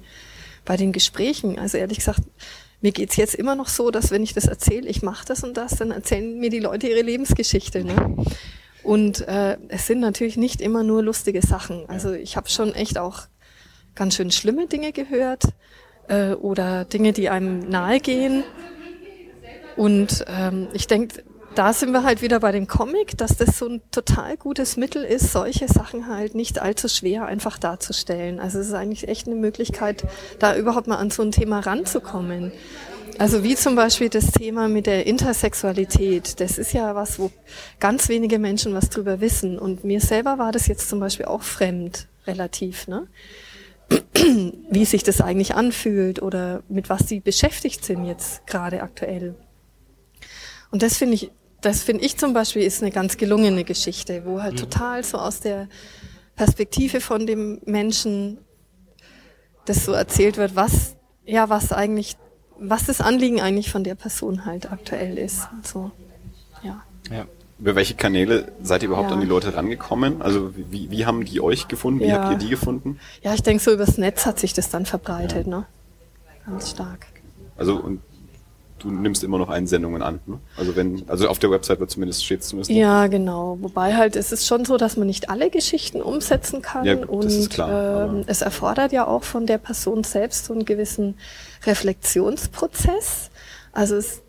bei 0.65 0.77
den 0.77 0.91
Gesprächen. 0.93 1.59
Also 1.59 1.77
ehrlich 1.77 1.99
gesagt, 1.99 2.21
mir 2.83 2.91
geht's 2.91 3.15
jetzt 3.15 3.33
immer 3.33 3.55
noch 3.55 3.69
so, 3.69 3.91
dass 3.91 4.11
wenn 4.11 4.23
ich 4.23 4.33
das 4.33 4.45
erzähle, 4.45 4.89
ich 4.89 5.01
mache 5.01 5.25
das 5.25 5.43
und 5.43 5.55
das, 5.55 5.77
dann 5.77 5.91
erzählen 5.91 6.37
mir 6.37 6.49
die 6.49 6.59
Leute 6.59 6.87
ihre 6.87 7.01
Lebensgeschichte. 7.01 7.85
Ne? 7.85 8.17
Und 8.83 9.25
äh, 9.25 9.57
es 9.69 9.87
sind 9.87 10.01
natürlich 10.01 10.35
nicht 10.35 10.59
immer 10.59 10.83
nur 10.83 11.01
lustige 11.01 11.41
Sachen. 11.41 11.85
Also 11.87 12.11
ich 12.11 12.35
habe 12.35 12.49
schon 12.49 12.75
echt 12.75 12.97
auch 12.97 13.21
ganz 13.95 14.15
schön 14.15 14.31
schlimme 14.31 14.67
Dinge 14.67 14.91
gehört 14.91 15.45
äh, 16.09 16.33
oder 16.33 16.83
Dinge, 16.83 17.13
die 17.13 17.29
einem 17.29 17.59
nahe 17.69 18.01
gehen. 18.01 18.43
Und 19.77 20.25
ähm, 20.27 20.67
ich 20.73 20.85
denke, 20.85 21.23
da 21.55 21.73
sind 21.73 21.91
wir 21.91 22.03
halt 22.03 22.21
wieder 22.21 22.39
bei 22.39 22.51
dem 22.51 22.67
Comic, 22.67 23.17
dass 23.17 23.37
das 23.37 23.57
so 23.57 23.67
ein 23.67 23.81
total 23.91 24.37
gutes 24.37 24.77
Mittel 24.77 25.03
ist, 25.03 25.31
solche 25.31 25.67
Sachen 25.67 26.07
halt 26.07 26.35
nicht 26.35 26.59
allzu 26.59 26.87
schwer 26.87 27.25
einfach 27.25 27.57
darzustellen. 27.57 28.39
Also 28.39 28.59
es 28.59 28.67
ist 28.67 28.73
eigentlich 28.73 29.07
echt 29.07 29.27
eine 29.27 29.35
Möglichkeit, 29.35 30.05
da 30.39 30.55
überhaupt 30.55 30.87
mal 30.87 30.97
an 30.97 31.11
so 31.11 31.21
ein 31.21 31.31
Thema 31.31 31.59
ranzukommen. 31.59 32.51
Also 33.19 33.43
wie 33.43 33.55
zum 33.55 33.75
Beispiel 33.75 34.09
das 34.09 34.31
Thema 34.31 34.67
mit 34.67 34.87
der 34.87 35.05
Intersexualität. 35.05 36.39
Das 36.39 36.57
ist 36.57 36.73
ja 36.73 36.95
was, 36.95 37.19
wo 37.19 37.31
ganz 37.79 38.09
wenige 38.09 38.39
Menschen 38.39 38.73
was 38.73 38.89
drüber 38.89 39.21
wissen. 39.21 39.59
Und 39.59 39.83
mir 39.83 40.01
selber 40.01 40.39
war 40.39 40.51
das 40.51 40.67
jetzt 40.67 40.89
zum 40.89 40.99
Beispiel 40.99 41.27
auch 41.27 41.43
fremd, 41.43 42.07
relativ, 42.25 42.87
ne? 42.87 43.07
Wie 44.69 44.85
sich 44.85 45.03
das 45.03 45.21
eigentlich 45.21 45.53
anfühlt 45.53 46.21
oder 46.21 46.63
mit 46.67 46.89
was 46.89 47.07
sie 47.07 47.19
beschäftigt 47.19 47.85
sind 47.85 48.05
jetzt 48.05 48.47
gerade 48.47 48.81
aktuell. 48.81 49.35
Und 50.71 50.81
das 50.81 50.97
finde 50.97 51.13
ich 51.15 51.29
das 51.63 51.83
finde 51.83 52.03
ich 52.03 52.17
zum 52.17 52.33
Beispiel 52.33 52.61
ist 52.61 52.81
eine 52.81 52.91
ganz 52.91 53.17
gelungene 53.17 53.63
Geschichte, 53.63 54.23
wo 54.25 54.41
halt 54.41 54.53
mhm. 54.53 54.57
total 54.57 55.03
so 55.03 55.17
aus 55.17 55.39
der 55.39 55.67
Perspektive 56.35 57.01
von 57.01 57.25
dem 57.25 57.61
Menschen 57.65 58.37
das 59.65 59.85
so 59.85 59.93
erzählt 59.93 60.37
wird, 60.37 60.55
was, 60.55 60.95
ja, 61.25 61.49
was 61.49 61.71
eigentlich, 61.71 62.17
was 62.59 62.85
das 62.85 63.01
Anliegen 63.01 63.39
eigentlich 63.39 63.71
von 63.71 63.83
der 63.83 63.95
Person 63.95 64.45
halt 64.45 64.71
aktuell 64.71 65.17
ist. 65.17 65.47
Und 65.53 65.65
so, 65.65 65.91
ja. 66.63 66.83
ja. 67.09 67.25
Über 67.59 67.75
welche 67.75 67.93
Kanäle 67.93 68.51
seid 68.61 68.83
ihr 68.83 68.89
überhaupt 68.89 69.09
ja. 69.09 69.15
an 69.15 69.21
die 69.21 69.27
Leute 69.27 69.55
rangekommen? 69.55 70.21
Also 70.21 70.53
wie, 70.55 70.91
wie 70.91 71.05
haben 71.05 71.23
die 71.23 71.39
euch 71.39 71.69
gefunden? 71.69 72.01
Wie 72.01 72.07
ja. 72.07 72.21
habt 72.21 72.33
ihr 72.33 72.37
die 72.39 72.49
gefunden? 72.49 72.99
Ja, 73.21 73.33
ich 73.33 73.43
denke, 73.43 73.63
so 73.63 73.71
übers 73.71 73.97
Netz 73.97 74.25
hat 74.25 74.39
sich 74.39 74.53
das 74.53 74.69
dann 74.69 74.85
verbreitet, 74.85 75.47
ja. 75.47 75.59
ne? 75.59 75.65
Ganz 76.45 76.71
stark. 76.71 77.05
Also 77.55 77.75
und 77.75 78.01
du 78.83 78.91
nimmst 78.91 79.23
immer 79.23 79.37
noch 79.37 79.49
Einsendungen 79.49 80.01
an. 80.01 80.19
Ne? 80.25 80.39
Also 80.57 80.75
wenn, 80.75 81.03
also 81.07 81.27
auf 81.27 81.39
der 81.39 81.49
Website 81.51 81.79
wird 81.79 81.89
zumindest 81.89 82.23
steht 82.23 82.43
zumindest. 82.43 82.71
Ja, 82.71 83.07
genau. 83.07 83.57
Wobei 83.61 83.95
halt 83.95 84.15
es 84.15 84.31
ist 84.31 84.45
schon 84.45 84.65
so, 84.65 84.77
dass 84.77 84.97
man 84.97 85.07
nicht 85.07 85.29
alle 85.29 85.49
Geschichten 85.49 86.01
umsetzen 86.01 86.61
kann 86.61 86.85
ja, 86.85 86.97
und 86.97 87.25
das 87.25 87.33
ist 87.33 87.49
klar, 87.49 88.09
ähm, 88.09 88.23
es 88.27 88.41
erfordert 88.41 88.91
ja 88.91 89.07
auch 89.07 89.23
von 89.23 89.45
der 89.45 89.57
Person 89.57 90.03
selbst 90.03 90.45
so 90.45 90.53
einen 90.53 90.65
gewissen 90.65 91.15
Reflexionsprozess. 91.65 93.31
Also 93.71 93.95
es, 93.95 94.21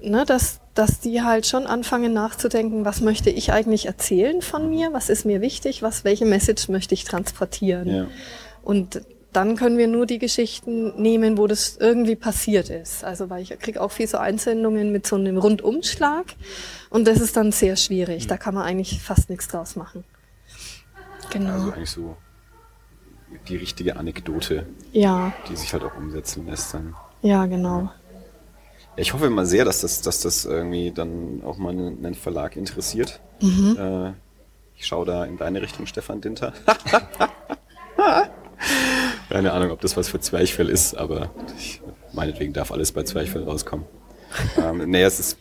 ne, 0.00 0.24
dass 0.26 0.60
dass 0.76 1.00
die 1.00 1.22
halt 1.22 1.46
schon 1.46 1.66
anfangen 1.66 2.12
nachzudenken, 2.12 2.84
was 2.84 3.00
möchte 3.00 3.30
ich 3.30 3.50
eigentlich 3.50 3.86
erzählen 3.86 4.42
von 4.42 4.68
mir, 4.68 4.92
was 4.92 5.08
ist 5.08 5.24
mir 5.24 5.40
wichtig, 5.40 5.82
was 5.82 6.04
welche 6.04 6.26
Message 6.26 6.68
möchte 6.68 6.92
ich 6.92 7.04
transportieren. 7.04 7.88
Ja. 7.88 8.06
Und 8.62 9.00
dann 9.36 9.54
können 9.56 9.76
wir 9.76 9.86
nur 9.86 10.06
die 10.06 10.18
Geschichten 10.18 11.00
nehmen, 11.00 11.36
wo 11.36 11.46
das 11.46 11.76
irgendwie 11.76 12.16
passiert 12.16 12.70
ist. 12.70 13.04
Also 13.04 13.28
weil 13.28 13.42
ich 13.42 13.50
kriege 13.58 13.82
auch 13.82 13.92
viel 13.92 14.06
so 14.06 14.16
Einsendungen 14.16 14.92
mit 14.92 15.06
so 15.06 15.16
einem 15.16 15.36
Rundumschlag 15.36 16.24
und 16.88 17.06
das 17.06 17.20
ist 17.20 17.36
dann 17.36 17.52
sehr 17.52 17.76
schwierig. 17.76 18.24
Mhm. 18.24 18.28
Da 18.28 18.38
kann 18.38 18.54
man 18.54 18.64
eigentlich 18.64 19.02
fast 19.02 19.28
nichts 19.28 19.48
draus 19.48 19.76
machen. 19.76 20.04
Genau. 21.30 21.52
Also 21.52 21.72
eigentlich 21.72 21.90
so 21.90 22.16
die 23.48 23.56
richtige 23.56 23.96
Anekdote, 23.96 24.64
ja. 24.92 25.34
die 25.50 25.56
sich 25.56 25.70
halt 25.74 25.84
auch 25.84 25.96
umsetzen 25.96 26.46
lässt 26.46 26.72
dann. 26.72 26.94
Ja, 27.20 27.44
genau. 27.44 27.90
Ich 28.96 29.12
hoffe 29.12 29.28
mal 29.28 29.44
sehr, 29.44 29.66
dass 29.66 29.82
das, 29.82 30.00
dass 30.00 30.20
das 30.20 30.46
irgendwie 30.46 30.92
dann 30.92 31.42
auch 31.44 31.58
mal 31.58 31.70
einen 31.70 32.14
Verlag 32.14 32.56
interessiert. 32.56 33.20
Mhm. 33.42 33.76
Äh, 33.78 34.12
ich 34.76 34.86
schaue 34.86 35.04
da 35.04 35.26
in 35.26 35.36
deine 35.36 35.60
Richtung, 35.60 35.84
Stefan 35.84 36.22
Dinter. 36.22 36.54
Keine 39.28 39.52
Ahnung, 39.52 39.70
ob 39.70 39.80
das 39.80 39.96
was 39.96 40.08
für 40.08 40.20
Zwerchfell 40.20 40.68
ist, 40.68 40.94
aber 40.94 41.30
ich, 41.58 41.80
meinetwegen 42.12 42.52
darf 42.52 42.70
alles 42.70 42.92
bei 42.92 43.02
Zwerchfell 43.02 43.42
rauskommen. 43.44 43.86
ähm, 44.58 44.90
naja, 44.90 45.06
es 45.06 45.20
ist, 45.20 45.38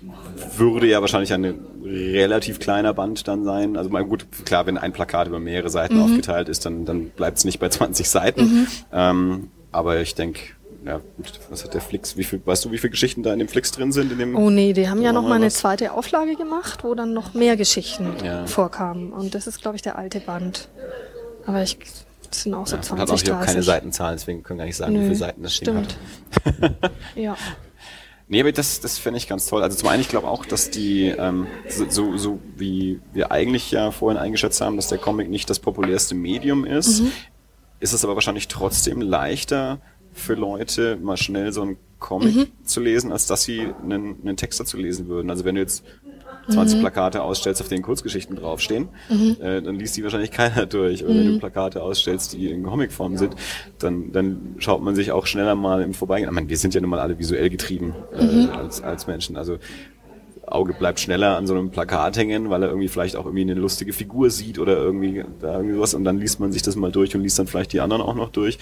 würde 0.57 0.87
ja 0.87 1.01
wahrscheinlich 1.01 1.33
ein 1.33 1.65
relativ 1.83 2.59
kleiner 2.59 2.93
Band 2.93 3.27
dann 3.27 3.43
sein. 3.43 3.77
Also 3.77 3.89
mal 3.89 4.05
gut, 4.05 4.25
klar, 4.45 4.65
wenn 4.65 4.77
ein 4.77 4.93
Plakat 4.93 5.27
über 5.27 5.39
mehrere 5.39 5.69
Seiten 5.69 5.95
mhm. 5.97 6.03
aufgeteilt 6.03 6.49
ist, 6.49 6.65
dann, 6.65 6.85
dann 6.85 7.09
bleibt 7.09 7.37
es 7.37 7.45
nicht 7.45 7.59
bei 7.59 7.69
20 7.69 8.09
Seiten. 8.09 8.41
Mhm. 8.41 8.67
Ähm, 8.93 9.51
aber 9.71 9.99
ich 9.99 10.15
denke, 10.15 10.39
ja, 10.85 11.01
was 11.49 11.63
hat 11.63 11.73
der 11.73 11.81
Flix? 11.81 12.15
Wie 12.15 12.23
viel, 12.23 12.41
weißt 12.45 12.65
du, 12.65 12.71
wie 12.71 12.77
viele 12.77 12.91
Geschichten 12.91 13.23
da 13.23 13.33
in 13.33 13.39
dem 13.39 13.47
Flix 13.47 13.71
drin 13.71 13.91
sind? 13.91 14.11
In 14.11 14.19
dem 14.19 14.35
Oh 14.35 14.49
nee, 14.51 14.71
die 14.73 14.87
haben 14.87 15.01
ja 15.01 15.11
noch 15.11 15.23
mal 15.23 15.29
mal 15.29 15.35
eine 15.35 15.47
was? 15.47 15.55
zweite 15.55 15.91
Auflage 15.93 16.35
gemacht, 16.35 16.83
wo 16.83 16.93
dann 16.93 17.13
noch 17.13 17.33
mehr 17.33 17.57
Geschichten 17.57 18.13
Ja. 18.23 18.45
vorkamen. 18.45 19.11
Und 19.11 19.33
das 19.33 19.47
ist, 19.47 19.61
glaube 19.61 19.77
ich, 19.77 19.81
der 19.81 19.97
alte 19.97 20.19
Band. 20.19 20.69
Aber 21.47 21.63
ich, 21.63 21.77
das 22.35 22.43
sind 22.43 22.53
auch 22.53 22.67
so 22.67 22.75
ja, 22.75 22.81
20, 22.81 22.91
man 22.91 22.99
hat 23.01 23.09
auch 23.11 23.21
hier 23.21 23.33
30. 23.33 23.47
keine 23.53 23.63
Seitenzahlen, 23.63 24.17
deswegen 24.17 24.43
können 24.43 24.59
wir 24.59 24.63
gar 24.63 24.67
nicht 24.67 24.75
sagen, 24.77 24.93
wie 24.93 24.97
Nö, 24.97 25.03
viele 25.05 25.15
Seiten 25.15 25.43
das 25.43 25.59
Ding 25.59 25.85
stimmt. 25.85 25.97
hat. 26.61 26.81
Ja. 27.15 27.35
Nee, 28.27 28.39
aber 28.41 28.51
das, 28.51 28.79
das 28.79 28.97
fände 28.97 29.19
ich 29.19 29.27
ganz 29.27 29.45
toll. 29.45 29.61
Also 29.61 29.77
zum 29.77 29.87
einen, 29.87 30.01
ich 30.01 30.09
glaube 30.09 30.27
auch, 30.27 30.47
dass 30.47 30.71
die, 30.71 31.09
ähm, 31.09 31.45
so, 31.69 31.87
so, 31.91 32.17
so 32.17 32.39
wie 32.57 32.99
wir 33.13 33.31
eigentlich 33.31 33.69
ja 33.69 33.91
vorhin 33.91 34.17
eingeschätzt 34.19 34.61
haben, 34.61 34.77
dass 34.77 34.87
der 34.87 34.97
Comic 34.97 35.29
nicht 35.29 35.47
das 35.47 35.59
populärste 35.59 36.15
Medium 36.15 36.65
ist, 36.65 37.01
Mhm. 37.01 37.11
ist 37.81 37.93
es 37.93 38.03
aber 38.03 38.15
wahrscheinlich 38.15 38.47
trotzdem 38.47 38.99
leichter 38.99 39.77
für 40.11 40.33
Leute, 40.33 40.97
mal 40.99 41.17
schnell 41.17 41.51
so 41.53 41.61
einen 41.61 41.77
Comic 41.99 42.35
Mhm. 42.35 42.47
zu 42.65 42.79
lesen, 42.81 43.11
als 43.11 43.27
dass 43.27 43.43
sie 43.43 43.67
einen, 43.83 44.15
einen 44.23 44.37
Text 44.37 44.59
dazu 44.59 44.77
lesen 44.77 45.07
würden. 45.07 45.29
Also 45.29 45.45
wenn 45.45 45.53
du 45.53 45.61
jetzt 45.61 45.83
Mhm. 46.47 46.53
20 46.53 46.79
Plakate 46.79 47.21
ausstellst, 47.23 47.61
auf 47.61 47.67
denen 47.67 47.81
Kurzgeschichten 47.83 48.35
draufstehen, 48.35 48.89
äh, 49.41 49.61
dann 49.61 49.75
liest 49.75 49.97
die 49.97 50.03
wahrscheinlich 50.03 50.31
keiner 50.31 50.65
durch. 50.65 51.03
Oder 51.03 51.13
Mhm. 51.13 51.19
wenn 51.19 51.27
du 51.33 51.39
Plakate 51.39 51.81
ausstellst, 51.81 52.33
die 52.33 52.49
in 52.49 52.63
Comicform 52.63 53.17
sind, 53.17 53.35
dann, 53.79 54.11
dann 54.11 54.55
schaut 54.59 54.81
man 54.83 54.95
sich 54.95 55.11
auch 55.11 55.25
schneller 55.25 55.55
mal 55.55 55.81
im 55.81 55.93
Vorbeigehen. 55.93 56.29
Ich 56.29 56.35
meine, 56.35 56.49
wir 56.49 56.57
sind 56.57 56.73
ja 56.73 56.81
nun 56.81 56.89
mal 56.89 56.99
alle 56.99 57.17
visuell 57.19 57.49
getrieben 57.49 57.93
äh, 58.13 58.23
Mhm. 58.23 58.49
als, 58.51 58.81
als 58.81 59.07
Menschen. 59.07 59.37
Also 59.37 59.57
Auge 60.47 60.73
bleibt 60.73 60.99
schneller 60.99 61.37
an 61.37 61.47
so 61.47 61.55
einem 61.55 61.71
Plakat 61.71 62.17
hängen, 62.17 62.51
weil 62.51 62.61
er 62.61 62.69
irgendwie 62.69 62.87
vielleicht 62.87 63.15
auch 63.15 63.25
irgendwie 63.25 63.41
eine 63.41 63.55
lustige 63.55 63.93
Figur 63.93 64.29
sieht 64.29 64.59
oder 64.59 64.77
irgendwie 64.77 65.23
da 65.41 65.57
irgendwie 65.57 65.79
was 65.79 65.95
und 65.95 66.03
dann 66.03 66.19
liest 66.19 66.39
man 66.39 66.51
sich 66.51 66.61
das 66.61 66.75
mal 66.75 66.91
durch 66.91 67.15
und 67.15 67.21
liest 67.23 67.39
dann 67.39 67.47
vielleicht 67.47 67.73
die 67.73 67.81
anderen 67.81 68.03
auch 68.03 68.13
noch 68.13 68.29
durch, 68.29 68.59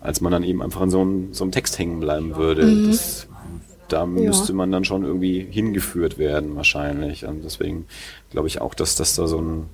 als 0.00 0.22
man 0.22 0.32
dann 0.32 0.42
eben 0.44 0.62
einfach 0.62 0.80
an 0.80 0.88
so 0.88 1.02
einem, 1.02 1.34
so 1.34 1.44
einem 1.44 1.52
Text 1.52 1.78
hängen 1.78 2.00
bleiben 2.00 2.36
würde. 2.36 2.86
Das, 2.86 3.28
da 3.92 4.06
müsste 4.06 4.52
man 4.52 4.70
dann 4.72 4.84
schon 4.84 5.04
irgendwie 5.04 5.46
hingeführt 5.50 6.18
werden 6.18 6.56
wahrscheinlich. 6.56 7.24
Und 7.26 7.44
deswegen 7.44 7.86
glaube 8.30 8.48
ich 8.48 8.60
auch, 8.60 8.74
dass 8.74 8.94
das 8.96 9.14
da 9.14 9.26
so 9.26 9.40
ein, 9.40 9.66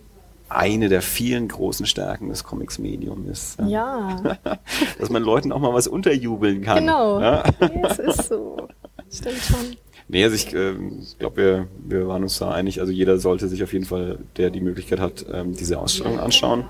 eine 0.48 0.88
der 0.88 1.02
vielen 1.02 1.48
großen 1.48 1.86
Stärken 1.86 2.28
des 2.28 2.44
Comics-Medium 2.44 3.28
ist. 3.28 3.58
Ja, 3.66 4.38
Dass 4.98 5.10
man 5.10 5.22
Leuten 5.22 5.52
auch 5.52 5.60
mal 5.60 5.74
was 5.74 5.88
unterjubeln 5.88 6.62
kann. 6.62 6.78
genau. 6.80 7.20
Ja? 7.20 7.42
Es 7.82 7.98
ist 7.98 8.28
so. 8.28 8.68
Stimmt 9.10 9.38
schon. 9.38 9.76
Nee, 10.08 10.22
also 10.22 10.36
ich 10.36 10.54
ähm, 10.54 11.02
glaube, 11.18 11.36
wir, 11.36 11.66
wir 11.84 12.08
waren 12.08 12.22
uns 12.22 12.38
da 12.38 12.52
einig. 12.52 12.80
Also 12.80 12.92
jeder 12.92 13.18
sollte 13.18 13.48
sich 13.48 13.62
auf 13.64 13.72
jeden 13.72 13.84
Fall, 13.84 14.18
der 14.36 14.50
die 14.50 14.60
Möglichkeit 14.60 15.00
hat, 15.00 15.26
ähm, 15.32 15.54
diese 15.54 15.78
Ausstellung 15.78 16.20
anschauen. 16.20 16.64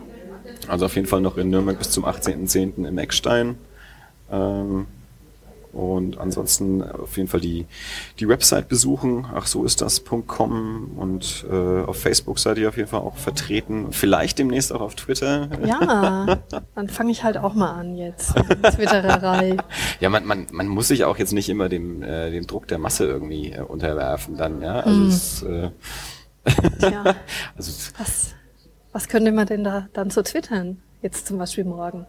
Also 0.68 0.86
auf 0.86 0.94
jeden 0.94 1.06
Fall 1.06 1.20
noch 1.20 1.36
in 1.36 1.50
Nürnberg 1.50 1.78
bis 1.78 1.90
zum 1.90 2.04
18.10. 2.06 2.86
im 2.86 2.98
Eckstein. 2.98 3.56
Ähm, 4.30 4.86
und 5.76 6.18
ansonsten 6.18 6.82
auf 6.82 7.16
jeden 7.16 7.28
Fall 7.28 7.40
die, 7.40 7.66
die 8.18 8.28
Website 8.28 8.68
besuchen, 8.68 9.26
ach 9.34 9.46
so 9.46 9.64
ist 9.64 9.82
das.com 9.82 10.92
und 10.96 11.46
äh, 11.50 11.82
auf 11.82 12.00
Facebook 12.00 12.38
seid 12.38 12.58
ihr 12.58 12.68
auf 12.68 12.76
jeden 12.76 12.88
Fall 12.88 13.00
auch 13.00 13.16
vertreten. 13.16 13.92
Vielleicht 13.92 14.38
demnächst 14.38 14.72
auch 14.72 14.80
auf 14.80 14.94
Twitter. 14.94 15.48
Ja, 15.64 16.38
dann 16.74 16.88
fange 16.88 17.12
ich 17.12 17.24
halt 17.24 17.36
auch 17.36 17.54
mal 17.54 17.72
an 17.72 17.96
jetzt. 17.96 18.34
Twittererei. 18.34 19.56
Ja, 20.00 20.10
man, 20.10 20.26
man, 20.26 20.46
man 20.50 20.68
muss 20.68 20.88
sich 20.88 21.04
auch 21.04 21.16
jetzt 21.16 21.32
nicht 21.32 21.48
immer 21.48 21.68
dem, 21.68 22.02
äh, 22.02 22.30
dem 22.30 22.46
Druck 22.46 22.68
der 22.68 22.78
Masse 22.78 23.06
irgendwie 23.06 23.52
äh, 23.52 23.60
unterwerfen 23.60 24.36
dann, 24.36 24.60
ja. 24.60 24.80
Also, 24.80 25.06
es, 25.06 25.42
äh, 25.42 25.70
Tja, 26.78 27.02
also 27.56 27.72
was, 27.98 28.34
was 28.92 29.08
könnte 29.08 29.32
man 29.32 29.46
denn 29.46 29.64
da 29.64 29.88
dann 29.92 30.10
so 30.10 30.22
twittern? 30.22 30.82
Jetzt 31.02 31.26
zum 31.26 31.38
Beispiel 31.38 31.64
morgen. 31.64 32.06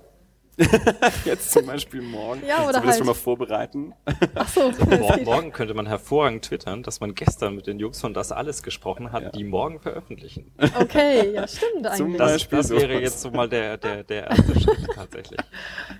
jetzt 1.25 1.51
zum 1.51 1.65
Beispiel 1.67 2.01
morgen. 2.01 2.41
Ja, 2.47 2.63
oder 2.63 2.63
Sollen 2.63 2.73
wir 2.73 2.73
das 2.73 2.85
halt- 2.85 2.97
schon 2.97 3.07
mal 3.07 3.13
vorbereiten? 3.13 3.93
Ach 4.35 4.47
so, 4.47 4.71
Mor 4.99 5.17
morgen 5.23 5.51
könnte 5.51 5.73
man 5.73 5.85
hervorragend 5.85 6.45
twittern, 6.45 6.83
dass 6.83 6.99
man 6.99 7.13
gestern 7.15 7.55
mit 7.55 7.67
den 7.67 7.79
Jungs 7.79 8.01
von 8.01 8.13
Das 8.13 8.31
Alles 8.31 8.63
gesprochen 8.63 9.11
hat, 9.11 9.23
Ja. 9.23 9.29
die 9.29 9.43
morgen 9.43 9.79
veröffentlichen. 9.79 10.51
okay, 10.79 11.31
ja 11.33 11.47
stimmt 11.47 11.85
Zum 11.95 12.05
eigentlich. 12.07 12.17
Das, 12.17 12.31
Beispiel 12.31 12.57
das 12.57 12.69
wäre 12.71 12.81
sowas. 12.93 13.01
jetzt 13.01 13.21
so 13.21 13.31
mal 13.31 13.47
der, 13.47 13.77
der, 13.77 14.03
der 14.03 14.27
erste 14.31 14.59
Schritt 14.59 14.87
tatsächlich. 14.95 15.39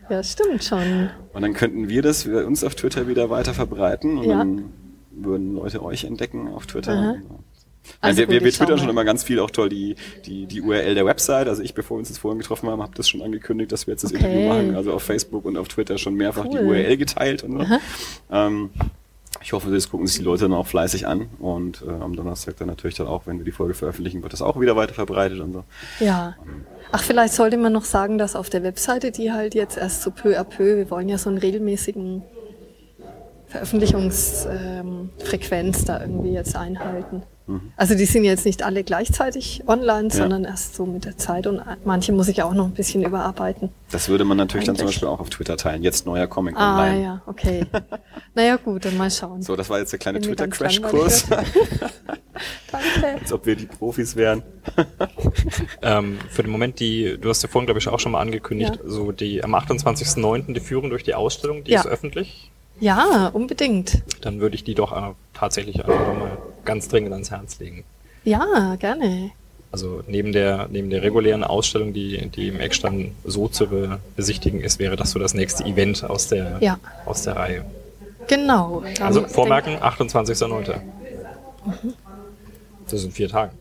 Ja, 0.10 0.24
stimmt 0.24 0.64
schon. 0.64 1.10
Und 1.34 1.41
dann 1.41 1.53
könnten 1.53 1.89
wir 1.89 2.01
das 2.01 2.26
wir 2.28 2.45
uns 2.47 2.64
auf 2.64 2.76
Twitter 2.76 3.08
wieder 3.08 3.30
weiter 3.30 3.53
verbreiten 3.53 4.18
und 4.18 4.24
Ja. 4.26 4.38
dann 4.39 4.74
würden 5.12 5.53
Leute 5.55 5.84
euch 5.84 6.03
entdecken 6.03 6.47
auf 6.47 6.68
Twitter. 6.68 6.93
Aha. 6.93 7.16
Also 8.01 8.21
Also 8.21 8.31
wir, 8.31 8.43
wir, 8.43 8.51
twittern 8.51 8.77
schon 8.77 8.89
immer 8.89 9.05
ganz 9.05 9.23
viel, 9.23 9.39
auch 9.39 9.51
toll 9.51 9.69
die, 9.69 9.95
die, 10.25 10.45
die 10.45 10.61
URL 10.61 10.95
der 10.95 11.05
Website. 11.05 11.47
Also 11.47 11.61
ich, 11.63 11.73
bevor 11.73 11.97
wir 11.97 11.99
uns 11.99 12.09
jetzt 12.09 12.19
vorhin 12.19 12.39
getroffen 12.39 12.69
haben, 12.69 12.81
habe 12.81 12.93
das 12.95 13.07
schon 13.09 13.21
angekündigt, 13.21 13.71
dass 13.71 13.88
wir 13.88 13.93
jetzt 13.93 14.03
das 14.03 14.13
Okay. 14.13 14.23
Interview 14.23 14.47
machen. 14.47 14.75
Also 14.75 14.93
auf 14.93 15.03
Facebook 15.03 15.45
und 15.45 15.57
auf 15.57 15.67
Twitter 15.67 15.97
schon 15.97 16.15
mehrfach 16.15 16.47
die 16.47 16.57
Cool. 16.57 16.67
URL 16.67 16.97
geteilt 16.97 17.43
und 17.43 17.57
so. 17.59 17.65
Ähm, 18.31 18.69
ich 19.41 19.53
hoffe, 19.53 19.69
das 19.69 19.89
gucken 19.89 20.07
sich 20.07 20.17
die 20.17 20.23
Leute 20.23 20.43
dann 20.43 20.53
auch 20.53 20.67
fleißig 20.67 21.07
an. 21.07 21.27
Und 21.39 21.83
äh, 21.88 21.91
am 21.91 22.15
Donnerstag 22.15 22.57
dann 22.57 22.67
natürlich 22.67 22.95
dann 22.95 23.07
auch, 23.07 23.27
wenn 23.27 23.38
wir 23.38 23.45
die 23.45 23.51
Folge 23.51 23.73
veröffentlichen, 23.73 24.23
wird 24.23 24.33
das 24.33 24.41
auch 24.41 24.59
wieder 24.59 24.75
weiter 24.75 24.93
verbreitet 24.93 25.39
und 25.39 25.53
so. 25.53 25.63
Ja. 25.99 26.35
Ach, 26.91 27.03
vielleicht 27.03 27.33
sollte 27.33 27.57
man 27.57 27.73
noch 27.73 27.85
sagen, 27.85 28.17
dass 28.17 28.35
auf 28.35 28.49
der 28.49 28.63
Webseite, 28.63 29.11
die 29.11 29.31
halt 29.31 29.55
jetzt 29.55 29.77
erst 29.77 30.01
so 30.03 30.11
peu 30.11 30.39
à 30.39 30.43
peu, 30.43 30.77
wir 30.77 30.89
wollen 30.89 31.09
ja 31.09 31.17
so 31.17 31.29
einen 31.29 31.38
regelmäßigen 31.38 32.23
Veröffentlichungsfrequenz 33.48 35.86
da 35.86 36.02
irgendwie 36.02 36.34
jetzt 36.34 36.56
einhalten. 36.56 37.24
Also 37.78 37.95
die 37.95 38.04
sind 38.04 38.26
jetzt 38.26 38.43
nicht 38.45 38.62
alle 38.62 38.84
gleichzeitig 38.84 39.64
online, 39.68 40.12
sondern 40.12 40.43
erst 40.43 40.76
so 40.76 40.86
mit 40.86 41.06
der 41.06 41.16
Zeit 41.18 41.48
und 41.48 41.62
manche 41.86 42.12
muss 42.12 42.28
ich 42.28 42.43
auch 42.43 42.54
noch 42.54 42.66
ein 42.66 42.74
bisschen 42.74 43.06
überarbeiten. 43.06 43.70
Das 43.89 44.10
würde 44.10 44.26
man 44.26 44.36
natürlich 44.36 44.68
dann 44.68 44.76
zum 44.76 44.84
Eigentlich. 44.84 44.98
Beispiel 44.98 45.08
auch 45.08 45.22
auf 45.22 45.30
Twitter 45.30 45.56
teilen. 45.56 45.82
Jetzt 45.82 46.06
neuer 46.06 46.28
Comic 46.28 46.58
Ah 46.58 46.78
online. 46.82 47.02
ja, 47.04 47.22
okay. 47.26 47.66
naja 48.36 48.58
gut, 48.58 48.84
dann 48.84 48.98
mal 48.98 49.10
schauen. 49.10 49.41
So, 49.43 49.56
das 49.56 49.70
war 49.70 49.80
jetzt 49.80 49.93
der 49.93 50.00
kleine 50.00 50.20
Twitter-Crashkurs. 50.20 51.28
Danke. 51.30 53.22
Als 53.22 53.32
ob 53.32 53.45
wir 53.45 53.56
die 53.56 53.66
Profis 53.66 54.18
wären. 54.18 54.43
Ähm, 55.82 56.18
für 56.30 56.43
den 56.43 56.52
Moment, 56.52 56.80
die, 56.82 57.18
du 57.20 57.30
hast 57.30 57.41
ja 57.43 57.50
vorhin, 57.50 57.66
glaube 57.68 57.80
ich, 57.80 57.88
auch 57.88 58.00
schon 58.00 58.12
mal 58.12 58.20
angekündigt, 58.20 58.76
Ja. 58.84 58.89
so 58.89 59.12
die 59.14 59.41
am 59.43 59.56
28.09. 59.56 60.54
die 60.54 60.60
Führung 60.60 60.89
durch 60.89 61.04
die 61.04 61.14
Ausstellung, 61.14 61.64
die 61.64 61.72
Ja. 61.72 61.80
ist 61.82 61.88
öffentlich. 61.88 62.52
Ja, 62.80 63.30
unbedingt. 63.34 64.03
Dann 64.21 64.39
würde 64.39 64.55
ich 64.55 64.63
die 64.63 64.75
doch 64.75 64.91
äh, 64.95 65.13
tatsächlich 65.34 65.80
einfach 65.84 66.07
nochmal 66.07 66.38
ganz 66.65 66.88
dringend 66.88 67.11
ans 67.13 67.32
Herz 67.32 67.59
legen. 67.59 67.84
Ja, 68.23 68.75
gerne. 68.75 69.32
Also 69.71 70.03
neben 70.07 70.32
der, 70.32 70.67
neben 70.71 70.89
der 70.89 71.01
regulären 71.03 71.43
Ausstellung, 71.43 71.93
die, 71.93 72.28
die 72.30 72.47
im 72.49 72.59
Eckstand 72.59 73.11
so 73.25 73.47
zu 73.47 73.67
be 73.67 73.99
besichtigen 74.15 74.61
ist, 74.61 74.80
wäre 74.80 74.95
das 74.95 75.11
so 75.11 75.19
das 75.19 75.34
nächste 75.34 75.65
Event 75.65 76.03
aus 76.03 76.28
der, 76.28 76.57
Ja. 76.61 76.80
aus 77.05 77.23
der 77.23 77.36
Reihe. 77.36 77.65
Genau. 78.28 78.84
Also 79.01 79.25
vormerken, 79.28 79.78
28.09. 79.78 80.75
Das 82.89 83.01
sind 83.01 83.13
vier 83.13 83.30
Tage. 83.30 83.51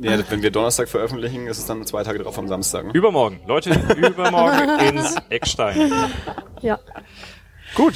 Ja, 0.00 0.16
wenn 0.30 0.42
wir 0.42 0.50
Donnerstag 0.50 0.88
veröffentlichen, 0.88 1.46
ist 1.48 1.58
es 1.58 1.66
dann 1.66 1.84
zwei 1.84 2.04
Tage 2.04 2.20
drauf 2.20 2.38
am 2.38 2.46
Samstag. 2.46 2.86
Ne? 2.86 2.92
Übermorgen, 2.92 3.40
Leute, 3.46 3.70
übermorgen 3.96 4.78
ins 4.88 5.16
Eckstein. 5.28 5.92
Ja. 6.62 6.78
Gut. 7.74 7.94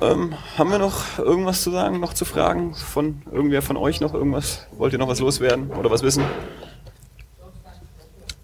Ähm, 0.00 0.34
haben 0.56 0.70
wir 0.70 0.78
noch 0.78 1.18
irgendwas 1.18 1.62
zu 1.62 1.70
sagen, 1.70 2.00
noch 2.00 2.14
zu 2.14 2.24
fragen? 2.24 2.74
Von 2.74 3.22
irgendwer 3.30 3.60
von 3.62 3.76
euch 3.76 4.00
noch 4.00 4.14
irgendwas? 4.14 4.66
Wollt 4.72 4.92
ihr 4.94 4.98
noch 4.98 5.08
was 5.08 5.20
loswerden 5.20 5.70
oder 5.70 5.90
was 5.90 6.02
wissen? 6.02 6.24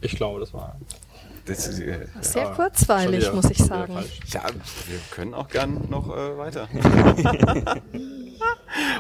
Ich 0.01 0.15
glaube, 0.17 0.41
das 0.41 0.53
war 0.53 0.77
Das 1.47 1.67
ist, 1.67 1.81
äh, 1.81 2.07
Sehr 2.21 2.43
Ja, 2.43 2.55
kurzweilig, 2.55 3.23
wieder- 3.23 3.33
muss 3.35 3.51
ich 3.51 3.59
sagen. 3.59 3.95
ja, 4.27 4.43
wir 4.87 4.99
können 5.11 5.33
auch 5.35 5.49
gern 5.49 5.87
noch 5.89 6.15
äh, 6.15 6.37
weiter. 6.39 6.69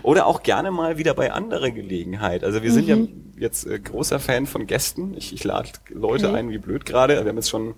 Oder 0.02 0.26
auch 0.26 0.42
gerne 0.42 0.70
mal 0.70 0.96
wieder 0.98 1.12
bei 1.14 1.30
anderer 1.32 1.70
Gelegenheit. 1.70 2.42
Also 2.44 2.62
wir 2.62 2.72
sind 2.72 2.88
ja 2.88 2.96
jetzt 3.36 3.66
äh, 3.66 3.78
großer 3.78 4.18
Fan 4.18 4.46
von 4.46 4.66
Gästen. 4.66 5.14
Ich, 5.16 5.32
ich 5.34 5.44
lade 5.44 5.68
Leute 5.90 6.28
Okay. 6.28 6.38
ein, 6.38 6.50
wie 6.50 6.58
blöd 6.58 6.86
gerade. 6.86 7.22
Wir 7.22 7.28
haben 7.28 7.36
jetzt 7.36 7.50
schon, 7.50 7.74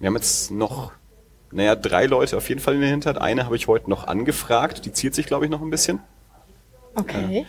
wir 0.00 0.08
haben 0.08 0.16
jetzt 0.16 0.50
noch, 0.50 0.92
naja, 1.52 1.74
drei 1.74 2.06
Leute 2.06 2.36
auf 2.36 2.48
jeden 2.48 2.60
Fall 2.60 2.74
in 2.74 2.80
der 2.80 2.90
Hinterhand. 2.90 3.20
Eine 3.20 3.44
habe 3.44 3.56
ich 3.56 3.66
heute 3.66 3.90
noch 3.90 4.06
angefragt. 4.06 4.84
Die 4.84 4.92
ziert 4.92 5.14
sich, 5.14 5.26
glaube 5.26 5.44
ich, 5.44 5.50
noch 5.50 5.60
ein 5.62 5.70
bisschen. 5.70 6.00
Okay. 6.94 7.46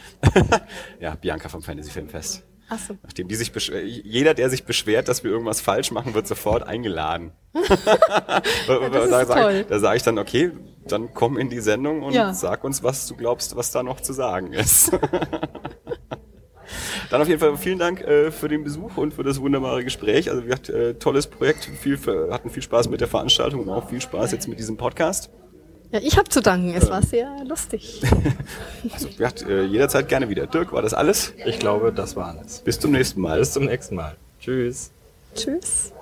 Ja, 1.00 1.16
Bianca 1.22 1.50
vom 1.50 1.62
Fantasy 1.62 1.92
Filmfest. 1.92 2.44
Achso. 2.70 2.96
Nachdem 3.04 3.28
die 3.28 3.36
sich 3.36 3.52
jeder, 3.84 4.34
der 4.34 4.50
sich 4.50 4.64
beschwert, 4.64 5.10
dass 5.10 5.26
wir 5.26 5.32
irgendwas 5.32 5.60
falsch 5.60 5.92
machen, 5.92 6.14
wird 6.14 6.26
sofort 6.26 6.64
eingeladen. 6.64 7.32
das 7.54 9.10
da 9.10 9.26
sage 9.26 9.66
da 9.68 9.94
ich 9.94 10.04
dann, 10.04 10.18
okay, 10.18 10.52
dann 10.88 11.14
komm 11.14 11.38
in 11.38 11.50
die 11.50 11.60
Sendung 11.60 12.02
und 12.02 12.14
Ja. 12.14 12.34
sag 12.34 12.64
uns, 12.64 12.82
was 12.82 13.08
du 13.08 13.16
glaubst, 13.16 13.58
was 13.58 13.72
da 13.72 13.84
noch 13.84 14.00
zu 14.00 14.14
sagen 14.14 14.54
ist. 14.54 14.92
Dann 17.10 17.22
auf 17.22 17.28
jeden 17.28 17.40
Fall 17.40 17.56
vielen 17.58 17.80
Dank 17.80 18.02
äh, 18.02 18.32
für 18.32 18.48
den 18.48 18.64
Besuch 18.64 18.98
und 18.98 19.14
für 19.14 19.24
das 19.24 19.40
wunderbare 19.40 19.84
Gespräch. 19.84 20.30
Also 20.30 20.46
wir 20.46 20.54
hatten 20.54 20.74
äh, 20.74 20.94
tolles 20.96 21.28
Projekt, 21.28 21.66
viel, 21.66 21.98
hatten 22.32 22.50
viel 22.50 22.64
Spaß 22.64 22.90
mit 22.90 23.02
der 23.02 23.08
Veranstaltung 23.08 23.62
und 23.62 23.70
auch 23.70 23.90
viel 23.90 24.02
Spaß 24.02 24.32
jetzt 24.32 24.48
mit 24.48 24.60
diesem 24.60 24.78
Podcast. 24.78 25.30
Ja, 25.92 26.00
ich 26.02 26.18
habe 26.18 26.30
zu 26.30 26.42
danken. 26.42 26.74
Es 26.74 26.90
war 26.90 27.02
sehr 27.04 27.30
lustig. 27.46 28.02
Also 28.92 29.08
wir 29.16 29.28
hatten, 29.28 29.48
äh, 29.48 29.64
jederzeit 29.64 30.08
gerne 30.08 30.28
wieder. 30.28 30.48
Dirk, 30.48 30.74
war 30.74 30.82
das 30.82 30.96
alles? 30.96 31.34
Ich 31.46 31.60
glaube, 31.60 31.94
das 31.94 32.16
war 32.16 32.30
alles. 32.30 32.60
Bis 32.60 32.80
zum 32.80 32.92
nächsten 32.92 33.22
Mal. 33.22 33.38
Bis 33.38 33.54
zum 33.54 33.66
nächsten 33.66 33.96
Mal. 33.96 34.16
Tschüss. 34.40 34.92
Tschüss. 35.36 35.94